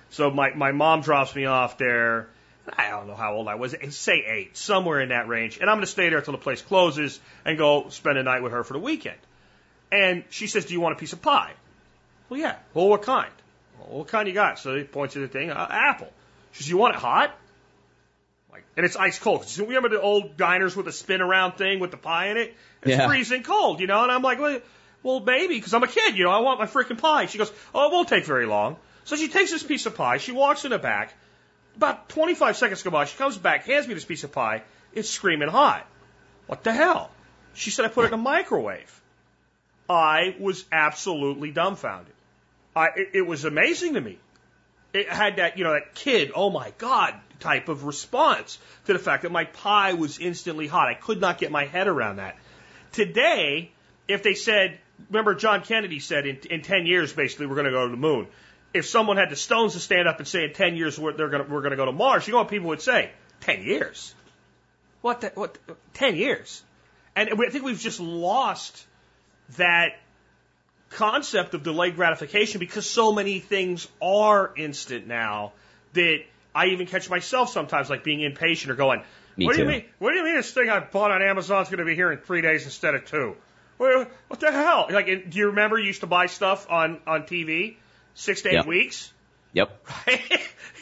So 0.10 0.30
my 0.32 0.54
my 0.56 0.72
mom 0.72 1.02
drops 1.02 1.36
me 1.36 1.46
off 1.46 1.78
there. 1.78 2.28
I 2.78 2.90
don't 2.90 3.08
know 3.08 3.16
how 3.16 3.36
old 3.36 3.48
I 3.48 3.56
was, 3.56 3.74
say 3.92 4.26
eight, 4.28 4.58
somewhere 4.58 5.00
in 5.00 5.10
that 5.10 5.30
range. 5.30 5.60
And 5.62 5.70
I'm 5.70 5.78
going 5.78 5.86
to 5.86 5.92
stay 5.92 6.10
there 6.10 6.18
until 6.18 6.34
the 6.34 6.38
place 6.38 6.62
closes 6.62 7.18
and 7.46 7.58
go 7.58 7.88
spend 7.90 8.18
a 8.18 8.24
night 8.24 8.44
with 8.44 8.52
her 8.52 8.66
for 8.66 8.74
the 8.74 8.80
weekend. 8.80 9.16
And 9.92 10.24
she 10.30 10.48
says, 10.48 10.66
"Do 10.66 10.74
you 10.74 10.82
want 10.82 10.96
a 10.96 11.00
piece 11.00 11.14
of 11.14 11.22
pie?" 11.22 11.54
Well, 12.30 12.40
yeah. 12.40 12.56
Well, 12.74 12.90
what 12.90 13.04
kind? 13.04 13.32
Well, 13.80 14.00
what 14.00 14.08
kind 14.08 14.28
you 14.28 14.34
got? 14.34 14.60
So 14.60 14.76
he 14.76 14.84
points 14.84 15.16
at 15.16 15.22
the 15.22 15.28
thing, 15.28 15.50
uh, 15.50 15.68
apple. 15.70 16.12
She 16.52 16.64
says, 16.64 16.70
you 16.70 16.78
want 16.78 16.96
it 16.96 17.00
hot? 17.00 17.34
Like, 18.52 18.66
and 18.76 18.86
it's 18.86 18.96
ice 18.96 19.20
cold. 19.20 19.46
So 19.46 19.66
remember 19.66 19.90
the 19.90 20.02
old 20.02 20.38
diners 20.38 20.76
with 20.76 20.86
the 20.86 20.92
spin 20.92 21.22
around 21.22 21.54
thing 21.54 21.80
with 21.80 21.92
the 21.92 21.98
pie 21.98 22.28
in 22.30 22.38
it? 22.38 22.56
It's 22.82 22.98
Yeah. 22.98 23.08
freezing 23.08 23.44
cold, 23.44 23.80
you 23.80 23.88
know? 23.88 24.04
And 24.04 24.12
I'm 24.12 24.22
like, 24.22 24.40
well, 24.40 24.60
well 25.04 25.20
maybe, 25.20 25.56
because 25.56 25.74
I'm 25.74 25.84
a 25.84 25.88
kid, 25.88 26.18
you 26.18 26.24
know, 26.24 26.32
I 26.32 26.40
want 26.40 26.60
my 26.60 26.66
freaking 26.66 26.98
pie. 26.98 27.28
She 27.28 27.38
goes, 27.38 27.52
oh, 27.74 27.88
it 27.88 27.94
won't 27.94 28.10
take 28.10 28.26
very 28.26 28.46
long. 28.46 28.78
So 29.06 29.16
she 29.16 29.30
takes 29.30 29.52
this 29.52 29.64
piece 29.64 29.86
of 29.86 29.96
pie, 29.96 30.18
she 30.18 30.34
walks 30.34 30.66
in 30.66 30.72
the 30.72 30.80
back. 30.80 31.14
About 31.78 32.10
25 32.10 32.58
seconds 32.58 32.82
go 32.82 32.90
by, 32.90 33.06
she 33.06 33.18
comes 33.18 33.38
back, 33.38 33.66
hands 33.66 33.88
me 33.88 33.94
this 33.94 34.04
piece 34.04 34.24
of 34.24 34.32
pie. 34.32 34.64
It's 34.94 35.10
screaming 35.10 35.48
hot. 35.48 35.86
What 36.48 36.64
the 36.64 36.74
hell? 36.74 37.12
She 37.54 37.70
said, 37.70 37.86
I 37.86 37.88
put 37.90 38.06
it 38.06 38.08
in 38.08 38.14
a 38.16 38.18
microwave. 38.18 38.97
I 39.90 40.36
was 40.40 40.66
absolutely 40.72 41.52
dumbfounded. 41.52 42.14
I, 42.76 42.88
it, 42.96 43.10
it 43.14 43.22
was 43.22 43.46
amazing 43.46 43.94
to 43.96 44.02
me. 44.02 44.20
It 44.94 45.10
had 45.10 45.38
that, 45.38 45.58
you 45.58 45.64
know, 45.64 45.74
that 45.74 45.96
kid, 45.96 46.32
oh 46.36 46.50
my 46.50 46.72
God, 46.78 47.14
type 47.40 47.70
of 47.70 47.84
response 47.84 48.58
to 48.86 48.94
the 48.94 49.00
fact 49.00 49.24
that 49.24 49.32
my 49.32 49.46
pie 49.46 49.94
was 49.94 50.20
instantly 50.20 50.68
hot. 50.68 50.88
I 50.88 50.94
could 50.94 51.22
not 51.22 51.38
get 51.38 51.52
my 51.52 51.66
head 51.66 51.88
around 51.88 52.18
that. 52.18 52.38
Today, 52.92 53.72
if 54.08 54.24
they 54.24 54.34
said, 54.34 54.80
remember 55.10 55.36
John 55.36 55.62
Kennedy 55.62 56.00
said 56.00 56.26
in, 56.26 56.38
in 56.50 56.62
10 56.62 56.86
years, 56.86 57.14
basically, 57.14 57.48
we're 57.48 57.56
going 57.56 57.66
to 57.66 57.72
go 57.72 57.86
to 57.86 57.92
the 57.92 57.98
moon. 57.98 58.28
If 58.74 58.86
someone 58.86 59.18
had 59.18 59.30
the 59.30 59.36
stones 59.36 59.74
to 59.74 59.80
stand 59.80 60.08
up 60.08 60.20
and 60.20 60.28
say 60.28 60.46
in 60.46 60.54
10 60.54 60.76
years 60.76 61.00
we're, 61.00 61.14
they're 61.14 61.30
gonna, 61.30 61.46
we're 61.46 61.62
going 61.62 61.72
to 61.72 61.78
go 61.78 61.86
to 61.86 61.92
Mars, 61.92 62.28
you 62.28 62.34
know 62.34 62.40
what 62.40 62.50
people 62.50 62.70
would 62.70 62.82
say? 62.82 63.12
10 63.42 63.64
years. 63.64 64.14
What, 65.02 65.22
the, 65.22 65.32
what, 65.36 65.58
10 65.94 66.16
years. 66.16 66.64
And 67.16 67.30
I 67.30 67.50
think 67.50 67.64
we've 67.64 67.80
just 67.80 68.00
lost 68.00 68.86
that 69.56 69.94
concept 70.90 71.54
of 71.54 71.64
delayed 71.64 71.96
gratification 71.96 72.60
because 72.60 72.90
so 72.90 73.12
many 73.12 73.40
things 73.40 73.88
are 74.02 74.52
instant 74.56 75.08
now 75.08 75.52
that 75.94 76.20
I 76.56 76.68
even 76.68 76.88
catch 76.88 77.10
myself 77.10 77.50
sometimes 77.50 77.90
like 77.90 78.04
being 78.04 78.22
impatient 78.22 78.72
or 78.72 78.76
going, 78.76 79.04
Me 79.36 79.46
what 79.46 79.54
do 79.54 79.62
you 79.62 79.68
mean? 79.68 79.84
What 80.00 80.12
do 80.12 80.18
you 80.18 80.24
mean 80.24 80.36
this 80.36 80.52
thing 80.52 80.70
I 80.70 80.80
bought 80.80 81.12
on 81.12 81.22
Amazon 81.22 81.62
is 81.62 81.70
going 81.70 81.80
to 81.80 81.86
be 81.86 81.96
here 81.96 82.12
in 82.12 82.20
three 82.20 82.42
days 82.42 82.66
instead 82.66 82.96
of 82.96 83.06
two? 83.06 83.36
What, 83.78 84.10
what 84.28 84.40
the 84.40 84.52
hell? 84.52 84.88
Like, 84.90 85.06
do 85.06 85.38
you 85.38 85.48
remember 85.48 85.78
you 85.78 85.86
used 85.88 86.02
to 86.02 86.08
buy 86.08 86.26
stuff 86.26 86.68
on 86.70 87.00
on 87.06 87.24
TV 87.24 87.76
six 88.16 88.42
to 88.44 88.50
eight 88.50 88.54
Yep. 88.54 88.66
weeks? 88.66 89.14
yep. 89.54 89.70
Right? 90.08 90.22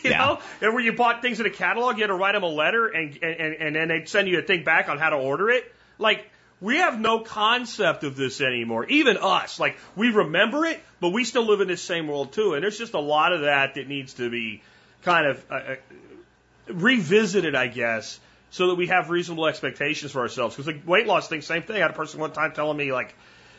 you 0.03 0.11
Yeah. 0.11 0.17
know, 0.19 0.39
and 0.61 0.73
where 0.73 0.83
you 0.83 0.93
bought 0.93 1.21
things 1.21 1.39
in 1.39 1.45
a 1.45 1.49
catalog, 1.49 1.97
you 1.97 2.03
had 2.03 2.07
to 2.07 2.13
write 2.13 2.33
them 2.33 2.43
a 2.43 2.47
letter, 2.47 2.87
and 2.87 3.17
and 3.21 3.53
and 3.55 3.75
then 3.75 3.87
they'd 3.89 4.07
send 4.07 4.27
you 4.29 4.39
a 4.39 4.43
thing 4.43 4.63
back 4.63 4.87
on 4.87 4.97
how 4.97 5.09
to 5.09 5.17
order 5.17 5.49
it. 5.49 5.63
Like 5.97 6.29
we 6.65 6.77
have 6.77 6.99
no 6.99 7.19
concept 7.19 8.03
of 8.03 8.15
this 8.15 8.41
anymore. 8.41 8.85
Even 8.87 9.17
us, 9.17 9.59
like 9.59 9.77
we 9.95 10.09
remember 10.09 10.65
it, 10.65 10.83
but 10.99 11.09
we 11.09 11.23
still 11.23 11.45
live 11.45 11.61
in 11.61 11.67
this 11.67 11.83
same 11.83 12.07
world 12.07 12.33
too. 12.33 12.55
And 12.55 12.63
there's 12.63 12.77
just 12.77 12.95
a 12.95 12.99
lot 12.99 13.33
of 13.33 13.41
that 13.41 13.75
that 13.75 13.87
needs 13.87 14.15
to 14.15 14.31
be 14.31 14.63
kind 15.03 15.27
of 15.27 15.45
uh, 15.51 15.53
uh, 15.53 15.75
revisited, 16.67 17.53
I 17.53 17.67
guess, 17.67 18.19
so 18.49 18.67
that 18.67 18.75
we 18.75 18.87
have 18.87 19.11
reasonable 19.11 19.45
expectations 19.45 20.11
for 20.11 20.21
ourselves. 20.21 20.55
Because 20.55 20.73
the 20.73 20.81
weight 20.89 21.05
loss 21.05 21.27
thing, 21.27 21.41
same 21.41 21.61
thing. 21.61 21.75
I 21.75 21.79
had 21.81 21.91
a 21.91 21.93
person 21.93 22.19
one 22.19 22.31
time 22.31 22.51
telling 22.53 22.77
me 22.77 22.91
like, 22.91 23.13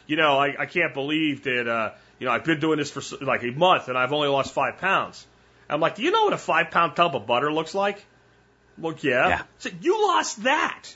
you 0.08 0.16
know, 0.16 0.36
I, 0.36 0.62
I 0.62 0.66
can't 0.66 0.92
believe 0.92 1.44
that, 1.44 1.68
uh, 1.68 1.92
you 2.18 2.26
know, 2.26 2.32
I've 2.32 2.44
been 2.44 2.58
doing 2.58 2.78
this 2.78 2.90
for 2.90 3.24
like 3.24 3.44
a 3.44 3.52
month 3.52 3.86
and 3.86 3.96
I've 3.96 4.12
only 4.12 4.28
lost 4.28 4.52
five 4.52 4.78
pounds. 4.78 5.24
I'm 5.70 5.80
like, 5.80 5.94
do 5.94 6.02
you 6.02 6.10
know 6.10 6.24
what 6.24 6.32
a 6.32 6.38
five 6.38 6.72
pound 6.72 6.96
tub 6.96 7.14
of 7.14 7.24
butter 7.24 7.52
looks 7.52 7.72
like? 7.72 8.04
Look, 8.78 9.04
yeah. 9.04 9.28
Yeah. 9.28 9.42
So 9.58 9.70
you 9.80 10.08
lost 10.08 10.42
that. 10.42 10.88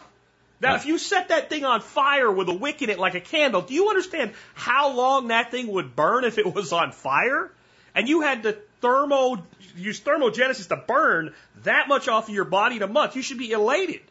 Now, 0.60 0.74
if 0.74 0.84
you 0.84 0.98
set 0.98 1.28
that 1.28 1.48
thing 1.48 1.64
on 1.64 1.80
fire 1.80 2.30
with 2.30 2.48
a 2.48 2.52
wick 2.52 2.82
in 2.82 2.90
it 2.90 2.98
like 2.98 3.14
a 3.14 3.20
candle, 3.20 3.62
do 3.62 3.72
you 3.72 3.88
understand 3.88 4.32
how 4.54 4.94
long 4.94 5.28
that 5.28 5.50
thing 5.50 5.68
would 5.68 5.96
burn 5.96 6.24
if 6.24 6.36
it 6.36 6.54
was 6.54 6.72
on 6.72 6.92
fire? 6.92 7.50
And 7.94 8.08
you 8.08 8.20
had 8.20 8.42
to 8.42 8.58
thermo 8.80 9.42
use 9.76 10.00
thermogenesis 10.00 10.68
to 10.68 10.76
burn 10.76 11.34
that 11.62 11.88
much 11.88 12.08
off 12.08 12.28
of 12.28 12.34
your 12.34 12.44
body 12.44 12.76
in 12.76 12.82
a 12.82 12.86
month. 12.86 13.16
You 13.16 13.22
should 13.22 13.38
be 13.38 13.52
elated. 13.52 14.02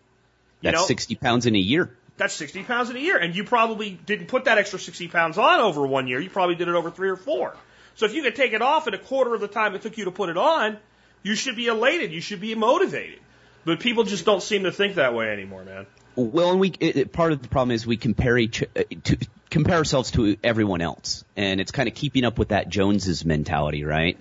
That's 0.62 0.76
know? 0.76 0.86
60 0.86 1.16
pounds 1.16 1.46
in 1.46 1.56
a 1.56 1.60
year. 1.60 1.96
That's 2.18 2.34
60 2.34 2.64
pounds 2.64 2.90
in 2.90 2.98
a 2.98 3.00
year. 3.00 3.18
And 3.18 3.36
you 3.36 3.44
probably 3.44 3.92
didn't 3.92 4.28
put 4.28 4.46
that 4.46 4.58
extra 4.58 4.80
60 4.80 5.08
pounds 5.08 5.38
on 5.38 5.60
over 5.60 5.86
one 5.86 6.08
year. 6.08 6.20
You 6.20 6.30
probably 6.30 6.56
did 6.56 6.68
it 6.68 6.76
over 6.76 6.90
three 6.92 7.10
or 7.10 7.16
four. 7.16 7.56
So 7.96 8.06
if 8.06 8.14
you 8.14 8.24
could 8.24 8.36
take 8.36 8.54
it 8.54 8.62
off 8.62 8.88
in 8.88 8.94
a 8.94 8.98
quarter 8.98 9.34
of 9.34 9.42
the 9.42 9.48
time 9.48 9.76
it 9.76 9.82
took 9.82 9.98
you 9.98 10.06
to 10.06 10.12
put 10.12 10.30
it 10.30 10.38
on, 10.38 10.78
you 11.22 11.36
should 11.36 11.56
be 11.56 11.68
elated. 11.68 12.12
You 12.12 12.22
should 12.22 12.42
be 12.42 12.56
motivated. 12.56 13.20
But 13.66 13.80
people 13.80 14.04
just 14.04 14.26
don't 14.26 14.42
seem 14.42 14.64
to 14.64 14.72
think 14.72 14.96
that 14.96 15.14
way 15.14 15.30
anymore, 15.30 15.64
man. 15.64 15.86
Well, 16.20 16.52
and 16.52 16.60
we 16.60 16.70
it, 16.80 17.14
part 17.14 17.32
of 17.32 17.42
the 17.42 17.48
problem 17.48 17.72
is 17.72 17.88
we 17.88 17.96
compare 17.96 18.38
each 18.38 18.62
uh, 18.62 18.84
to 19.06 19.18
compare 19.50 19.78
ourselves 19.78 20.12
to 20.12 20.36
everyone 20.44 20.82
else, 20.82 21.24
and 21.38 21.62
it's 21.62 21.72
kind 21.72 21.88
of 21.88 21.96
keeping 21.96 22.26
up 22.26 22.38
with 22.38 22.50
that 22.50 22.68
Joneses 22.68 23.24
mentality, 23.24 23.86
right? 23.86 24.18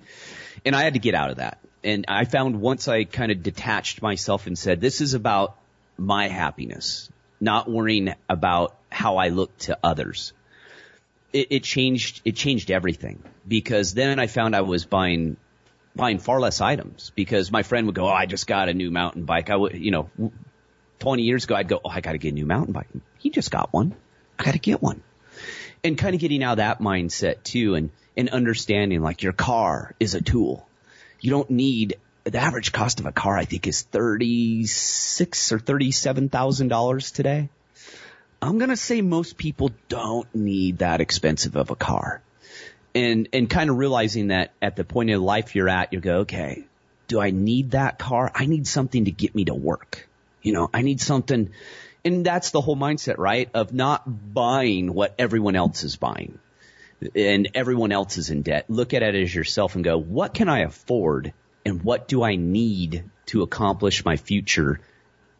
And 0.64 0.76
I 0.76 0.82
had 0.82 0.92
to 0.92 1.00
get 1.00 1.16
out 1.16 1.30
of 1.30 1.36
that. 1.38 1.58
And 1.82 2.04
I 2.06 2.24
found 2.24 2.60
once 2.60 2.86
I 2.86 3.02
kind 3.02 3.32
of 3.32 3.42
detached 3.42 4.00
myself 4.00 4.46
and 4.46 4.56
said, 4.56 4.80
this 4.80 5.00
is 5.00 5.14
about 5.14 5.56
my 5.96 6.28
happiness, 6.28 7.10
not 7.40 7.68
worrying 7.68 8.14
about 8.28 8.76
how 8.90 9.16
I 9.16 9.28
look 9.28 9.56
to 9.58 9.78
others. 9.82 10.32
It, 11.32 11.48
it 11.50 11.62
changed, 11.64 12.20
it 12.24 12.36
changed 12.36 12.70
everything 12.70 13.22
because 13.46 13.94
then 13.94 14.20
I 14.20 14.28
found 14.28 14.54
I 14.54 14.60
was 14.60 14.84
buying, 14.86 15.36
buying 15.96 16.18
far 16.18 16.38
less 16.40 16.60
items 16.60 17.10
because 17.16 17.50
my 17.50 17.62
friend 17.64 17.86
would 17.86 17.94
go, 17.94 18.06
Oh, 18.06 18.12
I 18.12 18.26
just 18.26 18.46
got 18.46 18.68
a 18.68 18.74
new 18.74 18.90
mountain 18.90 19.24
bike. 19.24 19.50
I 19.50 19.56
would, 19.56 19.74
you 19.74 19.90
know, 19.90 20.10
20 20.98 21.22
years 21.22 21.44
ago, 21.44 21.54
I'd 21.54 21.68
go, 21.68 21.80
Oh, 21.84 21.90
I 21.90 22.00
got 22.00 22.12
to 22.12 22.18
get 22.18 22.32
a 22.32 22.34
new 22.34 22.46
mountain 22.46 22.72
bike. 22.72 22.88
He 23.18 23.30
just 23.30 23.50
got 23.50 23.72
one. 23.72 23.94
I 24.38 24.44
got 24.44 24.52
to 24.52 24.58
get 24.58 24.82
one. 24.82 25.02
And 25.84 25.96
kind 25.96 26.14
of 26.14 26.20
getting 26.20 26.42
out 26.42 26.52
of 26.52 26.56
that 26.58 26.80
mindset 26.80 27.42
too 27.42 27.74
and, 27.74 27.90
and 28.16 28.28
understanding 28.30 29.00
like 29.00 29.22
your 29.22 29.32
car 29.32 29.94
is 30.00 30.14
a 30.14 30.20
tool. 30.20 30.68
You 31.20 31.30
don't 31.30 31.50
need 31.50 31.96
the 32.24 32.38
average 32.38 32.72
cost 32.72 33.00
of 33.00 33.06
a 33.06 33.12
car, 33.12 33.36
I 33.36 33.44
think, 33.44 33.66
is 33.66 33.82
thirty 33.82 34.66
six 34.66 35.52
or 35.52 35.58
thirty 35.58 35.90
seven 35.90 36.28
thousand 36.28 36.68
dollars 36.68 37.10
today. 37.10 37.48
I'm 38.40 38.58
gonna 38.58 38.76
say 38.76 39.00
most 39.00 39.36
people 39.36 39.70
don't 39.88 40.32
need 40.34 40.78
that 40.78 41.00
expensive 41.00 41.56
of 41.56 41.70
a 41.70 41.76
car, 41.76 42.22
and 42.94 43.28
and 43.32 43.48
kind 43.48 43.70
of 43.70 43.78
realizing 43.78 44.28
that 44.28 44.52
at 44.60 44.76
the 44.76 44.84
point 44.84 45.10
of 45.10 45.22
life 45.22 45.54
you're 45.54 45.68
at, 45.68 45.92
you 45.92 46.00
go, 46.00 46.18
okay, 46.20 46.64
do 47.08 47.20
I 47.20 47.30
need 47.30 47.72
that 47.72 47.98
car? 47.98 48.30
I 48.34 48.46
need 48.46 48.66
something 48.66 49.06
to 49.06 49.10
get 49.10 49.34
me 49.34 49.44
to 49.46 49.54
work. 49.54 50.07
You 50.48 50.54
know, 50.54 50.70
I 50.72 50.80
need 50.80 50.98
something, 50.98 51.50
and 52.06 52.24
that's 52.24 52.52
the 52.52 52.62
whole 52.62 52.74
mindset, 52.74 53.18
right? 53.18 53.50
Of 53.52 53.74
not 53.74 54.32
buying 54.32 54.94
what 54.94 55.14
everyone 55.18 55.56
else 55.56 55.84
is 55.84 55.96
buying 55.96 56.38
and 57.14 57.50
everyone 57.54 57.92
else 57.92 58.16
is 58.16 58.30
in 58.30 58.40
debt. 58.40 58.64
Look 58.70 58.94
at 58.94 59.02
it 59.02 59.14
as 59.14 59.34
yourself 59.34 59.74
and 59.74 59.84
go, 59.84 59.98
what 59.98 60.32
can 60.32 60.48
I 60.48 60.60
afford 60.60 61.34
and 61.66 61.82
what 61.82 62.08
do 62.08 62.22
I 62.22 62.36
need 62.36 63.04
to 63.26 63.42
accomplish 63.42 64.06
my 64.06 64.16
future 64.16 64.80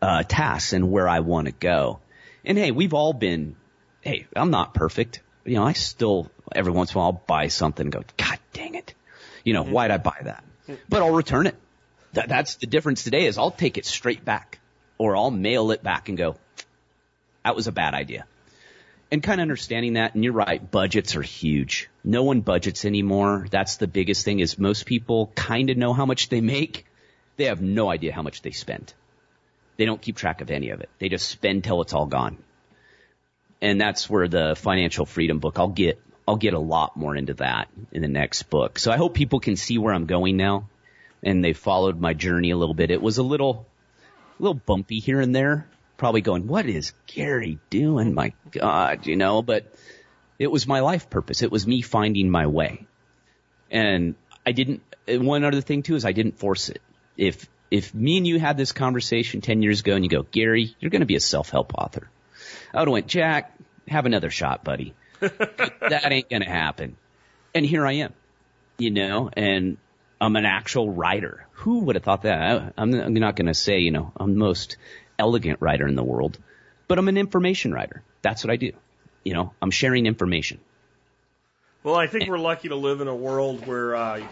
uh, 0.03 0.25
tasks 0.25 0.75
and 0.75 0.91
where 0.91 1.09
I 1.09 1.21
want 1.21 1.47
to 1.47 1.53
go? 1.53 2.01
And 2.45 2.59
hey, 2.59 2.71
we've 2.71 2.93
all 2.93 3.15
been, 3.15 3.57
hey, 4.03 4.27
I'm 4.37 4.51
not 4.51 4.75
perfect. 4.75 5.23
You 5.47 5.55
know, 5.55 5.65
I 5.65 5.73
still, 5.73 6.31
every 6.55 6.73
once 6.73 6.91
in 6.91 6.97
a 6.97 6.99
while, 6.99 7.07
I'll 7.07 7.23
buy 7.27 7.49
something 7.49 7.87
and 7.87 7.93
go, 7.93 8.05
God 8.19 8.39
dang 8.53 8.75
it. 8.75 8.93
You 9.43 9.55
know, 9.55 9.65
why'd 9.65 9.91
I 9.91 9.97
buy 9.97 10.21
that? 10.25 10.45
But 10.87 11.01
I'll 11.01 11.15
return 11.15 11.47
it. 11.47 11.57
That, 12.13 12.29
that's 12.29 12.57
the 12.57 12.67
difference 12.67 13.05
today 13.05 13.25
is 13.25 13.39
I'll 13.39 13.51
take 13.51 13.79
it 13.79 13.87
straight 13.87 14.23
back 14.23 14.58
or 14.99 15.17
I'll 15.17 15.31
mail 15.31 15.71
it 15.71 15.83
back 15.83 16.09
and 16.09 16.19
go, 16.19 16.37
that 17.45 17.57
was 17.57 17.67
a 17.67 17.73
bad 17.73 17.95
idea 17.95 18.27
and 19.11 19.23
kind 19.23 19.41
of 19.41 19.43
understanding 19.43 19.95
that. 19.95 20.15
And 20.15 20.23
you're 20.25 20.33
right, 20.33 20.71
budgets 20.71 21.17
are 21.17 21.23
huge. 21.23 21.89
No 22.05 22.25
one 22.25 22.41
budgets 22.41 22.85
anymore. 22.85 23.47
That's 23.51 23.77
the 23.77 23.87
biggest 23.87 24.25
thing 24.25 24.41
is 24.41 24.59
most 24.59 24.87
people 24.87 25.33
kind 25.35 25.71
of 25.71 25.77
know 25.77 25.93
how 25.93 26.07
much 26.07 26.29
they 26.29 26.41
make. 26.41 26.87
They 27.37 27.45
have 27.45 27.63
no 27.63 27.91
idea 27.91 28.13
how 28.13 28.23
much 28.23 28.43
they 28.43 28.51
spend. 28.51 28.93
They 29.77 29.85
don't 29.85 30.03
keep 30.03 30.17
track 30.17 30.41
of 30.41 30.51
any 30.51 30.71
of 30.71 30.81
it. 30.81 30.91
They 30.99 31.09
just 31.09 31.29
spend 31.29 31.65
till 31.65 31.81
it's 31.83 31.93
all 31.93 32.07
gone. 32.07 32.39
And 33.61 33.81
that's 33.81 34.11
where 34.11 34.29
the 34.29 34.55
financial 34.57 35.07
freedom 35.07 35.39
book, 35.39 35.59
I'll 35.59 35.69
get, 35.69 36.01
I'll 36.27 36.37
get 36.37 36.55
a 36.55 36.59
lot 36.59 36.97
more 36.97 37.17
into 37.17 37.35
that 37.35 37.69
in 37.93 38.03
the 38.03 38.09
next 38.09 38.45
book. 38.45 38.79
So 38.79 38.91
I 38.91 38.97
hope 38.97 39.15
people 39.15 39.41
can 39.41 39.57
see 39.57 39.79
where 39.79 39.95
I'm 39.95 40.07
going 40.07 40.37
now 40.37 40.69
and 41.23 41.45
they 41.45 41.53
followed 41.53 42.01
my 42.01 42.15
journey 42.15 42.51
a 42.51 42.57
little 42.57 42.75
bit. 42.75 42.91
It 42.91 43.03
was 43.03 43.19
a 43.19 43.23
little, 43.23 43.67
a 44.39 44.43
little 44.43 44.61
bumpy 44.67 45.01
here 45.01 45.21
and 45.21 45.35
there, 45.35 45.69
probably 45.97 46.21
going, 46.21 46.47
what 46.47 46.67
is 46.67 46.93
Gary 47.07 47.59
doing? 47.71 48.15
My 48.15 48.33
God, 48.51 49.07
you 49.07 49.17
know, 49.17 49.43
but 49.43 49.73
it 50.39 50.51
was 50.51 50.67
my 50.67 50.81
life 50.81 51.11
purpose. 51.11 51.43
It 51.43 51.51
was 51.51 51.67
me 51.67 51.83
finding 51.83 52.31
my 52.31 52.47
way. 52.47 52.87
And 53.71 54.15
I 54.47 54.53
didn't, 54.53 54.83
one 55.07 55.45
other 55.45 55.61
thing 55.61 55.83
too 55.83 55.97
is 55.97 56.05
I 56.05 56.13
didn't 56.13 56.39
force 56.39 56.69
it. 56.69 56.81
If, 57.17 57.49
if 57.71 57.95
me 57.95 58.19
and 58.19 58.27
you 58.27 58.39
had 58.39 58.57
this 58.57 58.73
conversation 58.73 59.41
10 59.41 59.63
years 59.63 59.81
ago 59.81 59.95
and 59.95 60.05
you 60.05 60.11
go, 60.11 60.23
Gary, 60.23 60.75
you're 60.79 60.91
going 60.91 61.01
to 61.01 61.07
be 61.07 61.17
a 61.17 61.21
self-help 61.21 61.75
author. 61.75 62.09
I 62.73 62.79
would 62.79 62.89
have 62.89 62.93
went, 62.93 63.07
Jack, 63.09 63.59
have 63.89 64.07
another 64.07 64.31
shot, 64.31 64.65
buddy. 64.65 64.95
that 65.21 66.09
ain't 66.11 66.31
going 66.31 66.43
to 66.43 66.49
happen. 66.49 66.97
And 67.55 67.67
here 67.67 67.85
I 67.85 67.95
am, 67.95 68.15
you 68.79 68.91
know, 68.91 69.31
and 69.33 69.79
I'm 70.21 70.37
an 70.37 70.45
actual 70.45 70.91
writer. 70.91 71.48
Who 71.63 71.81
would 71.81 71.97
have 71.97 72.05
thought 72.05 72.23
that? 72.23 72.41
I, 72.41 72.73
I'm 72.77 72.91
not 73.15 73.35
going 73.35 73.47
to 73.47 73.55
say, 73.55 73.81
you 73.81 73.91
know, 73.91 74.13
I'm 74.17 74.33
the 74.35 74.39
most 74.39 74.77
elegant 75.19 75.61
writer 75.61 75.89
in 75.89 75.97
the 75.97 76.05
world, 76.05 76.39
but 76.87 76.99
I'm 76.99 77.09
an 77.09 77.17
information 77.17 77.73
writer. 77.73 78.03
That's 78.23 78.45
what 78.45 78.53
I 78.53 78.57
do. 78.57 78.73
You 79.25 79.35
know, 79.35 79.53
I'm 79.61 79.73
sharing 79.73 80.07
information. 80.07 80.61
Well, 81.83 81.97
I 81.97 82.07
think 82.07 82.29
we're 82.29 82.39
lucky 82.39 82.69
to 82.69 82.77
live 82.77 83.01
in 83.01 83.09
a 83.09 83.15
world 83.15 83.67
where 83.67 83.97
uh, 83.97 84.27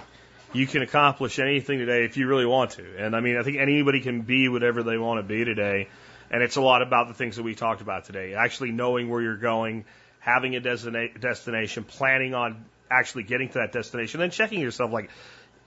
you 0.53 0.67
can 0.67 0.83
accomplish 0.83 1.39
anything 1.39 1.79
today 1.79 2.05
if 2.05 2.17
you 2.17 2.29
really 2.29 2.47
want 2.47 2.73
to. 2.73 2.85
And 2.97 3.17
I 3.17 3.21
mean, 3.21 3.37
I 3.37 3.43
think 3.43 3.57
anybody 3.59 4.01
can 4.01 4.23
be 4.23 4.49
whatever 4.49 4.83
they 4.83 4.97
want 4.97 5.19
to 5.19 5.23
be 5.23 5.45
today. 5.45 5.89
And 6.31 6.43
it's 6.43 6.57
a 6.57 6.61
lot 6.61 6.83
about 6.83 7.09
the 7.09 7.15
things 7.15 7.37
that 7.37 7.43
we 7.43 7.55
talked 7.55 7.81
about 7.81 8.05
today. 8.05 8.35
Actually 8.35 8.71
knowing 8.71 9.09
where 9.09 9.21
you're 9.21 9.37
going, 9.37 9.85
having 10.21 10.55
a 10.57 10.61
destina- 10.61 11.21
destination, 11.21 11.85
planning 11.85 12.35
on 12.35 12.65
actually 12.91 13.25
getting 13.25 13.49
to 13.49 13.59
that 13.59 13.73
destination, 13.73 14.21
then 14.21 14.31
checking 14.31 14.61
yourself 14.61 14.93
like, 14.93 15.11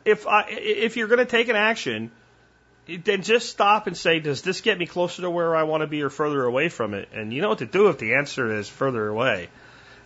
if 0.05 0.27
I, 0.27 0.45
if 0.49 0.97
you're 0.97 1.07
going 1.07 1.19
to 1.19 1.25
take 1.25 1.49
an 1.49 1.55
action, 1.55 2.11
then 2.87 3.21
just 3.21 3.49
stop 3.49 3.87
and 3.87 3.95
say, 3.95 4.19
does 4.19 4.41
this 4.41 4.61
get 4.61 4.77
me 4.77 4.85
closer 4.85 5.21
to 5.21 5.29
where 5.29 5.55
I 5.55 5.63
want 5.63 5.81
to 5.81 5.87
be 5.87 6.01
or 6.01 6.09
further 6.09 6.43
away 6.43 6.69
from 6.69 6.93
it? 6.93 7.09
And 7.13 7.31
you 7.31 7.41
know 7.41 7.49
what 7.49 7.59
to 7.59 7.65
do 7.65 7.89
if 7.89 7.99
the 7.99 8.15
answer 8.15 8.51
is 8.57 8.67
further 8.67 9.07
away. 9.07 9.49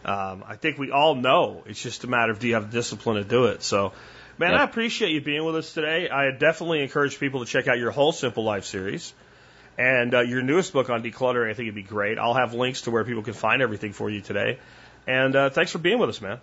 Um, 0.04 0.44
I 0.46 0.58
think 0.58 0.78
we 0.78 0.92
all 0.92 1.16
know. 1.16 1.64
It's 1.66 1.82
just 1.82 2.04
a 2.04 2.08
matter 2.08 2.32
of 2.32 2.40
do 2.40 2.48
you 2.48 2.56
have 2.56 2.72
the 2.72 2.78
discipline 2.78 3.16
to 3.16 3.24
do 3.24 3.46
it. 3.46 3.64
So, 3.64 3.94
man, 4.38 4.52
yep. 4.52 4.60
I 4.60 4.64
appreciate 4.66 5.12
you 5.12 5.22
being 5.22 5.46
with 5.46 5.56
us 5.56 5.74
today. 5.74 6.10
I 6.10 6.32
definitely 6.32 6.82
encourage 6.84 7.20
people 7.20 7.40
to 7.40 7.46
check 7.46 7.68
out 7.68 7.78
your 7.78 7.92
whole 7.92 8.12
Simple 8.12 8.44
Life 8.44 8.66
series. 8.66 9.14
And 9.78 10.14
uh, 10.14 10.22
your 10.22 10.44
newest 10.44 10.74
book 10.74 10.90
on 10.90 11.02
decluttering, 11.02 11.50
I 11.50 11.54
think 11.54 11.68
it'd 11.68 11.76
be 11.76 11.84
great. 11.84 12.20
I'll 12.20 12.36
have 12.36 12.54
links 12.54 12.82
to 12.82 12.92
where 12.92 13.04
people 13.06 13.24
can 13.24 13.34
find 13.34 13.62
everything 13.62 13.94
for 13.94 14.10
you 14.10 14.22
today. 14.22 14.60
And 15.08 15.36
uh, 15.36 15.50
thanks 15.50 15.72
for 15.72 15.80
being 15.80 16.00
with 16.00 16.10
us, 16.10 16.22
man. 16.22 16.40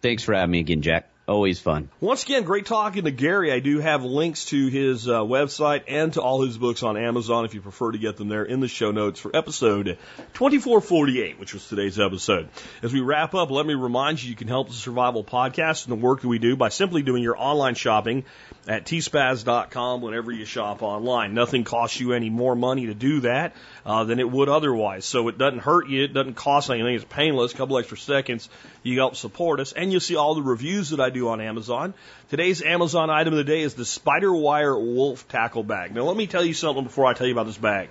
Thanks 0.00 0.22
for 0.22 0.34
having 0.34 0.50
me 0.50 0.60
again, 0.60 0.82
Jack. 0.82 1.11
Always 1.28 1.60
fun. 1.60 1.88
Once 2.00 2.24
again, 2.24 2.42
great 2.42 2.66
talking 2.66 3.04
to 3.04 3.12
Gary. 3.12 3.52
I 3.52 3.60
do 3.60 3.78
have 3.78 4.02
links 4.02 4.46
to 4.46 4.66
his 4.66 5.06
uh, 5.06 5.20
website 5.20 5.84
and 5.86 6.12
to 6.14 6.20
all 6.20 6.42
his 6.42 6.58
books 6.58 6.82
on 6.82 6.96
Amazon 6.96 7.44
if 7.44 7.54
you 7.54 7.60
prefer 7.60 7.92
to 7.92 7.98
get 7.98 8.16
them 8.16 8.28
there 8.28 8.42
in 8.42 8.58
the 8.58 8.66
show 8.66 8.90
notes 8.90 9.20
for 9.20 9.34
episode 9.34 9.98
2448, 10.34 11.38
which 11.38 11.54
was 11.54 11.64
today's 11.68 12.00
episode. 12.00 12.48
As 12.82 12.92
we 12.92 13.00
wrap 13.00 13.36
up, 13.36 13.52
let 13.52 13.64
me 13.64 13.74
remind 13.74 14.20
you 14.20 14.30
you 14.30 14.36
can 14.36 14.48
help 14.48 14.66
the 14.66 14.74
Survival 14.74 15.22
Podcast 15.22 15.84
and 15.86 15.92
the 15.92 16.04
work 16.04 16.22
that 16.22 16.28
we 16.28 16.40
do 16.40 16.56
by 16.56 16.70
simply 16.70 17.02
doing 17.02 17.22
your 17.22 17.38
online 17.38 17.76
shopping 17.76 18.24
at 18.66 18.84
tspaz.com 18.84 20.02
whenever 20.02 20.32
you 20.32 20.44
shop 20.44 20.82
online. 20.82 21.34
Nothing 21.34 21.62
costs 21.62 22.00
you 22.00 22.14
any 22.14 22.30
more 22.30 22.56
money 22.56 22.86
to 22.86 22.94
do 22.94 23.20
that 23.20 23.54
uh, 23.86 24.04
than 24.04 24.18
it 24.18 24.28
would 24.28 24.48
otherwise. 24.48 25.04
So 25.04 25.28
it 25.28 25.38
doesn't 25.38 25.60
hurt 25.60 25.88
you. 25.88 26.04
It 26.04 26.12
doesn't 26.12 26.34
cost 26.34 26.68
anything. 26.70 26.94
It's 26.94 27.04
painless. 27.04 27.52
A 27.52 27.56
couple 27.56 27.78
extra 27.78 27.96
seconds. 27.96 28.48
You 28.82 28.98
help 28.98 29.14
support 29.16 29.60
us. 29.60 29.72
And 29.72 29.90
you'll 29.90 30.00
see 30.00 30.16
all 30.16 30.34
the 30.34 30.42
reviews 30.42 30.90
that 30.90 31.00
I 31.00 31.10
do 31.12 31.28
on 31.28 31.40
Amazon. 31.40 31.94
Today's 32.30 32.62
Amazon 32.62 33.10
item 33.10 33.34
of 33.34 33.38
the 33.38 33.44
day 33.44 33.62
is 33.62 33.74
the 33.74 33.84
Spiderwire 33.84 34.78
Wolf 34.80 35.28
Tackle 35.28 35.62
Bag. 35.62 35.94
Now 35.94 36.02
let 36.02 36.16
me 36.16 36.26
tell 36.26 36.44
you 36.44 36.54
something 36.54 36.84
before 36.84 37.06
I 37.06 37.14
tell 37.14 37.26
you 37.26 37.32
about 37.32 37.46
this 37.46 37.58
bag. 37.58 37.88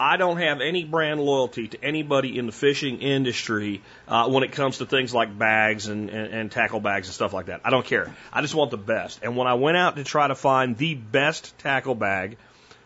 I 0.00 0.16
don't 0.16 0.38
have 0.38 0.62
any 0.62 0.84
brand 0.84 1.20
loyalty 1.20 1.68
to 1.68 1.84
anybody 1.84 2.38
in 2.38 2.46
the 2.46 2.52
fishing 2.52 3.00
industry 3.00 3.82
uh, 4.08 4.30
when 4.30 4.42
it 4.44 4.52
comes 4.52 4.78
to 4.78 4.86
things 4.86 5.12
like 5.12 5.36
bags 5.38 5.88
and, 5.88 6.08
and, 6.08 6.32
and 6.32 6.50
tackle 6.50 6.80
bags 6.80 7.08
and 7.08 7.14
stuff 7.14 7.34
like 7.34 7.46
that. 7.46 7.60
I 7.64 7.70
don't 7.70 7.84
care. 7.84 8.10
I 8.32 8.40
just 8.40 8.54
want 8.54 8.70
the 8.70 8.78
best. 8.78 9.20
And 9.22 9.36
when 9.36 9.46
I 9.46 9.54
went 9.54 9.76
out 9.76 9.96
to 9.96 10.04
try 10.04 10.26
to 10.26 10.34
find 10.34 10.74
the 10.78 10.94
best 10.94 11.58
tackle 11.58 11.94
bag 11.94 12.38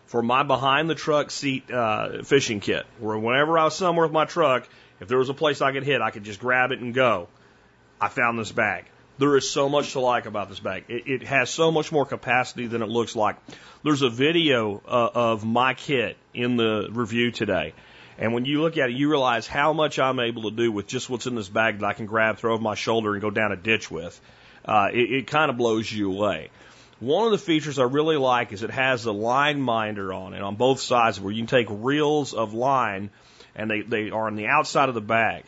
for 0.06 0.22
my 0.22 0.42
behind 0.42 0.90
the 0.90 0.96
truck 0.96 1.30
seat 1.30 1.70
uh, 1.70 2.24
fishing 2.24 2.58
kit, 2.58 2.84
where 2.98 3.16
whenever 3.16 3.56
I 3.60 3.64
was 3.64 3.76
somewhere 3.76 4.06
with 4.06 4.12
my 4.12 4.24
truck, 4.24 4.68
if 4.98 5.06
there 5.06 5.18
was 5.18 5.28
a 5.28 5.34
place 5.34 5.62
I 5.62 5.70
could 5.70 5.84
hit, 5.84 6.00
I 6.00 6.10
could 6.10 6.24
just 6.24 6.40
grab 6.40 6.72
it 6.72 6.80
and 6.80 6.92
go. 6.92 7.28
I 8.00 8.08
found 8.08 8.40
this 8.40 8.50
bag. 8.50 8.86
There 9.16 9.36
is 9.36 9.48
so 9.48 9.68
much 9.68 9.92
to 9.92 10.00
like 10.00 10.26
about 10.26 10.48
this 10.48 10.58
bag. 10.58 10.84
It, 10.88 11.06
it 11.06 11.22
has 11.24 11.48
so 11.50 11.70
much 11.70 11.92
more 11.92 12.04
capacity 12.04 12.66
than 12.66 12.82
it 12.82 12.88
looks 12.88 13.14
like. 13.14 13.36
There's 13.84 14.02
a 14.02 14.10
video 14.10 14.82
uh, 14.86 15.10
of 15.14 15.44
my 15.44 15.74
kit 15.74 16.16
in 16.32 16.56
the 16.56 16.88
review 16.90 17.30
today. 17.30 17.74
And 18.18 18.32
when 18.32 18.44
you 18.44 18.62
look 18.62 18.76
at 18.76 18.90
it, 18.90 18.96
you 18.96 19.10
realize 19.10 19.46
how 19.46 19.72
much 19.72 19.98
I'm 19.98 20.20
able 20.20 20.42
to 20.42 20.50
do 20.50 20.70
with 20.70 20.86
just 20.86 21.10
what's 21.10 21.26
in 21.26 21.34
this 21.34 21.48
bag 21.48 21.80
that 21.80 21.86
I 21.86 21.92
can 21.92 22.06
grab, 22.06 22.38
throw 22.38 22.54
over 22.54 22.62
my 22.62 22.74
shoulder, 22.74 23.12
and 23.12 23.20
go 23.20 23.30
down 23.30 23.52
a 23.52 23.56
ditch 23.56 23.90
with. 23.90 24.20
Uh, 24.64 24.88
it, 24.92 25.12
it 25.12 25.26
kind 25.26 25.50
of 25.50 25.56
blows 25.56 25.90
you 25.90 26.12
away. 26.12 26.50
One 27.00 27.26
of 27.26 27.32
the 27.32 27.38
features 27.38 27.78
I 27.78 27.84
really 27.84 28.16
like 28.16 28.52
is 28.52 28.62
it 28.62 28.70
has 28.70 29.04
a 29.04 29.12
line 29.12 29.60
minder 29.60 30.12
on 30.12 30.32
it 30.32 30.40
on 30.40 30.54
both 30.54 30.80
sides 30.80 31.20
where 31.20 31.32
you 31.32 31.40
can 31.40 31.48
take 31.48 31.66
reels 31.68 32.34
of 32.34 32.54
line 32.54 33.10
and 33.54 33.70
they, 33.70 33.82
they 33.82 34.10
are 34.10 34.26
on 34.26 34.36
the 34.36 34.46
outside 34.46 34.88
of 34.88 34.94
the 34.94 35.00
bag. 35.00 35.44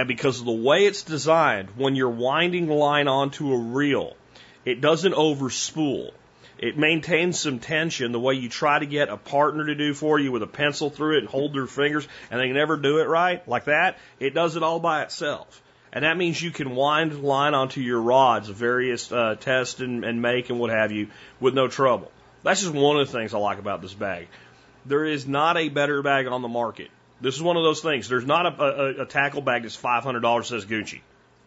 And 0.00 0.08
because 0.08 0.40
of 0.40 0.46
the 0.46 0.52
way 0.52 0.86
it's 0.86 1.02
designed, 1.02 1.68
when 1.76 1.94
you're 1.94 2.08
winding 2.08 2.68
line 2.70 3.06
onto 3.06 3.52
a 3.52 3.58
reel, 3.58 4.16
it 4.64 4.80
doesn't 4.80 5.12
overspool. 5.12 6.12
It 6.56 6.78
maintains 6.78 7.38
some 7.38 7.58
tension 7.58 8.10
the 8.10 8.18
way 8.18 8.32
you 8.32 8.48
try 8.48 8.78
to 8.78 8.86
get 8.86 9.10
a 9.10 9.18
partner 9.18 9.66
to 9.66 9.74
do 9.74 9.92
for 9.92 10.18
you 10.18 10.32
with 10.32 10.42
a 10.42 10.46
pencil 10.46 10.88
through 10.88 11.16
it 11.16 11.18
and 11.18 11.28
hold 11.28 11.52
their 11.52 11.66
fingers 11.66 12.08
and 12.30 12.40
they 12.40 12.50
never 12.50 12.78
do 12.78 13.00
it 13.00 13.08
right, 13.08 13.46
like 13.46 13.64
that. 13.64 13.98
It 14.18 14.32
does 14.32 14.56
it 14.56 14.62
all 14.62 14.80
by 14.80 15.02
itself. 15.02 15.62
And 15.92 16.02
that 16.06 16.16
means 16.16 16.40
you 16.40 16.50
can 16.50 16.74
wind 16.74 17.22
line 17.22 17.52
onto 17.52 17.82
your 17.82 18.00
rods 18.00 18.48
various 18.48 19.12
uh, 19.12 19.36
tests 19.38 19.80
and, 19.80 20.02
and 20.06 20.22
make 20.22 20.48
and 20.48 20.58
what 20.58 20.70
have 20.70 20.92
you 20.92 21.08
with 21.40 21.52
no 21.52 21.68
trouble. 21.68 22.10
That's 22.42 22.62
just 22.62 22.72
one 22.72 22.98
of 22.98 23.06
the 23.06 23.12
things 23.12 23.34
I 23.34 23.38
like 23.38 23.58
about 23.58 23.82
this 23.82 23.92
bag. 23.92 24.28
There 24.86 25.04
is 25.04 25.28
not 25.28 25.58
a 25.58 25.68
better 25.68 26.00
bag 26.00 26.26
on 26.26 26.40
the 26.40 26.48
market. 26.48 26.88
This 27.20 27.34
is 27.34 27.42
one 27.42 27.56
of 27.56 27.62
those 27.62 27.80
things. 27.80 28.08
There's 28.08 28.26
not 28.26 28.46
a, 28.46 28.62
a, 28.62 29.02
a 29.02 29.06
tackle 29.06 29.42
bag 29.42 29.62
that's 29.62 29.76
$500 29.76 30.44
says 30.44 30.64
Gucci. 30.64 31.00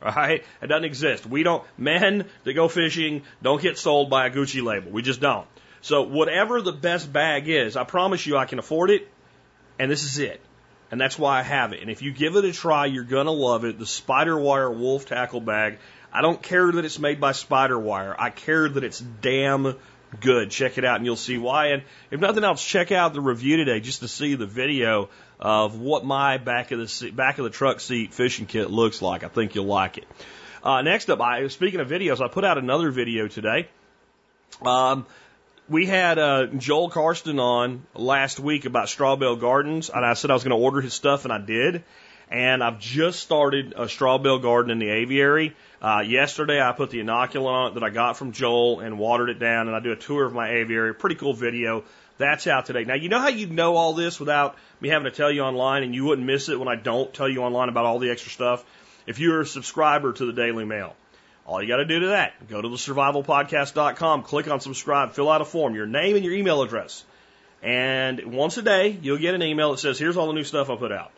All 0.04 0.12
right? 0.12 0.44
It 0.62 0.68
doesn't 0.68 0.84
exist. 0.84 1.26
We 1.26 1.44
don't, 1.44 1.64
men 1.78 2.26
that 2.44 2.54
go 2.54 2.68
fishing 2.68 3.24
don't 3.42 3.62
get 3.62 3.78
sold 3.78 4.10
by 4.10 4.28
a 4.28 4.30
Gucci 4.30 4.64
label. 4.64 4.92
We 4.92 5.02
just 5.02 5.22
don't. 5.22 5.48
So 5.82 6.04
whatever 6.04 6.62
the 6.62 6.72
best 6.72 7.12
bag 7.12 7.50
is, 7.50 7.76
I 7.76 7.84
promise 7.84 8.26
you 8.26 8.38
I 8.38 8.46
can 8.46 8.60
afford 8.60 8.90
it, 8.90 9.10
and 9.80 9.92
this 9.92 10.04
is 10.04 10.18
it. 10.20 10.42
And 10.92 11.02
that's 11.02 11.18
why 11.18 11.40
I 11.40 11.42
have 11.42 11.74
it. 11.74 11.82
And 11.82 11.90
if 11.90 12.02
you 12.02 12.12
give 12.12 12.36
it 12.36 12.46
a 12.46 12.54
try, 12.54 12.86
you're 12.86 13.04
going 13.04 13.26
to 13.26 13.32
love 13.32 13.66
it. 13.66 13.80
The 13.80 13.86
Spiderwire 13.86 14.78
Wolf 14.78 15.08
Tackle 15.08 15.42
Bag. 15.42 15.80
I 16.14 16.22
don't 16.22 16.42
care 16.42 16.72
that 16.72 16.86
it's 16.86 17.00
made 17.00 17.20
by 17.20 17.32
Spiderwire. 17.32 18.16
I 18.18 18.30
care 18.30 18.70
that 18.70 18.84
it's 18.84 19.00
damn 19.00 19.76
good. 20.20 20.52
Check 20.52 20.78
it 20.78 20.86
out 20.86 20.98
and 20.98 21.06
you'll 21.06 21.16
see 21.16 21.38
why. 21.38 21.68
And 21.68 21.84
if 22.12 22.20
nothing 22.20 22.44
else, 22.44 22.64
check 22.64 22.92
out 22.92 23.14
the 23.14 23.22
review 23.22 23.58
today 23.58 23.80
just 23.80 24.02
to 24.02 24.08
see 24.08 24.36
the 24.36 24.46
video 24.46 25.10
of 25.44 25.78
what 25.78 26.06
my 26.06 26.38
back 26.38 26.72
of 26.72 26.80
the 26.80 27.12
back 27.12 27.38
of 27.38 27.44
the 27.44 27.50
truck 27.50 27.82
seat 27.82 28.14
fishing 28.14 28.46
kit 28.46 28.72
looks 28.72 29.02
like. 29.02 29.26
I 29.26 29.28
think 29.28 29.56
you'll 29.56 29.66
like 29.66 29.98
it. 29.98 30.08
Uh, 30.64 30.82
next 30.82 31.10
up, 31.10 31.20
I, 31.20 31.46
speaking 31.50 31.82
of 31.82 31.90
videos, 31.90 32.24
I 32.24 32.30
put 32.30 32.46
out 32.46 32.58
another 32.58 32.90
video 32.92 33.28
today. 33.28 33.68
Um, 34.62 35.06
we 35.68 35.86
had 35.86 36.18
uh, 36.18 36.46
Joel 36.46 36.90
Karsten 36.90 37.40
on 37.40 37.86
last 37.94 38.40
week 38.40 38.64
about 38.64 38.88
Straw 38.88 39.18
Bale 39.18 39.36
Gardens, 39.36 39.90
and 39.90 40.06
I 40.06 40.14
said 40.14 40.32
I 40.32 40.34
was 40.34 40.46
going 40.46 40.58
to 40.58 40.64
order 40.64 40.80
his 40.80 40.94
stuff, 40.94 41.26
and 41.26 41.34
I 41.34 41.40
did. 41.40 41.84
And 42.30 42.64
I've 42.64 42.80
just 42.80 43.20
started 43.20 43.74
a 43.76 43.90
Straw 43.90 44.18
Bale 44.18 44.40
Garden 44.40 44.72
in 44.72 44.80
the 44.80 44.90
aviary. 44.90 45.56
Uh, 45.82 46.04
yesterday, 46.08 46.62
I 46.62 46.72
put 46.72 46.90
the 46.90 47.00
inoculant 47.00 47.74
that 47.74 47.84
I 47.84 47.90
got 47.90 48.16
from 48.16 48.32
Joel 48.32 48.80
and 48.80 48.98
watered 48.98 49.30
it 49.30 49.40
down, 49.40 49.68
and 49.68 49.76
I 49.76 49.82
do 49.82 49.92
a 49.92 49.98
tour 49.98 50.26
of 50.26 50.34
my 50.34 50.50
aviary. 50.50 50.96
Pretty 50.96 51.16
cool 51.16 51.34
video. 51.34 51.84
That's 52.18 52.46
out 52.48 52.66
today. 52.66 52.84
Now, 52.84 52.94
you 52.96 53.10
know 53.10 53.20
how 53.20 53.30
you'd 53.30 53.52
know 53.52 53.76
all 53.76 53.94
this 53.94 54.20
without 54.20 54.56
me 54.80 54.90
having 54.90 55.06
to 55.06 55.16
tell 55.16 55.32
you 55.32 55.42
online, 55.42 55.84
and 55.84 55.96
you 55.96 56.06
wouldn't 56.06 56.28
miss 56.28 56.50
it 56.50 56.60
when 56.60 56.68
I 56.68 56.76
don't 56.76 57.14
tell 57.14 57.28
you 57.28 57.42
online 57.42 57.70
about 57.70 57.86
all 57.86 58.00
the 58.00 58.12
extra 58.12 58.32
stuff? 58.32 58.64
If 59.08 59.20
you're 59.20 59.42
a 59.42 59.46
subscriber 59.46 60.14
to 60.14 60.26
the 60.26 60.34
Daily 60.34 60.66
Mail. 60.66 60.96
All 61.46 61.62
you 61.62 61.68
got 61.68 61.78
to 61.78 61.86
do 61.86 62.00
to 62.00 62.08
that, 62.08 62.48
go 62.48 62.62
to 62.62 62.70
the 62.70 62.78
survivalpodcast.com, 62.78 64.24
click 64.24 64.48
on 64.48 64.62
subscribe, 64.62 65.12
fill 65.12 65.30
out 65.30 65.42
a 65.42 65.46
form, 65.46 65.76
your 65.76 65.86
name 65.86 66.16
and 66.16 66.24
your 66.24 66.34
email 66.34 66.62
address. 66.62 67.04
And 67.62 68.34
once 68.34 68.58
a 68.58 68.62
day, 68.62 68.98
you'll 69.02 69.18
get 69.18 69.34
an 69.34 69.44
email 69.44 69.72
that 69.72 69.80
says, 69.80 70.00
here's 70.00 70.16
all 70.16 70.28
the 70.28 70.34
new 70.34 70.46
stuff 70.46 70.70
I 70.70 70.78
put 70.78 70.94
out. 70.94 71.12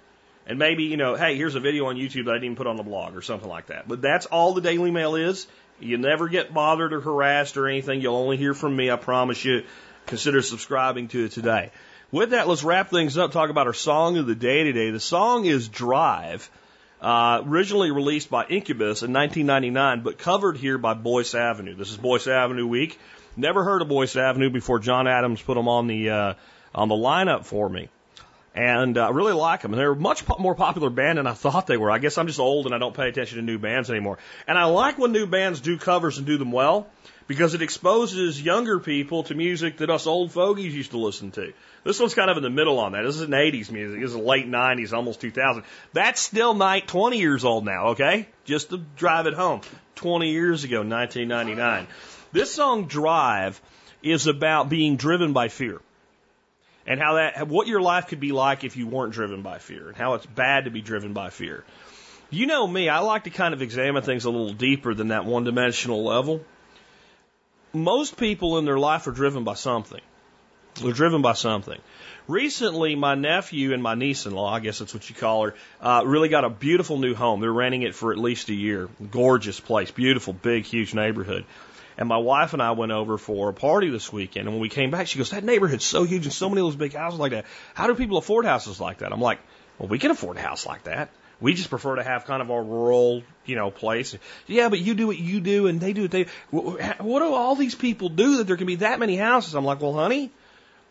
And 0.47 0.57
maybe, 0.57 0.83
you 0.83 0.97
know, 0.97 1.15
hey, 1.15 1.35
here's 1.35 1.55
a 1.55 1.59
video 1.59 1.87
on 1.87 1.95
YouTube 1.95 2.25
that 2.25 2.35
I 2.35 2.39
didn't 2.39 2.57
put 2.57 2.67
on 2.67 2.75
the 2.75 2.83
blog 2.83 3.15
or 3.15 3.21
something 3.21 3.49
like 3.49 3.67
that. 3.67 3.87
But 3.87 4.01
that's 4.01 4.27
all 4.27 4.53
the 4.53 4.61
Daily 4.61 4.91
Mail 4.91 5.15
is. 5.15 5.47
You 5.79 5.97
never 5.97 6.27
get 6.27 6.53
bothered 6.53 6.93
or 6.93 7.01
harassed 7.01 7.57
or 7.57 7.67
anything. 7.67 8.01
You'll 8.01 8.15
only 8.15 8.37
hear 8.37 8.53
from 8.53 8.75
me, 8.75 8.89
I 8.89 8.95
promise 8.95 9.43
you. 9.43 9.63
Consider 10.05 10.41
subscribing 10.41 11.07
to 11.09 11.25
it 11.25 11.31
today. 11.31 11.71
With 12.11 12.29
that, 12.29 12.47
let's 12.47 12.63
wrap 12.63 12.91
things 12.91 13.17
up, 13.17 13.31
talk 13.31 13.49
about 13.49 13.65
our 13.65 13.73
song 13.73 14.17
of 14.17 14.27
the 14.27 14.35
day 14.35 14.63
today. 14.63 14.91
The 14.91 14.99
song 14.99 15.45
is 15.45 15.67
Drive, 15.67 16.49
uh, 17.01 17.41
originally 17.43 17.89
released 17.89 18.29
by 18.29 18.45
Incubus 18.45 19.01
in 19.01 19.11
1999, 19.11 20.01
but 20.01 20.19
covered 20.19 20.57
here 20.57 20.77
by 20.77 20.93
Boyce 20.93 21.33
Avenue. 21.33 21.75
This 21.75 21.89
is 21.89 21.97
Boyce 21.97 22.27
Avenue 22.27 22.67
week. 22.67 22.99
Never 23.35 23.63
heard 23.63 23.81
of 23.81 23.87
Boyce 23.87 24.15
Avenue 24.15 24.51
before 24.51 24.77
John 24.77 25.07
Adams 25.07 25.41
put 25.41 25.55
them 25.55 25.67
on 25.67 25.87
the, 25.87 26.11
uh, 26.11 26.33
on 26.75 26.87
the 26.87 26.95
lineup 26.95 27.45
for 27.45 27.67
me 27.67 27.89
and 28.55 28.97
I 28.97 29.07
uh, 29.07 29.11
really 29.11 29.33
like 29.33 29.63
them. 29.63 29.71
They're 29.71 29.91
a 29.91 29.95
much 29.95 30.25
po- 30.25 30.37
more 30.39 30.55
popular 30.55 30.89
band 30.89 31.17
than 31.17 31.27
I 31.27 31.33
thought 31.33 31.67
they 31.67 31.75
were. 31.75 31.91
I 31.91 31.99
guess 31.99 32.17
I'm 32.17 32.27
just 32.27 32.39
old 32.39 32.65
and 32.65 32.73
I 32.73 32.77
don't 32.77 32.95
pay 32.95 33.09
attention 33.09 33.37
to 33.37 33.43
new 33.43 33.59
bands 33.59 33.89
anymore. 33.89 34.17
And 34.47 34.57
I 34.57 34.63
like 34.65 34.97
when 34.97 35.11
new 35.11 35.27
bands 35.27 35.59
do 35.59 35.77
covers 35.77 36.17
and 36.17 36.25
do 36.25 36.37
them 36.37 36.53
well 36.53 36.87
because 37.27 37.53
it 37.53 37.61
exposes 37.61 38.41
younger 38.41 38.79
people 38.79 39.23
to 39.23 39.35
music 39.35 39.77
that 39.77 39.89
us 39.89 40.05
old 40.05 40.31
fogies 40.31 40.75
used 40.75 40.91
to 40.91 40.97
listen 40.97 41.31
to. 41.31 41.53
This 41.83 41.99
one's 41.99 42.13
kind 42.13 42.29
of 42.29 42.37
in 42.37 42.43
the 42.43 42.49
middle 42.49 42.79
on 42.79 42.91
that. 42.91 43.03
This 43.03 43.15
is 43.15 43.21
an 43.21 43.31
80s 43.31 43.71
music. 43.71 44.01
This 44.01 44.11
is 44.11 44.15
late 44.15 44.47
90s, 44.47 44.93
almost 44.93 45.21
2000. 45.21 45.63
That's 45.93 46.21
still 46.21 46.53
night 46.53 46.87
20 46.87 47.19
years 47.19 47.43
old 47.45 47.65
now, 47.65 47.87
okay? 47.89 48.27
Just 48.43 48.69
to 48.69 48.77
drive 48.95 49.27
it 49.27 49.33
home. 49.33 49.61
20 49.95 50.31
years 50.31 50.63
ago, 50.63 50.83
1999. 50.83 51.87
This 52.31 52.51
song, 52.51 52.87
Drive, 52.87 53.61
is 54.03 54.27
about 54.27 54.69
being 54.69 54.97
driven 54.97 55.33
by 55.33 55.47
fear 55.47 55.81
and 56.85 56.99
how 56.99 57.15
that 57.15 57.47
what 57.47 57.67
your 57.67 57.81
life 57.81 58.07
could 58.07 58.19
be 58.19 58.31
like 58.31 58.63
if 58.63 58.77
you 58.77 58.87
weren't 58.87 59.13
driven 59.13 59.41
by 59.41 59.57
fear 59.57 59.87
and 59.87 59.97
how 59.97 60.13
it's 60.13 60.25
bad 60.25 60.65
to 60.65 60.71
be 60.71 60.81
driven 60.81 61.13
by 61.13 61.29
fear. 61.29 61.63
You 62.29 62.47
know 62.47 62.67
me, 62.67 62.89
I 62.89 62.99
like 62.99 63.23
to 63.23 63.29
kind 63.29 63.53
of 63.53 63.61
examine 63.61 64.03
things 64.03 64.25
a 64.25 64.29
little 64.29 64.53
deeper 64.53 64.93
than 64.93 65.09
that 65.09 65.25
one 65.25 65.43
dimensional 65.43 66.03
level. 66.03 66.43
Most 67.75 68.15
people 68.15 68.57
in 68.57 68.63
their 68.63 68.79
life 68.79 69.05
are 69.07 69.11
driven 69.11 69.43
by 69.43 69.55
something. 69.55 70.01
They're 70.81 70.93
driven 70.93 71.21
by 71.21 71.33
something. 71.33 71.79
Recently, 72.27 72.95
my 72.95 73.15
nephew 73.15 73.73
and 73.73 73.83
my 73.83 73.95
niece 73.95 74.25
in 74.25 74.33
law, 74.33 74.51
I 74.51 74.61
guess 74.61 74.79
that's 74.79 74.93
what 74.93 75.09
you 75.09 75.15
call 75.15 75.43
her, 75.43 75.55
uh, 75.81 76.03
really 76.05 76.29
got 76.29 76.45
a 76.45 76.49
beautiful 76.49 76.97
new 76.97 77.13
home. 77.13 77.41
They're 77.41 77.51
renting 77.51 77.83
it 77.83 77.93
for 77.93 78.11
at 78.11 78.17
least 78.17 78.49
a 78.49 78.53
year. 78.53 78.89
Gorgeous 79.11 79.59
place, 79.59 79.91
beautiful, 79.91 80.31
big, 80.33 80.63
huge 80.65 80.93
neighborhood. 80.93 81.45
And 81.97 82.09
my 82.09 82.17
wife 82.17 82.53
and 82.53 82.61
I 82.61 82.71
went 82.71 82.93
over 82.93 83.17
for 83.17 83.49
a 83.49 83.53
party 83.53 83.89
this 83.89 84.11
weekend. 84.11 84.47
And 84.47 84.55
when 84.55 84.61
we 84.61 84.69
came 84.69 84.91
back, 84.91 85.07
she 85.07 85.17
goes, 85.17 85.31
That 85.31 85.43
neighborhood's 85.43 85.85
so 85.85 86.03
huge 86.03 86.25
and 86.25 86.33
so 86.33 86.49
many 86.49 86.61
of 86.61 86.67
those 86.67 86.75
big 86.77 86.93
houses 86.93 87.19
like 87.19 87.31
that. 87.31 87.45
How 87.73 87.87
do 87.87 87.95
people 87.95 88.17
afford 88.17 88.45
houses 88.45 88.79
like 88.79 88.99
that? 88.99 89.11
I'm 89.11 89.21
like, 89.21 89.39
Well, 89.79 89.87
we 89.89 89.99
can 89.99 90.11
afford 90.11 90.37
a 90.37 90.41
house 90.41 90.65
like 90.65 90.83
that. 90.85 91.09
We 91.41 91.53
just 91.53 91.69
prefer 91.69 91.95
to 91.95 92.03
have 92.03 92.25
kind 92.25 92.41
of 92.41 92.49
a 92.49 92.61
rural, 92.61 93.23
you 93.45 93.55
know, 93.55 93.71
place. 93.71 94.17
Yeah, 94.47 94.69
but 94.69 94.79
you 94.79 94.93
do 94.93 95.07
what 95.07 95.17
you 95.17 95.39
do 95.41 95.67
and 95.67 95.79
they 95.79 95.93
do 95.93 96.03
what 96.03 96.11
they. 96.11 96.25
What 96.51 97.19
do 97.19 97.33
all 97.33 97.55
these 97.55 97.75
people 97.75 98.09
do 98.09 98.37
that 98.37 98.47
there 98.47 98.57
can 98.57 98.67
be 98.67 98.75
that 98.77 98.99
many 98.99 99.17
houses? 99.17 99.53
I'm 99.53 99.65
like, 99.65 99.81
well, 99.81 99.93
honey, 99.93 100.31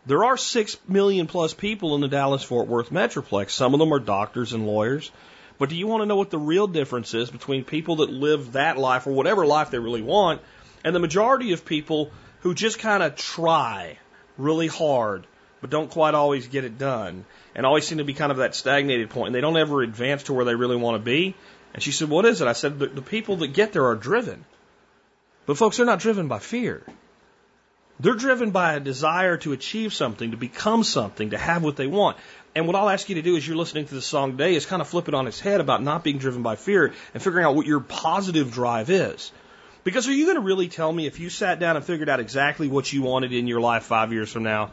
there 0.05 0.23
are 0.23 0.37
six 0.37 0.77
million 0.87 1.27
plus 1.27 1.53
people 1.53 1.95
in 1.95 2.01
the 2.01 2.07
Dallas 2.07 2.43
Fort 2.43 2.67
Worth 2.67 2.91
Metroplex. 2.91 3.51
Some 3.51 3.73
of 3.73 3.79
them 3.79 3.93
are 3.93 3.99
doctors 3.99 4.53
and 4.53 4.67
lawyers. 4.67 5.11
But 5.57 5.69
do 5.69 5.75
you 5.75 5.87
want 5.87 6.01
to 6.01 6.05
know 6.05 6.17
what 6.17 6.31
the 6.31 6.37
real 6.37 6.67
difference 6.67 7.13
is 7.13 7.31
between 7.31 7.63
people 7.63 7.97
that 7.97 8.09
live 8.09 8.53
that 8.53 8.77
life 8.77 9.07
or 9.07 9.13
whatever 9.13 9.45
life 9.45 9.71
they 9.71 9.79
really 9.79 10.01
want 10.01 10.41
and 10.83 10.93
the 10.93 10.99
majority 10.99 11.53
of 11.53 11.65
people 11.65 12.11
who 12.41 12.53
just 12.53 12.77
kind 12.77 13.01
of 13.01 13.15
try 13.15 13.97
really 14.37 14.67
hard, 14.67 15.25
but 15.65 15.71
don't 15.71 15.89
quite 15.89 16.13
always 16.13 16.47
get 16.47 16.63
it 16.63 16.77
done, 16.77 17.25
and 17.55 17.65
always 17.65 17.87
seem 17.87 17.97
to 17.97 18.03
be 18.03 18.13
kind 18.13 18.31
of 18.31 18.37
that 18.37 18.53
stagnated 18.53 19.09
point, 19.09 19.29
and 19.29 19.35
they 19.35 19.41
don't 19.41 19.57
ever 19.57 19.81
advance 19.81 20.21
to 20.21 20.33
where 20.33 20.45
they 20.45 20.53
really 20.53 20.75
want 20.75 20.93
to 20.93 21.03
be. 21.03 21.33
And 21.73 21.81
she 21.81 21.91
said, 21.91 22.07
What 22.07 22.23
is 22.25 22.39
it? 22.39 22.47
I 22.47 22.53
said, 22.53 22.77
The, 22.77 22.85
the 22.85 23.01
people 23.01 23.37
that 23.37 23.47
get 23.47 23.73
there 23.73 23.87
are 23.87 23.95
driven. 23.95 24.45
But 25.47 25.57
folks, 25.57 25.77
they're 25.77 25.85
not 25.87 26.01
driven 26.01 26.27
by 26.27 26.37
fear. 26.37 26.83
They're 27.99 28.13
driven 28.13 28.51
by 28.51 28.75
a 28.75 28.79
desire 28.79 29.37
to 29.37 29.53
achieve 29.53 29.91
something, 29.91 30.29
to 30.29 30.37
become 30.37 30.83
something, 30.83 31.31
to 31.31 31.37
have 31.39 31.63
what 31.63 31.77
they 31.77 31.87
want. 31.87 32.17
And 32.53 32.67
what 32.67 32.75
I'll 32.75 32.89
ask 32.89 33.09
you 33.09 33.15
to 33.15 33.23
do 33.23 33.35
as 33.35 33.47
you're 33.47 33.57
listening 33.57 33.87
to 33.87 33.95
the 33.95 34.03
song 34.03 34.33
today 34.33 34.53
is 34.53 34.67
kind 34.67 34.83
of 34.83 34.87
flip 34.87 35.07
it 35.07 35.15
on 35.15 35.25
its 35.25 35.39
head 35.39 35.61
about 35.61 35.81
not 35.81 36.03
being 36.03 36.19
driven 36.19 36.43
by 36.43 36.57
fear 36.57 36.93
and 37.15 37.23
figuring 37.23 37.43
out 37.43 37.55
what 37.55 37.65
your 37.65 37.79
positive 37.79 38.51
drive 38.51 38.91
is. 38.91 39.31
Because 39.83 40.07
are 40.07 40.13
you 40.13 40.25
going 40.25 40.37
to 40.37 40.43
really 40.43 40.67
tell 40.67 40.93
me 40.93 41.07
if 41.07 41.19
you 41.19 41.31
sat 41.31 41.59
down 41.59 41.75
and 41.75 41.83
figured 41.83 42.07
out 42.07 42.19
exactly 42.19 42.67
what 42.67 42.93
you 42.93 43.01
wanted 43.01 43.33
in 43.33 43.47
your 43.47 43.61
life 43.61 43.85
five 43.85 44.13
years 44.13 44.31
from 44.31 44.43
now? 44.43 44.69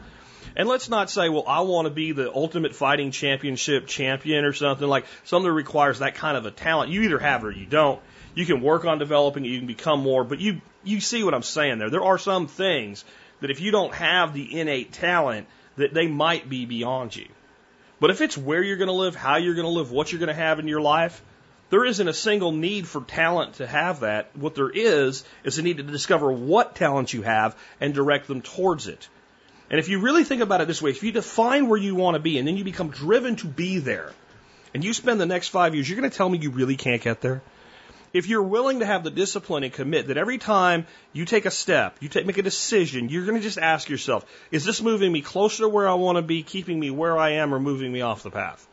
And 0.55 0.67
let's 0.67 0.89
not 0.89 1.09
say, 1.09 1.29
well, 1.29 1.45
I 1.47 1.61
want 1.61 1.85
to 1.85 1.93
be 1.93 2.11
the 2.11 2.33
ultimate 2.33 2.75
fighting 2.75 3.11
championship 3.11 3.87
champion 3.87 4.45
or 4.45 4.53
something 4.53 4.87
like 4.87 5.05
something 5.23 5.47
that 5.47 5.53
requires 5.53 5.99
that 5.99 6.15
kind 6.15 6.37
of 6.37 6.45
a 6.45 6.51
talent. 6.51 6.91
You 6.91 7.01
either 7.03 7.19
have 7.19 7.43
it 7.43 7.47
or 7.47 7.51
you 7.51 7.65
don't. 7.65 8.01
You 8.35 8.45
can 8.45 8.61
work 8.61 8.85
on 8.85 8.97
developing 8.97 9.45
it, 9.45 9.49
you 9.49 9.59
can 9.59 9.67
become 9.67 10.01
more, 10.01 10.23
but 10.23 10.39
you 10.39 10.61
you 10.83 10.99
see 10.99 11.23
what 11.23 11.33
I'm 11.33 11.43
saying 11.43 11.77
there. 11.77 11.89
There 11.89 12.03
are 12.03 12.17
some 12.17 12.47
things 12.47 13.05
that 13.41 13.51
if 13.51 13.61
you 13.61 13.71
don't 13.71 13.93
have 13.93 14.33
the 14.33 14.59
innate 14.59 14.91
talent, 14.91 15.47
that 15.75 15.93
they 15.93 16.07
might 16.07 16.49
be 16.49 16.65
beyond 16.65 17.15
you. 17.15 17.27
But 17.99 18.09
if 18.09 18.21
it's 18.21 18.37
where 18.37 18.61
you're 18.61 18.77
going 18.77 18.87
to 18.87 18.93
live, 18.93 19.15
how 19.15 19.37
you're 19.37 19.55
going 19.55 19.65
to 19.65 19.71
live, 19.71 19.91
what 19.91 20.11
you're 20.11 20.19
going 20.19 20.27
to 20.27 20.33
have 20.33 20.59
in 20.59 20.67
your 20.67 20.81
life, 20.81 21.21
there 21.69 21.85
isn't 21.85 22.07
a 22.07 22.13
single 22.13 22.51
need 22.51 22.87
for 22.87 23.01
talent 23.01 23.55
to 23.55 23.67
have 23.67 24.01
that. 24.01 24.29
What 24.35 24.55
there 24.55 24.69
is, 24.69 25.23
is 25.43 25.57
a 25.57 25.61
need 25.61 25.77
to 25.77 25.83
discover 25.83 26.31
what 26.31 26.75
talent 26.75 27.13
you 27.13 27.21
have 27.23 27.55
and 27.79 27.93
direct 27.93 28.27
them 28.27 28.41
towards 28.41 28.87
it. 28.87 29.07
And 29.73 29.79
if 29.79 29.89
you 29.89 29.97
really 29.97 30.23
think 30.23 30.43
about 30.43 30.61
it 30.61 30.67
this 30.67 30.83
way, 30.83 30.91
if 30.91 31.01
you 31.01 31.11
define 31.11 31.67
where 31.67 31.79
you 31.79 31.95
want 31.95 32.13
to 32.13 32.19
be 32.19 32.37
and 32.37 32.47
then 32.47 32.57
you 32.57 32.63
become 32.63 32.91
driven 32.91 33.37
to 33.37 33.47
be 33.47 33.79
there, 33.79 34.13
and 34.71 34.83
you 34.83 34.93
spend 34.93 35.19
the 35.19 35.25
next 35.25 35.47
five 35.47 35.73
years, 35.73 35.89
you're 35.89 35.99
going 35.99 36.11
to 36.11 36.15
tell 36.15 36.29
me 36.29 36.37
you 36.37 36.51
really 36.51 36.75
can't 36.75 37.01
get 37.01 37.21
there? 37.21 37.41
If 38.13 38.27
you're 38.27 38.43
willing 38.43 38.81
to 38.81 38.85
have 38.85 39.03
the 39.03 39.09
discipline 39.09 39.63
and 39.63 39.73
commit 39.73 40.09
that 40.09 40.17
every 40.17 40.37
time 40.37 40.85
you 41.11 41.25
take 41.25 41.47
a 41.47 41.49
step, 41.49 41.97
you 42.01 42.07
take, 42.07 42.27
make 42.27 42.37
a 42.37 42.43
decision, 42.43 43.09
you're 43.09 43.25
going 43.25 43.37
to 43.37 43.41
just 43.41 43.57
ask 43.57 43.89
yourself, 43.89 44.31
is 44.51 44.63
this 44.63 44.79
moving 44.79 45.11
me 45.11 45.21
closer 45.21 45.63
to 45.63 45.69
where 45.69 45.89
I 45.89 45.95
want 45.95 46.19
to 46.19 46.21
be, 46.21 46.43
keeping 46.43 46.79
me 46.79 46.91
where 46.91 47.17
I 47.17 47.31
am, 47.31 47.51
or 47.51 47.59
moving 47.59 47.91
me 47.91 48.01
off 48.01 48.21
the 48.21 48.29
path? 48.29 48.67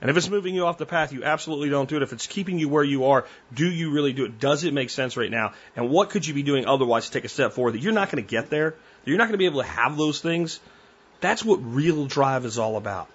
And 0.00 0.10
if 0.10 0.16
it's 0.16 0.28
moving 0.28 0.54
you 0.54 0.66
off 0.66 0.78
the 0.78 0.86
path, 0.86 1.12
you 1.12 1.24
absolutely 1.24 1.70
don't 1.70 1.88
do 1.88 1.96
it. 1.96 2.02
If 2.02 2.12
it's 2.12 2.26
keeping 2.26 2.58
you 2.58 2.68
where 2.68 2.84
you 2.84 3.06
are, 3.06 3.24
do 3.52 3.68
you 3.68 3.92
really 3.92 4.12
do 4.12 4.24
it? 4.24 4.38
Does 4.38 4.64
it 4.64 4.72
make 4.72 4.90
sense 4.90 5.16
right 5.16 5.30
now? 5.30 5.54
And 5.74 5.90
what 5.90 6.10
could 6.10 6.26
you 6.26 6.34
be 6.34 6.44
doing 6.44 6.66
otherwise 6.66 7.06
to 7.06 7.12
take 7.12 7.24
a 7.24 7.28
step 7.28 7.52
forward 7.52 7.74
that 7.74 7.82
you're 7.82 7.92
not 7.92 8.10
going 8.10 8.22
to 8.22 8.28
get 8.28 8.48
there? 8.48 8.76
You're 9.08 9.18
not 9.18 9.24
going 9.24 9.32
to 9.32 9.38
be 9.38 9.46
able 9.46 9.62
to 9.62 9.68
have 9.68 9.96
those 9.96 10.20
things? 10.20 10.60
That's 11.20 11.44
what 11.44 11.56
real 11.56 12.06
drive 12.06 12.44
is 12.44 12.58
all 12.58 12.76
about. 12.76 13.08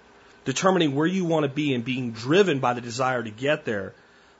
Determining 0.44 0.94
where 0.94 1.06
you 1.06 1.24
want 1.24 1.44
to 1.44 1.48
be 1.48 1.74
and 1.74 1.84
being 1.84 2.12
driven 2.12 2.58
by 2.58 2.74
the 2.74 2.80
desire 2.80 3.22
to 3.22 3.30
get 3.30 3.64
there. 3.64 3.94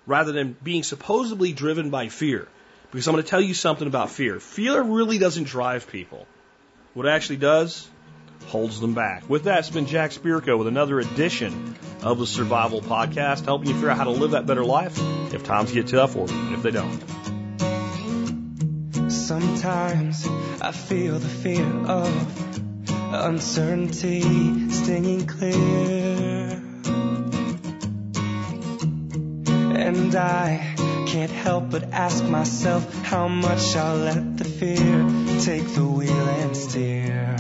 rather 0.07 0.33
than 0.33 0.57
being 0.63 0.83
supposedly 0.83 1.53
driven 1.53 1.91
by 1.91 2.09
fear. 2.09 2.47
Because 2.91 3.09
I'm 3.09 3.15
going 3.15 3.25
to 3.25 3.31
tell 3.31 3.41
you 3.41 3.55
something 3.55 3.87
about 3.87 4.11
fear. 4.11 4.39
Fear 4.39 4.83
really 4.83 5.19
doesn't 5.19 5.45
drive 5.45 5.91
people. 5.91 6.27
What 6.93 7.07
it 7.07 7.11
actually 7.11 7.39
does 7.39 7.89
holds 8.47 8.81
them 8.81 8.95
back. 8.95 9.29
With 9.29 9.45
that, 9.45 9.61
it's 9.61 9.71
been 9.71 9.87
Jack 9.87 10.11
Spirko 10.11 10.59
with 10.59 10.67
another 10.69 11.01
edition 11.01 11.75
of 12.03 12.19
the 12.19 12.27
Survival 12.27 12.83
Podcast, 12.83 13.45
helping 13.45 13.69
you 13.69 13.75
figure 13.75 13.91
out 13.91 13.97
how 13.97 14.05
to 14.05 14.11
live 14.11 14.33
that 14.33 14.47
better 14.47 14.65
life 14.65 14.99
if 15.33 15.45
times 15.45 15.73
get 15.73 15.89
tough 15.89 16.17
or 16.17 16.27
if 16.29 16.63
they 16.63 16.71
don't. 16.71 17.01
Sometimes 19.11 20.29
I 20.65 20.73
feel 20.73 21.19
the 21.19 21.29
fear 21.29 21.63
of 21.63 22.09
uncertainty 23.13 24.23
stinging 24.71 25.27
clear. 25.27 26.59
And 29.77 30.15
I 30.15 30.75
can't 31.07 31.31
help 31.31 31.69
but 31.71 31.93
ask 31.93 32.25
myself 32.25 32.91
how 33.05 33.29
much 33.29 33.77
I'll 33.77 33.97
let 33.97 34.39
the 34.39 34.45
fear 34.47 35.07
take 35.43 35.69
the 35.75 35.85
wheel 35.85 36.29
and 36.41 36.57
steer. 36.57 37.37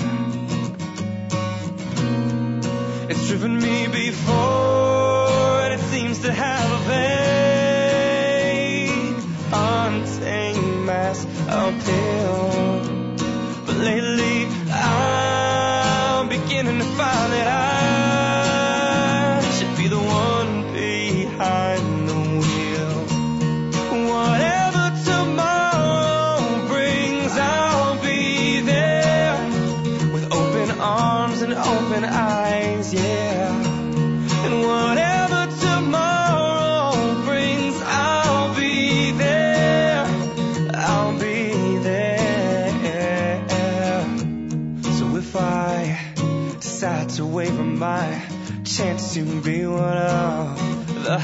It's 3.09 3.27
driven 3.27 3.57
me 3.59 3.87
before, 3.87 5.63
and 5.63 5.73
it 5.81 5.85
seems 5.87 6.19
to 6.19 6.31
have 6.31 6.73
a 6.73 6.79
vague, 7.89 8.91
untamed 9.51 10.85
mass 10.85 11.25
appeal. 11.49 12.04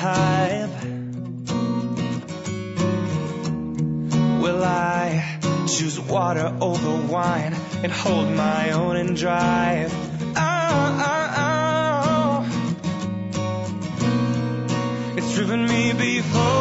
Hive, 0.00 0.84
will 4.40 4.64
I 4.64 5.38
choose 5.68 6.00
water 6.00 6.56
over 6.58 6.96
wine 7.12 7.54
and 7.82 7.92
hold 7.92 8.30
my 8.30 8.70
own 8.70 8.96
and 8.96 9.14
drive? 9.14 9.92
Oh, 10.36 11.02
oh, 11.10 11.34
oh. 11.36 12.46
It's 15.18 15.34
driven 15.34 15.66
me 15.66 15.92
before, 15.92 16.59